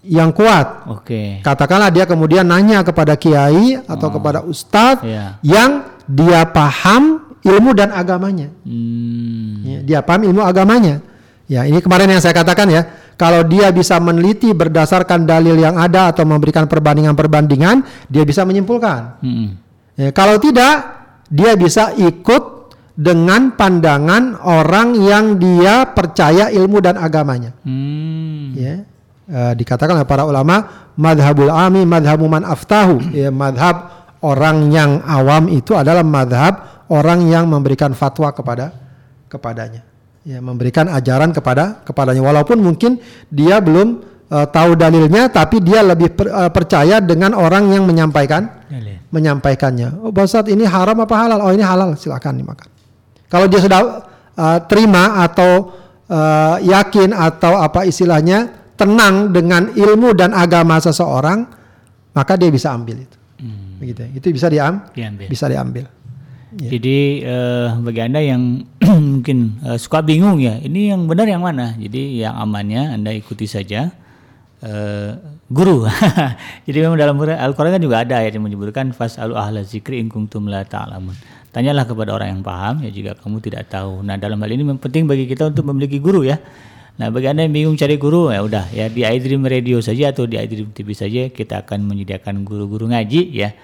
yang 0.00 0.32
kuat 0.32 0.88
Oke. 0.88 1.44
katakanlah 1.44 1.92
dia 1.92 2.08
kemudian 2.08 2.44
nanya 2.46 2.80
kepada 2.80 3.14
kiai 3.20 3.76
atau 3.84 4.08
kepada 4.08 4.40
ustadz 4.40 5.04
Iya. 5.04 5.36
yang 5.44 5.70
dia 6.08 6.44
paham 6.48 7.30
ilmu 7.40 7.72
dan 7.76 7.92
agamanya 7.92 8.48
Hmm. 8.64 9.60
Ya, 9.64 9.78
dia 9.84 9.98
paham 10.00 10.24
ilmu 10.28 10.40
agamanya. 10.44 11.04
Ya, 11.50 11.66
ini 11.66 11.82
kemarin 11.82 12.06
yang 12.06 12.22
saya 12.22 12.30
katakan 12.30 12.70
ya, 12.70 12.86
kalau 13.18 13.42
dia 13.42 13.74
bisa 13.74 13.98
meneliti 13.98 14.54
berdasarkan 14.54 15.26
dalil 15.26 15.58
yang 15.58 15.74
ada 15.76 16.14
atau 16.14 16.22
memberikan 16.22 16.70
perbandingan-perbandingan, 16.70 17.82
dia 18.06 18.22
bisa 18.22 18.46
menyimpulkan. 18.46 19.18
Hmm. 19.18 19.58
Ya, 19.98 20.14
kalau 20.14 20.38
tidak, 20.38 20.80
dia 21.26 21.58
bisa 21.58 21.90
ikut 21.98 22.72
dengan 22.94 23.52
pandangan 23.58 24.38
orang 24.40 24.94
yang 24.94 25.36
dia 25.42 25.90
percaya 25.90 26.54
ilmu 26.54 26.78
dan 26.78 26.96
agamanya. 26.96 27.50
Hmm. 27.66 28.54
Ya. 28.54 28.86
Eh, 29.30 29.54
dikatakan 29.54 29.94
oleh 29.94 30.08
para 30.10 30.26
ulama, 30.26 30.90
madhabul 30.98 31.54
ami 31.54 31.86
madhabu 31.86 32.26
man 32.26 32.42
aftahu. 32.42 32.98
Ya, 33.14 33.30
madhab 33.30 33.86
orang 34.26 34.74
yang 34.74 35.06
awam 35.06 35.46
itu 35.46 35.78
adalah 35.78 36.02
madhab 36.02 36.82
orang 36.90 37.30
yang 37.30 37.46
memberikan 37.46 37.94
fatwa 37.94 38.34
kepada 38.34 38.74
kepadanya. 39.30 39.86
Ya, 40.26 40.42
memberikan 40.42 40.90
ajaran 40.90 41.30
kepada 41.30 41.78
kepadanya. 41.86 42.26
Walaupun 42.26 42.58
mungkin 42.58 42.98
dia 43.30 43.62
belum 43.62 44.02
eh, 44.34 44.46
tahu 44.50 44.74
dalilnya, 44.74 45.30
tapi 45.30 45.62
dia 45.62 45.86
lebih 45.86 46.10
per- 46.10 46.26
eh, 46.34 46.50
percaya 46.50 46.98
dengan 46.98 47.30
orang 47.38 47.70
yang 47.70 47.86
menyampaikan 47.86 48.66
Ya, 48.66 48.82
lihat. 48.82 49.00
menyampaikannya. 49.14 50.02
Oh, 50.02 50.10
Pak 50.10 50.26
Ustadz, 50.26 50.50
ini 50.50 50.66
haram 50.66 50.98
apa 50.98 51.14
halal? 51.14 51.38
Oh, 51.38 51.54
ini 51.54 51.62
halal, 51.62 51.94
silakan 51.94 52.34
dimakan. 52.34 52.66
Kalau 53.30 53.46
dia 53.46 53.62
sudah 53.62 54.06
uh, 54.34 54.58
terima 54.66 55.22
atau 55.22 55.70
uh, 56.10 56.58
yakin 56.58 57.14
atau 57.14 57.58
apa 57.58 57.86
istilahnya 57.86 58.58
tenang 58.80 59.28
dengan 59.28 59.68
ilmu 59.76 60.16
dan 60.16 60.32
agama 60.32 60.80
seseorang, 60.80 61.44
maka 62.16 62.40
dia 62.40 62.48
bisa 62.48 62.72
ambil 62.72 63.04
itu. 63.04 63.20
Begitu. 63.80 64.00
ya. 64.04 64.08
Itu 64.16 64.26
bisa 64.32 64.46
diam, 64.48 64.74
Diambil. 64.92 65.28
bisa 65.28 65.44
diambil. 65.48 65.84
Jadi 66.50 67.22
eh, 67.22 67.68
bagi 67.78 68.00
anda 68.02 68.18
yang 68.18 68.66
mungkin 69.14 69.62
eh, 69.62 69.78
suka 69.78 70.02
bingung 70.02 70.42
ya, 70.42 70.58
ini 70.58 70.90
yang 70.90 71.06
benar 71.06 71.30
yang 71.30 71.40
mana? 71.46 71.78
Jadi 71.78 72.20
yang 72.26 72.34
amannya 72.34 72.98
anda 72.98 73.14
ikuti 73.14 73.46
saja 73.46 73.94
eh, 74.58 75.10
guru. 75.46 75.86
Jadi 76.66 76.78
memang 76.82 76.98
dalam 76.98 77.14
Al-Quran 77.22 77.78
kan 77.78 77.82
juga 77.82 78.02
ada 78.02 78.18
ayat 78.18 78.34
yang 78.34 78.44
menyebutkan 78.50 78.90
fasalu 78.90 79.38
ahla 79.38 79.62
zikri 79.62 80.02
in 80.02 80.10
kuntum 80.10 80.50
la 80.50 80.66
ta'lamun. 80.66 81.14
Tanyalah 81.54 81.86
kepada 81.86 82.14
orang 82.14 82.34
yang 82.38 82.42
paham 82.42 82.82
ya 82.82 82.90
jika 82.90 83.14
kamu 83.22 83.38
tidak 83.42 83.70
tahu. 83.70 84.02
Nah 84.02 84.18
dalam 84.18 84.38
hal 84.42 84.50
ini 84.50 84.66
penting 84.78 85.06
bagi 85.06 85.30
kita 85.30 85.54
untuk 85.54 85.70
memiliki 85.70 86.02
guru 86.02 86.26
ya. 86.26 86.38
Nah 86.98 87.12
bagi 87.12 87.30
anda 87.30 87.46
yang 87.46 87.54
bingung 87.54 87.76
cari 87.78 88.00
guru 88.00 88.34
ya 88.34 88.42
udah 88.42 88.72
ya 88.74 88.90
di 88.90 89.06
iDream 89.06 89.46
Radio 89.46 89.78
saja 89.78 90.10
atau 90.10 90.26
di 90.26 90.40
iDream 90.40 90.74
TV 90.74 90.96
saja 90.96 91.22
kita 91.30 91.62
akan 91.62 91.86
menyediakan 91.86 92.42
guru-guru 92.42 92.90
ngaji 92.90 93.30
ya 93.30 93.54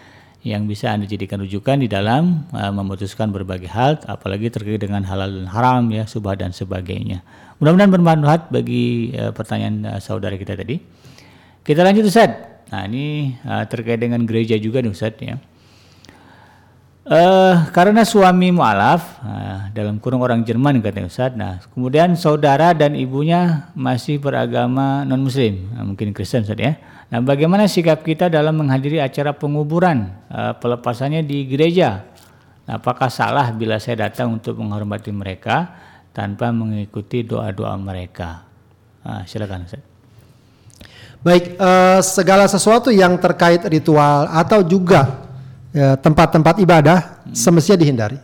yang 0.47 0.71
bisa 0.71 0.95
Anda 0.95 1.11
jadikan 1.11 1.43
rujukan 1.43 1.83
di 1.83 1.91
dalam 1.91 2.47
uh, 2.55 2.71
memutuskan 2.71 3.35
berbagai 3.35 3.67
hal 3.67 3.99
apalagi 4.07 4.47
terkait 4.47 4.79
dengan 4.79 5.03
halal 5.03 5.43
dan 5.43 5.51
haram 5.51 5.91
ya 5.91 6.07
subah 6.07 6.39
dan 6.39 6.55
sebagainya. 6.55 7.27
Mudah-mudahan 7.59 7.91
bermanfaat 7.91 8.55
bagi 8.55 9.11
uh, 9.19 9.35
pertanyaan 9.35 9.99
uh, 9.99 9.99
saudara 9.99 10.39
kita 10.39 10.55
tadi. 10.55 10.79
Kita 11.67 11.83
lanjut 11.83 12.07
Ustaz. 12.07 12.31
Nah, 12.71 12.87
ini 12.87 13.35
uh, 13.43 13.67
terkait 13.67 13.99
dengan 13.99 14.23
gereja 14.23 14.55
juga 14.55 14.79
nih 14.79 14.95
Ustaz 14.95 15.19
ya. 15.19 15.35
Eh, 17.07 17.55
karena 17.71 18.03
suami 18.03 18.51
mualaf 18.51 19.23
nah, 19.23 19.71
dalam 19.71 20.03
kurung 20.03 20.27
orang 20.27 20.43
Jerman 20.43 20.83
katanya 20.83 21.07
Ustaz. 21.07 21.39
Nah, 21.39 21.63
kemudian 21.71 22.19
saudara 22.19 22.75
dan 22.75 22.99
ibunya 22.99 23.71
masih 23.79 24.19
beragama 24.19 25.07
non 25.07 25.23
muslim, 25.23 25.71
nah, 25.71 25.87
mungkin 25.87 26.11
Kristen 26.11 26.43
Ustaz 26.43 26.59
ya. 26.59 26.75
Nah, 27.07 27.23
bagaimana 27.23 27.71
sikap 27.71 28.03
kita 28.03 28.27
dalam 28.27 28.59
menghadiri 28.59 28.99
acara 28.99 29.31
penguburan 29.31 30.19
eh, 30.35 30.59
pelepasannya 30.59 31.23
di 31.23 31.47
gereja? 31.47 32.03
Nah, 32.67 32.83
apakah 32.83 33.07
salah 33.07 33.55
bila 33.55 33.79
saya 33.79 34.11
datang 34.11 34.35
untuk 34.35 34.59
menghormati 34.59 35.15
mereka 35.15 35.79
tanpa 36.11 36.51
mengikuti 36.51 37.23
doa-doa 37.23 37.79
mereka? 37.79 38.43
Nah, 39.07 39.23
silakan 39.31 39.63
Ustaz. 39.63 39.79
Baik, 41.23 41.55
eh, 41.55 42.01
segala 42.03 42.51
sesuatu 42.51 42.91
yang 42.91 43.15
terkait 43.23 43.63
ritual 43.71 44.27
atau 44.27 44.67
juga 44.67 45.26
ya, 45.77 46.01
tempat-tempat 46.01 46.57
ibadah 46.59 47.21
semestinya 47.37 47.77
dihindari. 47.77 48.19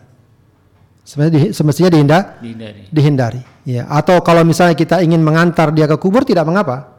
Semestinya, 1.03 1.35
di- 1.35 1.51
semestinya 1.53 1.89
dihinda- 1.91 2.25
Dihindari. 2.39 2.81
dihindari. 2.89 3.41
Ya, 3.63 3.83
atau 3.87 4.19
kalau 4.23 4.41
misalnya 4.41 4.73
kita 4.73 5.03
ingin 5.03 5.19
mengantar 5.19 5.69
dia 5.69 5.85
ke 5.85 5.95
kubur 5.95 6.25
tidak 6.25 6.47
mengapa. 6.49 6.89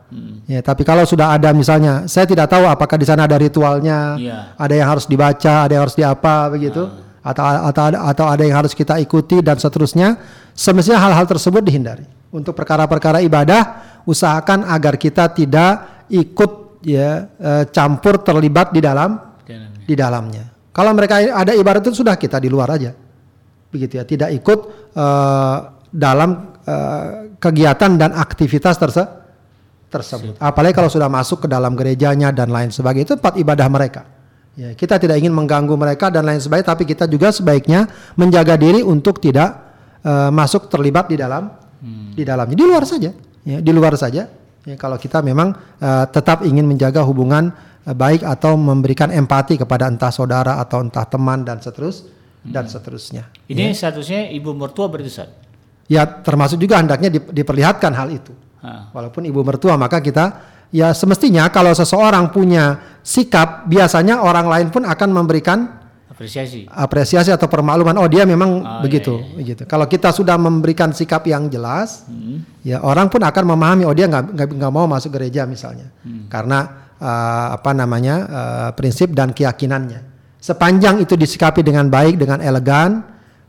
Ya, 0.46 0.62
tapi 0.62 0.86
kalau 0.86 1.02
sudah 1.02 1.34
ada 1.34 1.50
misalnya, 1.50 2.06
saya 2.06 2.22
tidak 2.22 2.46
tahu 2.46 2.68
apakah 2.70 2.94
di 2.94 3.02
sana 3.02 3.26
ada 3.26 3.34
ritualnya, 3.34 4.14
Iya. 4.14 4.54
ada 4.54 4.74
yang 4.76 4.86
harus 4.86 5.10
dibaca, 5.10 5.66
ada 5.66 5.72
yang 5.74 5.82
harus 5.82 5.96
diapa 5.98 6.46
begitu, 6.54 6.86
atau 7.18 7.42
atau 7.42 7.82
ada 7.90 7.98
atau 8.14 8.26
ada 8.30 8.42
yang 8.46 8.54
harus 8.62 8.76
kita 8.78 9.00
ikuti 9.02 9.42
dan 9.42 9.58
seterusnya. 9.58 10.14
Semestinya 10.54 11.02
hal-hal 11.02 11.26
tersebut 11.26 11.66
dihindari. 11.66 12.06
Untuk 12.30 12.54
perkara-perkara 12.54 13.24
ibadah, 13.26 13.62
usahakan 14.06 14.68
agar 14.70 14.94
kita 15.00 15.34
tidak 15.34 16.04
ikut 16.06 16.78
ya 16.86 17.26
eh, 17.34 17.64
campur 17.74 18.22
terlibat 18.22 18.70
di 18.70 18.78
Dalam- 18.78 19.33
di 19.84 19.94
dalamnya. 19.94 20.50
Kalau 20.74 20.90
mereka 20.90 21.22
ada 21.22 21.54
ibarat 21.54 21.86
itu 21.86 22.02
sudah 22.02 22.18
kita 22.18 22.42
di 22.42 22.50
luar 22.50 22.74
aja, 22.74 22.90
begitu 23.70 24.00
ya, 24.00 24.04
tidak 24.04 24.34
ikut 24.34 24.90
eh, 24.96 25.56
dalam 25.94 26.58
eh, 26.66 27.08
kegiatan 27.38 27.94
dan 27.94 28.10
aktivitas 28.16 28.74
terse 28.80 29.04
tersebut. 29.92 30.34
Apalagi 30.42 30.74
kalau 30.74 30.90
sudah 30.90 31.06
masuk 31.06 31.46
ke 31.46 31.48
dalam 31.48 31.78
gerejanya 31.78 32.34
dan 32.34 32.50
lain 32.50 32.74
sebagainya 32.74 33.14
itu 33.14 33.14
tempat 33.14 33.38
ibadah 33.38 33.68
mereka. 33.70 34.02
Ya, 34.54 34.70
kita 34.74 34.98
tidak 34.98 35.18
ingin 35.18 35.34
mengganggu 35.34 35.74
mereka 35.74 36.10
dan 36.10 36.26
lain 36.26 36.38
sebagainya, 36.38 36.74
tapi 36.74 36.86
kita 36.86 37.06
juga 37.10 37.30
sebaiknya 37.30 37.90
menjaga 38.18 38.58
diri 38.58 38.82
untuk 38.82 39.22
tidak 39.22 39.54
eh, 40.02 40.30
masuk 40.34 40.66
terlibat 40.66 41.06
di 41.06 41.16
dalam 41.18 41.62
di 42.14 42.24
dalamnya, 42.24 42.56
di 42.56 42.64
luar 42.64 42.84
saja, 42.88 43.12
ya, 43.44 43.58
di 43.60 43.72
luar 43.74 43.94
saja. 44.00 44.24
Ya, 44.64 44.80
kalau 44.80 44.96
kita 44.96 45.20
memang 45.20 45.52
eh, 45.76 46.04
tetap 46.08 46.40
ingin 46.42 46.64
menjaga 46.64 47.04
hubungan 47.04 47.52
eh, 47.84 47.92
baik 47.92 48.24
atau 48.24 48.56
memberikan 48.56 49.12
empati 49.12 49.60
kepada 49.60 49.88
entah 49.88 50.08
saudara 50.08 50.56
atau 50.56 50.80
entah 50.80 51.04
teman 51.04 51.44
dan 51.44 51.60
seterus 51.60 52.08
dan 52.44 52.68
seterusnya. 52.68 53.28
Ini 53.48 53.72
statusnya 53.72 54.28
ibu 54.32 54.52
mertua 54.52 54.88
berarti 54.92 55.08
Ustaz. 55.08 55.28
Ya 55.88 56.04
termasuk 56.04 56.60
juga 56.60 56.80
hendaknya 56.80 57.12
di- 57.12 57.32
diperlihatkan 57.32 57.92
hal 57.92 58.08
itu. 58.12 58.32
Ah. 58.64 58.88
Walaupun 58.96 59.28
ibu 59.28 59.44
mertua 59.44 59.76
maka 59.76 60.00
kita 60.00 60.40
ya 60.72 60.96
semestinya 60.96 61.48
kalau 61.52 61.76
seseorang 61.76 62.32
punya 62.32 62.96
sikap 63.04 63.68
biasanya 63.68 64.24
orang 64.24 64.48
lain 64.48 64.68
pun 64.72 64.88
akan 64.88 65.08
memberikan 65.12 65.83
apresiasi. 66.14 66.60
Apresiasi 66.66 67.28
atau 67.28 67.44
permakluman. 67.44 67.92
Oh 67.98 68.06
dia 68.06 68.22
memang 68.22 68.50
Oh, 68.56 68.80
begitu 68.80 69.18
iya, 69.18 69.34
begitu. 69.34 69.62
Kalau 69.64 69.84
kita 69.84 70.08
sudah 70.08 70.34
memberikan 70.34 70.90
sikap 70.90 71.26
yang 71.26 71.46
jelas 71.46 72.06
Hmm. 72.06 72.46
ya 72.60 72.78
orang 72.80 73.10
pun 73.10 73.18
akan 73.18 73.44
memahami 73.44 73.82
oh 73.82 73.92
dia 73.92 74.06
nggak 74.06 74.70
mau 74.70 74.86
masuk 74.86 75.10
gereja 75.12 75.42
misalnya. 75.44 75.90
Hmm. 76.00 76.30
karena 76.30 76.58
eh, 76.96 77.46
apa 77.52 77.70
namanya 77.70 78.14
eh, 78.24 78.70
prinsip 78.72 79.10
dan 79.10 79.30
keyakinannya. 79.30 80.00
Sepanjang 80.38 81.00
itu 81.00 81.16
disikapi 81.16 81.60
dengan 81.60 81.88
baik 81.88 82.14
dengan 82.14 82.38
elegan 82.38 83.02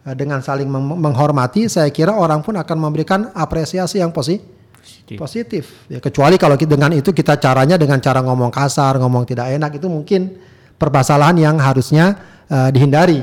dengan 0.06 0.38
saling 0.40 0.66
meng- 0.66 1.02
menghormati 1.02 1.66
saya 1.66 1.90
kira 1.90 2.14
orang 2.14 2.40
pun 2.40 2.54
akan 2.54 2.78
memberikan 2.80 3.30
apresiasi 3.32 3.98
yang 3.98 4.10
posi- 4.10 4.38
Positif. 4.80 5.18
positif. 5.18 5.64
Ya 5.88 5.98
kecuali 5.98 6.38
kalau 6.38 6.54
ki- 6.54 6.66
dengan 6.66 6.94
itu 6.94 7.10
kita 7.10 7.36
caranya 7.36 7.74
dengan 7.74 7.98
cara 7.98 8.22
ngomong 8.22 8.50
kasar 8.50 8.96
ngomong 8.96 9.26
tidak 9.26 9.50
enak 9.52 9.76
itu 9.76 9.86
mungkin 9.86 10.38
permasalahan 10.78 11.34
yang 11.36 11.56
harusnya 11.58 12.16
eh, 12.50 12.70
dihindari. 12.74 13.22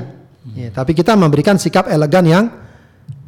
Ya, 0.59 0.75
tapi 0.75 0.91
kita 0.91 1.15
memberikan 1.15 1.55
sikap 1.55 1.87
elegan 1.87 2.27
yang 2.27 2.45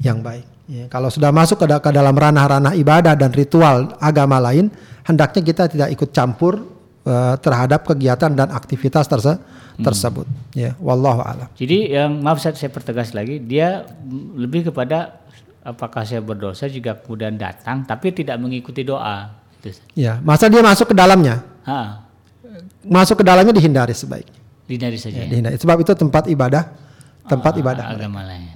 yang 0.02 0.18
baik. 0.18 0.42
Ya, 0.64 0.88
kalau 0.88 1.12
sudah 1.12 1.28
masuk 1.28 1.60
ke, 1.60 1.66
ke 1.68 1.90
dalam 1.92 2.16
ranah-ranah 2.16 2.72
ibadah 2.74 3.12
dan 3.14 3.30
ritual 3.36 3.94
agama 4.00 4.40
lain 4.40 4.72
hendaknya 5.04 5.44
kita 5.44 5.64
tidak 5.68 5.88
ikut 5.92 6.10
campur 6.10 6.64
eh, 7.04 7.34
terhadap 7.38 7.84
kegiatan 7.86 8.32
dan 8.32 8.48
aktivitas 8.50 9.06
terse- 9.06 9.38
tersebut. 9.78 10.26
Ya 10.54 10.74
wallahu 10.82 11.22
alam. 11.22 11.46
Jadi 11.54 11.94
yang 11.94 12.22
maaf 12.22 12.42
saya, 12.42 12.54
saya 12.54 12.70
pertegas 12.70 13.14
lagi, 13.14 13.42
dia 13.42 13.86
lebih 14.34 14.70
kepada 14.70 15.22
apakah 15.62 16.02
saya 16.06 16.22
berdosa 16.22 16.66
jika 16.66 16.98
kemudian 16.98 17.38
datang 17.38 17.82
tapi 17.86 18.10
tidak 18.10 18.38
mengikuti 18.38 18.82
doa. 18.82 19.34
Ya 19.96 20.20
masa 20.20 20.52
dia 20.52 20.60
masuk 20.60 20.92
ke 20.92 20.96
dalamnya? 20.96 21.40
Ha, 21.64 22.04
masuk 22.84 23.20
ke 23.20 23.24
dalamnya 23.24 23.56
dihindari 23.56 23.96
sebaiknya 23.96 24.43
dihindari 24.64 24.98
saja. 25.00 25.24
ya. 25.24 25.28
dihindari 25.28 25.56
sebab 25.60 25.76
itu 25.80 25.92
tempat 25.92 26.24
ibadah 26.28 26.64
tempat 27.24 27.52
Ah, 27.56 27.60
ibadah 27.60 27.84
agama 27.88 28.20
lain. 28.24 28.52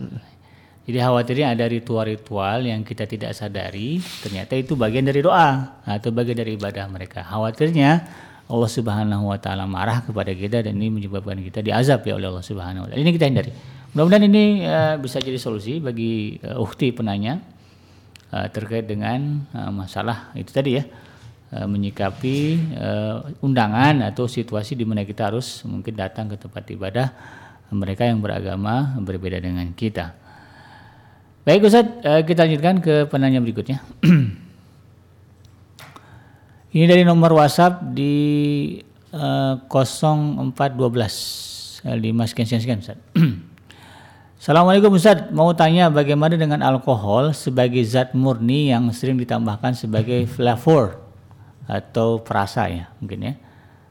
Jadi 0.89 1.05
khawatirnya 1.05 1.53
ada 1.53 1.69
ritual-ritual 1.69 2.65
yang 2.65 2.81
kita 2.81 3.05
tidak 3.05 3.37
sadari, 3.37 4.01
ternyata 4.25 4.57
itu 4.57 4.73
bagian 4.73 5.05
dari 5.05 5.21
doa 5.21 5.85
atau 5.85 6.09
bagian 6.09 6.41
dari 6.41 6.57
ibadah 6.57 6.89
mereka. 6.89 7.21
Khawatirnya 7.29 8.09
Allah 8.49 8.71
Subhanahu 8.73 9.29
wa 9.29 9.37
taala 9.37 9.69
marah 9.69 10.01
kepada 10.01 10.33
kita 10.33 10.65
dan 10.65 10.81
ini 10.81 10.89
menyebabkan 10.89 11.37
kita 11.45 11.61
diazab 11.61 12.01
ya 12.09 12.17
oleh 12.17 12.33
Allah 12.33 12.41
Subhanahu 12.41 12.83
wa 12.85 12.89
taala. 12.89 13.01
Ini 13.05 13.11
kita 13.13 13.29
hindari. 13.29 13.53
Mudah-mudahan 13.93 14.25
ini 14.33 14.45
eh, 14.65 14.97
bisa 14.97 15.21
jadi 15.21 15.37
solusi 15.37 15.77
bagi 15.77 16.41
ukti 16.57 16.89
penanya 16.97 17.37
eh, 18.33 18.49
terkait 18.49 18.89
dengan 18.89 19.45
eh, 19.53 19.73
masalah 19.73 20.33
itu 20.41 20.49
tadi 20.49 20.81
ya. 20.81 20.89
Eh, 21.53 21.67
menyikapi 21.69 22.39
eh, 22.77 23.45
undangan 23.45 24.05
atau 24.07 24.29
situasi 24.29 24.77
di 24.77 24.85
mana 24.85 25.05
kita 25.05 25.33
harus 25.33 25.65
mungkin 25.65 25.97
datang 25.97 26.29
ke 26.33 26.37
tempat 26.37 26.65
ibadah 26.73 27.09
mereka 27.73 28.09
yang 28.09 28.21
beragama 28.25 28.97
berbeda 28.97 29.45
dengan 29.45 29.69
kita. 29.77 30.17
Baik 31.49 31.65
Ustaz, 31.65 31.89
eh, 32.05 32.21
kita 32.29 32.45
lanjutkan 32.45 32.77
ke 32.81 33.09
penanya 33.09 33.41
berikutnya. 33.41 33.81
Ini 36.77 36.85
dari 36.85 37.09
nomor 37.09 37.33
WhatsApp 37.33 37.97
di 37.97 38.77
eh, 39.13 39.55
0412 39.65 41.89
eh, 41.89 41.97
di 41.97 42.13
Mas 42.13 42.37
sekian 42.37 42.61
sekian 42.61 42.85
Ustaz. 42.85 43.01
Assalamualaikum 44.41 44.93
Ustaz, 44.93 45.33
mau 45.33 45.57
tanya 45.57 45.89
bagaimana 45.89 46.37
dengan 46.37 46.61
alkohol 46.61 47.33
sebagai 47.33 47.81
zat 47.85 48.13
murni 48.13 48.69
yang 48.69 48.93
sering 48.93 49.17
ditambahkan 49.17 49.73
sebagai 49.73 50.29
flavor 50.29 51.08
atau 51.69 52.25
perasa 52.25 52.65
ya 52.73 52.89
mungkin 52.99 53.21
ya 53.29 53.35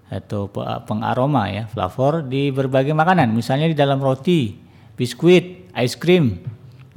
atau 0.07 0.49
pe- 0.49 0.81
pengaroma 0.87 1.51
ya 1.51 1.63
flavor 1.69 2.25
di 2.25 2.49
berbagai 2.49 2.95
makanan 2.95 3.31
misalnya 3.35 3.67
di 3.69 3.77
dalam 3.77 3.99
roti, 3.99 4.55
biskuit, 4.95 5.69
es 5.75 5.93
krim 5.99 6.41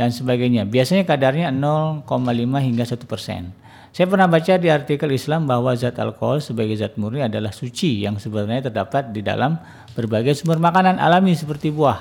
dan 0.01 0.15
sebagainya. 0.15 0.65
Biasanya 0.65 1.05
kadarnya 1.05 1.53
0,5 1.53 2.09
hingga 2.65 2.85
1 2.89 3.05
persen. 3.05 3.53
Saya 3.91 4.07
pernah 4.07 4.31
baca 4.31 4.55
di 4.55 4.71
artikel 4.71 5.11
Islam 5.11 5.51
bahwa 5.51 5.75
zat 5.75 5.99
alkohol 5.99 6.39
sebagai 6.39 6.79
zat 6.79 6.95
murni 6.95 7.27
adalah 7.27 7.51
suci 7.51 8.07
yang 8.07 8.23
sebenarnya 8.23 8.71
terdapat 8.71 9.11
di 9.11 9.19
dalam 9.19 9.59
berbagai 9.99 10.39
sumber 10.39 10.63
makanan 10.63 11.03
alami 11.03 11.35
seperti 11.35 11.75
buah. 11.75 11.99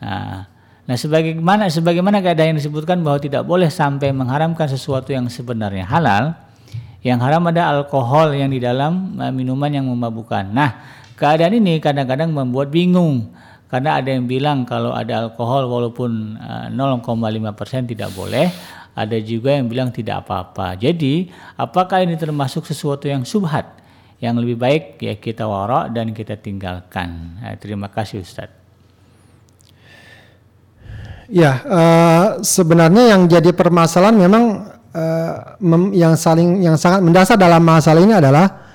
Nah, 0.00 0.46
nah 0.86 0.96
sebagaimana 0.96 1.66
sebagaimana 1.66 2.22
keadaan 2.22 2.54
yang 2.54 2.58
disebutkan 2.62 3.02
bahwa 3.02 3.18
tidak 3.18 3.42
boleh 3.42 3.66
sampai 3.66 4.14
mengharamkan 4.14 4.70
sesuatu 4.70 5.10
yang 5.10 5.26
sebenarnya 5.26 5.82
halal, 5.82 6.38
yang 7.00 7.18
haram 7.24 7.48
ada 7.48 7.72
alkohol 7.72 8.36
yang 8.36 8.52
di 8.52 8.60
dalam 8.60 9.16
eh, 9.16 9.32
minuman 9.32 9.72
yang 9.72 9.86
memabukkan. 9.88 10.52
Nah, 10.52 10.70
keadaan 11.16 11.56
ini 11.56 11.80
kadang-kadang 11.80 12.32
membuat 12.32 12.68
bingung 12.68 13.32
karena 13.70 14.02
ada 14.02 14.10
yang 14.10 14.26
bilang 14.26 14.66
kalau 14.66 14.90
ada 14.92 15.30
alkohol 15.30 15.70
walaupun 15.70 16.36
eh, 16.36 16.66
0,5% 16.74 17.92
tidak 17.92 18.10
boleh, 18.12 18.50
ada 18.92 19.16
juga 19.22 19.56
yang 19.56 19.70
bilang 19.70 19.88
tidak 19.94 20.26
apa-apa. 20.26 20.76
Jadi, 20.76 21.30
apakah 21.56 22.02
ini 22.04 22.18
termasuk 22.18 22.66
sesuatu 22.66 23.06
yang 23.08 23.22
subhat? 23.24 23.80
Yang 24.20 24.34
lebih 24.44 24.56
baik 24.60 24.84
ya 25.00 25.16
kita 25.16 25.48
warok 25.48 25.96
dan 25.96 26.12
kita 26.12 26.36
tinggalkan. 26.36 27.40
Eh, 27.40 27.56
terima 27.56 27.88
kasih 27.88 28.20
Ustadz. 28.20 28.60
Ya, 31.30 31.62
eh, 31.62 32.26
sebenarnya 32.42 33.14
yang 33.14 33.30
jadi 33.30 33.54
permasalahan 33.54 34.18
memang 34.18 34.69
eh, 34.94 35.32
mem- 35.62 35.92
yang 35.94 36.14
saling 36.14 36.62
yang 36.62 36.76
sangat 36.76 37.00
mendasar 37.02 37.36
dalam 37.38 37.62
masalah 37.62 38.00
ini 38.02 38.14
adalah 38.14 38.70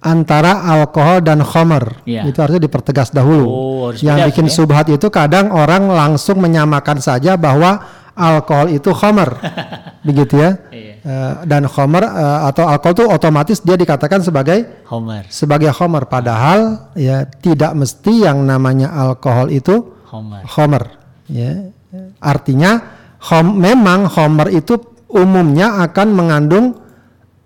antara 0.00 0.64
alkohol 0.64 1.20
dan 1.20 1.44
khamar. 1.44 2.00
Iya. 2.08 2.24
Itu 2.24 2.40
harusnya 2.40 2.64
dipertegas 2.64 3.12
dahulu. 3.12 3.46
Oh, 3.46 3.80
harus 3.92 4.00
yang 4.00 4.16
bikin 4.28 4.48
ya. 4.48 4.52
subhat 4.52 4.88
itu 4.88 5.06
kadang 5.12 5.52
orang 5.52 5.92
langsung 5.92 6.40
menyamakan 6.40 7.04
saja 7.04 7.36
bahwa 7.36 7.84
alkohol 8.16 8.72
itu 8.72 8.90
khamar. 8.96 9.36
Begitu 10.08 10.40
ya. 10.40 10.50
Iya. 10.72 10.90
Eh, 11.00 11.32
dan 11.48 11.64
khamar 11.68 12.04
eh, 12.04 12.40
atau 12.48 12.64
alkohol 12.68 12.92
itu 12.96 13.04
otomatis 13.08 13.58
dia 13.64 13.76
dikatakan 13.76 14.20
sebagai 14.20 14.84
Homer, 14.88 15.24
sebagai 15.32 15.72
khamar 15.72 16.04
padahal 16.04 16.92
ya 16.92 17.24
tidak 17.24 17.72
mesti 17.72 18.28
yang 18.28 18.44
namanya 18.44 18.92
alkohol 18.92 19.48
itu 19.48 19.96
Homer. 20.12 20.44
Homer 20.44 20.84
ya 21.30 21.72
artinya 22.20 23.00
hom, 23.16 23.56
memang 23.56 24.12
Homer 24.12 24.52
itu 24.52 24.76
umumnya 25.10 25.82
akan 25.82 26.08
mengandung 26.10 26.66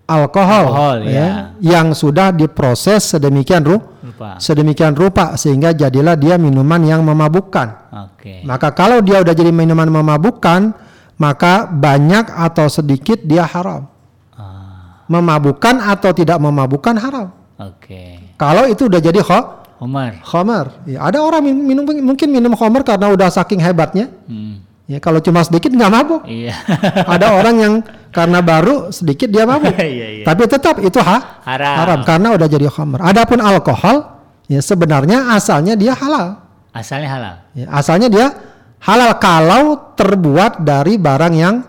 alkohol, 0.05 0.65
Alkohol, 0.69 0.97
ya, 1.03 1.11
ya. 1.11 1.29
yang 1.59 1.91
sudah 1.91 2.29
diproses 2.29 3.09
sedemikian 3.09 3.65
ru, 3.65 3.81
Lupa. 4.05 4.37
sedemikian 4.37 4.93
rupa 4.93 5.33
sehingga 5.33 5.73
jadilah 5.73 6.13
dia 6.13 6.37
minuman 6.37 6.77
yang 6.79 7.01
memabukkan 7.01 7.89
Oke. 8.05 8.45
maka 8.45 8.69
kalau 8.69 9.01
dia 9.01 9.19
udah 9.19 9.33
jadi 9.33 9.49
minuman 9.49 9.89
memabukkan 9.89 10.77
maka 11.17 11.65
banyak 11.65 12.29
atau 12.29 12.69
sedikit 12.69 13.17
dia 13.19 13.43
haram 13.43 13.89
Ah, 14.31 15.01
memabukkan 15.07 15.81
atau 15.81 16.11
tidak 16.11 16.37
memabukkan 16.37 16.95
haram 16.95 17.33
Oke. 17.57 18.35
kalau 18.37 18.69
itu 18.69 18.85
udah 18.85 19.01
jadi 19.01 19.19
kho, 19.19 19.39
Homer. 19.75 20.21
Homer 20.23 20.65
ya, 20.85 21.01
ada 21.01 21.19
orang 21.19 21.41
min- 21.41 21.65
minum 21.65 21.83
mungkin 21.83 22.29
minum 22.29 22.53
Homer 22.53 22.85
karena 22.85 23.09
udah 23.09 23.27
saking 23.27 23.57
hebatnya 23.57 24.13
Hmm. 24.29 24.54
Ya 24.85 25.01
kalau 25.01 25.17
cuma 25.17 25.41
sedikit 25.41 25.73
nggak 25.73 25.91
mabuk. 25.91 26.21
Iya. 26.29 26.53
Ada 27.17 27.33
orang 27.33 27.55
yang 27.57 27.73
karena 28.13 28.39
baru 28.45 28.93
sedikit 28.93 29.33
dia 29.33 29.49
mabuk. 29.49 29.73
Iya, 29.81 30.21
iya. 30.21 30.25
Tapi 30.25 30.45
tetap 30.45 30.77
itu 30.77 31.01
ha 31.01 31.41
Haram. 31.41 32.05
karena 32.05 32.37
udah 32.37 32.47
jadi 32.47 32.69
khamr. 32.69 33.01
Adapun 33.01 33.41
alkohol 33.41 34.21
ya 34.45 34.61
sebenarnya 34.61 35.33
asalnya 35.33 35.73
dia 35.73 35.97
halal. 35.97 36.37
Asalnya 36.69 37.09
halal. 37.09 37.35
Ya, 37.57 37.65
asalnya 37.73 38.07
dia 38.13 38.27
halal 38.85 39.17
kalau 39.17 39.93
terbuat 39.97 40.61
dari 40.61 41.01
barang 41.01 41.33
yang 41.33 41.65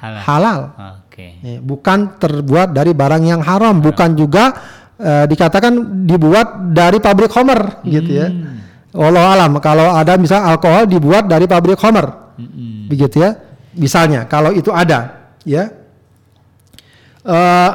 Halal. 0.00 0.20
halal. 0.24 0.58
Oke. 1.04 1.36
Ya, 1.44 1.60
bukan 1.60 2.16
terbuat 2.16 2.72
dari 2.72 2.96
barang 2.96 3.22
yang 3.24 3.40
haram, 3.44 3.80
bukan 3.84 4.16
juga 4.16 4.56
eh, 4.96 5.24
dikatakan 5.28 6.04
dibuat 6.08 6.72
dari 6.72 6.96
pabrik 6.96 7.28
Homer 7.36 7.84
gitu 7.84 8.08
ya. 8.08 8.28
Allah 8.94 9.34
alam 9.36 9.58
kalau 9.60 9.90
ada 9.92 10.14
misal 10.16 10.40
alkohol 10.48 10.86
dibuat 10.86 11.26
dari 11.28 11.44
pabrik 11.50 11.76
Homer 11.82 12.23
Mm-mm. 12.36 12.90
begitu 12.90 13.22
ya 13.22 13.38
misalnya 13.74 14.26
kalau 14.28 14.50
itu 14.54 14.70
ada 14.70 15.30
ya 15.46 15.70
Eh, 17.24 17.70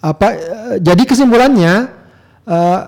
apa 0.00 0.26
eh, 0.32 0.76
jadi 0.80 1.02
kesimpulannya 1.04 1.92
eh, 2.48 2.80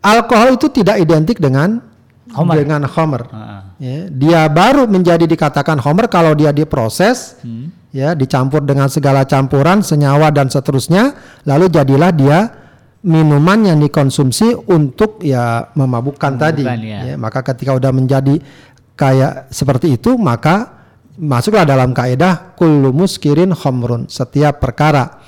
alkohol 0.00 0.54
itu 0.54 0.70
tidak 0.70 1.02
identik 1.02 1.42
dengan 1.42 1.82
Homer. 2.30 2.62
dengan 2.62 2.86
homer 2.86 3.22
ah. 3.34 3.74
ya, 3.82 4.06
dia 4.06 4.46
baru 4.46 4.86
menjadi 4.86 5.26
dikatakan 5.26 5.82
homer 5.82 6.06
kalau 6.06 6.30
dia 6.38 6.54
diproses 6.54 7.42
Hmm. 7.42 7.74
ya 7.90 8.14
dicampur 8.14 8.62
dengan 8.62 8.86
segala 8.86 9.26
campuran 9.26 9.82
senyawa 9.82 10.30
dan 10.30 10.46
seterusnya 10.46 11.18
lalu 11.42 11.66
jadilah 11.66 12.14
dia 12.14 12.38
minuman 13.02 13.66
yang 13.66 13.78
dikonsumsi 13.82 14.54
untuk 14.70 15.26
ya 15.26 15.70
memabukkan 15.74 16.38
tadi 16.38 16.62
ya. 16.66 16.74
Ya, 17.02 17.14
maka 17.18 17.42
ketika 17.42 17.74
udah 17.74 17.90
menjadi 17.90 18.38
kayak 18.96 19.52
seperti 19.52 20.00
itu 20.00 20.16
maka 20.16 20.72
masuklah 21.16 21.68
dalam 21.68 21.92
kaidah 21.92 22.56
kullu 22.56 22.92
muskirin 22.92 23.52
khamrun 23.52 24.08
setiap 24.08 24.60
perkara 24.60 25.20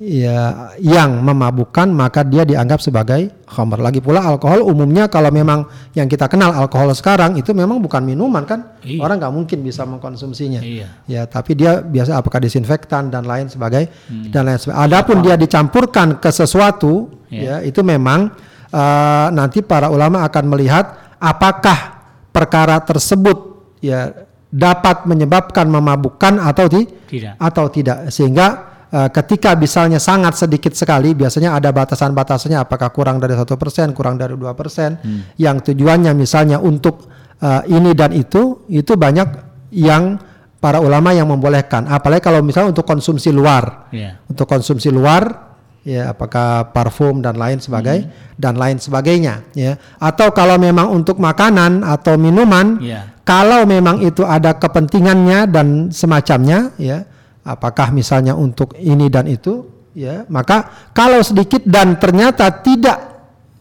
ya 0.00 0.72
yang 0.80 1.20
memabukkan 1.20 1.92
maka 1.92 2.24
dia 2.24 2.48
dianggap 2.48 2.80
sebagai 2.80 3.28
khamr. 3.44 3.84
Lagi 3.84 4.00
pula 4.00 4.24
alkohol 4.24 4.64
umumnya 4.64 5.12
kalau 5.12 5.28
memang 5.28 5.68
yang 5.92 6.08
kita 6.08 6.24
kenal 6.24 6.56
alkohol 6.56 6.88
sekarang 6.96 7.36
itu 7.36 7.52
memang 7.52 7.84
bukan 7.84 8.00
minuman 8.00 8.48
kan. 8.48 8.80
Iya. 8.80 9.04
Orang 9.04 9.20
nggak 9.20 9.34
mungkin 9.36 9.60
bisa 9.60 9.84
mengkonsumsinya. 9.84 10.64
Iya. 10.64 10.88
Ya, 11.04 11.28
tapi 11.28 11.52
dia 11.52 11.84
biasa 11.84 12.16
apakah 12.16 12.40
disinfektan 12.40 13.12
dan 13.12 13.28
lain 13.28 13.52
sebagai 13.52 13.92
Hmm. 14.08 14.32
dan 14.32 14.48
lain 14.48 14.56
sebagainya. 14.56 14.88
Adapun 14.88 15.20
dia 15.20 15.36
dicampurkan 15.36 16.16
ke 16.16 16.32
sesuatu 16.32 17.12
Iya. 17.28 17.60
ya 17.60 17.68
itu 17.68 17.84
memang 17.84 18.32
eh, 18.72 19.26
nanti 19.36 19.60
para 19.60 19.92
ulama 19.92 20.24
akan 20.24 20.44
melihat 20.48 20.96
apakah 21.20 21.99
perkara 22.30 22.78
tersebut 22.80 23.38
ya 23.82 24.10
dapat 24.50 25.06
menyebabkan 25.06 25.70
memabukkan 25.70 26.42
atau 26.42 26.66
ti- 26.66 26.86
Tidak. 26.86 27.38
atau 27.38 27.66
tidak. 27.70 28.10
Sehingga 28.10 28.46
eh, 28.90 29.08
ketika 29.10 29.54
misalnya 29.54 30.02
sangat 30.02 30.38
sedikit 30.38 30.74
sekali 30.74 31.14
biasanya 31.14 31.54
ada 31.54 31.70
batasan-batasannya. 31.70 32.58
Apakah 32.58 32.90
kurang 32.90 33.22
dari 33.22 33.34
satu 33.38 33.54
persen 33.54 33.94
kurang 33.94 34.18
dari 34.18 34.34
dua 34.34 34.54
persen. 34.54 34.98
Yang 35.38 35.70
tujuannya 35.74 36.10
misalnya 36.14 36.58
untuk 36.58 37.06
eh, 37.38 37.62
ini 37.70 37.94
dan 37.94 38.10
itu 38.14 38.66
itu 38.66 38.92
banyak 38.94 39.28
yang 39.74 40.18
para 40.60 40.76
ulama 40.82 41.14
yang 41.14 41.30
membolehkan. 41.30 41.86
Apalagi 41.88 42.20
kalau 42.20 42.42
misalnya 42.42 42.74
untuk 42.74 42.84
konsumsi 42.84 43.30
luar. 43.32 43.90
Ya. 43.90 44.18
untuk 44.30 44.46
konsumsi 44.46 44.90
luar 44.90 45.49
ya 45.80 46.12
apakah 46.12 46.70
parfum 46.70 47.24
dan 47.24 47.34
lain 47.34 47.56
sebagai 47.56 48.04
dan 48.36 48.54
lain 48.54 48.76
sebagainya 48.76 49.48
ya 49.56 49.80
atau 49.96 50.28
kalau 50.30 50.60
memang 50.60 50.92
untuk 50.92 51.16
makanan 51.16 51.80
atau 51.80 52.20
minuman 52.20 52.76
Ya. 52.78 53.08
kalau 53.24 53.64
memang 53.64 54.00
itu 54.00 54.20
ada 54.22 54.52
kepentingannya 54.52 55.48
dan 55.48 55.88
semacamnya 55.88 56.76
ya 56.76 57.08
apakah 57.42 57.90
misalnya 57.90 58.36
untuk 58.36 58.76
ini 58.76 59.08
dan 59.08 59.24
itu 59.24 59.64
ya 59.96 60.28
maka 60.28 60.68
kalau 60.92 61.24
sedikit 61.24 61.64
dan 61.64 61.96
ternyata 61.96 62.52
tidak 62.60 63.00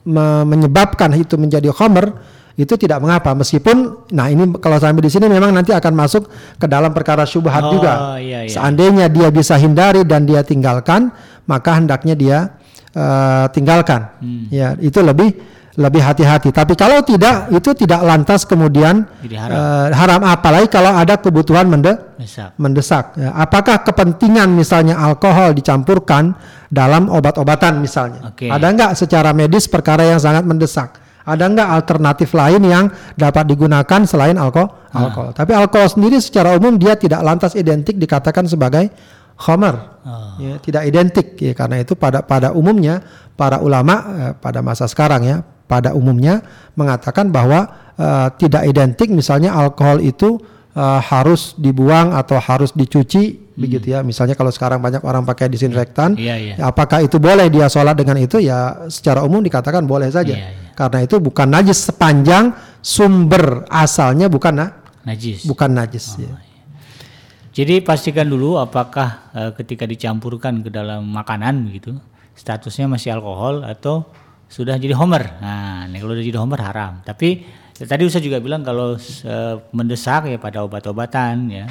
me- 0.03 0.43
menyebabkan 0.43 1.15
itu 1.15 1.39
menjadi 1.39 1.71
khamr 1.71 2.11
itu 2.59 2.75
tidak 2.75 2.99
mengapa 2.99 3.31
meskipun 3.31 4.03
nah 4.11 4.27
ini 4.27 4.59
kalau 4.59 4.75
sampai 4.75 4.99
di 4.99 5.07
sini 5.07 5.31
memang 5.31 5.55
nanti 5.55 5.71
akan 5.71 5.93
masuk 5.95 6.27
ke 6.59 6.67
dalam 6.67 6.91
perkara 6.91 7.23
syubhat 7.23 7.63
Oh, 7.63 7.79
juga 7.79 8.19
iya, 8.19 8.43
iya. 8.43 8.51
seandainya 8.51 9.07
dia 9.07 9.31
bisa 9.31 9.55
hindari 9.55 10.03
dan 10.03 10.27
dia 10.27 10.43
tinggalkan 10.43 11.07
maka 11.45 11.77
hendaknya 11.77 12.13
dia 12.13 12.37
eh, 12.91 13.45
tinggalkan 13.49 14.09
ya 14.49 14.73
itu 14.77 14.99
lebih 14.99 15.29
lebih 15.75 16.01
hati-hati 16.01 16.51
tapi 16.51 16.75
kalau 16.75 16.99
tidak 16.99 17.47
itu 17.49 17.71
tidak 17.73 18.03
lantas 18.03 18.43
kemudian 18.43 19.07
haram. 19.23 19.55
eh, 19.55 19.87
haram 19.93 20.21
apalagi 20.25 20.67
kalau 20.67 20.91
ada 20.91 21.15
kebutuhan 21.15 21.65
mende 21.65 21.95
Mesak. 22.17 22.51
mendesak 22.55 23.05
ya. 23.15 23.31
apakah 23.33 23.79
kepentingan 23.79 24.51
misalnya 24.51 24.99
alkohol 24.99 25.55
dicampurkan 25.55 26.35
dalam 26.67 27.07
obat-obatan 27.07 27.79
misalnya 27.79 28.27
Oke. 28.27 28.51
ada 28.51 28.67
nggak 28.67 28.91
secara 28.93 29.31
medis 29.31 29.65
perkara 29.65 30.03
yang 30.03 30.19
sangat 30.19 30.43
mendesak 30.43 30.99
ada 31.23 31.45
nggak 31.45 31.69
alternatif 31.71 32.33
lain 32.33 32.61
yang 32.61 32.85
dapat 33.13 33.45
digunakan 33.45 34.01
selain 34.03 34.35
alko- 34.35 34.75
Ah. 34.89 35.05
alkohol 35.05 35.31
tapi 35.31 35.53
alkohol 35.53 35.85
sendiri 35.87 36.17
secara 36.17 36.57
umum 36.57 36.73
dia 36.73 36.97
tidak 36.97 37.21
lantas 37.21 37.53
identik 37.53 37.95
dikatakan 37.95 38.43
sebagai 38.43 38.89
khamar 39.39 39.87
Oh. 39.99 40.41
ya, 40.41 40.57
tidak 40.63 40.87
identik 40.89 41.37
ya 41.37 41.53
karena 41.53 41.83
itu 41.83 41.93
pada 41.93 42.23
pada 42.23 42.49
umumnya 42.49 43.03
para 43.35 43.59
ulama 43.59 43.93
eh, 44.09 44.33
pada 44.33 44.63
masa 44.63 44.87
sekarang 44.87 45.21
ya 45.21 45.37
pada 45.67 45.91
umumnya 45.93 46.39
mengatakan 46.73 47.29
bahwa 47.29 47.67
eh, 47.93 48.27
tidak 48.39 48.63
identik 48.65 49.11
misalnya 49.11 49.53
alkohol 49.53 49.99
itu 49.99 50.39
eh, 50.73 50.99
harus 51.03 51.53
dibuang 51.59 52.15
atau 52.15 52.39
harus 52.39 52.71
dicuci 52.73 53.51
begitu 53.53 53.91
ya 53.91 53.99
misalnya 54.01 54.33
kalau 54.33 54.49
sekarang 54.49 54.79
banyak 54.79 55.03
orang 55.03 55.27
pakai 55.27 55.45
disinfektan 55.45 56.15
Iya, 56.15 56.35
iya. 56.39 56.53
ya, 56.57 56.71
apakah 56.71 57.03
itu 57.03 57.19
boleh 57.19 57.51
dia 57.51 57.67
sholat 57.67 57.93
dengan 57.93 58.17
itu 58.17 58.39
ya 58.39 58.87
secara 58.87 59.21
umum 59.21 59.43
dikatakan 59.43 59.83
boleh 59.83 60.07
saja 60.09 60.31
Iya, 60.31 60.47
iya. 60.47 60.71
karena 60.73 61.03
itu 61.03 61.19
bukan 61.19 61.47
najis 61.53 61.85
sepanjang 61.85 62.55
sumber 62.79 63.67
asalnya 63.69 64.25
bukan 64.25 64.53
na- 64.57 64.73
Najis. 65.05 65.43
bukan 65.43 65.69
najis 65.69 66.15
Oh, 66.17 66.23
ya. 66.23 66.33
Jadi 67.49 67.81
pastikan 67.81 68.29
dulu 68.29 68.61
apakah 68.61 69.33
eh, 69.33 69.51
ketika 69.57 69.89
dicampurkan 69.89 70.61
ke 70.61 70.69
dalam 70.69 71.09
makanan 71.09 71.69
gitu 71.73 71.97
statusnya 72.37 72.87
masih 72.87 73.11
alkohol 73.11 73.67
atau 73.67 74.07
sudah 74.47 74.79
jadi 74.79 74.95
homer. 74.95 75.37
Nah, 75.43 75.85
ini 75.85 75.97
kalau 75.99 76.13
sudah 76.15 76.25
jadi 76.25 76.39
homer 76.39 76.61
haram. 76.63 76.93
Tapi 77.03 77.43
ya, 77.77 77.85
tadi 77.85 78.07
Ustaz 78.07 78.23
juga 78.23 78.37
bilang 78.39 78.61
kalau 78.61 78.95
eh, 78.97 79.55
mendesak 79.73 80.29
ya 80.29 80.37
pada 80.37 80.61
obat-obatan 80.63 81.35
ya 81.49 81.65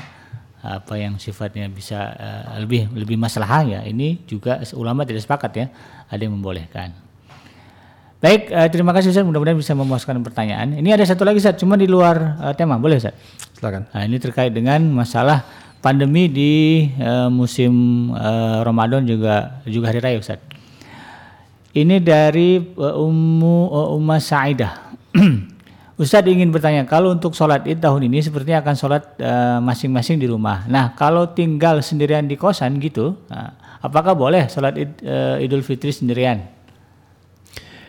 apa 0.58 0.98
yang 0.98 1.22
sifatnya 1.22 1.70
bisa 1.70 1.98
eh, 2.18 2.66
lebih 2.66 2.90
lebih 2.90 3.14
masalah 3.14 3.62
ya 3.62 3.80
ini 3.86 4.26
juga 4.26 4.58
ulama 4.74 5.06
tidak 5.06 5.22
sepakat 5.22 5.52
ya 5.54 5.66
ada 6.10 6.20
yang 6.20 6.34
membolehkan. 6.34 6.90
Baik, 8.18 8.50
eh, 8.50 8.66
terima 8.66 8.90
kasih 8.90 9.14
Ustaz 9.14 9.22
mudah-mudahan 9.22 9.54
bisa 9.54 9.78
memuaskan 9.78 10.18
pertanyaan. 10.26 10.74
Ini 10.74 10.98
ada 10.98 11.06
satu 11.06 11.22
lagi 11.22 11.38
Ustaz, 11.38 11.54
cuma 11.54 11.78
di 11.78 11.86
luar 11.86 12.34
eh, 12.50 12.54
tema, 12.58 12.74
boleh 12.74 12.98
Ustaz? 12.98 13.14
silakan 13.54 13.86
Nah, 13.90 14.02
ini 14.06 14.18
terkait 14.18 14.50
dengan 14.50 14.82
masalah 14.90 15.67
pandemi 15.78 16.26
di 16.30 16.86
eh, 16.98 17.28
musim 17.30 17.72
eh, 18.14 18.58
Ramadan 18.62 19.06
juga 19.06 19.62
juga 19.66 19.90
hari 19.90 20.00
raya 20.02 20.18
Ustaz. 20.18 20.40
Ini 21.74 22.02
dari 22.02 22.58
eh, 22.58 22.94
Ummu 23.04 23.56
eh, 23.70 23.96
Umma 23.96 24.16
Saidah. 24.18 24.74
Ustadz 25.98 26.30
ingin 26.30 26.54
bertanya, 26.54 26.86
kalau 26.86 27.10
untuk 27.10 27.34
sholat 27.34 27.66
id 27.66 27.82
tahun 27.82 28.06
ini 28.06 28.22
sepertinya 28.22 28.62
akan 28.62 28.74
sholat 28.78 29.18
masing-masing 29.58 30.22
di 30.22 30.30
rumah. 30.30 30.62
Nah, 30.70 30.94
kalau 30.94 31.26
tinggal 31.34 31.82
sendirian 31.82 32.22
di 32.22 32.38
kosan 32.38 32.78
gitu, 32.78 33.18
nah, 33.26 33.58
apakah 33.82 34.14
boleh 34.14 34.46
sholat 34.50 34.74
id, 34.78 34.92
eh, 35.02 35.44
Idul 35.46 35.62
Fitri 35.66 35.94
sendirian? 35.94 36.42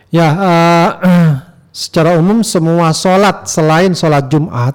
Ya, 0.10 0.28
eh, 0.34 0.90
secara 1.86 2.18
umum 2.18 2.41
semua 2.41 2.90
sholat 2.94 3.45
selain 3.45 3.94
sholat 3.94 4.26
Jumat 4.26 4.74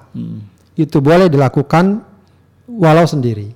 itu 0.79 0.97
boleh 0.99 1.27
dilakukan 1.27 2.03
walau 2.69 3.05
sendiri. 3.05 3.53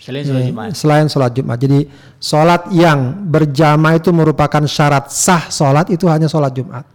Selain 0.00 0.24
sholat 0.24 0.42
Jumat. 0.48 0.68
Selain 0.72 1.06
sholat 1.12 1.32
Jumat. 1.36 1.58
Jadi 1.60 1.80
sholat 2.16 2.62
yang 2.72 3.28
berjamaah 3.28 4.00
itu 4.00 4.08
merupakan 4.16 4.64
syarat 4.64 5.12
sah 5.12 5.52
sholat 5.52 5.92
itu 5.92 6.08
hanya 6.08 6.24
sholat 6.24 6.56
Jumat. 6.56 6.88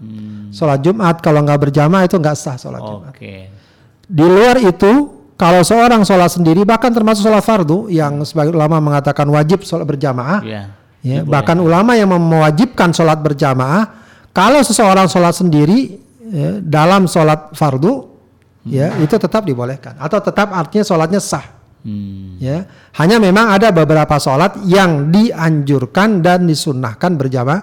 Sholat 0.49 0.81
Jumat 0.81 1.21
kalau 1.21 1.45
nggak 1.45 1.69
berjamaah 1.69 2.09
itu 2.09 2.17
nggak 2.17 2.33
sah 2.33 2.57
sholat 2.57 2.81
Jumat. 2.81 3.13
Oke. 3.13 3.53
Di 4.09 4.25
luar 4.25 4.57
itu 4.57 5.21
kalau 5.37 5.61
seorang 5.61 6.01
sholat 6.01 6.33
sendiri 6.33 6.65
bahkan 6.65 6.89
termasuk 6.89 7.29
sholat 7.29 7.45
fardu 7.45 7.93
yang 7.93 8.25
sebagai 8.25 8.57
ulama 8.57 8.81
mengatakan 8.81 9.29
wajib 9.29 9.61
sholat 9.61 9.85
berjamaah. 9.85 10.41
Iya. 10.41 10.63
Ya, 11.05 11.21
bahkan 11.21 11.61
ulama 11.61 11.93
yang 11.93 12.09
mewajibkan 12.09 12.89
sholat 12.89 13.21
berjamaah, 13.21 13.93
kalau 14.33 14.65
seseorang 14.65 15.05
sholat 15.05 15.37
sendiri 15.37 16.01
ya, 16.25 16.57
dalam 16.57 17.05
sholat 17.05 17.53
fardu, 17.53 18.09
ya 18.65 18.97
itu 18.97 19.13
tetap 19.13 19.45
dibolehkan 19.45 19.93
atau 20.01 20.17
tetap 20.17 20.49
artinya 20.49 20.81
sholatnya 20.81 21.21
sah. 21.21 21.54
Hmm. 21.85 22.41
Ya, 22.41 22.65
hanya 22.97 23.21
memang 23.21 23.53
ada 23.53 23.69
beberapa 23.69 24.17
sholat 24.17 24.57
yang 24.65 25.13
dianjurkan 25.13 26.25
dan 26.25 26.49
disunnahkan 26.49 27.13
berjamaah 27.13 27.61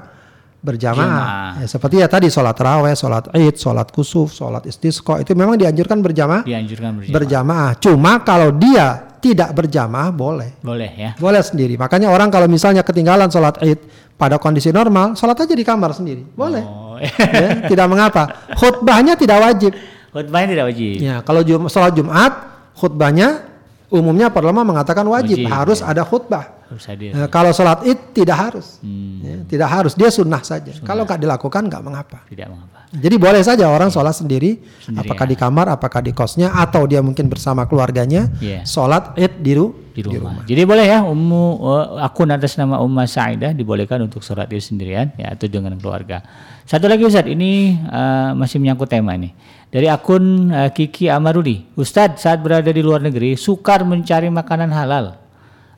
berjamaah. 0.62 1.02
Jamaah. 1.02 1.50
Ya, 1.58 1.66
seperti 1.66 1.94
ya 1.98 2.06
tadi 2.06 2.30
sholat 2.30 2.54
raweh, 2.54 2.94
sholat 2.94 3.34
id, 3.34 3.58
sholat 3.58 3.90
kusuf, 3.90 4.30
sholat 4.30 4.62
istisqa 4.62 5.18
itu 5.18 5.34
memang 5.34 5.58
dianjurkan 5.58 5.98
berjamaah 5.98 6.46
Dianjurkan 6.46 7.02
berjamaah. 7.02 7.14
berjamaah. 7.18 7.70
Cuma 7.82 8.12
kalau 8.22 8.54
dia 8.54 9.10
tidak 9.18 9.50
berjamaah 9.58 10.14
boleh. 10.14 10.54
Boleh 10.62 10.90
ya. 10.94 11.10
Boleh 11.18 11.42
sendiri. 11.42 11.74
Makanya 11.74 12.14
orang 12.14 12.30
kalau 12.30 12.46
misalnya 12.46 12.86
ketinggalan 12.86 13.26
sholat 13.26 13.58
id 13.58 13.78
pada 14.14 14.38
kondisi 14.38 14.70
normal, 14.70 15.18
sholat 15.18 15.34
aja 15.34 15.50
di 15.50 15.66
kamar 15.66 15.98
sendiri. 15.98 16.22
Boleh. 16.30 16.62
Oh, 16.62 16.94
Ya, 17.02 17.66
tidak 17.66 17.86
mengapa. 17.90 18.46
Khutbahnya 18.54 19.18
tidak 19.18 19.42
wajib. 19.42 19.74
khutbahnya 20.14 20.54
tidak 20.54 20.66
wajib. 20.70 20.94
Ya, 21.02 21.18
kalau 21.26 21.42
jum 21.42 21.66
sholat 21.66 21.90
Jumat, 21.98 22.30
khutbahnya 22.78 23.50
umumnya 23.92 24.32
ulama 24.32 24.64
mengatakan 24.64 25.04
wajib, 25.04 25.44
Wajib, 25.44 25.52
harus 25.52 25.78
ada 25.78 26.00
khutbah. 26.02 26.64
Harus 26.66 26.88
hadir. 26.88 27.12
Nah, 27.12 27.28
kalau 27.28 27.52
sholat 27.52 27.84
id 27.84 28.16
tidak 28.16 28.36
harus. 28.40 28.80
Hmm, 28.80 29.20
Ya, 29.20 29.36
tidak 29.44 29.68
harus, 29.68 29.92
dia 29.92 30.08
sunnah 30.08 30.40
saja. 30.40 30.72
Kalau 30.80 31.04
nggak 31.04 31.20
dilakukan 31.20 31.68
nggak 31.68 31.82
mengapa. 31.84 32.24
tidak 32.24 32.48
mengapa. 32.48 32.88
Jadi 32.92 33.16
boleh 33.16 33.40
saja 33.40 33.68
orang 33.68 33.88
sholat 33.88 34.12
sendiri, 34.12 34.60
Sendiri, 34.80 35.00
apakah 35.00 35.24
ya. 35.24 35.30
di 35.30 35.36
kamar, 35.36 35.66
apakah 35.68 36.00
di 36.00 36.12
kosnya, 36.12 36.52
atau 36.52 36.84
dia 36.84 37.00
mungkin 37.00 37.28
bersama 37.28 37.64
keluarganya, 37.64 38.32
Iya. 38.40 38.64
sholat 38.64 39.12
id 39.16 39.32
di, 39.40 39.52
ru- 39.52 39.72
Di 39.92 40.00
rumah. 40.00 40.42
Jadi 40.48 40.62
boleh 40.64 40.86
ya 40.88 41.04
ummu 41.04 41.44
eh, 41.60 42.06
akun 42.06 42.32
atas 42.32 42.56
nama 42.56 42.80
Umma 42.80 43.04
Saidah 43.04 43.52
dibolehkan 43.52 44.00
untuk 44.00 44.24
sholat 44.24 44.48
id 44.48 44.64
sendirian 44.64 45.12
ya 45.20 45.36
atau 45.36 45.46
dengan 45.46 45.76
keluarga. 45.76 46.24
Satu 46.64 46.88
lagi 46.88 47.04
Ustadz, 47.04 47.28
ini 47.28 47.76
eh, 47.76 48.30
masih 48.32 48.56
menyangkut 48.56 48.88
tema 48.88 49.12
ini. 49.12 49.36
Dari 49.68 49.88
akun 49.92 50.48
eh, 50.48 50.70
Kiki 50.72 51.12
Amarudi. 51.12 51.76
Ustadz 51.76 52.24
saat 52.24 52.40
berada 52.40 52.72
di 52.72 52.80
luar 52.80 53.04
negeri 53.04 53.36
sukar 53.36 53.84
mencari 53.84 54.32
makanan 54.32 54.72
halal. 54.72 55.20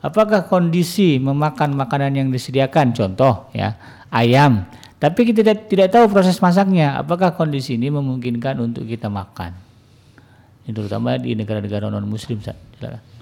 Apakah 0.04 0.46
kondisi 0.46 1.16
memakan 1.16 1.74
makanan 1.74 2.12
yang 2.12 2.28
disediakan 2.28 2.92
contoh 2.92 3.48
ya 3.56 3.72
ayam 4.12 4.68
tapi 5.00 5.26
kita 5.26 5.42
tidak 5.42 5.58
tidak 5.66 5.88
tahu 5.96 6.12
proses 6.12 6.36
masaknya 6.44 7.00
apakah 7.00 7.32
kondisi 7.32 7.80
ini 7.80 7.88
memungkinkan 7.88 8.60
untuk 8.60 8.84
kita 8.84 9.08
makan 9.08 9.56
ini 10.64 10.72
terutama 10.72 11.20
di 11.20 11.36
negara-negara 11.36 11.92
non 11.92 12.08
muslim 12.08 12.40
Ustaz. 12.40 12.56
Silakan. 12.80 13.13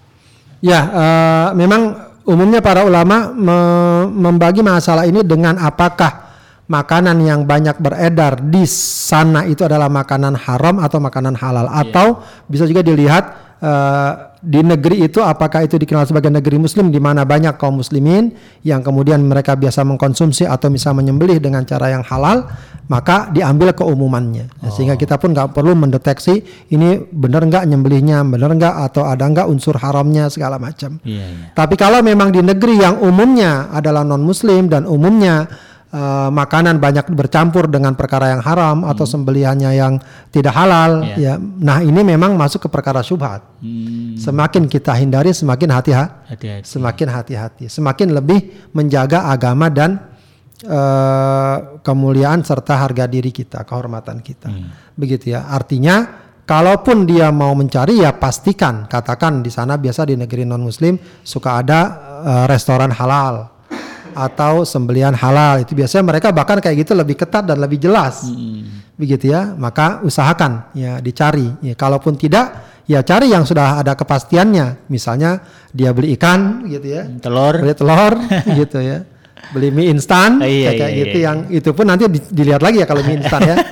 Ya, 0.63 0.81
eh, 0.87 1.49
memang 1.59 2.15
umumnya 2.23 2.63
para 2.63 2.87
ulama 2.87 3.35
me- 3.35 4.07
membagi 4.31 4.63
masalah 4.63 5.03
ini 5.11 5.27
dengan 5.27 5.59
apakah 5.59 6.31
makanan 6.71 7.19
yang 7.21 7.43
banyak 7.43 7.77
beredar 7.83 8.39
di 8.39 8.63
sana 8.71 9.45
itu 9.45 9.67
adalah 9.67 9.91
makanan 9.91 10.39
haram 10.39 10.79
atau 10.79 11.03
makanan 11.03 11.35
halal. 11.35 11.67
Atau 11.67 12.23
bisa 12.47 12.65
juga 12.71 12.87
dilihat 12.87 13.52
eh, 13.63 14.13
di 14.43 14.59
negeri 14.59 15.07
itu 15.07 15.23
apakah 15.23 15.63
itu 15.63 15.79
dikenal 15.79 16.03
sebagai 16.11 16.27
negeri 16.27 16.59
muslim? 16.59 16.91
Di 16.91 16.99
mana 16.99 17.23
banyak 17.23 17.55
kaum 17.63 17.79
muslimin 17.79 18.35
yang 18.67 18.83
kemudian 18.83 19.23
mereka 19.23 19.55
biasa 19.55 19.87
mengkonsumsi 19.87 20.51
atau 20.51 20.67
bisa 20.67 20.91
menyembelih 20.91 21.39
dengan 21.39 21.63
cara 21.63 21.95
yang 21.95 22.03
halal 22.03 22.51
maka 22.91 23.31
diambil 23.31 23.71
keumumannya. 23.71 24.51
Ya, 24.51 24.69
sehingga 24.75 24.99
kita 24.99 25.17
pun 25.17 25.31
nggak 25.31 25.55
perlu 25.55 25.79
mendeteksi 25.79 26.43
ini 26.75 27.07
benar 27.15 27.47
nggak 27.47 27.65
nyembelihnya 27.71 28.27
benar 28.27 28.51
nggak 28.53 28.75
atau 28.91 29.07
ada 29.07 29.23
nggak 29.23 29.47
unsur 29.47 29.79
haramnya 29.79 30.27
segala 30.27 30.59
macam. 30.59 30.99
Iya, 31.07 31.23
iya. 31.23 31.47
tapi 31.55 31.79
kalau 31.79 32.03
memang 32.03 32.35
di 32.35 32.43
negeri 32.43 32.83
yang 32.83 32.99
umumnya 32.99 33.71
adalah 33.71 34.03
non 34.03 34.27
muslim 34.27 34.67
dan 34.67 34.85
umumnya 34.91 35.47
eh, 35.93 36.29
makanan 36.33 36.81
banyak 36.81 37.13
bercampur 37.13 37.69
dengan 37.69 37.93
perkara 37.93 38.33
yang 38.33 38.41
haram 38.41 38.89
atau 38.89 39.05
sembelihannya 39.05 39.71
yang 39.77 40.01
tidak 40.33 40.57
halal 40.57 41.05
ya. 41.21 41.37
Nah, 41.39 41.85
ini 41.85 42.01
memang 42.01 42.33
masuk 42.35 42.65
ke 42.65 42.69
perkara 42.73 43.05
syubhat. 43.05 43.45
Hmm, 43.61 44.17
Semakin 44.17 44.67
kita 44.67 44.97
hindari 44.97 45.37
semakin 45.37 45.69
hati-hati, 45.69 46.65
semakin 46.65 47.09
hati-hati, 47.13 47.65
semakin 47.69 48.17
lebih 48.17 48.73
menjaga 48.73 49.29
agama 49.29 49.69
dan 49.69 50.01
eh, 50.65 51.57
kemuliaan 51.85 52.41
serta 52.41 52.81
harga 52.81 53.05
diri 53.05 53.29
kita, 53.31 53.63
kehormatan 53.69 54.25
kita. 54.25 54.49
Begitu 54.97 55.37
ya. 55.37 55.47
Artinya 55.53 56.25
kalaupun 56.43 57.07
dia 57.07 57.31
mau 57.31 57.55
mencari 57.55 58.03
ya 58.03 58.11
pastikan 58.19 58.91
katakan 58.91 59.47
di 59.47 59.51
sana 59.51 59.79
biasa 59.79 60.11
di 60.11 60.19
negeri 60.19 60.43
non 60.43 60.63
muslim 60.63 60.99
suka 61.23 61.63
ada 61.63 61.81
eh, 62.27 62.45
restoran 62.51 62.91
halal 62.91 63.52
atau 64.15 64.63
sembelian 64.63 65.13
halal 65.13 65.61
itu 65.61 65.73
biasanya 65.73 66.05
mereka 66.05 66.29
bahkan 66.29 66.57
kayak 66.57 66.77
gitu 66.79 66.93
lebih 66.93 67.15
ketat 67.15 67.43
dan 67.43 67.57
lebih 67.57 67.79
jelas 67.79 68.25
begitu 68.93 69.29
ya 69.29 69.53
maka 69.53 70.01
usahakan 70.01 70.69
ya 70.73 70.99
dicari 70.99 71.49
ya 71.61 71.73
kalaupun 71.73 72.15
tidak 72.15 72.53
ya 72.85 73.01
cari 73.01 73.29
yang 73.29 73.43
sudah 73.43 73.79
ada 73.79 73.93
kepastiannya 73.93 74.87
misalnya 74.87 75.41
dia 75.69 75.91
beli 75.91 76.15
ikan 76.15 76.67
gitu 76.67 76.87
ya 76.91 77.03
Telur. 77.19 77.57
beli 77.59 77.73
telur 77.73 78.13
gitu 78.59 78.79
ya 78.79 79.03
beli 79.51 79.69
mie 79.69 79.91
instan 79.91 80.39
Oh, 80.39 80.47
iya, 80.47 80.71
kayak 80.71 80.89
iya, 80.89 80.99
gitu 81.01 81.17
iya. 81.17 81.25
yang 81.25 81.37
itu 81.49 81.71
pun 81.73 81.85
nanti 81.85 82.07
di- 82.07 82.31
dilihat 82.31 82.61
lagi 82.61 82.79
ya 82.79 82.87
kalau 82.87 83.03
mie 83.03 83.19
instan 83.19 83.41
ya 83.43 83.57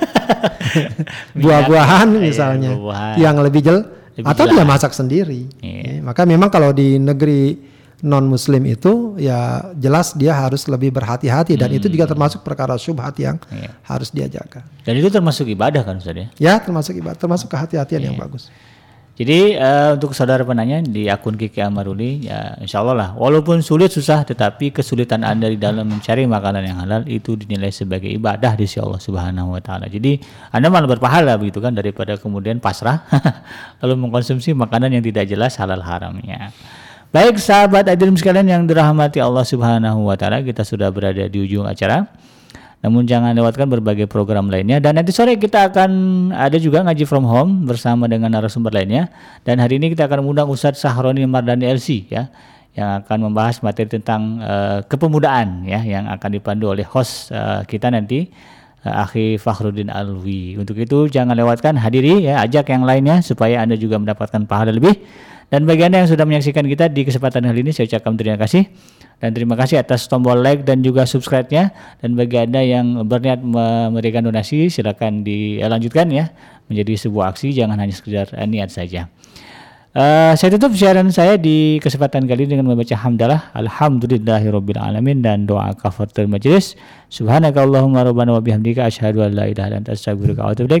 buah-buahan 1.37 2.07
Iya, 2.09 2.19
misalnya 2.21 2.69
buah-buahan. 2.71 3.15
yang 3.17 3.35
lebih 3.39 3.61
jel 3.61 3.79
Lebih 4.11 4.27
atau 4.27 4.43
jelas. 4.45 4.53
dia 4.53 4.65
masak 4.65 4.91
sendiri 4.91 5.41
Iya. 5.59 5.79
Ya, 5.81 5.93
maka 6.01 6.21
memang 6.23 6.49
kalau 6.49 6.71
di 6.71 6.97
negeri 6.97 7.70
non 8.01 8.25
muslim 8.25 8.65
itu 8.65 9.13
ya 9.15 9.71
jelas 9.77 10.13
dia 10.13 10.33
harus 10.33 10.65
lebih 10.65 10.89
berhati-hati 10.89 11.53
dan 11.53 11.69
itu 11.69 11.85
juga 11.85 12.05
termasuk 12.05 12.41
perkara 12.41 12.73
syubhat 12.75 13.13
yang 13.15 13.37
Hmm. 13.41 13.57
Iya. 13.57 13.69
harus 13.85 14.09
dia 14.09 14.25
jaga 14.25 14.65
Dan 14.81 14.97
itu 14.97 15.07
termasuk 15.07 15.45
ibadah 15.45 15.81
kan 15.81 15.97
Ustaz 15.97 16.13
ya? 16.13 16.27
ya 16.35 16.53
termasuk 16.57 16.97
ibadah 16.97 17.15
termasuk 17.15 17.47
kehati-hatian 17.47 18.01
yang 18.03 18.17
Iya. 18.17 18.23
bagus 18.25 18.49
Jadi 19.11 19.53
eh, 19.53 19.91
untuk 19.93 20.17
saudara 20.17 20.41
penanya 20.41 20.81
di 20.81 21.05
akun 21.05 21.37
Kiki 21.37 21.61
Amaruli 21.61 22.25
ya 22.25 22.57
insya 22.57 22.81
Allah 22.81 22.95
lah 22.95 23.09
walaupun 23.13 23.61
sulit 23.61 23.93
susah 23.93 24.25
tetapi 24.25 24.73
kesulitan 24.73 25.21
anda 25.21 25.45
di 25.45 25.61
dalam 25.61 25.85
mencari 25.85 26.25
makanan 26.25 26.63
yang 26.65 26.77
halal 26.81 27.01
itu 27.05 27.37
dinilai 27.37 27.69
sebagai 27.69 28.09
ibadah 28.09 28.57
di 28.57 28.65
sisi 28.65 28.81
Allah 28.81 28.97
Subhanahu 28.97 29.53
Wa 29.53 29.61
Taala. 29.61 29.85
Jadi 29.85 30.17
anda 30.49 30.73
malah 30.73 30.89
berpahala 30.89 31.37
begitu 31.37 31.61
kan 31.61 31.75
daripada 31.75 32.17
kemudian 32.17 32.57
pasrah 32.57 33.05
lalu 33.85 33.93
mengkonsumsi 33.99 34.57
makanan 34.57 34.89
yang 34.89 35.03
tidak 35.05 35.29
jelas 35.29 35.53
halal 35.53 35.83
haramnya. 35.85 36.49
Baik 37.11 37.43
sahabat 37.43 37.91
hadirin 37.91 38.15
sekalian 38.15 38.47
yang 38.47 38.63
dirahmati 38.63 39.19
Allah 39.19 39.43
Subhanahu 39.43 40.07
Wa 40.07 40.15
Taala 40.15 40.39
kita 40.47 40.63
sudah 40.63 40.87
berada 40.95 41.27
di 41.27 41.43
ujung 41.43 41.67
acara. 41.67 42.07
Namun 42.79 43.03
jangan 43.03 43.35
lewatkan 43.35 43.67
berbagai 43.67 44.07
program 44.07 44.47
lainnya 44.47 44.79
dan 44.79 44.95
nanti 44.95 45.11
sore 45.11 45.35
kita 45.35 45.67
akan 45.67 45.91
ada 46.31 46.55
juga 46.55 46.79
ngaji 46.87 47.03
from 47.03 47.27
home 47.27 47.67
bersama 47.67 48.07
dengan 48.07 48.31
narasumber 48.31 48.71
lainnya 48.71 49.11
dan 49.43 49.59
hari 49.59 49.75
ini 49.75 49.91
kita 49.91 50.07
akan 50.07 50.23
mengundang 50.23 50.47
Ustadz 50.47 50.79
Sahroni 50.79 51.27
Mardani 51.27 51.67
LC 51.67 52.07
ya 52.07 52.31
yang 52.79 53.03
akan 53.03 53.27
membahas 53.27 53.59
materi 53.59 53.91
tentang 53.91 54.39
eh, 54.39 54.79
kepemudaan 54.87 55.67
ya 55.67 55.83
yang 55.83 56.07
akan 56.07 56.29
dipandu 56.31 56.71
oleh 56.71 56.87
host 56.87 57.35
eh, 57.35 57.67
kita 57.67 57.91
nanti 57.91 58.31
eh, 58.87 59.01
Akhi 59.03 59.35
Fakhruddin 59.35 59.91
Alwi. 59.91 60.55
Untuk 60.55 60.79
itu 60.79 61.11
jangan 61.11 61.35
lewatkan 61.35 61.75
hadiri 61.75 62.23
ya 62.23 62.39
ajak 62.39 62.71
yang 62.71 62.87
lainnya 62.87 63.19
supaya 63.19 63.59
Anda 63.59 63.75
juga 63.75 63.99
mendapatkan 63.99 64.47
pahala 64.47 64.71
lebih. 64.71 64.95
Dan 65.51 65.67
bagi 65.67 65.83
Anda 65.83 66.01
yang 66.01 66.09
sudah 66.09 66.23
menyaksikan 66.23 66.63
kita 66.63 66.87
di 66.87 67.03
kesempatan 67.03 67.43
kali 67.43 67.59
ini 67.59 67.75
saya 67.75 67.91
ucapkan 67.91 68.15
terima 68.15 68.39
kasih. 68.39 68.71
Dan 69.19 69.35
terima 69.35 69.59
kasih 69.59 69.83
atas 69.83 70.07
tombol 70.07 70.39
like 70.39 70.63
dan 70.63 70.79
juga 70.79 71.03
subscribe-nya. 71.03 71.75
Dan 71.99 72.15
bagi 72.15 72.39
Anda 72.39 72.63
yang 72.63 73.03
berniat 73.03 73.43
memberikan 73.43 74.23
donasi 74.23 74.71
silakan 74.71 75.27
dilanjutkan 75.27 76.07
ya. 76.07 76.31
Menjadi 76.71 76.95
sebuah 76.95 77.35
aksi 77.35 77.51
jangan 77.51 77.75
hanya 77.83 77.91
sekedar 77.91 78.31
niat 78.47 78.71
saja. 78.71 79.11
Eh, 79.91 80.33
saya 80.39 80.55
tutup 80.55 80.71
siaran 80.71 81.11
saya 81.11 81.35
di 81.35 81.75
kesempatan 81.83 82.23
kali 82.23 82.47
ini 82.47 82.55
dengan 82.55 82.71
membaca 82.71 82.95
hamdalah 82.95 83.51
alhamdulillahirabbil 83.51 84.79
alamin 84.79 85.19
dan 85.19 85.43
doa 85.43 85.75
kafaratul 85.75 86.31
majelis 86.31 86.79
subhanakallahumma 87.11 88.07
rabbana 88.07 88.31
wa 88.31 88.39
bihamdika 88.39 88.87
asyhadu 88.87 89.19
an 89.19 89.35
la 89.35 89.51
ilaha 89.51 89.67
illa 89.67 89.83
anta 89.83 89.91
astaghfiruka 89.91 90.47
wa 90.47 90.55
atubu 90.55 90.79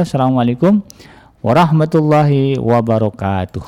assalamualaikum 0.00 0.80
warahmatullahi 1.46 2.58
wabarakatuh 2.58 3.62